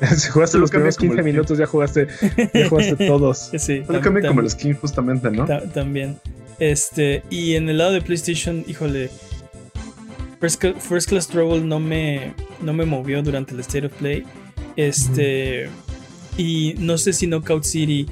Si 0.16 0.30
jugaste 0.30 0.58
los 0.58 0.70
primeros 0.70 0.96
como 0.96 1.10
15 1.12 1.20
el- 1.20 1.26
minutos, 1.34 1.58
ya 1.58 1.66
jugaste, 1.66 2.08
ya 2.54 2.70
jugaste 2.70 2.96
todos. 3.08 3.50
Sí, 3.58 3.82
tam- 3.88 4.00
cambia 4.02 4.28
como 4.30 4.42
el 4.42 4.50
skin 4.50 4.74
justamente, 4.76 5.30
¿no? 5.32 5.46
ta- 5.46 5.64
también. 5.72 6.18
Este, 6.60 7.24
y 7.30 7.56
en 7.56 7.68
el 7.70 7.78
lado 7.80 7.92
de 7.92 8.02
PlayStation, 8.02 8.64
híjole, 8.68 9.10
First, 10.40 10.62
Cla- 10.62 10.74
First 10.80 11.10
Class 11.10 11.28
Trouble 11.28 11.62
no 11.62 11.80
me, 11.80 12.34
no 12.62 12.74
me 12.74 12.86
movió 12.86 13.22
durante 13.22 13.54
el 13.54 13.60
State 13.62 13.86
of 13.88 13.94
Play. 13.94 14.24
Este, 14.76 15.70
y 16.38 16.76
no 16.78 16.98
sé 16.98 17.12
si 17.14 17.28
Knockout 17.28 17.64
City 17.66 18.08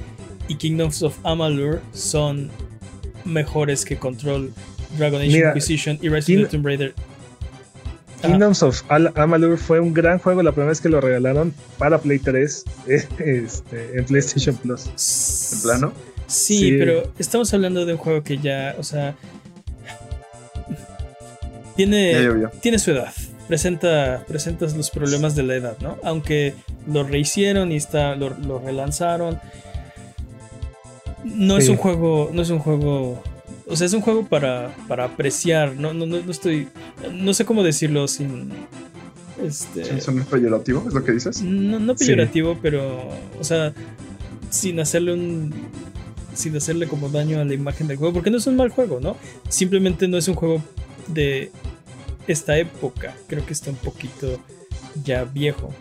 y 0.48 0.54
Kingdoms 0.56 1.02
of 1.02 1.16
Amalur 1.24 1.80
son 1.92 2.50
mejores 3.24 3.84
que 3.84 3.96
Control, 3.96 4.50
Dragon 4.98 5.20
Age 5.20 5.28
Mira, 5.30 5.48
Inquisition 5.50 5.98
y 6.02 6.08
Rise 6.08 6.36
of 6.36 6.42
the 6.50 6.56
Tomb 6.56 6.66
Raider. 6.66 6.94
Kingdoms 8.22 8.62
of 8.62 8.82
Al- 8.88 9.12
Amalur 9.14 9.56
fue 9.56 9.78
un 9.80 9.94
gran 9.94 10.18
juego 10.18 10.42
la 10.42 10.50
primera 10.52 10.70
vez 10.70 10.80
que 10.80 10.88
lo 10.88 11.00
regalaron 11.00 11.54
para 11.78 11.98
Play 11.98 12.18
3 12.18 12.64
eh, 12.88 13.06
este, 13.18 13.98
en 13.98 14.04
PlayStation 14.04 14.56
Plus. 14.56 14.86
En 15.54 15.60
plano. 15.62 15.92
Sí, 16.26 16.58
Sí. 16.58 16.76
pero 16.78 17.10
estamos 17.18 17.54
hablando 17.54 17.86
de 17.86 17.92
un 17.94 17.98
juego 17.98 18.22
que 18.22 18.36
ya, 18.36 18.74
o 18.78 18.82
sea, 18.82 19.14
tiene, 21.78 22.48
tiene 22.60 22.78
su 22.80 22.90
edad. 22.90 23.14
Presenta, 23.46 24.24
presentas 24.26 24.76
los 24.76 24.90
problemas 24.90 25.36
de 25.36 25.44
la 25.44 25.54
edad, 25.54 25.76
¿no? 25.80 25.96
Aunque 26.02 26.54
lo 26.86 27.04
rehicieron 27.04 27.70
y 27.70 27.76
está, 27.76 28.16
lo, 28.16 28.30
lo 28.30 28.58
relanzaron. 28.58 29.38
No 31.24 31.56
es 31.56 31.68
un 31.68 31.76
juego, 31.76 32.30
no 32.32 32.42
es 32.42 32.50
un 32.50 32.58
juego. 32.58 33.22
O 33.68 33.76
sea, 33.76 33.86
es 33.86 33.92
un 33.92 34.00
juego 34.00 34.26
para, 34.26 34.74
para 34.88 35.04
apreciar. 35.04 35.76
No, 35.76 35.94
no, 35.94 36.04
no, 36.04 36.18
no 36.20 36.30
estoy. 36.32 36.68
No 37.12 37.32
sé 37.32 37.44
cómo 37.44 37.62
decirlo 37.62 38.08
sin. 38.08 38.50
Este. 39.42 39.82
¿Eso 39.82 40.10
no 40.10 40.22
es 40.22 40.26
peyorativo? 40.26 40.84
¿Es 40.88 40.92
lo 40.94 41.04
que 41.04 41.12
dices? 41.12 41.40
No, 41.42 41.78
no 41.78 41.96
Sí. 41.96 42.06
peyorativo, 42.06 42.58
pero. 42.60 43.08
O 43.40 43.44
sea, 43.44 43.72
sin 44.50 44.80
hacerle 44.80 45.12
un. 45.12 45.54
Sin 46.34 46.56
hacerle 46.56 46.86
como 46.88 47.08
daño 47.08 47.40
a 47.40 47.44
la 47.44 47.54
imagen 47.54 47.86
del 47.86 47.98
juego. 47.98 48.12
Porque 48.14 48.30
no 48.30 48.38
es 48.38 48.46
un 48.48 48.56
mal 48.56 48.70
juego, 48.70 48.98
¿no? 49.00 49.16
Simplemente 49.48 50.08
no 50.08 50.18
es 50.18 50.26
un 50.28 50.34
juego 50.34 50.62
de 51.08 51.50
esta 52.26 52.58
época. 52.58 53.14
Creo 53.26 53.44
que 53.44 53.52
está 53.52 53.70
un 53.70 53.76
poquito 53.76 54.38
ya 55.04 55.24
viejo. 55.24 55.72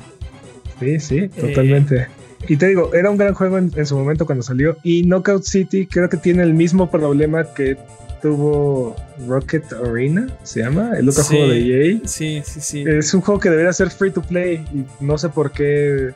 Sí, 0.80 1.00
sí, 1.00 1.18
Eh, 1.20 1.30
totalmente. 1.30 2.08
Y 2.48 2.56
te 2.58 2.68
digo, 2.68 2.94
era 2.94 3.10
un 3.10 3.18
gran 3.18 3.34
juego 3.34 3.58
en, 3.58 3.72
en 3.76 3.86
su 3.86 3.98
momento 3.98 4.26
cuando 4.26 4.44
salió. 4.44 4.78
Y 4.84 5.04
Knockout 5.04 5.44
City 5.44 5.88
creo 5.88 6.08
que 6.08 6.18
tiene 6.18 6.44
el 6.44 6.54
mismo 6.54 6.90
problema 6.90 7.54
que 7.54 7.78
tuvo 8.22 8.96
Rocket 9.28 9.64
Arena, 9.74 10.28
se 10.44 10.62
llama, 10.62 10.92
el 10.98 11.10
otro 11.10 11.24
Sí. 11.24 11.36
juego 11.36 11.52
de 11.52 11.92
EA. 11.94 12.00
Sí, 12.06 12.42
sí, 12.46 12.62
sí. 12.62 12.84
Es 12.88 13.14
un 13.14 13.22
juego 13.22 13.40
que 13.40 13.50
debería 13.50 13.74
ser 13.74 13.90
free 13.92 14.12
to 14.12 14.22
play 14.22 14.66
y 14.74 14.86
no 15.04 15.18
sé 15.18 15.30
por 15.30 15.52
qué 15.52 16.14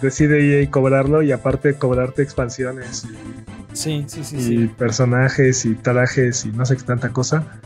decide 0.00 0.62
EA 0.62 0.70
cobrarlo 0.70 1.22
y 1.22 1.32
aparte 1.32 1.74
cobrarte 1.74 2.22
expansiones 2.22 3.04
y, 3.04 3.76
Sí, 3.76 4.04
sí, 4.08 4.24
sí, 4.24 4.36
y 4.36 4.40
sí. 4.42 4.70
personajes 4.78 5.64
y 5.66 5.74
trajes 5.74 6.44
y 6.46 6.48
no 6.48 6.64
sé 6.64 6.76
qué 6.76 6.82
tanta 6.82 7.10
cosa. 7.12 7.60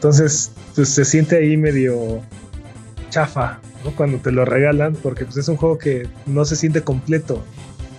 Entonces, 0.00 0.50
pues 0.74 0.88
se 0.88 1.04
siente 1.04 1.36
ahí 1.36 1.58
medio 1.58 2.22
chafa, 3.10 3.60
¿no? 3.84 3.90
Cuando 3.94 4.16
te 4.16 4.32
lo 4.32 4.46
regalan, 4.46 4.94
porque 4.94 5.26
pues 5.26 5.36
es 5.36 5.46
un 5.48 5.56
juego 5.58 5.76
que 5.76 6.08
no 6.24 6.46
se 6.46 6.56
siente 6.56 6.80
completo. 6.80 7.44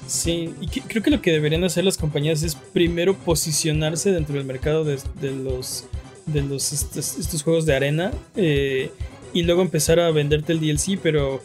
Sí, 0.07 0.55
y 0.59 0.67
que- 0.67 0.81
creo 0.81 1.03
que 1.03 1.11
lo 1.11 1.21
que 1.21 1.31
deberían 1.31 1.63
hacer 1.63 1.83
las 1.85 1.97
compañías 1.97 2.41
es 2.41 2.55
primero 2.55 3.15
posicionarse 3.15 4.11
dentro 4.11 4.33
del 4.33 4.45
mercado 4.45 4.83
de, 4.83 4.97
de 5.21 5.31
los 5.31 5.85
de 6.25 6.41
los 6.41 6.73
estos, 6.73 7.43
juegos 7.43 7.67
de 7.67 7.75
arena 7.75 8.11
eh, 8.35 8.89
y 9.31 9.43
luego 9.43 9.61
empezar 9.61 9.99
a 9.99 10.09
venderte 10.09 10.53
el 10.53 10.59
DLC, 10.59 10.97
pero 11.01 11.39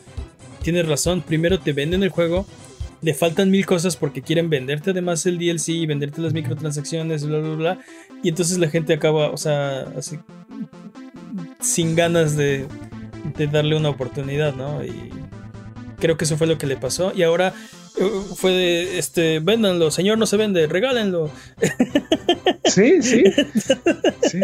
tienes 0.63 0.89
razón, 0.89 1.21
primero 1.21 1.61
te 1.61 1.75
venden 1.75 2.03
el 2.03 2.09
juego, 2.09 2.47
le 3.03 3.13
faltan 3.13 3.51
mil 3.51 3.67
cosas 3.67 3.97
porque 3.97 4.23
quieren 4.23 4.49
venderte 4.49 4.91
además 4.93 5.27
el 5.27 5.39
DLC 5.39 5.69
y 5.69 5.87
venderte 5.87 6.21
las 6.23 6.33
microtransacciones, 6.33 7.27
bla, 7.27 7.39
bla, 7.41 7.55
bla, 7.57 7.79
y 8.23 8.29
entonces 8.31 8.59
la 8.59 8.69
gente 8.69 8.95
acaba, 8.95 9.31
o 9.31 9.37
sea, 9.37 9.83
así 9.99 10.19
sin 11.61 11.95
ganas 11.97 12.37
de, 12.37 12.67
de 13.37 13.47
darle 13.47 13.77
una 13.77 13.89
oportunidad, 13.91 14.55
¿no? 14.55 14.85
Y 14.85 15.11
creo 15.99 16.17
que 16.17 16.25
eso 16.25 16.37
fue 16.37 16.47
lo 16.47 16.59
que 16.59 16.67
le 16.67 16.77
pasó 16.77 17.13
y 17.15 17.23
ahora 17.23 17.55
eh, 17.99 18.11
fue 18.37 18.51
de, 18.53 18.99
este, 18.99 19.41
véndanlo, 19.41 19.91
señor 19.91 20.19
no 20.19 20.27
se 20.27 20.37
vende, 20.37 20.67
regálenlo. 20.67 21.31
Sí, 22.65 23.01
sí. 23.01 23.23
sí. 24.29 24.41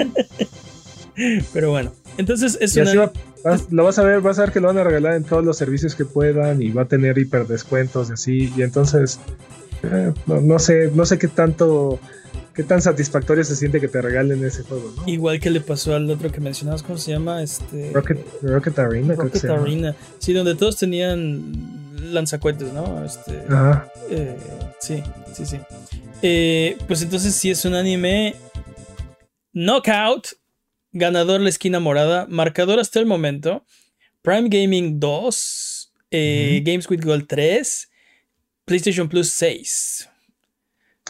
Pero 1.52 1.70
bueno, 1.70 1.92
entonces 2.18 2.56
es 2.60 2.76
una... 2.76 2.94
va- 2.94 3.12
vas- 3.44 3.66
lo 3.70 3.84
vas 3.84 3.98
a 3.98 4.04
ver, 4.04 4.20
vas 4.20 4.38
a 4.38 4.42
ver 4.42 4.52
que 4.52 4.60
lo 4.60 4.68
van 4.68 4.78
a 4.78 4.84
regalar 4.84 5.14
en 5.14 5.24
todos 5.24 5.44
los 5.44 5.58
servicios 5.58 5.94
que 5.94 6.04
puedan 6.04 6.62
y 6.62 6.70
va 6.70 6.82
a 6.82 6.88
tener 6.88 7.18
hiperdescuentos 7.18 8.10
y 8.10 8.12
así. 8.12 8.52
Y 8.56 8.62
entonces, 8.62 9.18
eh, 9.82 10.12
no, 10.26 10.40
no 10.40 10.58
sé, 10.60 10.90
no 10.94 11.04
sé 11.04 11.18
qué 11.18 11.28
tanto, 11.28 11.98
qué 12.54 12.62
tan 12.62 12.82
satisfactorio 12.82 13.44
se 13.44 13.56
siente 13.56 13.80
que 13.80 13.88
te 13.88 14.00
regalen 14.02 14.44
ese 14.44 14.62
juego, 14.62 14.92
¿no? 14.96 15.04
Igual 15.06 15.40
que 15.40 15.50
le 15.50 15.60
pasó 15.60 15.94
al 15.94 16.10
otro 16.10 16.30
que 16.30 16.40
mencionabas, 16.40 16.82
¿cómo 16.82 16.98
se 16.98 17.12
llama? 17.12 17.42
Este, 17.42 17.90
Rocket, 17.92 18.18
Rocket 18.42 18.78
Arena, 18.78 19.14
creo 19.14 19.16
que 19.16 19.22
Rocket 19.24 19.40
se 19.40 19.48
llama. 19.48 19.62
Arena. 19.62 19.96
Sí, 20.18 20.32
donde 20.32 20.54
todos 20.54 20.76
tenían 20.76 22.12
lanzacohetes, 22.12 22.72
¿no? 22.72 23.04
Este, 23.04 23.42
Ajá. 23.48 23.90
eh, 24.10 24.36
sí, 24.80 25.02
sí, 25.32 25.46
sí. 25.46 25.58
Eh, 26.22 26.76
pues 26.86 27.02
entonces 27.02 27.34
si 27.34 27.50
es 27.50 27.64
un 27.64 27.74
anime 27.74 28.36
Knockout, 29.52 30.28
ganador 30.92 31.40
la 31.40 31.48
esquina 31.48 31.80
morada, 31.80 32.26
marcador 32.28 32.78
hasta 32.78 33.00
el 33.00 33.06
momento, 33.06 33.64
Prime 34.22 34.48
Gaming 34.48 35.00
2, 35.00 35.92
eh. 36.12 36.62
Games 36.64 36.88
with 36.88 37.00
Gold 37.00 37.26
3, 37.26 37.88
PlayStation 38.64 39.08
Plus 39.08 39.30
6. 39.30 40.08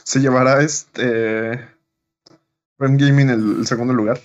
Se 0.05 0.21
llevará 0.21 0.63
este. 0.63 1.61
Prime 2.77 2.97
Gaming 2.99 3.31
el, 3.31 3.57
el 3.61 3.67
segundo 3.67 3.93
lugar. 3.95 4.19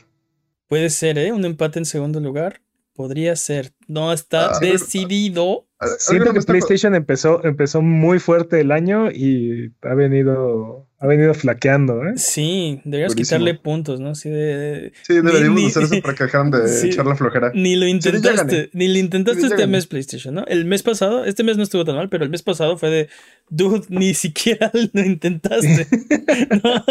Puede 0.67 0.89
ser, 0.89 1.17
¿eh? 1.17 1.31
Un 1.31 1.45
empate 1.45 1.79
en 1.79 1.85
segundo 1.85 2.19
lugar. 2.19 2.61
Podría 2.93 3.35
ser. 3.35 3.73
No 3.87 4.11
está 4.11 4.55
Ah. 4.55 4.59
decidido. 4.59 5.67
Algo 5.79 5.95
Siento 5.99 6.33
que 6.33 6.41
PlayStation 6.41 6.95
empezó, 6.95 7.43
empezó 7.45 7.81
muy 7.83 8.17
fuerte 8.19 8.59
el 8.61 8.71
año 8.71 9.11
y 9.11 9.73
ha 9.81 9.93
venido, 9.93 10.86
ha 10.99 11.05
venido 11.07 11.33
flaqueando, 11.35 12.03
¿eh? 12.07 12.13
Sí, 12.17 12.81
deberías 12.83 13.13
Buenísimo. 13.13 13.37
quitarle 13.39 13.53
puntos, 13.53 13.99
¿no? 13.99 14.15
Sí, 14.15 14.29
de- 14.29 14.57
de- 14.57 14.93
Sí, 15.05 15.13
deberíamos 15.13 15.55
Ni- 15.55 15.61
ni- 15.63 15.67
hacer 15.69 15.83
eso 15.83 16.01
para 16.01 16.15
que 16.15 16.23
dejaran 16.23 16.49
de 16.51 16.67
Sí. 16.67 16.87
echar 16.87 17.05
la 17.05 17.15
flojera. 17.15 17.51
Ni 17.53 17.75
lo 17.75 17.85
intentaste, 17.85 18.69
ni 18.73 18.87
lo 18.87 18.97
intentaste 18.97 19.41
Sí, 19.41 19.47
este 19.47 19.67
mes 19.67 19.85
PlayStation, 19.85 20.33
¿no? 20.33 20.45
El 20.47 20.65
mes 20.65 20.81
pasado, 20.81 21.23
este 21.25 21.43
mes 21.43 21.55
no 21.57 21.63
estuvo 21.63 21.85
tan 21.85 21.95
mal, 21.95 22.09
pero 22.09 22.23
el 22.23 22.29
mes 22.31 22.41
pasado 22.41 22.77
fue 22.77 22.89
de, 22.89 23.09
dude, 23.49 23.85
ni 23.89 24.13
siquiera 24.15 24.71
lo 24.93 25.01
intentaste. 25.05 25.87
¿No? 26.63 26.85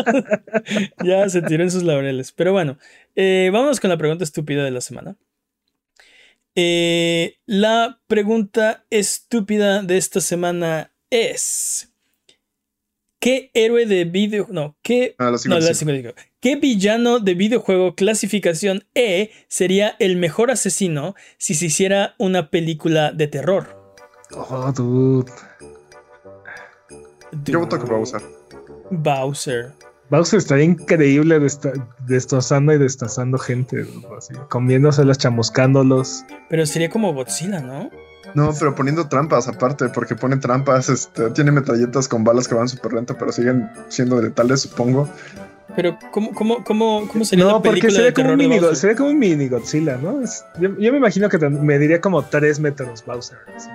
ya 1.04 1.28
se 1.28 1.42
tiró 1.42 1.64
en 1.64 1.70
sus 1.72 1.82
laureles. 1.82 2.30
Pero 2.32 2.52
bueno, 2.52 2.78
eh, 3.16 3.50
vámonos 3.52 3.80
con 3.80 3.90
la 3.90 3.98
pregunta 3.98 4.22
estúpida 4.24 4.64
de 4.64 4.70
la 4.70 4.80
semana. 4.80 5.16
Eh, 6.54 7.36
la 7.44 8.00
pregunta 8.06 8.84
estúpida 8.90 9.82
de 9.82 9.98
esta 9.98 10.20
semana 10.20 10.92
es: 11.10 11.92
¿Qué 13.26 13.50
héroe 13.54 13.86
de 13.86 14.04
video... 14.04 14.46
No, 14.50 14.76
¿qué 14.82 15.16
Ah, 15.18 15.32
no, 15.32 15.38
55. 15.38 15.68
la 15.68 15.74
55. 15.74 16.14
¿Qué 16.38 16.54
villano 16.54 17.18
de 17.18 17.34
videojuego 17.34 17.96
clasificación 17.96 18.84
E 18.94 19.32
sería 19.48 19.96
el 19.98 20.14
mejor 20.14 20.52
asesino 20.52 21.16
si 21.36 21.54
se 21.54 21.66
hiciera 21.66 22.14
una 22.18 22.50
película 22.50 23.10
de 23.10 23.26
terror? 23.26 23.96
Oh, 24.30 24.72
dude. 24.72 25.32
Yo 27.46 27.58
voto 27.58 27.80
que 27.80 27.86
Bowser. 27.86 28.22
Bowser. 28.92 29.72
Bowser 30.10 30.38
estaría 30.38 30.64
increíble 30.64 31.40
desta- 31.40 31.72
destrozando 32.06 32.72
y 32.72 32.78
destazando 32.78 33.38
gente, 33.38 33.82
dude, 33.82 34.06
así, 34.16 34.34
comiéndoselas, 34.48 35.18
chamuscándolos. 35.18 36.24
Pero 36.48 36.64
sería 36.66 36.88
como 36.90 37.12
Godzilla, 37.12 37.60
¿no? 37.60 37.90
No, 38.34 38.52
pero 38.58 38.74
poniendo 38.74 39.08
trampas 39.08 39.46
aparte, 39.48 39.88
porque 39.88 40.14
pone 40.16 40.36
trampas, 40.36 40.88
este, 40.88 41.30
tiene 41.30 41.52
metralletas 41.52 42.08
con 42.08 42.24
balas 42.24 42.48
que 42.48 42.54
van 42.54 42.68
súper 42.68 42.92
lento, 42.94 43.16
pero 43.18 43.30
siguen 43.32 43.68
siendo 43.88 44.20
letales, 44.20 44.62
supongo. 44.62 45.08
Pero 45.74 45.96
¿cómo, 46.10 46.32
cómo, 46.32 46.64
cómo, 46.64 47.06
cómo 47.08 47.24
sería 47.24 47.44
No, 47.44 47.62
porque 47.62 47.90
sería 47.90 48.06
de 48.06 48.12
como, 48.14 48.30
un 48.30 48.36
mini, 48.38 48.58
sería 48.74 48.96
como 48.96 49.10
un 49.10 49.18
mini 49.18 49.48
Godzilla, 49.48 49.96
¿no? 49.96 50.22
Es- 50.22 50.44
yo, 50.60 50.70
yo 50.78 50.90
me 50.92 50.98
imagino 50.98 51.28
que 51.28 51.38
me 51.38 51.78
diría 51.78 52.00
como 52.00 52.22
3 52.24 52.58
metros 52.60 53.04
Bowser. 53.04 53.38
así. 53.56 53.68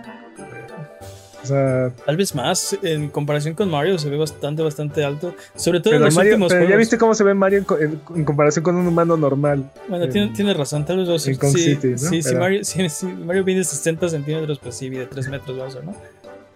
O 1.43 1.45
sea, 1.47 1.91
Tal 2.05 2.17
vez 2.17 2.35
más, 2.35 2.77
en 2.83 3.09
comparación 3.09 3.55
con 3.55 3.69
Mario 3.69 3.97
se 3.97 4.09
ve 4.09 4.17
bastante, 4.17 4.61
bastante 4.61 5.03
alto. 5.03 5.33
Sobre 5.55 5.79
todo 5.79 5.95
en 5.95 6.01
los 6.01 6.13
Mario- 6.15 6.33
últimos 6.33 6.49
pero 6.51 6.61
ya 6.61 6.67
juegos. 6.67 6.79
viste 6.79 6.97
cómo 6.97 7.15
se 7.15 7.23
ve 7.23 7.33
Mario 7.33 7.59
en, 7.59 7.65
co- 7.65 7.79
en- 7.79 7.99
en 8.15 8.25
comparación 8.25 8.63
con 8.63 8.75
un 8.75 8.85
humano 8.87 9.17
normal. 9.17 9.71
Bueno, 9.87 10.05
en- 10.05 10.11
tiene, 10.11 10.33
tiene 10.35 10.53
razón, 10.53 10.85
tal 10.85 10.97
vez 10.97 11.07
Bowser. 11.07 11.33
en 11.33 11.39
Kong 11.39 11.51
sí, 11.53 11.63
City, 11.63 11.87
¿no? 11.89 11.97
sí, 11.97 12.21
si 12.21 12.29
Pero- 12.29 12.39
Mario, 12.39 12.63
sí, 12.63 12.89
sí, 12.89 13.05
Mario 13.07 13.43
mide 13.43 13.63
60 13.63 14.07
centímetros, 14.09 14.59
pues 14.59 14.75
sí, 14.75 14.89
mide 14.89 15.07
3 15.07 15.27
metros 15.29 15.57
Bowser, 15.57 15.83
¿no? 15.83 15.95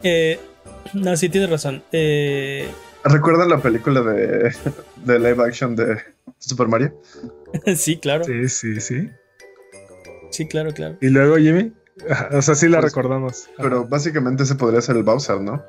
Eh, 0.04 0.40
no, 0.94 1.16
sí, 1.18 1.30
tiene 1.30 1.48
razón. 1.48 1.82
Eh, 1.92 2.68
¿Recuerdan 3.04 3.50
la 3.50 3.60
película 3.60 4.02
de, 4.02 4.54
de 5.04 5.20
live 5.20 5.44
action 5.44 5.76
de 5.76 5.98
Super 6.40 6.68
Mario? 6.68 7.00
sí, 7.76 7.98
claro. 7.98 8.24
Sí. 8.24 8.48
Sí, 8.50 8.80
sí, 8.82 9.10
sí. 10.32 10.48
claro, 10.48 10.72
claro. 10.74 10.98
Y 11.02 11.08
luego, 11.10 11.38
Jimmy. 11.38 11.72
O 12.32 12.42
sea, 12.42 12.56
sí 12.56 12.68
la 12.68 12.80
Pues, 12.82 12.92
recordamos. 12.94 13.50
Pero 13.58 13.86
básicamente 13.86 14.44
ese 14.44 14.56
podría 14.56 14.82
ser 14.82 14.98
el 14.98 15.04
Bowser, 15.04 15.40
¿no? 15.40 15.64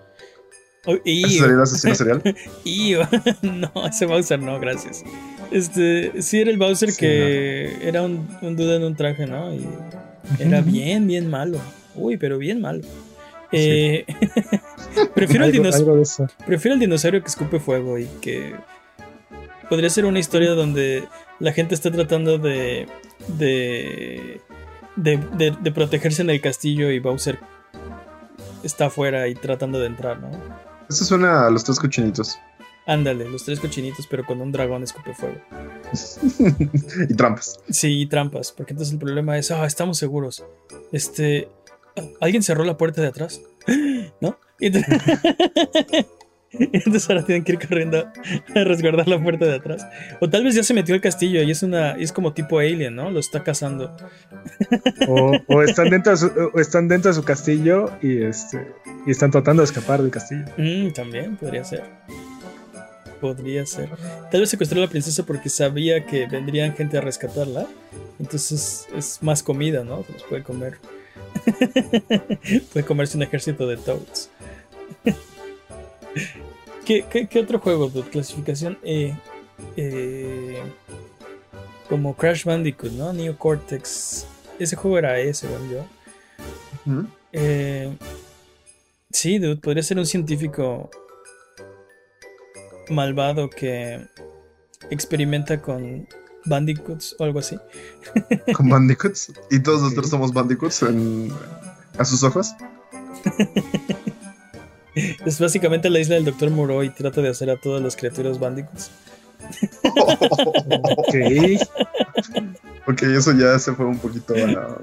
Oh, 0.89 0.97
Ese 1.05 1.39
sería 1.39 1.55
el 1.55 1.61
asesino 1.63 1.95
serial. 1.95 2.23
no, 3.43 3.87
ese 3.87 4.07
Bowser 4.07 4.41
no, 4.41 4.59
gracias. 4.61 5.05
Este, 5.51 6.21
sí, 6.23 6.41
era 6.41 6.51
el 6.51 6.59
Bowser 6.59 6.91
Sí, 6.91 6.99
que 7.01 7.89
era 7.89 8.03
un, 8.03 8.29
un 8.43 8.57
dude 8.57 8.77
en 8.77 8.85
un 8.85 8.97
traje, 8.97 9.27
¿no? 9.27 9.53
Y 9.55 9.67
era 10.39 10.61
bien, 10.61 11.07
bien 11.07 11.29
malo. 11.31 11.59
Uy, 11.95 12.17
pero 12.17 12.39
bien 12.39 12.61
malo. 12.61 12.83
Eh, 13.53 14.05
prefiero, 15.15 15.45
el 15.45 15.53
Algo- 15.53 15.63
dinos- 15.63 15.75
algo 15.77 15.97
de 15.97 16.03
eso. 16.03 16.27
prefiero 16.47 16.75
el 16.75 16.81
dinosaurio 16.81 17.21
que 17.23 17.29
escupe 17.29 17.61
fuego 17.61 17.99
y 17.99 18.07
que 18.21 18.55
podría 19.71 19.89
ser 19.91 20.05
una 20.05 20.19
historia 20.19 20.51
donde 20.51 21.05
la 21.39 21.53
gente 21.53 21.75
está 21.77 21.91
tratando 21.93 22.39
de 22.39 22.87
de, 23.29 24.41
de, 24.97 25.17
de- 25.37 25.57
de 25.61 25.73
protegerse 25.73 26.23
en 26.23 26.31
el 26.31 26.41
castillo 26.41 26.91
y 26.91 26.99
Bowser 26.99 27.39
está 28.63 28.87
afuera 28.87 29.29
y 29.29 29.35
tratando 29.35 29.79
de 29.79 29.87
entrar, 29.87 30.19
¿no? 30.21 30.31
Eso 30.89 31.05
suena 31.05 31.47
a 31.47 31.51
los 31.51 31.65
tres 31.65 31.79
cochinitos. 31.79 32.39
Ándale, 32.87 33.29
los 33.29 33.45
tres 33.45 33.59
cochinitos, 33.59 34.07
pero 34.07 34.25
con 34.25 34.41
un 34.41 34.53
dragón 34.53 34.83
escupe 34.85 35.13
fuego. 35.13 35.41
y 37.09 37.15
trampas. 37.15 37.59
Sí, 37.69 38.03
y 38.03 38.07
trampas, 38.07 38.53
porque 38.53 38.73
entonces 38.75 38.93
el 38.95 39.01
problema 39.01 39.37
es, 39.39 39.51
ah, 39.51 39.67
estamos 39.67 39.99
seguros. 39.99 40.45
Este, 40.93 41.49
¿alguien 42.21 42.43
cerró 42.45 42.63
la 42.65 42.77
puerta 42.77 43.03
de 43.03 43.09
atrás? 43.09 43.41
¿No? 44.21 44.39
Entonces, 46.73 47.09
ahora 47.09 47.25
tienen 47.25 47.45
que 47.45 47.53
ir 47.53 47.59
corriendo 47.59 47.99
a 48.55 48.65
resguardar 48.65 49.09
la 49.09 49.23
puerta 49.23 49.45
de 49.45 49.55
atrás. 49.55 49.87
O 50.21 50.29
tal 50.29 50.45
vez 50.45 50.55
ya 50.55 50.63
se 50.63 50.75
metió 50.75 50.95
al 50.95 51.01
castillo 51.01 51.43
y 51.43 51.51
es 51.51 51.63
una, 51.63 51.93
es 51.93 52.13
como 52.13 52.33
tipo 52.33 52.59
alien, 52.59 52.95
¿no? 52.97 53.11
Lo 53.11 53.21
está 53.21 53.43
cazando. 53.43 53.97
O, 55.09 55.33
o 55.47 55.63
están 55.63 55.91
dentro 55.91 56.13
de 56.13 56.19
su, 56.19 56.27
o 56.53 56.61
están 56.61 56.89
dentro 56.89 57.11
de 57.11 57.15
su 57.15 57.25
castillo 57.25 57.91
y 58.03 58.23
este 58.23 58.67
y 59.07 59.13
están 59.13 59.31
tratando 59.31 59.63
de 59.63 59.67
escapar 59.67 60.03
del 60.03 60.11
castillo. 60.11 60.45
Mm, 60.57 60.91
también 60.91 61.37
podría 61.37 61.65
ser. 61.65 61.85
Podría 63.21 63.65
ser. 63.65 63.89
Tal 64.31 64.41
vez 64.41 64.51
secuestró 64.51 64.79
a 64.79 64.85
la 64.85 64.91
princesa 64.91 65.25
porque 65.25 65.49
sabía 65.49 66.05
que 66.05 66.27
vendrían 66.27 66.75
gente 66.75 66.99
a 66.99 67.01
rescatarla. 67.01 67.67
Entonces 68.19 68.87
es 68.95 69.23
más 69.23 69.43
comida, 69.43 69.85
¿no? 69.85 70.05
Se 70.05 70.13
los 70.13 70.23
puede 70.25 70.43
comer. 70.43 70.79
puede 72.73 72.85
comerse 72.85 73.17
un 73.17 73.23
ejército 73.23 73.67
de 73.67 73.77
Toads. 73.77 74.31
¿Qué, 76.87 77.05
qué, 77.11 77.27
qué 77.27 77.41
otro 77.41 77.59
juego? 77.59 77.89
dude? 77.89 78.09
Clasificación 78.09 78.79
E. 78.85 79.13
Eh, 79.77 80.63
como 81.89 82.17
Crash 82.17 82.45
Bandicoot, 82.45 82.93
¿no? 82.93 83.13
Neo 83.13 83.37
Cortex. 83.37 84.25
Ese 84.61 84.77
juego 84.77 84.97
era 84.97 85.19
E, 85.19 85.35
según 85.35 85.69
yo. 85.69 85.85
Eh, 87.33 87.93
sí, 89.11 89.39
dude, 89.39 89.57
podría 89.57 89.83
ser 89.83 89.99
un 89.99 90.07
científico 90.07 90.89
malvado 92.89 93.51
que 93.51 94.07
experimenta 94.89 95.61
con 95.61 96.07
bandicoots 96.45 97.17
o 97.19 97.25
algo 97.25 97.41
así. 97.41 97.59
Con 98.55 98.69
bandicoots. 98.69 99.33
Y 99.51 99.59
todos 99.59 99.83
nosotros 99.83 100.09
somos 100.09 100.33
bandicoots 100.33 100.83
en, 100.83 101.33
a 101.99 102.05
sus 102.05 102.23
ojos. 102.23 102.53
Es 105.25 105.39
básicamente 105.39 105.91
la 105.91 105.99
isla 106.01 106.15
del 106.17 106.25
Dr. 106.25 106.51
Moreau 106.51 106.83
y 106.83 106.91
trata 106.91 107.21
de 107.21 107.29
hacer 107.29 107.51
a 107.51 107.57
todas 107.57 107.83
las 107.83 107.95
criaturas 107.97 108.39
bandicoots. 108.41 108.91
Ok. 110.97 111.15
ok, 112.89 113.03
eso 113.03 113.33
ya 113.33 113.59
se 113.59 113.73
fue 113.75 113.87
un 113.87 113.99
poquito 113.99 114.35
a. 114.35 114.79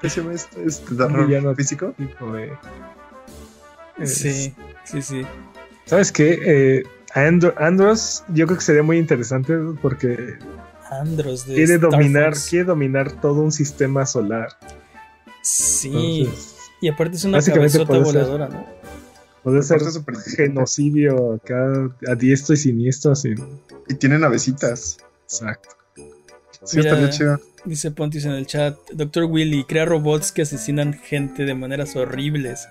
¿Qué 0.00 0.08
se 0.10 0.20
llama 0.20 0.34
este? 0.34 0.64
este 0.64 1.54
físico? 1.56 1.94
Tipo 1.96 2.32
de- 2.32 2.52
es- 3.98 4.14
Sí, 4.14 4.54
sí, 4.84 5.02
sí. 5.02 5.22
¿Sabes 5.84 6.10
qué? 6.10 6.38
Eh, 6.44 6.82
Andro- 7.14 7.54
Andros, 7.58 8.24
yo 8.28 8.46
creo 8.46 8.58
que 8.58 8.64
sería 8.64 8.82
muy 8.82 8.98
interesante 8.98 9.54
porque 9.80 10.38
Andros 10.90 11.46
de 11.46 11.54
quiere 11.54 11.74
Star 11.74 11.90
dominar, 11.90 12.34
Fox. 12.34 12.48
quiere 12.50 12.64
dominar 12.64 13.12
todo 13.20 13.42
un 13.42 13.52
sistema 13.52 14.06
solar. 14.06 14.48
Sí, 15.42 16.22
Entonces, 16.22 16.56
y 16.80 16.88
aparte 16.88 17.16
es 17.16 17.24
una 17.24 17.40
cabezota 17.42 17.86
puede 17.86 18.04
ser- 18.04 18.12
voladora, 18.14 18.48
¿no? 18.48 18.66
Puede 19.42 19.62
ser 19.62 19.80
inteligente. 19.82 20.30
genocidio 20.36 21.34
acá 21.34 21.90
a 22.08 22.14
diestro 22.14 22.54
y 22.54 22.58
siniestro, 22.58 23.12
así. 23.12 23.34
Y 23.88 23.94
tiene 23.94 24.18
navecitas. 24.18 24.98
Exacto. 25.24 25.68
Sí, 26.64 26.78
Mira. 26.78 26.90
estaría 26.90 27.10
chido. 27.10 27.40
Dice 27.64 27.90
Pontius 27.92 28.24
en 28.24 28.32
el 28.32 28.46
chat, 28.46 28.76
Dr. 28.92 29.24
Willy 29.24 29.64
crea 29.64 29.84
robots 29.84 30.32
que 30.32 30.42
asesinan 30.42 30.94
gente 30.94 31.44
de 31.44 31.54
maneras 31.54 31.94
horribles. 31.96 32.66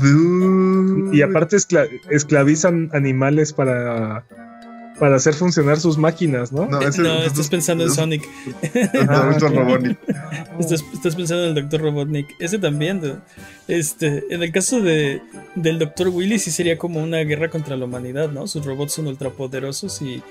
Dude. 0.00 1.16
Y 1.16 1.22
aparte 1.22 1.56
escla- 1.56 1.88
esclavizan 2.10 2.90
animales 2.92 3.52
para, 3.52 4.24
para 4.98 5.16
hacer 5.16 5.34
funcionar 5.34 5.80
sus 5.80 5.98
máquinas, 5.98 6.52
¿no? 6.52 6.66
No, 6.66 6.80
ese- 6.80 7.02
no, 7.02 7.14
ese- 7.18 7.26
estás 7.26 7.48
pensando 7.48 7.84
en 7.84 7.90
Sonic. 7.90 8.22
el 8.74 9.08
Ah. 9.10 9.36
Robotnik. 9.40 9.98
Estás, 10.58 10.84
estás 10.92 11.16
pensando 11.16 11.44
en 11.46 11.56
el 11.56 11.62
Dr. 11.68 11.80
Robotnik. 11.80 12.28
Ese 12.38 12.58
también. 12.58 13.20
Este, 13.66 14.24
en 14.30 14.42
el 14.42 14.52
caso 14.52 14.80
de, 14.80 15.20
del 15.54 15.78
Dr. 15.78 16.08
Willy, 16.08 16.38
sí 16.38 16.50
sería 16.50 16.76
como 16.78 17.02
una 17.02 17.18
guerra 17.18 17.48
contra 17.50 17.76
la 17.76 17.86
humanidad, 17.86 18.30
¿no? 18.30 18.46
Sus 18.46 18.64
robots 18.64 18.92
son 18.92 19.06
ultrapoderosos 19.08 20.00
y, 20.02 20.22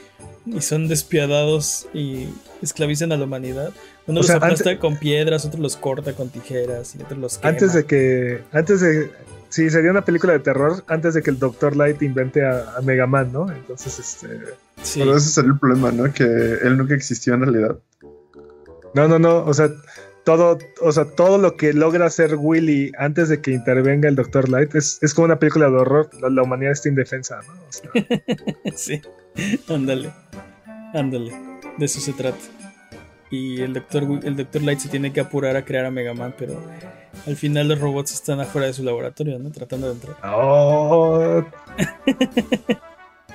y 0.46 0.62
son 0.62 0.88
despiadados 0.88 1.88
y 1.94 2.28
esclavizan 2.62 3.12
a 3.12 3.18
la 3.18 3.26
humanidad. 3.26 3.72
Uno 4.06 4.20
O 4.20 4.24
los 4.24 4.30
aplasta 4.30 4.80
con 4.80 4.98
piedras, 4.98 5.46
otro 5.46 5.62
los 5.62 5.76
corta 5.78 6.14
con 6.14 6.30
tijeras 6.30 6.96
y 6.96 7.02
otro 7.02 7.18
los 7.18 7.38
quema. 7.38 7.50
Antes 7.50 7.74
de 7.74 7.86
que. 7.86 8.42
Antes 8.52 8.82
de. 8.82 9.10
Sí, 9.54 9.70
sería 9.70 9.92
una 9.92 10.04
película 10.04 10.34
de 10.34 10.40
terror 10.40 10.84
antes 10.88 11.14
de 11.14 11.22
que 11.22 11.30
el 11.30 11.38
Dr. 11.38 11.76
Light 11.76 12.02
invente 12.02 12.44
a, 12.44 12.74
a 12.76 12.82
Mega 12.82 13.06
Man, 13.06 13.32
¿no? 13.32 13.52
Entonces, 13.52 14.00
este. 14.00 14.28
Sí. 14.82 14.98
Pero 14.98 15.16
ese 15.16 15.30
sería 15.30 15.52
el 15.52 15.60
problema, 15.60 15.92
¿no? 15.92 16.12
Que 16.12 16.24
él 16.24 16.76
nunca 16.76 16.96
existió 16.96 17.36
en 17.36 17.42
realidad. 17.42 17.78
No, 18.96 19.08
no, 19.08 19.20
no. 19.20 19.46
O 19.46 19.54
sea, 19.54 19.70
todo, 20.24 20.58
o 20.82 20.92
sea, 20.92 21.06
todo 21.06 21.38
lo 21.38 21.56
que 21.56 21.72
logra 21.72 22.08
hacer 22.08 22.34
Willy 22.36 22.94
antes 22.98 23.30
de 23.30 23.42
que 23.42 23.52
intervenga 23.52 24.10
el 24.10 24.16
Dr. 24.16 24.50
Light 24.50 24.74
es, 24.74 24.98
es 25.04 25.14
como 25.14 25.26
una 25.26 25.38
película 25.38 25.70
de 25.70 25.76
horror. 25.76 26.10
La, 26.20 26.32
la 26.32 26.42
humanidad 26.42 26.72
está 26.72 26.90
indefensa, 26.90 27.40
¿no? 27.46 27.54
O 27.54 27.72
sea, 27.72 27.92
Sí, 28.76 29.02
ándale, 29.70 30.12
ándale, 30.96 31.32
de 31.78 31.86
eso 31.86 32.00
se 32.00 32.14
trata. 32.14 32.40
Y 33.34 33.62
el 33.62 33.74
doctor, 33.74 34.04
el 34.24 34.36
doctor 34.36 34.62
Light 34.62 34.78
se 34.78 34.90
tiene 34.90 35.12
que 35.12 35.20
apurar 35.20 35.56
a 35.56 35.66
crear 35.66 35.86
a 35.86 35.90
Mega 35.90 36.14
Man, 36.14 36.36
pero 36.38 36.62
al 37.26 37.36
final 37.36 37.68
los 37.68 37.80
robots 37.80 38.14
están 38.14 38.40
afuera 38.40 38.68
de 38.68 38.74
su 38.74 38.84
laboratorio, 38.84 39.40
¿no? 39.40 39.50
Tratando 39.50 39.88
de 39.88 39.94
entrar. 39.94 40.18
¡Oh! 40.24 41.44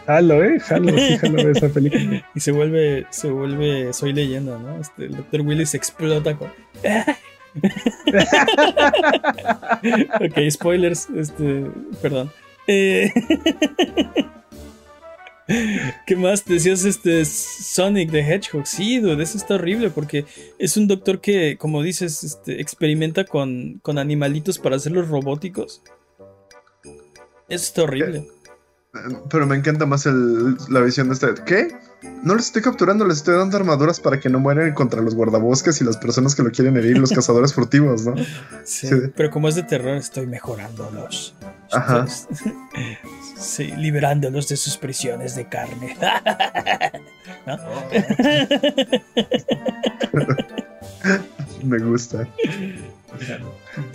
Jalo, 0.06 0.44
¿eh? 0.44 0.60
Jalo, 0.60 0.96
sí, 0.96 1.18
jalo 1.18 1.42
de 1.42 1.50
esa 1.50 1.68
película. 1.68 2.24
Y 2.36 2.38
se 2.38 2.52
vuelve, 2.52 3.06
se 3.10 3.28
vuelve, 3.28 3.92
soy 3.92 4.12
leyenda, 4.12 4.56
¿no? 4.56 4.80
Este, 4.80 5.06
el 5.06 5.16
doctor 5.16 5.40
Willy 5.40 5.66
se 5.66 5.78
explota 5.78 6.36
con... 6.36 6.46
ok, 10.20 10.38
spoilers, 10.48 11.10
este, 11.10 11.64
perdón. 12.00 12.30
Eh, 12.68 13.12
¿Qué 16.06 16.14
más? 16.14 16.44
Decías 16.44 16.84
este 16.84 17.24
Sonic 17.24 18.10
the 18.10 18.20
Hedgehog. 18.20 18.66
Sí, 18.66 18.98
dude, 18.98 19.22
eso 19.22 19.38
está 19.38 19.54
horrible 19.54 19.88
porque 19.90 20.26
es 20.58 20.76
un 20.76 20.86
doctor 20.86 21.20
que, 21.20 21.56
como 21.56 21.82
dices, 21.82 22.22
este, 22.22 22.60
experimenta 22.60 23.24
con, 23.24 23.78
con 23.82 23.98
animalitos 23.98 24.58
para 24.58 24.76
hacerlos 24.76 25.08
robóticos. 25.08 25.82
Eso 27.48 27.64
está 27.64 27.82
horrible. 27.84 28.18
Eh, 28.94 29.16
Pero 29.30 29.46
me 29.46 29.56
encanta 29.56 29.86
más 29.86 30.06
la 30.06 30.80
visión 30.80 31.08
de 31.08 31.14
este. 31.14 31.28
¿Qué? 31.46 31.68
No 32.02 32.34
les 32.34 32.46
estoy 32.46 32.62
capturando, 32.62 33.04
les 33.04 33.18
estoy 33.18 33.36
dando 33.36 33.56
armaduras 33.56 33.98
para 34.00 34.20
que 34.20 34.28
no 34.28 34.38
mueran 34.38 34.72
contra 34.74 35.00
los 35.00 35.14
guardabosques 35.14 35.80
y 35.80 35.84
las 35.84 35.96
personas 35.96 36.34
que 36.34 36.42
lo 36.42 36.50
quieren 36.50 36.76
herir, 36.76 36.98
los 36.98 37.10
cazadores 37.14 37.54
furtivos, 37.54 38.04
¿no? 38.04 38.14
Sí, 38.64 38.86
sí. 38.86 38.94
pero 39.16 39.30
como 39.30 39.48
es 39.48 39.54
de 39.54 39.64
terror, 39.64 39.96
estoy 39.96 40.26
mejorándolos. 40.26 41.34
Ajá. 41.72 42.06
Sí, 43.38 43.72
liberándolos 43.76 44.48
de 44.48 44.56
sus 44.56 44.76
prisiones 44.76 45.36
de 45.36 45.48
carne. 45.48 45.96
¿No? 47.46 47.56
Me 51.62 51.78
gusta. 51.78 52.26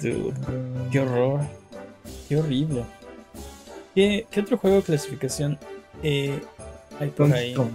Dude, 0.02 0.34
qué 0.92 1.00
horror. 1.02 1.42
Qué 2.30 2.38
horrible. 2.38 2.86
¿Qué, 3.94 4.26
qué 4.32 4.40
otro 4.40 4.58
juego 4.58 4.78
de 4.78 4.84
clasificación 4.84 5.60
eh, 6.02 6.42
hay 7.04 7.10
por 7.12 7.28
Donkey 7.28 7.44
ahí? 7.44 7.54
Kong. 7.54 7.70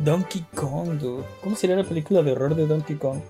Donkey 0.00 0.44
Kong, 0.54 0.98
dude. 0.98 1.24
¿Cómo 1.42 1.56
sería 1.56 1.76
la 1.76 1.84
película 1.84 2.22
de 2.22 2.32
horror 2.32 2.54
de 2.54 2.66
Donkey 2.66 2.96
Kong? 2.96 3.20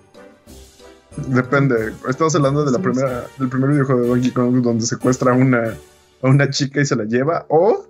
Depende. 1.28 1.92
Estamos 2.08 2.34
hablando 2.36 2.64
de 2.64 2.70
la 2.72 2.78
primera, 2.78 3.26
del 3.38 3.48
primer 3.48 3.70
videojuego 3.70 4.02
de 4.02 4.08
Donkey 4.08 4.30
Kong 4.30 4.62
donde 4.62 4.86
secuestra 4.86 5.32
a 5.32 5.34
una, 5.34 5.74
a 6.22 6.28
una 6.28 6.48
chica 6.50 6.80
y 6.80 6.84
se 6.86 6.94
la 6.96 7.04
lleva. 7.04 7.46
O 7.48 7.86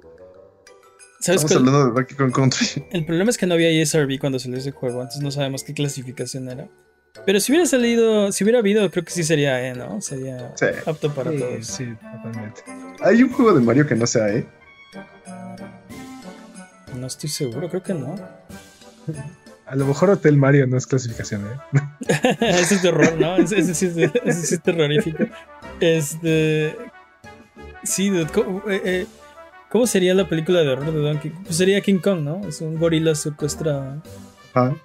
¿Sabes 1.20 1.42
estamos 1.42 1.44
cuál? 1.52 1.58
hablando 1.58 1.86
de 1.86 1.92
Donkey 2.00 2.16
Kong 2.16 2.32
Country. 2.32 2.84
El 2.92 3.04
problema 3.04 3.30
es 3.30 3.36
que 3.38 3.46
no 3.46 3.54
había 3.54 3.70
ESRB 3.70 4.18
cuando 4.20 4.38
salió 4.38 4.56
ese 4.58 4.70
juego, 4.70 5.00
entonces 5.02 5.22
no 5.22 5.30
sabemos 5.30 5.64
qué 5.64 5.74
clasificación 5.74 6.48
era. 6.48 6.68
Pero 7.26 7.40
si 7.40 7.50
hubiera 7.50 7.66
salido, 7.66 8.30
si 8.30 8.44
hubiera 8.44 8.60
habido, 8.60 8.88
creo 8.90 9.04
que 9.04 9.10
sí 9.10 9.24
sería 9.24 9.66
E, 9.68 9.74
¿no? 9.74 10.00
Sería 10.00 10.52
Sí. 10.56 10.66
apto 10.86 11.12
para 11.12 11.32
Sí, 11.32 11.38
todos. 11.38 11.66
sí, 11.66 11.84
totalmente. 12.22 12.62
Hay 13.02 13.22
un 13.24 13.32
juego 13.32 13.52
de 13.54 13.60
Mario 13.60 13.86
que 13.86 13.96
no 13.96 14.06
sea, 14.06 14.28
¿eh? 14.32 14.46
No 16.96 17.06
estoy 17.06 17.28
seguro, 17.30 17.68
creo 17.68 17.82
que 17.82 17.94
no. 17.94 18.14
A 19.66 19.76
lo 19.76 19.86
mejor 19.86 20.10
Hotel 20.10 20.36
Mario 20.36 20.66
no 20.66 20.76
es 20.76 20.86
clasificación, 20.86 21.42
¿eh? 21.46 21.80
ese 22.40 22.76
es 22.76 22.82
terror, 22.82 23.14
¿no? 23.18 23.36
Ese, 23.36 23.58
ese 23.58 23.74
sí 23.74 23.86
es, 23.86 23.96
ese 24.24 24.46
sí 24.46 24.54
es 24.54 24.62
terrorífico. 24.62 25.24
Este. 25.80 26.74
Sí, 27.82 28.08
dude, 28.10 28.26
¿cómo, 28.32 28.62
eh, 28.68 28.80
eh, 28.84 29.06
¿cómo 29.70 29.86
sería 29.86 30.14
la 30.14 30.28
película 30.28 30.60
de 30.60 30.68
horror 30.70 30.92
de 30.92 31.00
Donkey 31.00 31.30
Kong? 31.30 31.42
Pues 31.44 31.56
sería 31.56 31.80
King 31.82 31.98
Kong, 31.98 32.20
¿no? 32.20 32.40
Es 32.48 32.60
un 32.60 32.76
gorila 32.78 33.14
secuestra. 33.14 34.00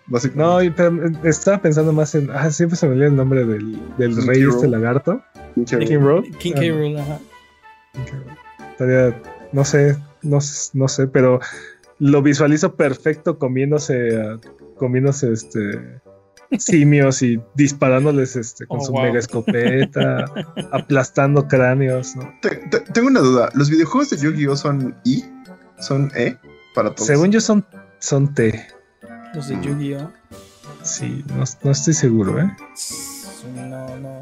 Básicamente. 0.05 0.83
No, 0.91 1.07
eh, 1.07 1.11
estaba 1.23 1.59
pensando 1.61 1.93
más 1.93 2.13
en. 2.15 2.29
Ah, 2.29 2.51
siempre 2.51 2.77
se 2.77 2.85
me 2.85 2.93
olvida 2.93 3.07
el 3.07 3.15
nombre 3.15 3.45
del, 3.45 3.79
del 3.97 4.15
King 4.15 4.27
rey 4.27 4.41
K. 4.43 4.49
este 4.49 4.61
Rool. 4.63 4.71
lagarto. 4.71 5.21
King 5.55 5.79
King 5.79 5.99
Road. 5.99 6.23
King 6.39 6.53
Ah, 6.55 6.59
K. 6.59 6.67
Rool, 6.69 6.97
ajá. 6.99 7.19
Estaría, 8.71 9.21
no 9.51 9.63
sé, 9.65 9.97
no 10.21 10.87
sé, 10.87 11.07
pero 11.07 11.39
lo 12.05 12.21
visualizo 12.21 12.75
perfecto 12.75 13.37
comiéndose, 13.39 14.19
a- 14.21 14.39
comiéndose 14.75 15.31
este 15.31 16.01
simios 16.57 17.21
y 17.23 17.41
disparándoles 17.55 18.35
este 18.35 18.67
con 18.67 18.79
Oh, 18.79 18.83
su 18.85 18.91
wow. 18.91 19.03
mega 19.03 19.19
escopeta, 19.19 20.25
aplastando 20.71 21.47
cráneos, 21.47 22.15
¿no? 22.15 22.31
Te- 22.41 22.57
te- 22.69 22.81
tengo 22.81 23.07
una 23.07 23.21
duda. 23.21 23.49
¿Los 23.55 23.69
videojuegos 23.69 24.09
de 24.11 24.17
Yu-Gi-Oh 24.17 24.55
son 24.55 24.95
I? 25.03 25.23
¿Son 25.79 26.11
E? 26.15 26.37
Para 26.75 26.93
todos. 26.93 27.07
Según 27.07 27.31
yo 27.31 27.41
son, 27.41 27.65
son 27.99 28.33
T. 28.35 28.67
Los 29.33 29.47
de 29.47 29.55
Yu-Gi-Oh! 29.61 30.11
Sí, 30.83 31.23
no, 31.29 31.43
no 31.63 31.71
estoy 31.71 31.93
seguro, 31.93 32.39
¿eh? 32.39 32.51
No, 33.55 33.97
no. 33.97 34.21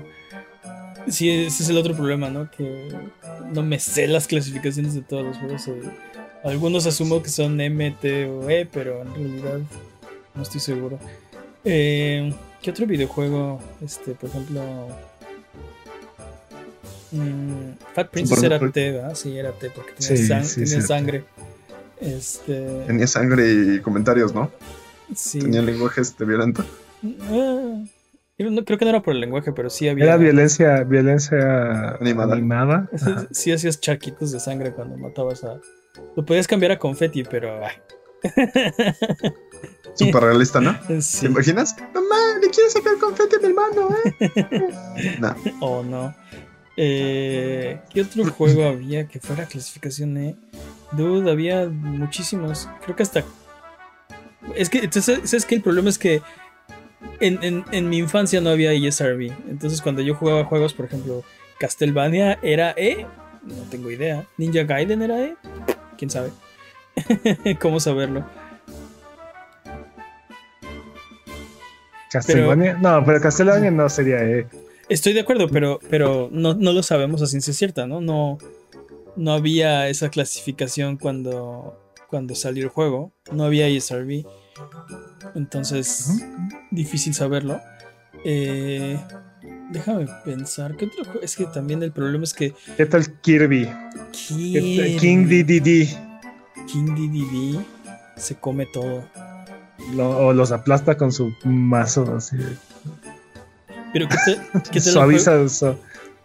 Sí, 1.08 1.30
ese 1.30 1.64
es 1.64 1.70
el 1.70 1.78
otro 1.78 1.96
problema, 1.96 2.30
¿no? 2.30 2.50
Que 2.52 2.96
no 3.52 3.64
me 3.64 3.80
sé 3.80 4.08
las 4.08 4.28
clasificaciones 4.28 4.94
de 4.94 5.02
todos 5.02 5.26
los 5.26 5.38
juegos. 5.38 5.68
eh. 5.68 5.82
Algunos 6.44 6.86
asumo 6.88 7.22
que 7.22 7.30
son 7.30 7.60
M, 7.62 7.96
T 8.02 8.26
o 8.26 8.50
E, 8.50 8.68
pero 8.72 9.02
en 9.04 9.14
realidad 9.14 9.60
no 10.34 10.42
estoy 10.44 10.60
seguro. 10.60 10.98
Eh, 11.64 12.34
¿Qué 12.62 12.72
otro 12.72 12.86
videojuego? 12.88 13.60
Este, 13.84 14.14
por 14.14 14.30
ejemplo. 14.30 14.62
mm, 17.12 17.72
Fat 17.94 18.10
Princess 18.10 18.42
era. 18.44 18.60
T, 18.60 18.92
¿verdad? 18.92 19.16
Sí, 19.16 19.38
era 19.38 19.52
T 19.52 19.70
porque 19.70 19.92
tenía, 19.94 20.18
Sí, 20.18 20.28
sang- 20.28 20.44
sí, 20.44 20.54
tenía 20.56 20.68
cierto. 20.68 20.88
sangre. 20.88 21.24
Este. 22.00 22.84
Tenía 22.88 23.08
sangre 23.08 23.52
y 23.76 23.80
comentarios, 23.80 24.34
¿no? 24.34 24.52
Sí. 25.16 25.40
Tenía 25.40 25.62
lenguaje 25.62 26.02
este, 26.02 26.26
violento. 26.26 26.66
Ah, 27.04 27.84
yo 28.38 28.50
no, 28.50 28.64
creo 28.66 28.80
que 28.80 28.86
no 28.86 28.90
era 28.90 29.02
por 29.04 29.14
el 29.14 29.20
lenguaje, 29.20 29.52
pero 29.52 29.70
sí 29.70 29.88
había. 29.88 30.06
Era 30.06 30.18
violencia, 30.18 30.84
violencia 30.84 31.92
Animada. 32.00 32.34
animada. 32.34 32.90
Sí 33.32 33.52
hacías 33.52 33.80
charquitos 33.80 34.32
de 34.32 34.40
sangre 34.40 34.72
cuando 34.72 34.98
matabas 34.98 35.44
a... 35.44 35.60
Lo 36.16 36.26
podías 36.26 36.48
cambiar 36.48 36.72
a 36.72 36.80
confeti, 36.80 37.24
pero... 37.24 37.60
Súper 39.96 40.24
realista, 40.24 40.60
¿no? 40.62 40.78
¿Te 40.88 41.26
imaginas? 41.26 41.76
Mamá, 41.94 42.40
le 42.42 42.50
quiero 42.50 42.70
sacar 42.70 42.98
confeti 43.00 43.36
a 43.36 43.40
mi 43.40 43.46
hermano, 43.48 43.90
¿eh? 44.20 45.18
no. 45.20 45.36
O 45.60 45.84
no. 45.84 46.16
Eh, 46.78 47.80
¿Qué 47.94 48.02
otro 48.02 48.26
juego 48.32 48.66
había 48.66 49.08
que 49.08 49.20
fuera 49.20 49.46
clasificación 49.46 50.18
E? 50.18 50.36
Dude, 50.94 51.30
había 51.30 51.68
muchísimos. 51.70 52.68
Creo 52.84 52.96
que 52.96 53.04
hasta... 53.04 53.24
Es 54.56 54.70
que, 54.70 54.80
entonces, 54.80 55.20
¿sabes 55.30 55.46
qué? 55.46 55.56
El 55.56 55.62
problema 55.62 55.90
es 55.90 55.98
que 55.98 56.22
en, 57.20 57.44
en- 57.44 57.66
en 57.72 57.90
mi 57.90 57.98
infancia 58.00 58.42
no 58.42 58.50
había 58.50 58.74
ESRB. 58.74 59.32
Entonces 59.50 59.82
cuando 59.82 60.02
yo 60.02 60.16
jugaba 60.16 60.46
juegos, 60.46 60.74
por 60.74 60.86
ejemplo, 60.86 61.24
Castlevania 61.60 62.40
era 62.42 62.72
E. 62.78 63.06
No 63.44 63.56
tengo 63.70 63.92
idea. 63.92 64.26
Ninja 64.38 64.64
Gaiden 64.64 65.02
era 65.02 65.20
E. 65.22 65.36
¿Quién 66.02 66.10
sabe? 66.10 66.32
¿Cómo 67.62 67.80
saberlo? 67.80 68.26
Castlevania. 72.12 72.74
No, 72.74 73.06
pero 73.06 73.22
Castlevania 73.22 73.70
no 73.70 73.88
sería 73.88 74.24
E. 74.24 74.48
Estoy 74.90 75.14
de 75.14 75.20
acuerdo, 75.20 75.48
pero, 75.48 75.80
pero 75.92 76.28
no, 76.32 76.56
no 76.56 76.74
lo 76.74 76.82
sabemos 76.82 77.22
a 77.22 77.28
ciencia 77.28 77.54
cierta, 77.54 77.86
¿no? 77.86 78.02
No, 78.02 78.40
no 79.16 79.34
había 79.34 79.90
esa 79.90 80.10
clasificación 80.10 80.98
cuando, 80.98 81.94
cuando 82.08 82.34
salió 82.34 82.64
el 82.64 82.70
juego. 82.70 83.12
No 83.32 83.44
había 83.44 83.68
ESRB. 83.68 84.26
Entonces, 85.36 86.24
difícil 86.72 87.14
saberlo. 87.14 87.62
Eh, 88.26 89.00
déjame 89.72 90.08
pensar. 90.26 90.76
¿Qué 90.78 90.86
otro 90.86 91.04
juego? 91.06 91.22
Es 91.22 91.36
que 91.36 91.46
también 91.46 91.82
el 91.84 91.92
problema 91.92 92.24
es 92.24 92.34
que. 92.34 92.54
¿Qué 92.78 92.86
tal 92.86 93.12
Kirby? 93.22 93.68
¿Qué 94.28 94.78
tal 94.78 95.00
King 95.00 95.26
DDD. 95.26 95.88
King 96.72 96.96
DDD 96.96 97.60
se 98.18 98.36
come 98.36 98.66
todo. 98.72 99.04
Lo- 99.96 100.18
o 100.28 100.34
los 100.34 100.52
aplasta 100.52 100.96
con 100.96 101.12
su 101.12 101.34
mazo 101.44 102.16
así. 102.16 102.38
Pero 103.94 104.08
¿qué 104.08 104.16
tal, 104.26 104.64
qué 104.72 104.80
tal 104.80 104.94
Suaviza, 104.94 105.50
su- 105.50 105.76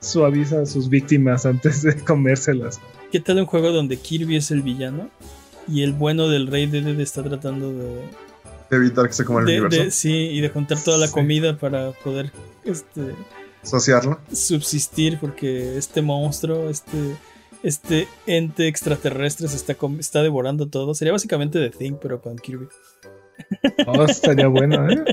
suaviza 0.01 0.60
a 0.62 0.66
sus 0.66 0.89
víctimas 0.89 1.47
antes 1.47 1.82
de 1.82 1.97
comérselas. 1.97 2.81
qué 3.10 3.18
tal 3.20 3.39
un 3.39 3.47
juego 3.47 3.73
donde 3.73 3.97
Kirby 3.97 4.36
es 4.36 4.51
el 4.51 4.62
villano? 4.62 5.09
Y 5.68 5.82
el 5.82 5.93
bueno 5.93 6.28
del 6.28 6.47
rey 6.47 6.66
Dedede 6.66 7.02
está 7.02 7.24
tratando 7.24 7.73
de, 7.73 8.02
Evitar 8.70 9.06
que 9.06 9.12
se 9.12 9.24
coma 9.24 9.40
el 9.40 9.47
de- 9.47 9.52
universo. 9.60 9.82
de- 9.84 9.90
sí, 9.90 10.12
y 10.12 10.40
de 10.40 10.48
juntar 10.48 10.78
toda 10.82 10.98
la 10.98 11.06
Sí. 11.06 11.12
comida 11.12 11.56
para 11.56 11.93
poder 11.93 12.32
este, 12.64 13.14
Asociarlo. 13.62 14.20
subsistir, 14.32 15.18
porque 15.20 15.76
este 15.78 16.02
monstruo, 16.02 16.68
este, 16.68 17.16
este 17.62 18.09
ente 18.26 18.66
extraterrestre 18.68 19.48
se 19.48 19.56
está, 19.56 19.76
está 19.98 20.22
devorando 20.22 20.68
todo. 20.68 20.94
Sería 20.94 21.12
básicamente 21.12 21.59
The 21.59 21.76
Thing, 21.76 21.94
pero 22.01 22.20
con 22.20 22.36
Kirby. 22.36 22.66
Oh, 23.86 24.05
estaría 24.05 24.48
bueno, 24.48 24.88
¿eh? 24.90 25.05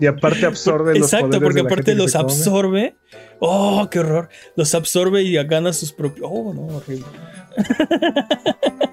Y 0.00 0.06
aparte 0.06 0.44
absorbe 0.46 0.94
los 0.98 1.04
Exacto, 1.12 1.26
poderes 1.28 1.42
porque 1.44 1.56
de 1.58 1.62
la 1.62 1.68
aparte 1.68 1.90
gente 1.92 2.02
los 2.02 2.14
absorbe. 2.16 2.96
Oh, 3.38 3.88
qué 3.90 4.00
horror. 4.00 4.28
Los 4.56 4.74
absorbe 4.74 5.22
y 5.22 5.34
gana 5.44 5.72
sus 5.72 5.92
propios. 5.92 6.28
Oh, 6.30 6.52
no, 6.52 6.62
horrible. 6.76 7.06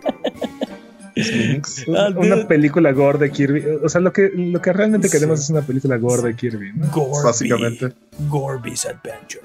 Ah, 1.97 2.09
una 2.15 2.47
película 2.47 2.91
gore 2.91 3.17
de 3.19 3.31
Kirby. 3.31 3.63
O 3.83 3.89
sea, 3.89 4.01
lo 4.01 4.13
que, 4.13 4.31
lo 4.35 4.61
que 4.61 4.73
realmente 4.73 5.07
Sí. 5.07 5.17
queremos 5.17 5.39
es 5.41 5.49
una 5.49 5.61
película 5.61 5.97
gore 5.97 6.23
de 6.23 6.35
Kirby, 6.35 6.73
¿no? 6.73 6.87
Gorby. 6.91 7.23
Básicamente. 7.23 7.93
Gorby's 8.27 8.85
Adventure. 8.85 9.41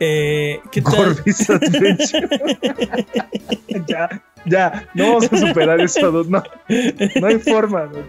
Eh, 0.00 0.60
¿Qué 0.70 0.80
tal? 0.82 0.94
Gorby's 1.14 1.50
Adventure. 1.50 2.28
ya, 3.88 4.22
ya, 4.46 4.88
no 4.94 5.04
vamos 5.14 5.32
a 5.32 5.36
superar 5.38 5.80
eso, 5.80 6.10
no, 6.28 6.42
no 7.20 7.26
hay 7.26 7.38
forma, 7.40 7.84
dude. 7.86 8.04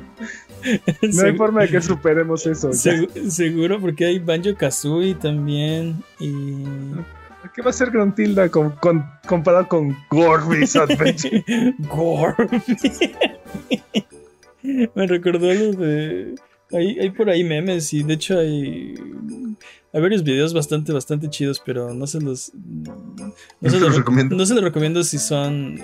no 1.13 1.23
hay 1.23 1.35
forma 1.35 1.61
de 1.63 1.69
que 1.69 1.81
superemos 1.81 2.45
eso. 2.45 2.71
ya. 2.71 2.93
seguro, 3.29 3.79
porque 3.81 4.05
hay 4.05 4.19
Banjo 4.19 4.55
Kazooie 4.55 5.15
también. 5.15 6.03
Y. 6.19 6.63
¿Qué 7.55 7.61
va 7.61 7.69
a 7.69 7.73
ser 7.73 7.91
Gruntilda 7.91 8.49
con, 8.49 8.71
con- 8.77 9.03
comparado 9.27 9.67
con 9.67 9.95
Gorby's 10.09 10.75
Adventure? 10.75 11.43
Gorby. 11.79 12.61
Me 14.95 15.07
recordó 15.07 15.53
lo 15.53 15.71
de. 15.73 16.35
Hay, 16.71 16.99
hay 16.99 17.09
por 17.11 17.29
ahí 17.29 17.43
memes 17.43 17.93
y 17.93 18.03
de 18.03 18.13
hecho 18.13 18.37
hay. 18.37 18.93
Hay 19.91 20.01
varios 20.01 20.23
videos 20.23 20.53
bastante, 20.53 20.91
bastante 20.93 21.29
chidos, 21.29 21.61
pero 21.65 21.93
no 21.93 22.05
se 22.05 22.21
los. 22.21 22.51
No 22.53 23.33
No 23.61 23.69
se 23.69 23.79
los, 23.79 23.95
recomiendo. 23.95 24.35
no 24.35 24.45
se 24.45 24.53
los 24.53 24.63
recomiendo 24.63 25.03
si 25.03 25.17
son. 25.17 25.79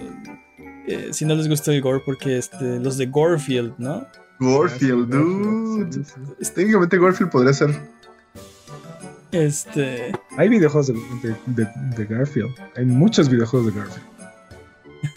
eh, 0.88 1.08
si 1.12 1.26
no 1.26 1.36
les 1.36 1.48
gusta 1.48 1.74
el 1.74 1.82
gore, 1.82 2.02
porque 2.06 2.38
este, 2.38 2.80
los 2.80 2.98
de 2.98 3.08
Gorefield, 3.08 3.74
¿no? 3.80 4.06
Gorfield, 4.40 5.10
dude. 5.10 6.04
Técnicamente 6.54 6.98
Gorfield 6.98 7.32
podría 7.32 7.54
ser. 7.54 7.70
Este. 9.36 10.12
Hay 10.38 10.49
videojuegos 10.49 10.88
de, 10.88 10.94
de- 11.22 11.36
de- 11.48 11.70
de 11.98 12.06
Garfield. 12.06 12.56
Hay 12.76 12.86
muchos 12.86 13.30
videojuegos 13.30 13.74
de 13.74 13.80
Garfield. 13.80 14.07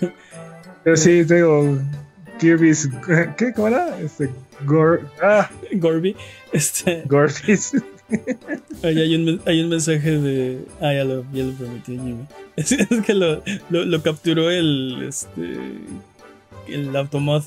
Pero 0.85 0.97
sí, 0.97 1.23
digo, 1.25 1.79
Kirby's. 2.39 2.89
¿Qué? 3.37 3.53
¿Cómo 3.53 3.69
era? 3.69 3.99
Este, 4.01 4.31
Gor, 4.65 5.03
ah, 5.23 5.49
Gorby. 5.73 6.17
Este. 6.53 7.03
Gorby's. 7.07 7.73
Hay 8.83 9.15
un, 9.15 9.39
hay 9.45 9.61
un 9.61 9.69
mensaje 9.69 10.19
de. 10.19 10.65
Ah, 10.81 10.95
ya 10.95 11.05
lo, 11.05 11.31
ya 11.31 11.45
lo 11.45 11.53
prometió 11.53 11.95
Jimmy. 11.95 12.25
Es, 12.57 12.73
es 12.73 12.89
que 13.05 13.13
lo, 13.13 13.43
lo, 13.69 13.85
lo, 13.85 14.03
capturó 14.03 14.51
el. 14.51 15.05
Este. 15.07 15.59
El 16.69 16.97
Automod. 16.97 17.43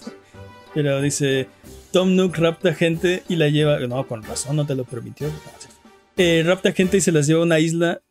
Pero 0.75 1.01
dice. 1.01 1.47
Tom 1.91 2.15
Nook 2.15 2.37
rapta 2.37 2.73
gente 2.75 3.23
y 3.27 3.37
la 3.37 3.49
lleva. 3.49 3.79
No, 3.79 4.05
con 4.07 4.21
razón, 4.21 4.55
no 4.55 4.67
te 4.67 4.75
lo 4.75 4.83
permitió. 4.83 5.29
Eh, 6.23 6.43
rapta 6.43 6.71
gente 6.71 6.97
y 6.97 7.01
se 7.01 7.11
las 7.11 7.25
lleva 7.25 7.39
a 7.39 7.45
una 7.45 7.57
isla 7.57 8.03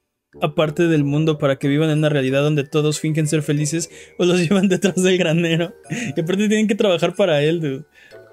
aparte 0.42 0.88
del 0.88 1.04
mundo 1.04 1.38
para 1.38 1.60
que 1.60 1.68
vivan 1.68 1.90
en 1.90 1.98
una 1.98 2.08
realidad 2.08 2.42
donde 2.42 2.64
todos 2.64 2.98
fingen 2.98 3.28
ser 3.28 3.42
felices 3.42 3.88
o 4.18 4.24
los 4.24 4.40
llevan 4.48 4.66
detrás 4.68 5.00
del 5.00 5.16
granero. 5.16 5.76
Y 5.88 6.20
aparte 6.20 6.48
tienen 6.48 6.66
que 6.66 6.74
trabajar 6.74 7.14
para 7.14 7.40
él, 7.40 7.60
dude. 7.60 7.84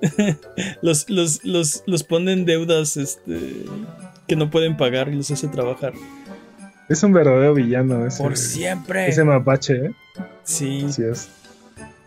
los, 0.81 1.07
los, 1.11 1.45
los, 1.45 1.83
los 1.85 2.03
ponen 2.03 2.45
deudas 2.45 2.97
este, 2.97 3.37
que 4.27 4.35
no 4.35 4.49
pueden 4.49 4.77
pagar 4.77 5.09
y 5.09 5.15
los 5.15 5.29
hace 5.29 5.47
trabajar. 5.47 5.93
Es 6.89 7.03
un 7.03 7.13
verdadero 7.13 7.53
villano 7.53 8.03
ese. 8.07 8.23
Por 8.23 8.35
siempre. 8.35 9.07
Ese 9.07 9.23
mapache, 9.23 9.75
¿eh? 9.75 9.91
Sí. 10.43 10.87
Sí 10.89 11.03
es. 11.03 11.29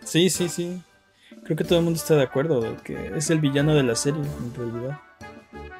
Sí, 0.04 0.28
sí, 0.28 0.48
sí. 0.48 0.82
Creo 1.44 1.56
que 1.56 1.62
todo 1.62 1.78
el 1.78 1.84
mundo 1.84 1.98
está 1.98 2.16
de 2.16 2.24
acuerdo 2.24 2.76
que 2.82 3.12
es 3.16 3.30
el 3.30 3.38
villano 3.38 3.76
de 3.76 3.84
la 3.84 3.94
serie, 3.94 4.22
en 4.22 4.54
realidad. 4.56 4.98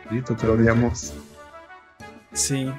Sí, 0.08 0.34
te 0.36 0.46
lo 0.46 0.52
odiamos. 0.52 1.14
Sí. 2.32 2.70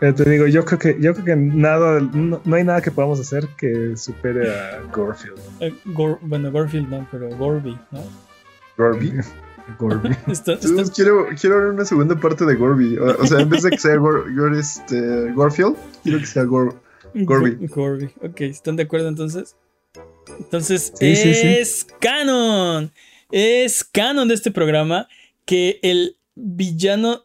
Pero 0.00 0.14
te 0.14 0.28
digo, 0.30 0.46
yo 0.46 0.64
creo 0.64 0.78
que, 0.78 0.96
yo 1.00 1.12
creo 1.14 1.24
que 1.24 1.36
nada, 1.36 2.00
no, 2.00 2.40
no 2.44 2.56
hay 2.56 2.64
nada 2.64 2.82
que 2.82 2.90
podamos 2.90 3.18
hacer 3.18 3.48
que 3.56 3.96
supere 3.96 4.50
a 4.54 4.82
Gorfield. 4.94 5.38
Eh, 5.60 5.74
Gor- 5.86 6.18
bueno, 6.20 6.50
Gorfield 6.52 6.88
no, 6.88 7.06
pero 7.10 7.28
Gorby, 7.36 7.78
¿no? 7.90 8.02
Gorby. 8.76 9.12
Gorby. 9.78 10.10
Está- 10.28 10.52
está- 10.52 10.68
Entonces, 10.68 10.94
quiero, 10.94 11.26
quiero 11.40 11.56
ver 11.58 11.66
una 11.68 11.84
segunda 11.84 12.14
parte 12.20 12.44
de 12.44 12.54
Gorby. 12.54 12.98
O, 12.98 13.04
o 13.22 13.26
sea, 13.26 13.40
en 13.40 13.48
vez 13.48 13.62
de 13.62 13.70
que 13.70 13.78
sea 13.78 13.96
Gor, 13.96 14.32
Gor- 14.34 14.56
este, 14.58 15.32
Gorfield, 15.32 15.76
quiero 16.02 16.18
que 16.18 16.26
sea 16.26 16.44
Gor. 16.44 16.80
Gorby. 17.14 17.66
Go- 17.66 17.74
Gorby. 17.74 18.10
Ok, 18.22 18.42
¿están 18.42 18.76
de 18.76 18.82
acuerdo 18.82 19.08
entonces? 19.08 19.56
Entonces, 20.38 20.92
Sí, 21.00 21.16
sí, 21.16 21.34
sí. 21.34 21.46
es 21.48 21.86
canon. 22.00 22.92
Es 23.32 23.82
canon 23.82 24.28
de 24.28 24.34
este 24.34 24.50
programa 24.50 25.08
que 25.46 25.80
el 25.82 26.16
villano. 26.34 27.22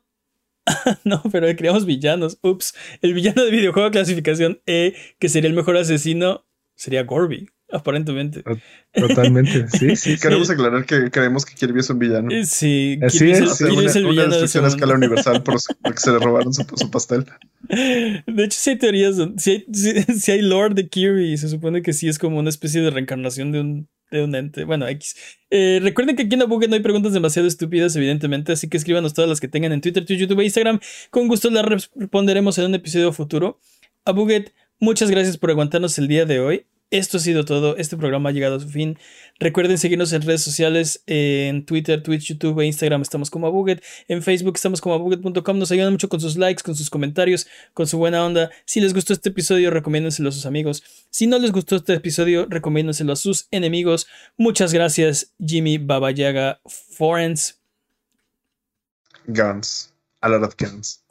no, 1.04 1.22
pero 1.32 1.48
creamos 1.56 1.86
villanos. 1.86 2.38
Ups. 2.44 2.74
El 3.02 3.14
villano 3.14 3.44
de 3.44 3.52
videojuego 3.52 3.92
clasificación 3.92 4.62
E, 4.66 4.94
que 5.20 5.30
sería 5.30 5.50
el 5.50 5.56
mejor 5.56 5.78
asesino, 5.78 6.46
sería 6.76 7.04
Gorby, 7.04 7.50
aparentemente. 7.72 8.44
Totalmente. 8.94 9.66
Sí, 9.72 9.96
sí. 9.96 10.16
sí. 10.16 10.18
Queremos 10.20 10.50
aclarar 10.50 10.86
que 10.86 11.10
creemos 11.10 11.46
que 11.46 11.56
Kirby 11.56 11.80
es 11.80 11.90
un 11.90 12.00
villano. 12.00 12.30
Eh, 12.32 12.46
Sí, 12.46 13.00
Así 13.02 13.20
Kirby 13.20 13.32
es, 13.32 13.38
el- 13.40 13.44
es. 13.46 13.52
Hace 13.52 13.64
Kirby 13.66 13.78
una, 13.80 13.90
es 13.90 13.96
el 13.96 14.04
una 14.04 14.12
villano 14.12 14.28
de 14.36 14.42
destrucción 14.42 14.66
a 14.66 14.68
escala 14.68 14.94
universal 14.96 15.44
por 15.44 15.60
su- 15.60 15.74
porque 15.84 16.00
se 16.00 16.12
le 16.12 16.20
robaron 16.20 16.54
su, 16.54 16.64
su 16.76 16.92
pastel. 16.92 17.26
De 17.70 18.44
hecho, 18.44 18.58
sí 18.60 18.70
hay 18.72 18.78
teorías. 18.78 19.16
Si 19.38 19.52
hay, 19.52 19.66
sí- 19.74 20.04
sí 20.20 20.32
hay 20.32 20.42
lore 20.42 20.74
de 20.76 20.88
Kirby, 20.90 21.38
se 21.38 21.50
supone 21.50 21.82
que 21.82 21.94
sí 21.94 22.08
es 22.08 22.20
como 22.20 22.40
una 22.40 22.50
especie 22.50 22.82
de 22.82 22.90
reencarnación 22.92 23.52
de 23.52 23.62
un, 23.62 23.90
de 24.12 24.24
un 24.24 24.36
ente. 24.36 24.66
Bueno, 24.66 24.88
X. 24.88 25.16
Eh, 25.50 25.80
recuerden 25.82 26.16
que 26.16 26.24
aquí 26.24 26.36
en 26.36 26.42
Abuget 26.44 26.70
no 26.70 26.76
hay 26.76 26.82
preguntas 26.82 27.14
demasiado 27.14 27.48
estúpidas, 27.48 27.96
evidentemente, 27.96 28.52
así 28.52 28.70
que 28.70 28.78
escríbanos 28.78 29.14
todas 29.14 29.30
las 29.30 29.40
que 29.40 29.48
tengan 29.48 29.72
en 29.72 29.82
Twitter, 29.82 30.06
YouTube 30.06 30.42
e 30.42 30.46
Instagram. 30.46 30.80
Con 31.10 31.28
gusto 31.28 31.50
las 31.50 31.66
responderemos 31.66 32.58
en 32.58 32.66
un 32.66 32.76
episodio 32.76 33.12
futuro. 33.14 33.60
Abuget, 34.06 34.54
muchas 34.80 35.10
gracias 35.10 35.38
por 35.38 35.50
aguantarnos 35.50 35.98
el 35.98 36.08
día 36.08 36.26
de 36.26 36.40
hoy. 36.40 36.66
Esto 36.92 37.18
ha 37.18 37.20
sido 37.22 37.46
todo. 37.46 37.78
Este 37.78 37.96
programa 37.96 38.30
ha 38.30 38.32
llegado 38.34 38.58
a 38.58 38.60
su 38.60 38.68
fin. 38.68 39.00
Recuerden 39.40 39.78
seguirnos 39.78 40.12
en 40.12 40.22
redes 40.24 40.44
sociales, 40.44 41.02
en 41.08 41.66
Twitter, 41.66 42.04
Twitch, 42.04 42.28
YouTube 42.28 42.60
e 42.60 42.66
Instagram. 42.66 43.02
Estamos 43.02 43.30
como 43.30 43.48
Abuget. 43.48 43.82
En 44.10 44.22
Facebook 44.22 44.56
estamos 44.56 44.82
como 44.82 44.96
abuget.com. 44.96 45.58
Nos 45.58 45.72
ayudan 45.72 45.94
mucho 45.94 46.10
con 46.10 46.20
sus 46.20 46.36
likes, 46.36 46.64
con 46.64 46.76
sus 46.76 46.90
comentarios, 46.90 47.48
con 47.74 47.88
su 47.88 47.98
buena 47.98 48.26
onda. 48.26 48.52
Si 48.66 48.82
les 48.82 48.94
gustó 48.94 49.14
este 49.14 49.30
episodio, 49.30 49.72
recomiéndenselo 49.72 50.28
a 50.28 50.32
sus 50.34 50.46
amigos. 50.46 50.84
Si 51.10 51.28
no 51.28 51.40
les 51.40 51.54
gustó 51.54 51.78
este 51.78 51.94
episodio, 51.94 52.46
recomiéndenselo 52.50 53.14
a 53.14 53.16
sus 53.16 53.48
enemigos. 53.52 54.08
Muchas 54.38 54.74
gracias, 54.74 55.34
Jimmy 55.40 55.78
Babayaga 55.78 56.60
Forens. 56.66 57.58
Guns. 59.28 59.94
A 60.20 60.28
lot 60.28 60.44
of 60.44 60.56
guns. 60.58 61.04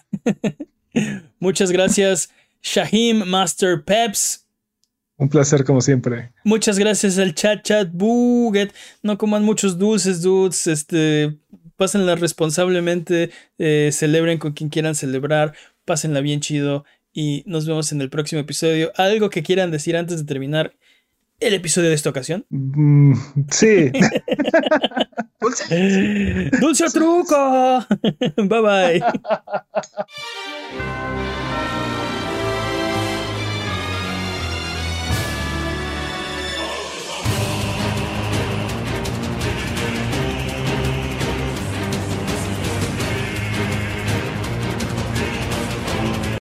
Muchas 1.40 1.72
gracias, 1.72 2.28
Shahim 2.62 3.24
Master 3.24 3.82
Peps. 3.82 4.39
Un 5.20 5.28
placer 5.28 5.64
como 5.64 5.82
siempre. 5.82 6.32
Muchas 6.44 6.78
gracias 6.78 7.18
al 7.18 7.34
chat 7.34 7.62
chat 7.62 7.90
buget. 7.92 8.72
No 9.02 9.18
coman 9.18 9.44
muchos 9.44 9.78
dulces, 9.78 10.22
dudes. 10.22 10.66
Este, 10.66 11.36
pásenla 11.76 12.14
responsablemente. 12.16 13.30
eh, 13.58 13.90
celebren 13.92 14.38
con 14.38 14.52
quien 14.52 14.70
quieran 14.70 14.94
celebrar. 14.94 15.52
Pásenla 15.84 16.22
bien 16.22 16.40
chido. 16.40 16.86
Y 17.12 17.42
nos 17.44 17.66
vemos 17.66 17.92
en 17.92 18.00
el 18.00 18.08
próximo 18.08 18.40
episodio. 18.40 18.92
¿Algo 18.96 19.28
que 19.28 19.42
quieran 19.42 19.70
decir 19.70 19.94
antes 19.94 20.20
de 20.20 20.24
terminar 20.24 20.72
el 21.38 21.52
episodio 21.52 21.90
de 21.90 21.96
esta 21.96 22.08
ocasión? 22.08 22.46
Mm, 22.48 23.12
sí. 23.50 23.92
¡Dulce 26.60 26.84
o 26.84 26.90
truco! 26.90 27.86
bye 28.38 28.60
bye. 28.62 29.02